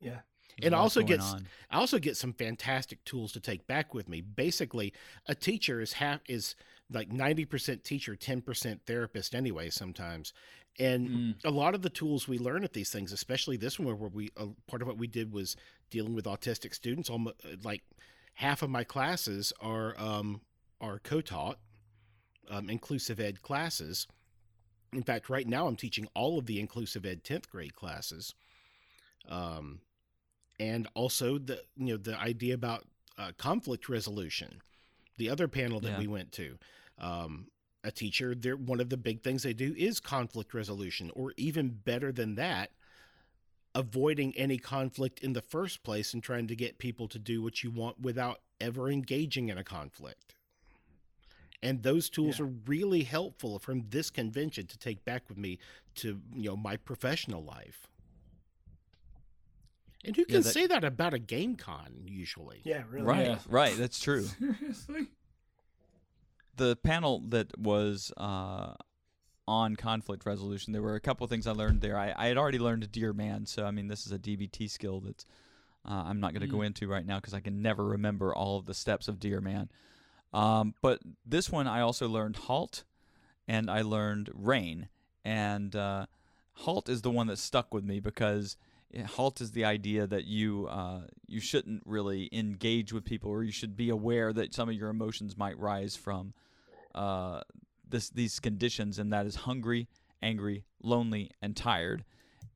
Yeah. 0.00 0.20
And 0.62 0.72
Lots 0.72 0.82
also 0.82 1.00
going 1.00 1.18
gets 1.18 1.32
on. 1.34 1.46
I 1.70 1.76
also 1.76 1.98
get 1.98 2.16
some 2.16 2.32
fantastic 2.32 3.04
tools 3.04 3.32
to 3.32 3.40
take 3.40 3.66
back 3.66 3.94
with 3.94 4.08
me. 4.08 4.20
Basically, 4.20 4.92
a 5.26 5.34
teacher 5.34 5.80
is 5.80 5.94
half 5.94 6.20
is 6.28 6.56
like 6.90 7.10
90% 7.10 7.82
teacher, 7.82 8.16
10% 8.16 8.80
therapist 8.86 9.34
anyway 9.34 9.70
sometimes. 9.70 10.32
And 10.78 11.08
Mm. 11.08 11.44
a 11.44 11.50
lot 11.50 11.74
of 11.74 11.82
the 11.82 11.90
tools 11.90 12.28
we 12.28 12.38
learn 12.38 12.64
at 12.64 12.72
these 12.72 12.90
things, 12.90 13.12
especially 13.12 13.56
this 13.56 13.78
one 13.78 13.98
where 13.98 14.08
we 14.08 14.30
uh, 14.36 14.46
part 14.66 14.80
of 14.80 14.88
what 14.88 14.96
we 14.96 15.06
did 15.06 15.32
was 15.32 15.56
dealing 15.90 16.14
with 16.14 16.24
autistic 16.24 16.74
students, 16.74 17.10
almost 17.10 17.36
like 17.62 17.82
half 18.34 18.62
of 18.62 18.70
my 18.70 18.84
classes 18.84 19.52
are 19.60 19.98
um 19.98 20.40
are 20.80 20.98
co-taught 21.00 21.58
um, 22.48 22.70
inclusive 22.70 23.18
ed 23.20 23.42
classes. 23.42 24.06
In 24.92 25.02
fact, 25.02 25.28
right 25.28 25.46
now 25.46 25.66
I'm 25.66 25.76
teaching 25.76 26.08
all 26.14 26.38
of 26.38 26.46
the 26.46 26.60
inclusive 26.60 27.04
ed 27.04 27.24
10th 27.24 27.48
grade 27.50 27.74
classes. 27.74 28.34
Um 29.28 29.80
and 30.60 30.88
also 30.94 31.38
the 31.38 31.62
you 31.76 31.86
know 31.86 31.96
the 31.96 32.16
idea 32.18 32.54
about 32.54 32.86
uh, 33.18 33.32
conflict 33.36 33.88
resolution 33.88 34.62
the 35.18 35.28
other 35.28 35.46
panel 35.48 35.78
that 35.80 35.90
Yeah. 35.90 35.98
we 35.98 36.06
went 36.06 36.32
to 36.32 36.58
um, 36.98 37.48
a 37.84 37.90
teacher 37.92 38.34
they're 38.34 38.56
one 38.56 38.80
of 38.80 38.88
the 38.90 38.96
big 38.96 39.22
things 39.22 39.42
they 39.42 39.52
do 39.52 39.74
is 39.76 40.00
conflict 40.00 40.52
resolution 40.54 41.10
or 41.14 41.32
even 41.36 41.68
better 41.68 42.10
than 42.10 42.34
that 42.36 42.70
avoiding 43.74 44.36
any 44.36 44.58
conflict 44.58 45.20
in 45.20 45.32
the 45.34 45.42
first 45.42 45.82
place 45.82 46.12
and 46.14 46.22
trying 46.22 46.46
to 46.48 46.56
get 46.56 46.78
people 46.78 47.06
to 47.06 47.18
do 47.18 47.42
what 47.42 47.62
you 47.62 47.70
want 47.70 48.00
without 48.00 48.40
ever 48.60 48.88
engaging 48.88 49.48
in 49.48 49.58
a 49.58 49.62
conflict 49.64 50.34
and 51.62 51.82
those 51.82 52.08
tools 52.10 52.38
Yeah. 52.38 52.46
are 52.46 52.50
really 52.66 53.02
helpful 53.02 53.58
from 53.58 53.84
this 53.90 54.10
convention 54.10 54.66
to 54.66 54.78
take 54.78 55.04
back 55.04 55.28
with 55.28 55.38
me 55.38 55.58
to 55.96 56.20
you 56.34 56.50
know 56.50 56.56
my 56.56 56.76
professional 56.76 57.42
life 57.44 57.86
and 60.04 60.14
who 60.16 60.22
Yeah, 60.28 60.34
can 60.34 60.42
that- 60.42 60.52
say 60.52 60.66
that 60.66 60.84
about 60.84 61.14
a 61.14 61.18
game 61.18 61.56
con 61.56 62.02
usually? 62.06 62.60
Yeah, 62.64 62.82
really. 62.90 63.06
Right, 63.06 63.26
Yeah. 63.26 63.38
right. 63.48 63.76
That's 63.76 64.00
true. 64.00 64.24
Seriously? 64.24 65.08
the 66.56 66.74
panel 66.76 67.20
that 67.28 67.56
was 67.56 68.12
uh, 68.16 68.74
on 69.46 69.76
conflict 69.76 70.26
resolution. 70.26 70.72
There 70.72 70.82
were 70.82 70.96
a 70.96 71.00
couple 71.00 71.26
things 71.28 71.46
I 71.46 71.52
learned 71.52 71.80
there. 71.80 71.96
I, 71.96 72.12
I 72.16 72.26
had 72.26 72.36
already 72.36 72.58
learned 72.58 72.90
Dear 72.90 73.12
Man, 73.12 73.46
so 73.46 73.64
I 73.64 73.70
mean 73.70 73.86
this 73.88 74.06
is 74.06 74.12
a 74.12 74.18
DBT 74.18 74.68
skill 74.68 75.00
that's 75.00 75.24
uh, 75.88 76.02
I'm 76.06 76.20
not 76.20 76.32
going 76.32 76.40
to 76.42 76.48
go 76.48 76.62
into 76.62 76.88
right 76.88 77.06
now 77.06 77.16
because 77.20 77.32
I 77.32 77.40
can 77.40 77.62
never 77.62 77.84
remember 77.84 78.34
all 78.34 78.58
of 78.58 78.66
the 78.66 78.74
steps 78.74 79.06
of 79.08 79.20
Dear 79.20 79.40
Man. 79.40 79.70
Um, 80.34 80.74
but 80.82 81.00
this 81.24 81.50
one 81.50 81.66
I 81.68 81.80
also 81.80 82.08
learned 82.08 82.36
Halt, 82.36 82.84
and 83.46 83.70
I 83.70 83.80
learned 83.82 84.28
Rain, 84.34 84.88
and 85.24 85.74
uh, 85.74 86.06
Halt 86.54 86.88
is 86.88 87.02
the 87.02 87.10
one 87.10 87.28
that 87.28 87.38
stuck 87.38 87.72
with 87.72 87.84
me 87.84 88.00
because 88.00 88.56
halt 89.06 89.40
is 89.40 89.52
the 89.52 89.64
idea 89.64 90.06
that 90.06 90.24
you 90.24 90.66
uh, 90.66 91.02
you 91.26 91.40
shouldn't 91.40 91.82
really 91.84 92.28
engage 92.32 92.92
with 92.92 93.04
people, 93.04 93.30
or 93.30 93.42
you 93.42 93.52
should 93.52 93.76
be 93.76 93.90
aware 93.90 94.32
that 94.32 94.54
some 94.54 94.68
of 94.68 94.74
your 94.74 94.88
emotions 94.88 95.36
might 95.36 95.58
rise 95.58 95.96
from 95.96 96.32
uh, 96.94 97.40
this 97.88 98.10
these 98.10 98.40
conditions, 98.40 98.98
and 98.98 99.12
that 99.12 99.26
is 99.26 99.36
hungry, 99.36 99.88
angry, 100.22 100.64
lonely, 100.82 101.30
and 101.42 101.56
tired. 101.56 102.04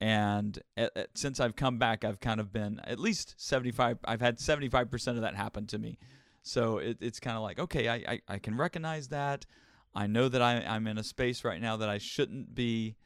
And 0.01 0.59
at, 0.77 0.97
at, 0.97 1.09
since 1.15 1.39
I've 1.39 1.55
come 1.55 1.79
back, 1.79 2.05
I've 2.05 2.19
kind 2.19 2.41
of 2.41 2.53
been 2.53 2.81
at 2.85 2.99
least 2.99 3.35
seventy 3.37 3.71
five. 3.71 3.99
I've 4.05 4.21
had 4.21 4.41
seventy 4.41 4.69
five 4.69 4.91
percent 4.91 5.17
of 5.17 5.23
that 5.23 5.37
happen 5.37 5.67
to 5.69 5.79
me. 5.79 5.99
So 6.43 6.79
it, 6.79 6.99
it's 7.01 7.21
kind 7.21 7.37
of 7.37 7.43
like 7.43 7.59
okay, 7.59 7.89
I, 7.89 7.95
I, 7.95 8.21
I 8.29 8.39
can 8.39 8.57
recognize 8.57 9.09
that. 9.09 9.47
I 9.95 10.07
know 10.07 10.29
that 10.29 10.41
I, 10.41 10.65
I'm 10.67 10.87
in 10.87 10.97
a 10.97 11.05
space 11.05 11.45
right 11.45 11.61
now 11.61 11.77
that 11.77 11.91
I 11.91 11.99
shouldn't 11.99 12.55
be 12.55 12.97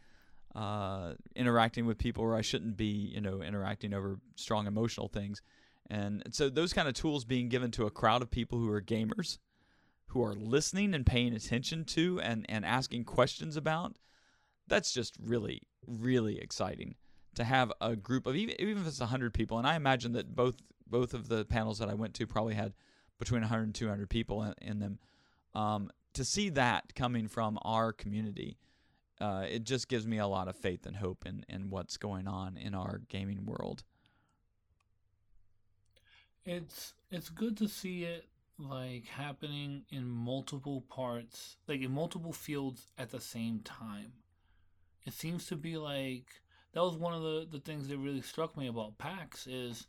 uh, 0.56 1.12
interacting 1.34 1.84
with 1.84 1.98
people 1.98 2.24
where 2.24 2.34
I 2.34 2.40
shouldn't 2.40 2.78
be, 2.78 2.86
you 2.86 3.20
know, 3.20 3.42
interacting 3.42 3.92
over 3.92 4.18
strong 4.36 4.66
emotional 4.66 5.06
things. 5.06 5.42
And 5.90 6.22
so 6.32 6.48
those 6.48 6.72
kind 6.72 6.88
of 6.88 6.94
tools 6.94 7.26
being 7.26 7.50
given 7.50 7.70
to 7.72 7.84
a 7.84 7.90
crowd 7.90 8.22
of 8.22 8.30
people 8.30 8.58
who 8.58 8.70
are 8.70 8.80
gamers, 8.80 9.36
who 10.08 10.24
are 10.24 10.34
listening 10.34 10.94
and 10.94 11.04
paying 11.04 11.34
attention 11.34 11.84
to 11.84 12.20
and, 12.22 12.46
and 12.48 12.64
asking 12.64 13.04
questions 13.04 13.56
about, 13.56 13.96
that's 14.66 14.92
just 14.92 15.16
really, 15.22 15.62
really 15.86 16.40
exciting 16.40 16.94
to 17.34 17.44
have 17.44 17.70
a 17.82 17.94
group 17.94 18.26
of 18.26 18.34
even, 18.34 18.58
even 18.58 18.78
if 18.78 18.88
it's 18.88 18.98
100 18.98 19.34
people. 19.34 19.58
And 19.58 19.66
I 19.66 19.76
imagine 19.76 20.12
that 20.12 20.34
both 20.34 20.56
both 20.88 21.12
of 21.14 21.28
the 21.28 21.44
panels 21.44 21.80
that 21.80 21.88
I 21.88 21.94
went 21.94 22.14
to 22.14 22.26
probably 22.26 22.54
had 22.54 22.72
between 23.18 23.42
100 23.42 23.62
and 23.64 23.74
200 23.74 24.08
people 24.08 24.42
in, 24.44 24.54
in 24.62 24.78
them. 24.78 24.98
Um, 25.52 25.90
to 26.14 26.24
see 26.24 26.48
that 26.50 26.94
coming 26.94 27.28
from 27.28 27.58
our 27.62 27.92
community 27.92 28.56
uh, 29.20 29.44
it 29.48 29.64
just 29.64 29.88
gives 29.88 30.06
me 30.06 30.18
a 30.18 30.26
lot 30.26 30.48
of 30.48 30.56
faith 30.56 30.86
and 30.86 30.96
hope 30.96 31.24
in, 31.26 31.44
in 31.48 31.70
what's 31.70 31.96
going 31.96 32.26
on 32.26 32.56
in 32.56 32.74
our 32.74 33.00
gaming 33.08 33.46
world. 33.46 33.82
It's 36.44 36.94
it's 37.10 37.28
good 37.28 37.56
to 37.56 37.68
see 37.68 38.04
it 38.04 38.26
like 38.58 39.06
happening 39.06 39.82
in 39.90 40.06
multiple 40.06 40.82
parts, 40.82 41.56
like 41.66 41.80
in 41.80 41.92
multiple 41.92 42.32
fields 42.32 42.92
at 42.96 43.10
the 43.10 43.20
same 43.20 43.60
time. 43.60 44.12
It 45.04 45.12
seems 45.12 45.46
to 45.46 45.56
be 45.56 45.76
like 45.76 46.26
that 46.72 46.82
was 46.82 46.96
one 46.96 47.14
of 47.14 47.22
the, 47.22 47.48
the 47.50 47.60
things 47.60 47.88
that 47.88 47.98
really 47.98 48.22
struck 48.22 48.56
me 48.56 48.68
about 48.68 48.98
PAX 48.98 49.46
is 49.46 49.86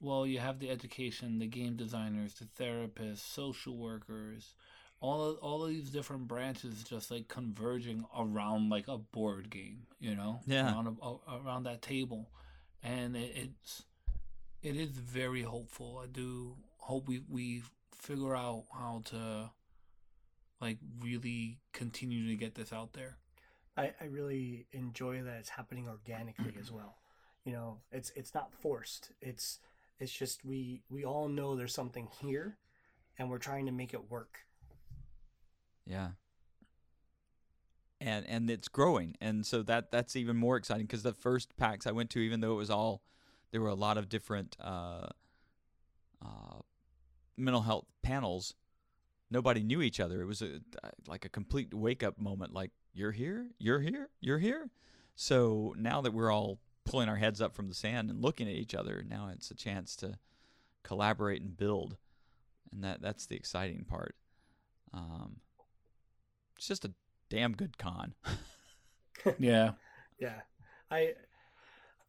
well, 0.00 0.26
you 0.26 0.38
have 0.38 0.60
the 0.60 0.70
education, 0.70 1.38
the 1.38 1.46
game 1.46 1.74
designers, 1.74 2.34
the 2.34 2.44
therapists, 2.44 3.18
social 3.18 3.76
workers, 3.76 4.54
all 5.00 5.30
of, 5.30 5.38
all 5.38 5.64
of 5.64 5.70
these 5.70 5.90
different 5.90 6.26
branches 6.26 6.82
just 6.82 7.10
like 7.10 7.28
converging 7.28 8.04
around 8.16 8.70
like 8.70 8.88
a 8.88 8.98
board 8.98 9.50
game, 9.50 9.86
you 10.00 10.14
know, 10.14 10.40
yeah, 10.46 10.72
around 10.72 10.98
a, 11.00 11.36
around 11.36 11.64
that 11.64 11.82
table, 11.82 12.30
and 12.82 13.16
it, 13.16 13.32
it's 13.34 13.84
it 14.62 14.76
is 14.76 14.90
very 14.90 15.42
hopeful. 15.42 16.00
I 16.02 16.06
do 16.06 16.56
hope 16.78 17.08
we 17.08 17.22
we 17.28 17.62
figure 17.94 18.34
out 18.34 18.64
how 18.72 19.02
to 19.06 19.50
like 20.60 20.78
really 21.00 21.58
continue 21.72 22.28
to 22.28 22.36
get 22.36 22.54
this 22.54 22.72
out 22.72 22.92
there. 22.92 23.18
I, 23.76 23.92
I 24.00 24.06
really 24.06 24.66
enjoy 24.72 25.22
that 25.22 25.36
it's 25.38 25.50
happening 25.50 25.86
organically 25.88 26.54
as 26.60 26.72
well. 26.72 26.96
You 27.44 27.52
know, 27.52 27.78
it's 27.92 28.10
it's 28.16 28.34
not 28.34 28.52
forced. 28.52 29.12
It's 29.20 29.60
it's 30.00 30.12
just 30.12 30.44
we 30.44 30.82
we 30.90 31.04
all 31.04 31.28
know 31.28 31.54
there's 31.54 31.74
something 31.74 32.08
here, 32.20 32.58
and 33.16 33.30
we're 33.30 33.38
trying 33.38 33.66
to 33.66 33.72
make 33.72 33.94
it 33.94 34.10
work 34.10 34.40
yeah. 35.88 36.08
And 38.00 38.24
and 38.28 38.48
it's 38.48 38.68
growing, 38.68 39.16
and 39.20 39.44
so 39.44 39.64
that 39.64 39.90
that's 39.90 40.14
even 40.14 40.36
more 40.36 40.56
exciting 40.56 40.86
because 40.86 41.02
the 41.02 41.12
first 41.12 41.56
PAX 41.56 41.84
I 41.84 41.90
went 41.90 42.10
to, 42.10 42.20
even 42.20 42.40
though 42.40 42.52
it 42.52 42.56
was 42.56 42.70
all, 42.70 43.02
there 43.50 43.60
were 43.60 43.68
a 43.68 43.74
lot 43.74 43.98
of 43.98 44.08
different 44.08 44.56
uh, 44.60 45.08
uh, 46.24 46.60
mental 47.36 47.62
health 47.62 47.86
panels. 48.02 48.54
Nobody 49.32 49.64
knew 49.64 49.82
each 49.82 49.98
other. 49.98 50.22
It 50.22 50.26
was 50.26 50.42
a 50.42 50.60
like 51.08 51.24
a 51.24 51.28
complete 51.28 51.74
wake 51.74 52.04
up 52.04 52.20
moment. 52.20 52.52
Like 52.52 52.70
you're 52.94 53.10
here, 53.10 53.48
you're 53.58 53.80
here, 53.80 54.10
you're 54.20 54.38
here. 54.38 54.70
So 55.16 55.74
now 55.76 56.00
that 56.02 56.14
we're 56.14 56.30
all 56.30 56.60
pulling 56.84 57.08
our 57.08 57.16
heads 57.16 57.40
up 57.40 57.52
from 57.52 57.68
the 57.68 57.74
sand 57.74 58.10
and 58.10 58.22
looking 58.22 58.46
at 58.46 58.54
each 58.54 58.76
other, 58.76 59.04
now 59.06 59.28
it's 59.34 59.50
a 59.50 59.56
chance 59.56 59.96
to 59.96 60.18
collaborate 60.84 61.42
and 61.42 61.56
build, 61.56 61.96
and 62.72 62.84
that 62.84 63.02
that's 63.02 63.26
the 63.26 63.34
exciting 63.34 63.84
part. 63.84 64.14
Um, 64.94 65.40
it's 66.58 66.66
just 66.66 66.84
a 66.84 66.92
damn 67.30 67.52
good 67.52 67.78
con. 67.78 68.14
yeah. 69.38 69.72
Yeah. 70.18 70.40
I 70.90 71.14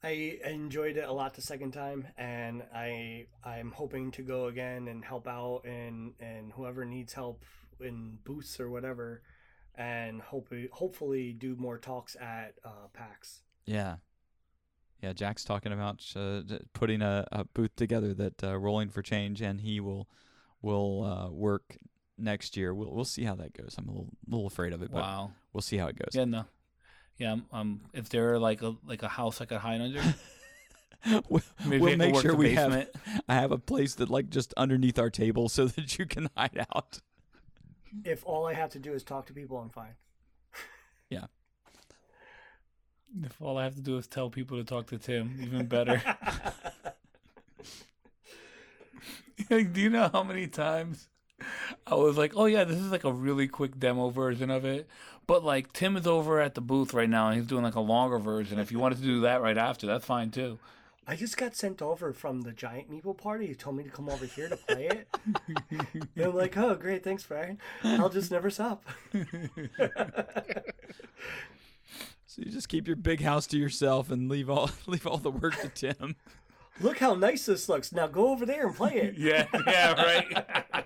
I 0.04 0.40
enjoyed 0.44 0.98
it 0.98 1.08
a 1.08 1.12
lot 1.12 1.36
the 1.36 1.42
second 1.42 1.72
time 1.72 2.08
and 2.18 2.64
I 2.74 3.28
I'm 3.44 3.72
hoping 3.72 4.12
to 4.12 4.24
go 4.24 4.48
again 4.48 4.88
and 4.88 5.06
help 5.06 5.28
out 5.28 5.62
and 5.66 6.14
and 6.20 6.52
whoever 6.52 6.84
needs 6.84 7.14
help 7.14 7.46
in 7.80 8.18
booths 8.24 8.60
or 8.60 8.70
whatever 8.70 9.22
and 9.76 10.22
hope 10.22 10.50
hopefully 10.72 11.32
do 11.34 11.56
more 11.56 11.78
talks 11.78 12.16
at 12.16 12.56
uh, 12.66 12.88
PAX. 12.92 13.42
Yeah. 13.66 13.98
Yeah, 15.02 15.14
Jack's 15.14 15.46
talking 15.46 15.72
about 15.72 16.04
uh, 16.16 16.42
putting 16.74 17.02
a, 17.02 17.26
a, 17.32 17.46
booth 17.46 17.74
together 17.78 18.14
that 18.16 18.44
uh, 18.44 18.58
Rolling 18.58 18.90
for 18.90 19.02
Change, 19.02 19.42
and 19.42 19.62
he 19.62 19.80
will 19.80 20.10
will 20.62 21.06
uh, 21.06 21.30
work 21.30 21.78
next 22.20 22.58
year. 22.58 22.74
We'll 22.74 22.91
we'll 22.91 23.06
see 23.06 23.24
how 23.24 23.36
that 23.36 23.54
goes. 23.54 23.76
I'm 23.78 23.88
a 23.88 23.91
little 23.91 24.10
little 24.28 24.48
afraid 24.48 24.74
of 24.74 24.82
it, 24.82 24.91
but 24.91 25.02
wow. 25.02 25.32
we'll 25.54 25.62
see 25.62 25.78
how 25.78 25.88
it 25.88 25.98
goes. 25.98 26.14
Yeah, 26.14 26.26
no, 26.26 26.46
yeah. 27.18 27.38
Um, 27.52 27.82
if 27.94 28.10
there 28.10 28.38
like 28.40 28.62
a 28.62 28.76
like 28.86 29.04
a 29.04 29.08
house 29.08 29.41
I 29.41 29.46
could 29.46 29.60
hide 29.60 29.82
under, 29.82 30.02
we'll, 31.30 31.41
we'll 31.68 31.98
make 31.98 32.16
sure 32.20 32.36
we 32.36 32.56
basement. 32.56 32.90
have. 33.06 33.22
I 33.30 33.34
have 33.36 33.52
a 33.52 33.58
place 33.58 33.96
that 33.96 34.10
like 34.10 34.30
just 34.30 34.54
underneath 34.58 34.98
our 35.00 35.10
table 35.10 35.50
so 35.50 35.68
that 35.68 35.98
you 35.98 36.06
can 36.06 36.30
hide 36.38 36.66
out. 36.76 37.00
If 38.04 38.26
all 38.26 38.46
I 38.46 38.54
have 38.54 38.70
to 38.72 38.80
do 38.80 38.94
is 38.94 39.04
talk 39.04 39.26
to 39.28 39.34
people, 39.34 39.58
I'm 39.58 39.70
fine. 39.70 39.96
yeah. 41.10 41.26
If 43.24 43.41
all 43.41 43.58
I 43.58 43.64
have 43.64 43.76
to 43.76 43.82
do 43.82 43.98
is 43.98 44.08
tell 44.08 44.30
people 44.30 44.58
to 44.58 44.64
talk 44.64 44.88
to 44.88 45.00
Tim, 45.00 45.40
even 45.41 45.66
better. 45.66 46.02
like, 49.50 49.74
do 49.74 49.82
you 49.82 49.90
know 49.90 50.10
how 50.14 50.22
many 50.22 50.46
times 50.46 51.08
I 51.88 51.95
was 51.95 52.18
like, 52.18 52.34
oh 52.36 52.45
yeah, 52.45 52.64
this 52.64 52.78
is 52.78 52.91
like 52.91 53.03
a 53.03 53.11
really 53.11 53.48
quick 53.48 53.80
demo 53.80 54.10
version 54.10 54.49
of 54.49 54.66
it. 54.66 54.88
But 55.28 55.44
like 55.44 55.74
Tim 55.74 55.95
is 55.95 56.07
over 56.07 56.40
at 56.40 56.56
the 56.56 56.61
booth 56.61 56.94
right 56.94 57.10
now 57.10 57.28
and 57.28 57.38
he's 57.38 57.45
doing 57.45 57.64
like 57.64 57.76
a 57.76 57.80
longer 57.82 58.18
version. 58.18 58.57
If 58.57 58.72
you 58.72 58.80
wanted 58.80 58.98
to 58.98 59.03
do 59.03 59.22
that 59.22 59.41
right 59.41 59.57
after, 59.57 59.86
that's 59.86 60.06
fine 60.06 60.32
too. 60.32 60.57
I 61.10 61.16
just 61.16 61.38
got 61.38 61.56
sent 61.56 61.82
over 61.82 62.14
from 62.14 62.41
the 62.41 62.52
Giant 62.52 62.91
Meeple 62.91 63.18
party. 63.18 63.48
He 63.48 63.56
told 63.56 63.76
me 63.76 63.84
to 63.84 63.90
come 63.90 64.10
over 64.10 64.26
here 64.26 64.48
to 64.48 64.56
play 64.56 64.88
it. 64.88 65.07
and 65.72 66.07
I'm 66.24 66.36
like, 66.36 66.56
oh 66.57 66.76
great, 66.76 67.03
thanks, 67.03 67.24
Brian. 67.24 67.57
I'll 67.84 68.10
just 68.10 68.30
never 68.30 68.52
stop. 68.52 68.84
so 69.14 69.22
you 72.38 72.52
just 72.52 72.70
keep 72.70 72.88
your 72.88 72.95
big 72.95 73.22
house 73.22 73.48
to 73.48 73.57
yourself 73.57 74.11
and 74.11 74.30
leave 74.30 74.49
all 74.49 74.70
leave 74.88 75.07
all 75.07 75.18
the 75.18 75.32
work 75.32 75.60
to 75.61 75.70
Tim. 75.70 76.16
Look 76.80 76.99
how 76.99 77.16
nice 77.16 77.45
this 77.45 77.68
looks. 77.70 77.91
Now 77.91 78.06
go 78.07 78.30
over 78.30 78.45
there 78.45 78.68
and 78.68 78.76
play 78.76 78.95
it. 78.95 79.16
yeah, 79.18 79.48
yeah, 79.68 79.94
right 79.94 80.86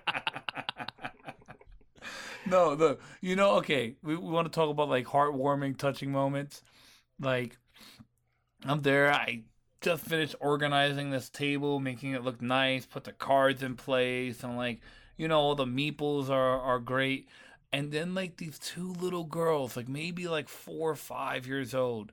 no, 2.54 2.76
the 2.76 2.98
you 3.22 3.36
know, 3.36 3.56
okay, 3.58 3.96
we, 4.04 4.16
we 4.16 4.30
want 4.30 4.46
to 4.46 4.56
talk 4.56 4.70
about 4.70 4.90
like 4.90 5.06
heartwarming, 5.08 5.78
touching 5.78 6.12
moments. 6.12 6.62
Like 7.20 7.58
I'm 8.66 8.82
there, 8.82 9.12
I 9.12 9.42
just 9.82 10.04
finished 10.06 10.36
organizing 10.40 11.10
this 11.10 11.30
table, 11.30 11.80
making 11.80 12.14
it 12.14 12.24
look 12.24 12.42
nice, 12.42 12.86
put 12.86 13.04
the 13.06 13.12
cards 13.12 13.64
in 13.64 13.76
place, 13.76 14.44
and 14.44 14.56
like, 14.56 14.82
you 15.18 15.28
know, 15.28 15.40
all 15.40 15.56
the 15.56 15.66
meeples 15.66 16.30
are 16.30 16.60
are 16.60 16.80
great. 16.80 17.28
And 17.72 17.92
then 17.92 18.14
like 18.14 18.38
these 18.38 18.60
two 18.60 18.94
little 18.94 19.24
girls, 19.24 19.76
like 19.76 19.90
maybe 19.90 20.28
like 20.28 20.48
four 20.48 20.92
or 20.92 20.96
five 20.96 21.48
years 21.48 21.74
old, 21.74 22.12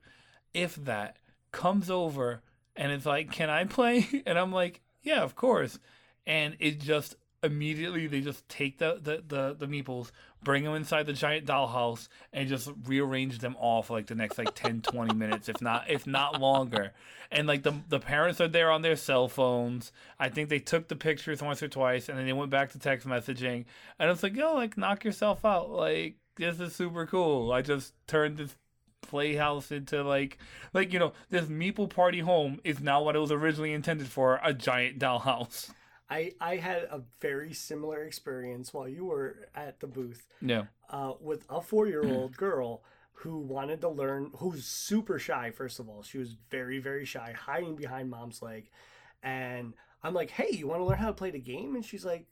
if 0.53 0.75
that, 0.75 1.17
comes 1.51 1.89
over 1.89 2.41
and 2.75 2.91
it's 2.91 3.05
like, 3.05 3.31
Can 3.31 3.49
I 3.49 3.65
play? 3.65 4.23
And 4.25 4.39
I'm 4.39 4.51
like, 4.51 4.81
Yeah, 5.03 5.21
of 5.21 5.35
course. 5.35 5.77
And 6.25 6.55
it 6.59 6.79
just 6.79 7.15
immediately 7.43 8.07
they 8.07 8.21
just 8.21 8.47
take 8.49 8.77
the, 8.77 8.99
the, 9.01 9.23
the, 9.27 9.55
the 9.57 9.67
meeples, 9.67 10.11
bring 10.43 10.63
them 10.63 10.75
inside 10.75 11.05
the 11.05 11.13
giant 11.13 11.45
dollhouse, 11.45 12.07
and 12.33 12.49
just 12.49 12.69
rearrange 12.85 13.39
them 13.39 13.55
all 13.59 13.83
for 13.83 13.93
like 13.93 14.07
the 14.07 14.15
next 14.15 14.37
like 14.37 14.53
10, 14.55 14.81
20 14.83 15.13
minutes, 15.15 15.49
if 15.49 15.61
not 15.61 15.89
if 15.89 16.07
not 16.07 16.39
longer. 16.39 16.93
And 17.31 17.47
like 17.47 17.63
the 17.63 17.73
the 17.89 17.99
parents 17.99 18.41
are 18.41 18.47
there 18.47 18.71
on 18.71 18.81
their 18.81 18.95
cell 18.95 19.27
phones. 19.27 19.91
I 20.19 20.29
think 20.29 20.49
they 20.49 20.59
took 20.59 20.87
the 20.87 20.95
pictures 20.95 21.41
once 21.41 21.63
or 21.63 21.67
twice, 21.67 22.09
and 22.09 22.17
then 22.17 22.25
they 22.25 22.33
went 22.33 22.51
back 22.51 22.71
to 22.71 22.79
text 22.79 23.07
messaging. 23.07 23.65
And 23.99 24.09
it's 24.09 24.23
like, 24.23 24.35
yo, 24.35 24.53
like 24.53 24.77
knock 24.77 25.05
yourself 25.05 25.45
out. 25.45 25.69
Like 25.69 26.15
this 26.35 26.59
is 26.59 26.75
super 26.75 27.05
cool. 27.05 27.51
I 27.51 27.61
just 27.61 27.93
turned 28.07 28.37
this 28.37 28.55
playhouse 29.01 29.71
into 29.71 30.03
like 30.03 30.37
like 30.73 30.93
you 30.93 30.99
know 30.99 31.11
this 31.29 31.45
meeple 31.45 31.89
party 31.89 32.19
home 32.19 32.59
is 32.63 32.79
now 32.79 33.01
what 33.01 33.15
it 33.15 33.19
was 33.19 33.31
originally 33.31 33.73
intended 33.73 34.07
for 34.07 34.39
a 34.43 34.53
giant 34.53 34.99
dollhouse 34.99 35.71
I, 36.11 36.33
I 36.39 36.57
had 36.57 36.83
a 36.83 37.01
very 37.21 37.53
similar 37.53 38.03
experience 38.03 38.73
while 38.73 38.87
you 38.87 39.05
were 39.05 39.47
at 39.55 39.79
the 39.79 39.87
booth 39.87 40.27
yeah 40.41 40.65
uh, 40.89 41.13
with 41.19 41.45
a 41.49 41.61
four 41.61 41.87
year 41.87 42.03
old 42.05 42.35
girl 42.37 42.83
who 43.21 43.37
wanted 43.37 43.81
to 43.81 43.89
learn, 43.89 44.31
who's 44.37 44.65
super 44.65 45.19
shy, 45.19 45.51
first 45.51 45.79
of 45.79 45.87
all. 45.87 46.01
She 46.01 46.17
was 46.17 46.35
very, 46.49 46.79
very 46.79 47.05
shy, 47.05 47.35
hiding 47.37 47.75
behind 47.75 48.09
mom's 48.09 48.41
leg. 48.41 48.71
And 49.21 49.73
I'm 50.03 50.15
like, 50.15 50.31
hey, 50.31 50.49
you 50.51 50.67
want 50.67 50.81
to 50.81 50.85
learn 50.85 50.97
how 50.97 51.07
to 51.07 51.13
play 51.13 51.29
the 51.29 51.39
game? 51.39 51.75
And 51.75 51.85
she's 51.85 52.03
like, 52.03 52.25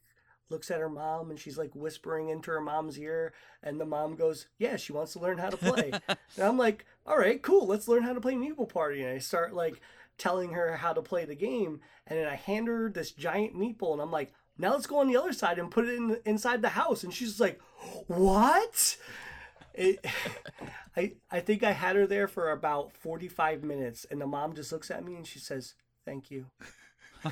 looks 0.48 0.68
at 0.68 0.80
her 0.80 0.88
mom 0.88 1.30
and 1.30 1.38
she's 1.38 1.56
like 1.56 1.76
whispering 1.76 2.28
into 2.28 2.50
her 2.50 2.60
mom's 2.60 2.98
ear. 2.98 3.32
And 3.62 3.80
the 3.80 3.86
mom 3.86 4.16
goes, 4.16 4.48
yeah, 4.58 4.74
she 4.74 4.92
wants 4.92 5.12
to 5.12 5.20
learn 5.20 5.38
how 5.38 5.50
to 5.50 5.56
play. 5.56 5.92
and 6.08 6.44
I'm 6.44 6.58
like, 6.58 6.84
all 7.06 7.16
right, 7.16 7.40
cool, 7.40 7.68
let's 7.68 7.86
learn 7.86 8.02
how 8.02 8.12
to 8.12 8.20
play 8.20 8.34
Meeple 8.34 8.68
Party. 8.68 9.02
And 9.02 9.14
I 9.14 9.18
start 9.18 9.54
like 9.54 9.80
telling 10.20 10.52
her 10.52 10.76
how 10.76 10.92
to 10.92 11.02
play 11.02 11.24
the 11.24 11.34
game. 11.34 11.80
And 12.06 12.18
then 12.18 12.28
I 12.28 12.36
hand 12.36 12.68
her 12.68 12.88
this 12.90 13.10
giant 13.10 13.56
meeple 13.56 13.92
and 13.92 14.00
I'm 14.00 14.12
like, 14.12 14.32
now 14.58 14.72
let's 14.72 14.86
go 14.86 14.98
on 14.98 15.08
the 15.08 15.16
other 15.16 15.32
side 15.32 15.58
and 15.58 15.70
put 15.70 15.88
it 15.88 15.96
in 15.96 16.18
inside 16.24 16.62
the 16.62 16.68
house. 16.68 17.02
And 17.02 17.12
she's 17.12 17.40
like, 17.40 17.58
what? 18.06 18.96
It, 19.74 20.04
I 20.96 21.12
I 21.30 21.40
think 21.40 21.62
I 21.62 21.72
had 21.72 21.96
her 21.96 22.06
there 22.06 22.28
for 22.28 22.50
about 22.50 22.92
45 22.92 23.64
minutes 23.64 24.06
and 24.10 24.20
the 24.20 24.26
mom 24.26 24.54
just 24.54 24.70
looks 24.72 24.90
at 24.90 25.04
me 25.04 25.16
and 25.16 25.26
she 25.26 25.38
says, 25.38 25.74
"Thank 26.04 26.30
you." 26.30 26.46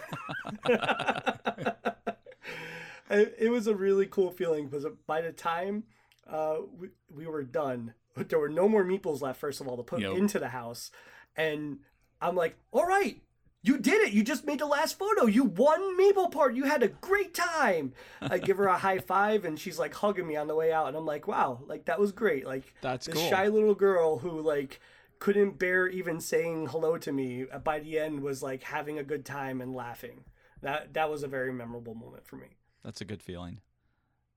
it, 3.10 3.34
it 3.38 3.50
was 3.50 3.66
a 3.66 3.74
really 3.74 4.06
cool 4.06 4.30
feeling 4.30 4.66
because 4.66 4.86
by 5.06 5.20
the 5.20 5.32
time 5.32 5.84
uh, 6.28 6.56
we, 6.78 6.88
we 7.12 7.26
were 7.26 7.42
done, 7.42 7.94
there 8.16 8.38
were 8.38 8.48
no 8.48 8.68
more 8.68 8.84
meeples 8.84 9.20
left, 9.20 9.40
first 9.40 9.60
of 9.60 9.68
all, 9.68 9.76
to 9.76 9.82
put 9.82 10.00
Yep. 10.00 10.16
into 10.16 10.38
the 10.38 10.48
house. 10.48 10.90
And 11.36 11.78
I'm 12.20 12.34
like, 12.34 12.56
all 12.72 12.86
right, 12.86 13.20
you 13.62 13.78
did 13.78 14.02
it. 14.02 14.12
You 14.12 14.22
just 14.22 14.46
made 14.46 14.60
the 14.60 14.66
last 14.66 14.98
photo. 14.98 15.26
You 15.26 15.44
won 15.44 15.98
Meeple 15.98 16.30
Part. 16.30 16.54
You 16.54 16.64
had 16.64 16.82
a 16.82 16.88
great 16.88 17.34
time. 17.34 17.92
I 18.20 18.38
give 18.38 18.56
her 18.56 18.66
a 18.66 18.78
high 18.86 18.98
five 18.98 19.44
and 19.44 19.58
she's 19.58 19.78
like 19.78 19.94
hugging 19.94 20.26
me 20.26 20.36
on 20.36 20.46
the 20.46 20.54
way 20.54 20.72
out. 20.72 20.88
And 20.88 20.96
I'm 20.96 21.06
like, 21.06 21.26
wow, 21.26 21.60
like 21.66 21.86
that 21.86 21.98
was 21.98 22.12
great. 22.12 22.46
Like 22.46 22.74
That's 22.80 23.06
this 23.06 23.16
cool. 23.16 23.28
shy 23.28 23.48
little 23.48 23.74
girl 23.74 24.18
who 24.18 24.40
like 24.40 24.80
couldn't 25.18 25.58
bear 25.58 25.88
even 25.88 26.20
saying 26.20 26.68
hello 26.68 26.96
to 26.98 27.10
me 27.10 27.46
uh, 27.52 27.58
by 27.58 27.80
the 27.80 27.98
end 27.98 28.20
was 28.20 28.42
like 28.42 28.62
having 28.62 28.98
a 28.98 29.04
good 29.04 29.24
time 29.24 29.60
and 29.60 29.74
laughing. 29.74 30.24
That 30.62 30.94
that 30.94 31.10
was 31.10 31.22
a 31.22 31.28
very 31.28 31.52
memorable 31.52 31.94
moment 31.94 32.26
for 32.26 32.36
me. 32.36 32.48
That's 32.84 33.00
a 33.00 33.04
good 33.04 33.22
feeling. 33.22 33.60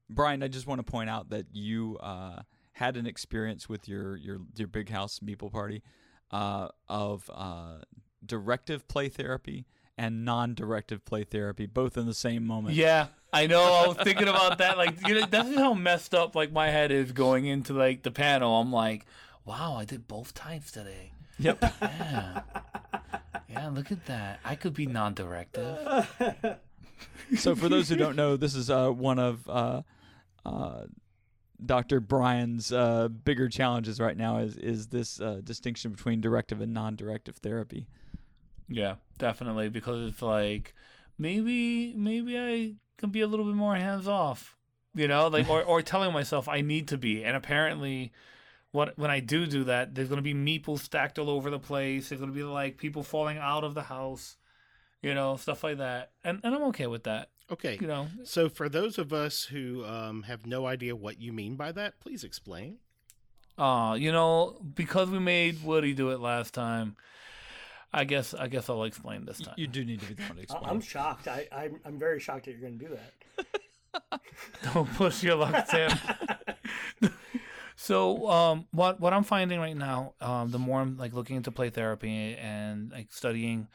Brian, 0.09 0.43
I 0.43 0.47
just 0.47 0.67
want 0.67 0.85
to 0.85 0.91
point 0.91 1.09
out 1.09 1.29
that 1.29 1.45
you 1.53 1.97
uh, 1.99 2.41
had 2.73 2.97
an 2.97 3.05
experience 3.07 3.69
with 3.69 3.87
your 3.87 4.17
your 4.17 4.41
your 4.55 4.67
big 4.67 4.89
house 4.89 5.19
meeple 5.19 5.51
party 5.51 5.83
uh, 6.31 6.69
of 6.87 7.29
uh, 7.33 7.79
directive 8.25 8.87
play 8.87 9.09
therapy 9.09 9.65
and 9.97 10.25
non-directive 10.25 11.05
play 11.05 11.23
therapy, 11.23 11.65
both 11.65 11.97
in 11.97 12.05
the 12.05 12.13
same 12.13 12.45
moment. 12.45 12.75
Yeah, 12.75 13.07
I 13.31 13.47
know. 13.47 13.61
I 13.61 13.87
was 13.87 13.97
thinking 13.97 14.27
about 14.27 14.57
that. 14.59 14.77
Like, 14.77 15.07
you 15.07 15.15
know, 15.15 15.25
that's 15.29 15.55
how 15.55 15.73
messed 15.73 16.13
up 16.13 16.35
like 16.35 16.51
my 16.51 16.69
head 16.69 16.91
is 16.91 17.11
going 17.11 17.45
into 17.45 17.73
like 17.73 18.03
the 18.03 18.11
panel. 18.11 18.59
I'm 18.59 18.71
like, 18.71 19.05
wow, 19.45 19.75
I 19.75 19.85
did 19.85 20.07
both 20.07 20.33
times 20.33 20.71
today. 20.71 21.11
Yep. 21.39 21.57
Yeah, 21.81 22.41
yeah. 23.49 23.69
Look 23.69 23.91
at 23.91 24.05
that. 24.05 24.39
I 24.45 24.55
could 24.55 24.73
be 24.73 24.85
non-directive. 24.85 26.07
so 27.37 27.55
for 27.55 27.69
those 27.69 27.89
who 27.89 27.95
don't 27.95 28.15
know, 28.15 28.37
this 28.37 28.55
is 28.55 28.69
uh, 28.69 28.89
one 28.89 29.19
of 29.19 29.49
uh, 29.49 29.81
uh, 30.45 30.83
Dr. 31.63 31.99
Brian's 31.99 32.71
uh, 32.71 33.07
bigger 33.07 33.47
challenges 33.47 33.99
right 33.99 34.17
now 34.17 34.37
is 34.37 34.57
is 34.57 34.87
this 34.87 35.21
uh, 35.21 35.41
distinction 35.43 35.91
between 35.91 36.21
directive 36.21 36.61
and 36.61 36.73
non-directive 36.73 37.37
therapy. 37.37 37.87
Yeah, 38.67 38.95
definitely. 39.17 39.69
Because 39.69 40.11
it's 40.11 40.21
like 40.21 40.73
maybe 41.17 41.93
maybe 41.95 42.37
I 42.37 42.73
can 42.97 43.09
be 43.09 43.21
a 43.21 43.27
little 43.27 43.45
bit 43.45 43.55
more 43.55 43.75
hands 43.75 44.07
off. 44.07 44.57
You 44.93 45.07
know, 45.07 45.27
like 45.27 45.49
or, 45.49 45.63
or 45.63 45.81
telling 45.83 46.13
myself 46.13 46.47
I 46.47 46.61
need 46.61 46.87
to 46.89 46.97
be. 46.97 47.23
And 47.23 47.37
apparently 47.37 48.11
what 48.71 48.97
when 48.97 49.11
I 49.11 49.19
do 49.19 49.45
do 49.45 49.65
that, 49.65 49.93
there's 49.93 50.09
gonna 50.09 50.21
be 50.21 50.33
meeples 50.33 50.79
stacked 50.79 51.19
all 51.19 51.29
over 51.29 51.49
the 51.49 51.59
place. 51.59 52.09
There's 52.09 52.21
gonna 52.21 52.31
be 52.31 52.43
like 52.43 52.77
people 52.77 53.03
falling 53.03 53.37
out 53.37 53.63
of 53.63 53.73
the 53.73 53.83
house, 53.83 54.37
you 55.01 55.13
know, 55.13 55.35
stuff 55.35 55.63
like 55.63 55.77
that. 55.77 56.11
And 56.23 56.39
and 56.43 56.55
I'm 56.55 56.63
okay 56.63 56.87
with 56.87 57.03
that. 57.03 57.29
Okay. 57.51 57.77
You 57.81 57.87
know, 57.87 58.07
So, 58.23 58.47
for 58.49 58.69
those 58.69 58.97
of 58.97 59.11
us 59.11 59.43
who 59.43 59.83
um, 59.85 60.23
have 60.23 60.45
no 60.45 60.65
idea 60.65 60.95
what 60.95 61.19
you 61.19 61.33
mean 61.33 61.55
by 61.55 61.71
that, 61.73 61.99
please 61.99 62.23
explain. 62.23 62.77
uh, 63.57 63.95
you 63.99 64.11
know, 64.11 64.57
because 64.75 65.09
we 65.09 65.19
made 65.19 65.63
Woody 65.63 65.93
do 65.93 66.09
it 66.11 66.19
last 66.19 66.53
time. 66.53 66.95
I 67.93 68.05
guess 68.05 68.33
I 68.33 68.47
guess 68.47 68.69
I'll 68.69 68.85
explain 68.85 69.25
this 69.25 69.39
time. 69.39 69.55
You 69.57 69.67
do 69.67 69.83
need 69.83 69.99
to 69.99 70.05
be 70.05 70.13
the 70.13 70.23
one 70.23 70.35
to 70.37 70.41
explain. 70.43 70.63
I'm 70.65 70.79
shocked. 70.79 71.27
I, 71.27 71.47
I'm, 71.51 71.79
I'm 71.83 71.99
very 71.99 72.21
shocked 72.21 72.45
that 72.45 72.51
you're 72.51 72.61
going 72.61 72.79
to 72.79 72.85
do 72.87 72.95
that. 72.95 74.21
Don't 74.73 74.87
push 74.93 75.21
your 75.21 75.35
luck, 75.35 75.67
Tim. 75.69 75.91
so, 77.75 78.29
um, 78.29 78.65
what 78.71 78.99
what 79.01 79.11
I'm 79.13 79.23
finding 79.23 79.59
right 79.59 79.75
now, 79.75 80.13
um, 80.21 80.51
the 80.51 80.59
more 80.59 80.79
I'm 80.79 80.97
like 80.97 81.13
looking 81.13 81.35
into 81.35 81.51
play 81.51 81.69
therapy 81.69 82.35
and 82.35 82.91
like 82.91 83.07
studying, 83.11 83.67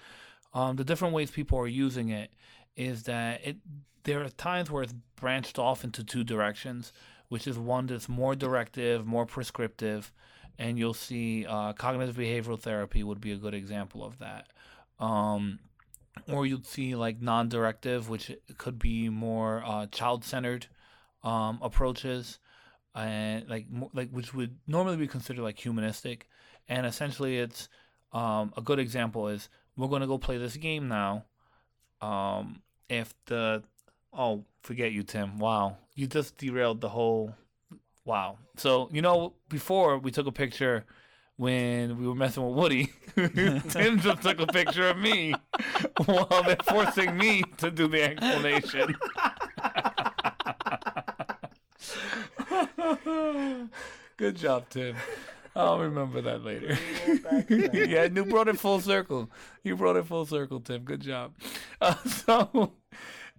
um, 0.55 0.77
the 0.77 0.85
different 0.85 1.13
ways 1.15 1.31
people 1.31 1.59
are 1.59 1.67
using 1.69 2.09
it, 2.09 2.31
is 2.77 3.05
that 3.05 3.41
it 3.47 3.57
there 4.05 4.23
are 4.23 4.29
times 4.29 4.71
where 4.71 4.85
it's 4.85 4.95
branched 5.17 5.59
off 5.59 5.83
into 5.83 6.05
two 6.05 6.23
directions, 6.23 6.93
which 7.29 7.47
is 7.47 7.59
one 7.59 7.87
that's 7.87 8.09
more 8.09 8.37
directive, 8.37 9.05
more 9.05 9.27
prescriptive, 9.27 10.13
and 10.59 10.79
you'll 10.79 10.95
see 10.95 11.45
uh, 11.47 11.73
cognitive 11.73 12.17
behavioral 12.17 12.61
therapy 12.61 13.03
would 13.03 13.21
be 13.21 13.33
a 13.33 13.37
good 13.37 13.55
example 13.55 14.05
of 14.05 14.19
that. 14.19 14.49
Um, 15.01 15.59
or 16.29 16.47
you'd 16.47 16.67
see 16.67 16.95
like 16.95 17.21
non-directive, 17.21 18.09
which 18.09 18.33
could 18.59 18.79
be 18.79 19.09
more 19.09 19.63
uh, 19.67 19.87
child-centered 19.87 20.67
um, 21.23 21.59
approaches, 21.61 22.39
and 22.95 23.49
like 23.49 23.67
like 23.93 24.11
which 24.11 24.33
would 24.33 24.57
normally 24.67 24.97
be 24.97 25.09
considered 25.09 25.43
like 25.43 25.59
humanistic. 25.59 26.29
And 26.69 26.87
essentially, 26.87 27.39
it's 27.39 27.69
um, 28.13 28.53
a 28.57 28.63
good 28.63 28.79
example 28.79 29.29
is 29.29 29.49
we're 29.77 29.89
going 29.89 30.01
to 30.01 30.07
go 30.07 30.19
play 30.19 30.39
this 30.39 30.57
game 30.57 30.89
now. 30.89 31.25
Um, 32.01 32.63
if 32.89 33.15
the 33.27 33.63
oh 34.13 34.45
forget 34.63 34.93
you 34.93 35.03
Tim, 35.03 35.39
wow, 35.39 35.77
you 35.95 36.07
just 36.07 36.37
derailed 36.39 36.81
the 36.81 36.89
whole. 36.89 37.35
Wow. 38.05 38.39
So 38.57 38.89
you 38.93 39.03
know 39.03 39.35
before 39.49 39.99
we 39.99 40.11
took 40.11 40.27
a 40.27 40.33
picture 40.33 40.85
when 41.37 41.99
we 41.99 42.07
were 42.07 42.15
messing 42.15 42.47
with 42.47 42.57
Woody, 42.57 42.93
Tim 43.15 44.01
just 44.01 44.23
took 44.23 44.41
a 44.41 44.47
picture 44.47 44.89
of 44.89 44.97
me 44.97 45.35
while 46.07 46.43
they're 46.45 46.57
forcing 46.65 47.17
me 47.17 47.43
to 47.59 47.71
do 47.71 47.89
the 47.89 48.03
explanation. 48.03 48.97
Good 54.17 54.37
job, 54.37 54.69
Tim. 54.71 54.97
I'll 55.57 55.79
remember 55.81 56.21
that 56.21 56.45
later. 56.45 56.79
yeah, 57.49 58.05
you 58.05 58.25
brought 58.27 58.49
it 58.49 58.59
full 58.59 58.81
circle. 58.81 59.31
You 59.63 59.77
brought 59.77 59.97
it 59.97 60.07
full 60.07 60.27
circle, 60.27 60.61
Tim. 60.61 60.83
Good 60.83 61.01
job. 61.01 61.35
Uh, 61.81 61.95
so, 62.07 62.73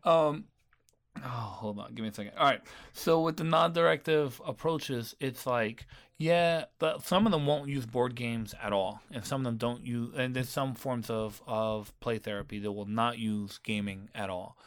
um, 0.03 0.45
oh, 1.17 1.29
hold 1.29 1.79
on, 1.79 1.93
give 1.93 2.03
me 2.03 2.09
a 2.09 2.13
second. 2.13 2.33
All 2.37 2.45
right. 2.45 2.61
So 2.93 3.21
with 3.21 3.37
the 3.37 3.43
non-directive 3.43 4.41
approaches, 4.45 5.15
it's 5.19 5.45
like, 5.45 5.85
yeah, 6.17 6.65
but 6.79 7.03
some 7.03 7.27
of 7.27 7.31
them 7.31 7.45
won't 7.45 7.69
use 7.69 7.85
board 7.85 8.15
games 8.15 8.55
at 8.61 8.73
all, 8.73 9.01
and 9.11 9.23
some 9.23 9.41
of 9.41 9.45
them 9.45 9.57
don't 9.57 9.85
use. 9.85 10.13
And 10.17 10.35
there's 10.35 10.49
some 10.49 10.73
forms 10.73 11.11
of 11.11 11.43
of 11.45 11.93
play 11.99 12.17
therapy 12.17 12.57
that 12.59 12.71
will 12.71 12.85
not 12.85 13.19
use 13.19 13.59
gaming 13.63 14.09
at 14.15 14.31
all. 14.31 14.57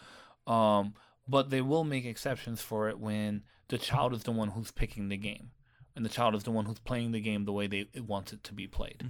Um, 0.46 0.94
but 1.28 1.50
they 1.50 1.60
will 1.60 1.84
make 1.84 2.04
exceptions 2.04 2.62
for 2.62 2.88
it 2.88 2.98
when 2.98 3.42
the 3.68 3.78
child 3.78 4.12
is 4.12 4.24
the 4.24 4.32
one 4.32 4.48
who's 4.48 4.70
picking 4.70 5.08
the 5.08 5.16
game, 5.16 5.50
and 5.96 6.04
the 6.04 6.08
child 6.08 6.34
is 6.34 6.44
the 6.44 6.50
one 6.50 6.64
who's 6.66 6.78
playing 6.78 7.12
the 7.12 7.20
game 7.20 7.44
the 7.44 7.52
way 7.52 7.66
they 7.66 7.86
it 7.92 8.04
wants 8.06 8.32
it 8.32 8.42
to 8.44 8.52
be 8.52 8.66
played. 8.66 9.02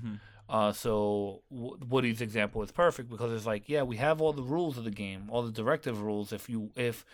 Uh, 0.49 0.73
so 0.73 1.43
w- 1.53 1.77
Woody's 1.89 2.21
example 2.21 2.61
is 2.63 2.73
perfect 2.73 3.09
because 3.09 3.33
it's 3.33 3.47
like, 3.47 3.69
yeah, 3.69 3.83
we 3.83 3.97
have 3.99 4.21
all 4.21 4.33
the 4.33 4.43
rules 4.43 4.77
of 4.77 4.85
the 4.85 4.91
game, 4.91 5.29
all 5.31 5.43
the 5.43 5.53
directive 5.53 6.03
rules. 6.03 6.33
If 6.33 6.49
you 6.49 6.71
if 6.75 7.05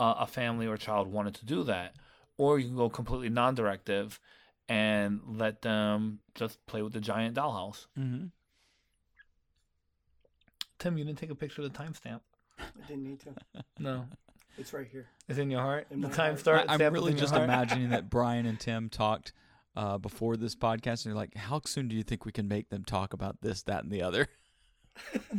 uh, 0.00 0.14
a 0.18 0.26
family 0.26 0.66
or 0.66 0.76
child 0.76 1.08
wanted 1.08 1.34
to 1.34 1.44
do 1.44 1.62
that, 1.64 1.96
or 2.38 2.58
you 2.58 2.68
can 2.68 2.76
go 2.76 2.88
completely 2.88 3.28
non-directive 3.28 4.18
and 4.68 5.20
let 5.26 5.60
them 5.62 6.20
just 6.34 6.64
play 6.66 6.82
with 6.82 6.92
the 6.92 7.00
giant 7.00 7.36
dollhouse. 7.36 7.86
Mm-hmm. 7.98 8.26
Tim, 10.78 10.96
you 10.96 11.04
didn't 11.04 11.18
take 11.18 11.30
a 11.30 11.34
picture 11.34 11.62
of 11.62 11.72
the 11.72 11.78
timestamp. 11.78 12.20
I 12.58 12.64
didn't 12.86 13.04
need 13.04 13.20
to. 13.20 13.34
No, 13.78 14.06
It's 14.58 14.72
right 14.72 14.86
here. 14.90 15.06
it's 15.28 15.38
in 15.38 15.50
your 15.50 15.60
heart. 15.60 15.86
In 15.90 16.00
the 16.00 16.08
time 16.08 16.32
heart. 16.32 16.40
start. 16.40 16.64
I'm 16.68 16.80
really 16.92 17.14
just 17.14 17.34
imagining 17.34 17.90
that 17.90 18.10
Brian 18.10 18.46
and 18.46 18.58
Tim 18.58 18.88
talked 18.88 19.32
uh, 19.76 19.98
before 19.98 20.36
this 20.36 20.54
podcast, 20.56 21.04
and 21.04 21.12
they're 21.12 21.20
like, 21.20 21.36
"How 21.36 21.60
soon 21.64 21.88
do 21.88 21.94
you 21.96 22.02
think 22.02 22.24
we 22.24 22.32
can 22.32 22.48
make 22.48 22.68
them 22.70 22.84
talk 22.84 23.12
about 23.12 23.40
this, 23.40 23.62
that, 23.64 23.82
and 23.84 23.92
the 23.92 24.02
other?" 24.02 24.28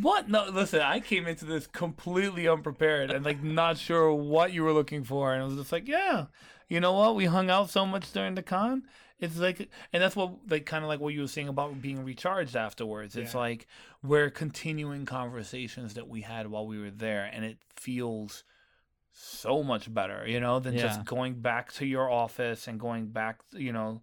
What? 0.02 0.30
No, 0.30 0.46
listen. 0.50 0.80
I 0.80 1.02
came 1.02 1.28
into 1.28 1.44
this 1.44 1.68
completely 1.68 2.48
unprepared 2.48 3.12
and 3.12 3.26
like 3.26 3.44
not 3.44 3.78
sure 3.78 4.14
what 4.14 4.54
you 4.54 4.64
were 4.64 4.72
looking 4.72 5.04
for, 5.04 5.34
and 5.34 5.42
I 5.44 5.46
was 5.46 5.56
just 5.56 5.74
like, 5.74 5.86
yeah, 5.86 6.28
you 6.70 6.80
know 6.80 6.94
what? 6.94 7.16
We 7.16 7.26
hung 7.26 7.50
out 7.50 7.70
so 7.70 7.86
much 7.86 8.12
during 8.14 8.36
the 8.36 8.42
con. 8.42 8.84
It's 9.20 9.38
like, 9.38 9.70
and 9.92 10.02
that's 10.02 10.16
what 10.16 10.32
like 10.50 10.66
kind 10.66 10.86
of 10.86 10.88
like 10.88 11.02
what 11.02 11.14
you 11.14 11.20
were 11.22 11.28
saying 11.28 11.50
about 11.50 11.82
being 11.82 12.06
recharged 12.06 12.56
afterwards. 12.56 13.18
It's 13.18 13.34
Yeah. 13.34 13.40
like 13.42 13.68
we're 14.02 14.30
continuing 14.30 15.06
conversations 15.06 15.96
that 15.96 16.08
we 16.08 16.22
had 16.22 16.48
while 16.48 16.66
we 16.66 16.80
were 16.80 16.92
there, 16.92 17.30
and 17.34 17.44
it 17.44 17.58
feels 17.76 18.46
so 19.12 19.64
much 19.64 19.94
better, 19.94 20.28
you 20.28 20.40
know, 20.40 20.60
than 20.60 20.76
Yeah. 20.76 20.82
just 20.88 21.06
going 21.06 21.42
back 21.42 21.72
to 21.74 21.86
your 21.86 22.10
office 22.10 22.68
and 22.68 22.80
going 22.80 23.08
back, 23.08 23.42
you 23.52 23.72
know, 23.74 24.02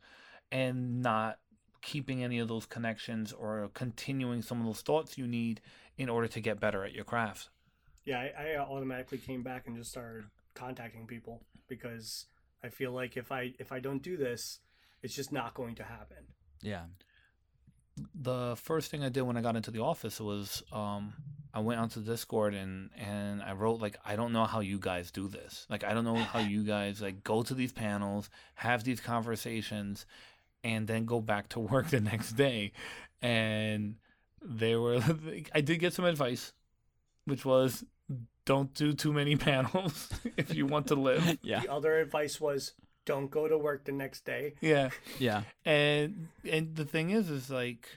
and 0.50 1.02
not 1.02 1.38
keeping 1.82 2.22
any 2.22 2.38
of 2.38 2.48
those 2.48 2.66
connections 2.66 3.32
or 3.32 3.70
continuing 3.74 4.42
some 4.42 4.60
of 4.60 4.66
those 4.66 4.82
thoughts 4.82 5.16
you 5.16 5.26
need 5.26 5.60
in 5.96 6.08
order 6.08 6.26
to 6.28 6.40
get 6.40 6.58
better 6.60 6.84
at 6.84 6.92
your 6.92 7.04
craft. 7.04 7.50
Yeah, 8.04 8.18
I, 8.20 8.52
I 8.52 8.56
automatically 8.56 9.18
came 9.18 9.42
back 9.42 9.66
and 9.66 9.76
just 9.76 9.90
started 9.90 10.24
contacting 10.54 11.06
people 11.06 11.42
because 11.68 12.26
I 12.62 12.68
feel 12.68 12.92
like 12.92 13.16
if 13.16 13.30
I 13.32 13.54
if 13.58 13.72
I 13.72 13.80
don't 13.80 14.02
do 14.02 14.16
this, 14.16 14.60
it's 15.02 15.14
just 15.14 15.32
not 15.32 15.54
going 15.54 15.74
to 15.76 15.84
happen. 15.84 16.34
Yeah. 16.62 16.86
The 18.14 18.56
first 18.56 18.90
thing 18.90 19.02
I 19.02 19.08
did 19.08 19.22
when 19.22 19.36
I 19.36 19.40
got 19.40 19.56
into 19.56 19.70
the 19.70 19.80
office 19.82 20.20
was 20.20 20.62
um, 20.72 21.14
I 21.56 21.60
went 21.60 21.80
onto 21.80 22.00
Discord 22.00 22.52
and 22.52 22.90
and 22.94 23.42
I 23.42 23.52
wrote 23.52 23.80
like 23.80 23.96
I 24.04 24.14
don't 24.16 24.32
know 24.32 24.44
how 24.44 24.60
you 24.60 24.78
guys 24.78 25.10
do 25.10 25.26
this. 25.26 25.66
Like 25.70 25.84
I 25.84 25.94
don't 25.94 26.04
know 26.04 26.16
how 26.16 26.38
you 26.54 26.62
guys 26.62 27.00
like 27.00 27.24
go 27.24 27.42
to 27.42 27.54
these 27.54 27.72
panels, 27.72 28.28
have 28.56 28.84
these 28.84 29.00
conversations, 29.00 30.04
and 30.62 30.86
then 30.86 31.06
go 31.06 31.20
back 31.22 31.48
to 31.50 31.60
work 31.72 31.88
the 31.88 32.00
next 32.00 32.32
day. 32.32 32.72
And 33.22 33.96
they 34.44 34.76
were 34.76 35.00
I 35.54 35.62
did 35.62 35.80
get 35.80 35.94
some 35.94 36.04
advice, 36.04 36.52
which 37.24 37.46
was 37.46 37.84
don't 38.44 38.72
do 38.74 38.92
too 38.92 39.12
many 39.14 39.36
panels 39.36 40.10
if 40.36 40.54
you 40.54 40.66
want 40.66 40.88
to 40.88 40.94
live. 40.94 41.38
Yeah. 41.42 41.60
The 41.60 41.72
other 41.72 41.98
advice 41.98 42.38
was 42.40 42.74
don't 43.06 43.30
go 43.30 43.48
to 43.48 43.56
work 43.56 43.84
the 43.84 43.92
next 43.92 44.24
day. 44.26 44.54
Yeah. 44.60 44.90
Yeah. 45.18 45.42
and 45.64 46.28
and 46.50 46.76
the 46.76 46.84
thing 46.84 47.10
is 47.10 47.30
is 47.30 47.48
like 47.48 47.88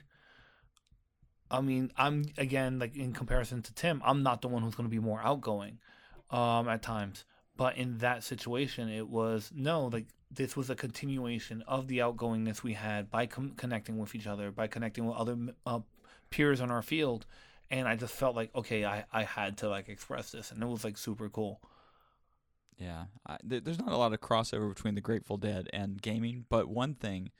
i 1.50 1.60
mean 1.60 1.90
i'm 1.96 2.24
again 2.38 2.78
like 2.78 2.96
in 2.96 3.12
comparison 3.12 3.60
to 3.62 3.74
tim 3.74 4.00
i'm 4.04 4.22
not 4.22 4.40
the 4.40 4.48
one 4.48 4.62
who's 4.62 4.74
going 4.76 4.88
to 4.88 4.96
be 4.96 5.00
more 5.00 5.20
outgoing 5.22 5.78
um 6.30 6.68
at 6.68 6.80
times 6.82 7.24
but 7.56 7.76
in 7.76 7.98
that 7.98 8.22
situation 8.24 8.88
it 8.88 9.08
was 9.08 9.50
no 9.54 9.86
like 9.86 10.06
this 10.30 10.56
was 10.56 10.70
a 10.70 10.76
continuation 10.76 11.62
of 11.66 11.88
the 11.88 11.98
outgoingness 11.98 12.62
we 12.62 12.74
had 12.74 13.10
by 13.10 13.26
com- 13.26 13.52
connecting 13.56 13.98
with 13.98 14.14
each 14.14 14.28
other 14.28 14.50
by 14.52 14.66
connecting 14.68 15.04
with 15.06 15.16
other 15.16 15.36
uh, 15.66 15.80
peers 16.30 16.60
on 16.60 16.70
our 16.70 16.82
field 16.82 17.26
and 17.68 17.88
i 17.88 17.96
just 17.96 18.14
felt 18.14 18.36
like 18.36 18.50
okay 18.54 18.84
i 18.84 19.04
i 19.12 19.24
had 19.24 19.56
to 19.58 19.68
like 19.68 19.88
express 19.88 20.30
this 20.30 20.52
and 20.52 20.62
it 20.62 20.66
was 20.66 20.84
like 20.84 20.96
super 20.96 21.28
cool 21.28 21.60
Yeah, 22.80 23.04
I, 23.26 23.36
there, 23.44 23.60
there's 23.60 23.78
not 23.78 23.92
a 23.92 23.96
lot 23.96 24.14
of 24.14 24.20
crossover 24.20 24.68
between 24.68 24.94
the 24.94 25.02
Grateful 25.02 25.36
Dead 25.36 25.68
and 25.72 26.00
gaming, 26.00 26.46
but 26.48 26.68
one 26.68 26.94
thing 26.94 27.30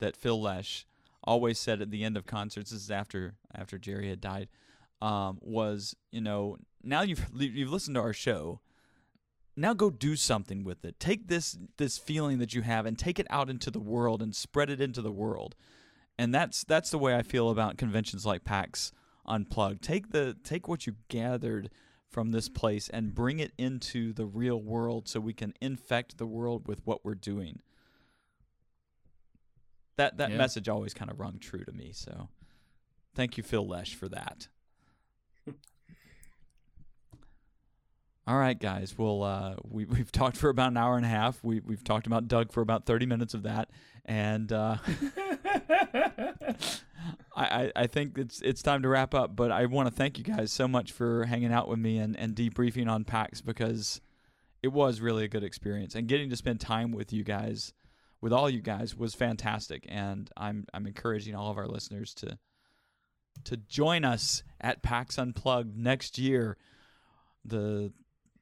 that 0.00 0.16
Phil 0.16 0.40
Lesh 0.40 0.84
always 1.22 1.58
said 1.58 1.80
at 1.80 1.90
the 1.90 2.02
end 2.02 2.16
of 2.16 2.26
concerts, 2.26 2.70
this 2.70 2.82
is 2.82 2.90
after 2.90 3.34
after 3.54 3.78
Jerry 3.78 4.08
had 4.08 4.20
died, 4.20 4.48
um, 5.00 5.38
was 5.40 5.94
you 6.10 6.20
know 6.20 6.56
now 6.82 7.02
you've 7.02 7.26
you've 7.32 7.70
listened 7.70 7.94
to 7.94 8.00
our 8.00 8.12
show, 8.12 8.60
now 9.56 9.72
go 9.72 9.88
do 9.88 10.16
something 10.16 10.64
with 10.64 10.84
it. 10.84 10.98
Take 10.98 11.28
this 11.28 11.56
this 11.76 11.96
feeling 11.96 12.38
that 12.38 12.52
you 12.52 12.62
have 12.62 12.84
and 12.84 12.98
take 12.98 13.20
it 13.20 13.26
out 13.30 13.48
into 13.48 13.70
the 13.70 13.80
world 13.80 14.20
and 14.20 14.34
spread 14.34 14.68
it 14.68 14.80
into 14.80 15.00
the 15.00 15.12
world, 15.12 15.54
and 16.18 16.34
that's 16.34 16.64
that's 16.64 16.90
the 16.90 16.98
way 16.98 17.14
I 17.14 17.22
feel 17.22 17.50
about 17.50 17.78
conventions 17.78 18.26
like 18.26 18.42
PAX 18.42 18.90
Unplugged. 19.26 19.80
Take 19.80 20.10
the 20.10 20.36
take 20.42 20.66
what 20.66 20.88
you 20.88 20.96
gathered 21.08 21.70
from 22.10 22.30
this 22.30 22.48
place 22.48 22.88
and 22.88 23.14
bring 23.14 23.38
it 23.38 23.52
into 23.58 24.12
the 24.12 24.26
real 24.26 24.60
world 24.60 25.08
so 25.08 25.20
we 25.20 25.34
can 25.34 25.52
infect 25.60 26.18
the 26.18 26.26
world 26.26 26.66
with 26.66 26.80
what 26.86 27.04
we're 27.04 27.14
doing. 27.14 27.60
That 29.96 30.16
that 30.16 30.30
Yeah. 30.30 30.38
message 30.38 30.68
always 30.68 30.94
kind 30.94 31.10
of 31.10 31.20
rung 31.20 31.38
true 31.38 31.64
to 31.64 31.72
me. 31.72 31.92
So 31.92 32.28
thank 33.14 33.36
you, 33.36 33.42
Phil 33.42 33.66
Lesh, 33.66 33.94
for 33.94 34.08
that. 34.08 34.48
All 38.28 38.36
right, 38.36 38.60
guys. 38.60 38.94
Well, 38.98 39.22
uh, 39.22 39.54
we 39.64 39.84
we've 39.86 40.12
talked 40.12 40.36
for 40.36 40.50
about 40.50 40.68
an 40.68 40.76
hour 40.76 40.96
and 40.96 41.06
a 41.06 41.08
half. 41.08 41.42
We 41.42 41.60
we've 41.60 41.82
talked 41.82 42.06
about 42.06 42.28
Doug 42.28 42.52
for 42.52 42.60
about 42.60 42.84
thirty 42.84 43.06
minutes 43.06 43.32
of 43.32 43.44
that, 43.44 43.70
and 44.04 44.52
uh, 44.52 44.76
I, 47.34 47.62
I 47.64 47.72
I 47.74 47.86
think 47.86 48.18
it's 48.18 48.42
it's 48.42 48.60
time 48.62 48.82
to 48.82 48.88
wrap 48.88 49.14
up. 49.14 49.34
But 49.34 49.50
I 49.50 49.64
want 49.64 49.88
to 49.88 49.94
thank 49.94 50.18
you 50.18 50.24
guys 50.24 50.52
so 50.52 50.68
much 50.68 50.92
for 50.92 51.24
hanging 51.24 51.54
out 51.54 51.68
with 51.68 51.78
me 51.78 51.96
and 51.96 52.14
and 52.18 52.36
debriefing 52.36 52.86
on 52.86 53.04
PAX 53.04 53.40
because 53.40 54.02
it 54.62 54.68
was 54.68 55.00
really 55.00 55.24
a 55.24 55.28
good 55.28 55.44
experience, 55.44 55.94
and 55.94 56.06
getting 56.06 56.28
to 56.28 56.36
spend 56.36 56.60
time 56.60 56.92
with 56.92 57.14
you 57.14 57.24
guys, 57.24 57.72
with 58.20 58.34
all 58.34 58.50
you 58.50 58.60
guys, 58.60 58.94
was 58.94 59.14
fantastic. 59.14 59.86
And 59.88 60.28
I'm 60.36 60.66
I'm 60.74 60.86
encouraging 60.86 61.34
all 61.34 61.50
of 61.50 61.56
our 61.56 61.66
listeners 61.66 62.12
to 62.16 62.38
to 63.44 63.56
join 63.56 64.04
us 64.04 64.42
at 64.60 64.82
PAX 64.82 65.16
Unplugged 65.16 65.78
next 65.78 66.18
year. 66.18 66.58
The 67.42 67.90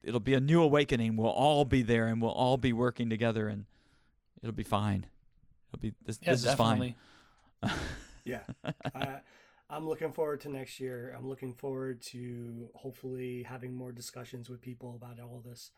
it'll 0.07 0.21
be 0.21 0.35
a 0.35 0.41
new 0.41 0.63
awakening. 0.63 1.17
We'll 1.17 1.31
all 1.31 1.65
be 1.65 1.83
there 1.83 2.07
and 2.07 2.23
we'll 2.23 2.31
all 2.31 2.57
be 2.57 2.73
working 2.73 3.11
together 3.11 3.49
and 3.49 3.67
it'll 4.43 4.55
be 4.55 4.63
fine. 4.63 5.07
It'll 5.69 5.83
be 5.83 5.93
this, 6.05 6.19
yeah 6.23 6.31
this 6.31 6.45
is 6.45 6.55
fine. 6.55 6.95
Yeah. 8.25 8.41
I, 8.93 9.21
I'm 9.71 9.89
looking 9.89 10.11
forward 10.13 10.41
to 10.41 10.49
next 10.49 10.81
year. 10.81 11.15
I'm 11.17 11.29
looking 11.29 11.55
forward 11.55 12.03
to 12.07 12.69
hopefully 12.75 13.45
having 13.45 13.73
more 13.73 13.93
discussions 13.93 14.51
with 14.51 14.61
people 14.61 14.97
about 14.97 15.21
all 15.21 15.45
this 15.49 15.71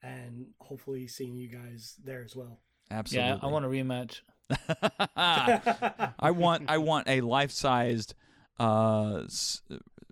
and 0.00 0.46
hopefully 0.60 1.08
seeing 1.08 1.34
you 1.34 1.48
guys 1.48 1.96
there 2.04 2.22
as 2.22 2.36
well. 2.36 2.60
Absolutely. 2.90 3.28
yeah 3.28 3.38
i 3.42 3.46
want 3.46 3.66
a 3.66 3.68
rematch 3.68 4.20
I 6.18 6.30
want 6.30 6.70
I 6.70 6.78
want 6.78 7.06
a 7.06 7.20
life-sized 7.20 8.14
uh 8.58 9.24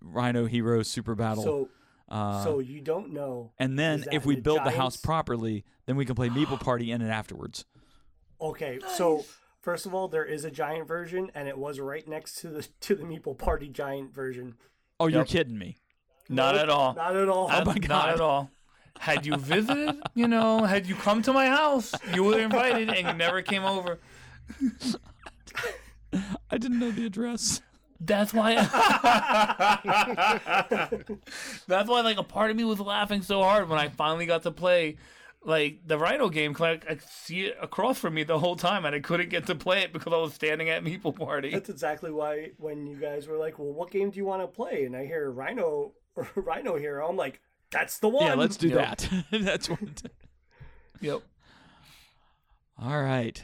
Rhino 0.02 0.46
Hero 0.46 0.82
Super 0.82 1.14
Battle. 1.14 1.42
So, 1.42 1.68
uh, 2.08 2.42
so 2.44 2.58
you 2.60 2.80
don't 2.80 3.12
know. 3.12 3.52
and 3.58 3.78
then 3.78 4.04
if 4.12 4.24
we 4.26 4.34
the 4.36 4.40
build 4.42 4.64
the 4.64 4.70
house 4.70 4.96
properly, 4.96 5.64
then 5.86 5.96
we 5.96 6.04
can 6.04 6.14
play 6.14 6.28
Meeple 6.28 6.60
Party 6.64 6.90
in 6.92 7.02
it 7.02 7.08
afterwards. 7.10 7.64
Okay, 8.40 8.78
so 8.96 9.24
first 9.62 9.86
of 9.86 9.94
all, 9.94 10.08
there 10.08 10.24
is 10.24 10.44
a 10.44 10.50
giant 10.50 10.86
version, 10.86 11.30
and 11.34 11.48
it 11.48 11.56
was 11.58 11.80
right 11.80 12.06
next 12.06 12.36
to 12.40 12.48
the 12.48 12.62
to 12.80 12.94
the 12.94 13.04
Meeple 13.04 13.36
Party 13.38 13.68
giant 13.68 14.12
version. 14.14 14.54
Oh, 15.00 15.06
you're 15.08 15.20
Yep. 15.20 15.28
kidding 15.28 15.58
me. 15.58 15.76
not 16.28 16.54
Nope, 16.54 16.62
at 16.62 16.70
all 16.70 16.94
Not 16.94 17.16
at 17.16 17.28
all. 17.28 17.48
Oh 17.52 17.64
my 17.64 17.74
god! 17.78 17.88
Not 17.88 17.88
God. 17.88 18.08
at 18.14 18.20
all. 18.20 18.50
Had 18.98 19.26
you 19.26 19.36
visited, 19.36 19.96
you 20.14 20.26
know, 20.26 20.64
had 20.64 20.86
you 20.86 20.94
come 20.94 21.20
to 21.22 21.32
my 21.32 21.48
house, 21.48 21.92
you 22.14 22.24
were 22.24 22.38
invited 22.38 22.88
and 22.88 23.06
you 23.06 23.12
never 23.14 23.42
came 23.42 23.62
over. 23.64 23.98
I 26.50 26.56
didn't 26.58 26.78
know 26.78 26.90
the 26.90 27.04
address. 27.06 27.60
That's 28.00 28.32
why. 28.34 28.54
That's 31.66 31.88
why, 31.88 32.00
like, 32.02 32.18
a 32.18 32.22
part 32.22 32.50
of 32.50 32.56
me 32.56 32.64
was 32.64 32.80
laughing 32.80 33.22
so 33.22 33.42
hard 33.42 33.68
when 33.68 33.78
I 33.78 33.88
finally 33.88 34.26
got 34.26 34.42
to 34.44 34.50
play, 34.50 34.96
like, 35.44 35.80
the 35.86 35.98
Rhino 35.98 36.28
game. 36.28 36.54
'cause 36.54 36.62
I, 36.66 36.72
I 36.72 36.94
could 36.96 37.02
see 37.08 37.46
it 37.46 37.56
across 37.60 37.98
from 37.98 38.14
me 38.14 38.22
the 38.24 38.38
whole 38.38 38.56
time, 38.56 38.84
and 38.84 38.94
I 38.94 39.00
couldn't 39.00 39.30
get 39.30 39.46
to 39.46 39.54
play 39.54 39.80
it 39.82 39.92
because 39.92 40.12
I 40.12 40.16
was 40.16 40.34
standing 40.34 40.68
at 40.68 40.84
Meeple 40.84 41.16
Party. 41.16 41.50
That's 41.50 41.68
exactly 41.70 42.10
why 42.10 42.50
when 42.58 42.86
you 42.86 42.96
guys 42.96 43.26
were 43.26 43.36
like, 43.38 43.58
"Well, 43.58 43.72
what 43.72 43.90
game 43.90 44.10
do 44.10 44.18
you 44.18 44.24
want 44.24 44.42
to 44.42 44.48
play?" 44.48 44.84
and 44.84 44.94
I 44.96 45.04
hear 45.06 45.30
Rhino 45.30 45.92
Rhino 46.34 46.76
Hero, 46.76 47.08
I'm 47.08 47.16
like, 47.16 47.40
"That's 47.70 47.98
the 47.98 48.08
one." 48.08 48.26
Yeah, 48.26 48.34
let's 48.34 48.56
do 48.56 48.68
Yep. 48.68 48.78
that. 48.98 49.08
That's 49.32 49.68
what. 49.70 49.80
Yep. 51.00 51.22
All 52.78 53.02
right. 53.02 53.42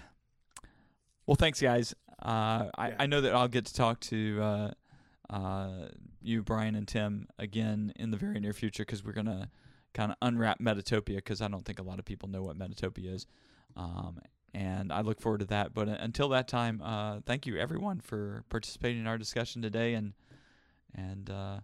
Well, 1.26 1.36
thanks, 1.36 1.60
guys. 1.62 1.94
Uh, 2.22 2.70
I, 2.76 2.88
Yeah. 2.88 2.96
I 3.00 3.06
know 3.06 3.20
that 3.20 3.34
I'll 3.34 3.48
get 3.48 3.66
to 3.66 3.74
talk 3.74 4.00
to 4.00 4.40
uh, 4.40 4.70
uh, 5.30 5.88
you, 6.20 6.42
Brian, 6.42 6.74
and 6.74 6.86
Tim 6.86 7.28
again 7.38 7.92
in 7.96 8.10
the 8.10 8.16
very 8.16 8.38
near 8.38 8.52
future 8.52 8.84
because 8.84 9.04
we're 9.04 9.12
going 9.12 9.26
to 9.26 9.48
kind 9.92 10.12
of 10.12 10.16
unwrap 10.22 10.60
Metatopia 10.60 11.16
because 11.16 11.42
I 11.42 11.48
don't 11.48 11.64
think 11.64 11.78
a 11.78 11.82
lot 11.82 11.98
of 11.98 12.04
people 12.04 12.28
know 12.28 12.42
what 12.42 12.58
Metatopia 12.58 13.14
is. 13.14 13.26
Um, 13.76 14.20
and 14.54 14.92
I 14.92 15.00
look 15.00 15.20
forward 15.20 15.40
to 15.40 15.46
that. 15.46 15.74
But 15.74 15.88
uh, 15.88 15.96
until 16.00 16.28
that 16.30 16.48
time, 16.48 16.80
uh, 16.82 17.20
thank 17.26 17.46
you, 17.46 17.56
everyone, 17.58 18.00
for 18.00 18.44
participating 18.48 19.00
in 19.00 19.06
our 19.06 19.18
discussion 19.18 19.62
today. 19.62 19.94
And 19.94 20.12
and 20.94 21.30
uh, 21.30 21.60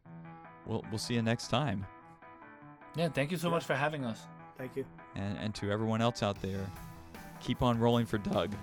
we'll, 0.66 0.85
we'll 0.90 0.98
see 0.98 1.14
you 1.14 1.22
next 1.22 1.48
time. 1.48 1.86
Yeah, 2.97 3.09
thank 3.09 3.30
you 3.30 3.36
so 3.36 3.51
much 3.51 3.64
for 3.64 3.74
having 3.74 4.05
us. 4.05 4.22
Thank 4.56 4.74
you. 4.74 4.85
And, 5.14 5.36
and 5.39 5.55
to 5.56 5.70
everyone 5.70 6.01
else 6.01 6.22
out 6.22 6.40
there, 6.40 6.66
keep 7.40 7.62
on 7.62 7.78
rolling 7.78 8.06
for 8.06 8.18
Doug. 8.18 8.55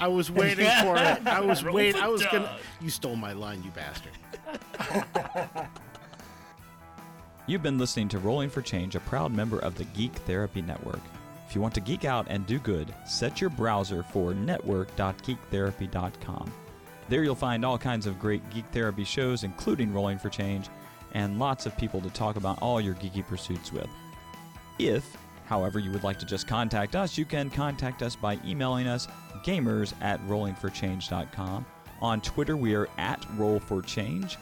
I 0.00 0.08
was 0.08 0.30
waiting 0.30 0.66
for 0.82 0.96
it. 0.96 1.26
I 1.26 1.40
was 1.40 1.64
waiting. 1.64 2.00
I 2.00 2.08
was 2.08 2.24
gonna. 2.26 2.56
You 2.80 2.90
stole 2.90 3.16
my 3.16 3.32
line, 3.32 3.62
you 3.62 3.70
bastard. 3.70 4.12
You've 7.46 7.62
been 7.62 7.78
listening 7.78 8.08
to 8.08 8.18
Rolling 8.18 8.48
for 8.48 8.62
Change, 8.62 8.96
a 8.96 9.00
proud 9.00 9.30
member 9.30 9.58
of 9.58 9.76
the 9.76 9.84
Geek 9.84 10.12
Therapy 10.12 10.62
Network. 10.62 11.00
If 11.46 11.54
you 11.54 11.60
want 11.60 11.74
to 11.74 11.80
geek 11.80 12.06
out 12.06 12.26
and 12.30 12.46
do 12.46 12.58
good, 12.58 12.92
set 13.06 13.38
your 13.40 13.50
browser 13.50 14.02
for 14.02 14.32
network.geektherapy.com. 14.32 16.52
There 17.10 17.22
you'll 17.22 17.34
find 17.34 17.62
all 17.64 17.76
kinds 17.76 18.06
of 18.06 18.18
great 18.18 18.48
geek 18.50 18.64
therapy 18.72 19.04
shows, 19.04 19.44
including 19.44 19.92
Rolling 19.92 20.18
for 20.18 20.30
Change, 20.30 20.70
and 21.12 21.38
lots 21.38 21.66
of 21.66 21.76
people 21.76 22.00
to 22.00 22.08
talk 22.10 22.36
about 22.36 22.62
all 22.62 22.80
your 22.80 22.94
geeky 22.94 23.26
pursuits 23.26 23.72
with. 23.72 23.88
If, 24.78 25.16
however, 25.46 25.78
you 25.78 25.90
would 25.90 26.04
like 26.04 26.18
to 26.18 26.26
just 26.26 26.46
contact 26.46 26.96
us, 26.96 27.18
you 27.18 27.24
can 27.24 27.50
contact 27.50 28.02
us 28.02 28.16
by 28.16 28.38
emailing 28.44 28.86
us 28.86 29.08
gamers 29.44 29.92
at 30.00 30.24
rollingforchange.com. 30.26 31.66
On 32.00 32.20
Twitter, 32.20 32.56
we 32.56 32.74
are 32.74 32.88
at 32.98 33.22
roll4change, 33.36 34.36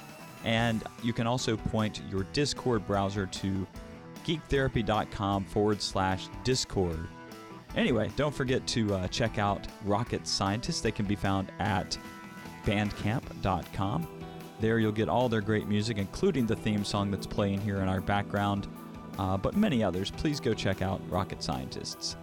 and 0.44 0.82
you 1.02 1.12
can 1.12 1.26
also 1.26 1.56
point 1.56 2.02
your 2.10 2.24
Discord 2.32 2.86
browser 2.86 3.26
to 3.26 3.66
geektherapy.com 4.24 5.44
forward 5.44 5.82
slash 5.82 6.28
Discord. 6.44 7.08
Anyway, 7.76 8.10
don't 8.16 8.34
forget 8.34 8.66
to 8.68 8.94
uh, 8.94 9.08
check 9.08 9.38
out 9.38 9.66
Rocket 9.84 10.26
Scientists. 10.26 10.80
They 10.80 10.92
can 10.92 11.06
be 11.06 11.16
found 11.16 11.50
at 11.58 11.96
bandcamp.com. 12.64 14.08
There 14.60 14.78
you'll 14.78 14.92
get 14.92 15.08
all 15.08 15.28
their 15.28 15.40
great 15.40 15.66
music, 15.66 15.98
including 15.98 16.46
the 16.46 16.54
theme 16.54 16.84
song 16.84 17.10
that's 17.10 17.26
playing 17.26 17.60
here 17.60 17.78
in 17.78 17.88
our 17.88 18.00
background, 18.00 18.68
uh, 19.18 19.36
but 19.36 19.56
many 19.56 19.82
others. 19.82 20.10
Please 20.10 20.40
go 20.40 20.54
check 20.54 20.82
out 20.82 21.00
Rocket 21.08 21.42
Scientists. 21.42 22.16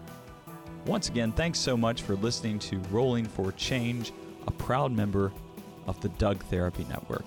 Once 0.86 1.10
again, 1.10 1.32
thanks 1.32 1.60
so 1.60 1.76
much 1.76 2.02
for 2.02 2.16
listening 2.16 2.58
to 2.60 2.80
Rolling 2.92 3.26
for 3.26 3.52
Change, 3.54 4.12
a 4.48 4.52
proud 4.52 4.92
member 4.92 5.32
of 5.88 6.00
the 6.02 6.10
Doug 6.10 6.44
Therapy 6.46 6.86
Network. 6.90 7.26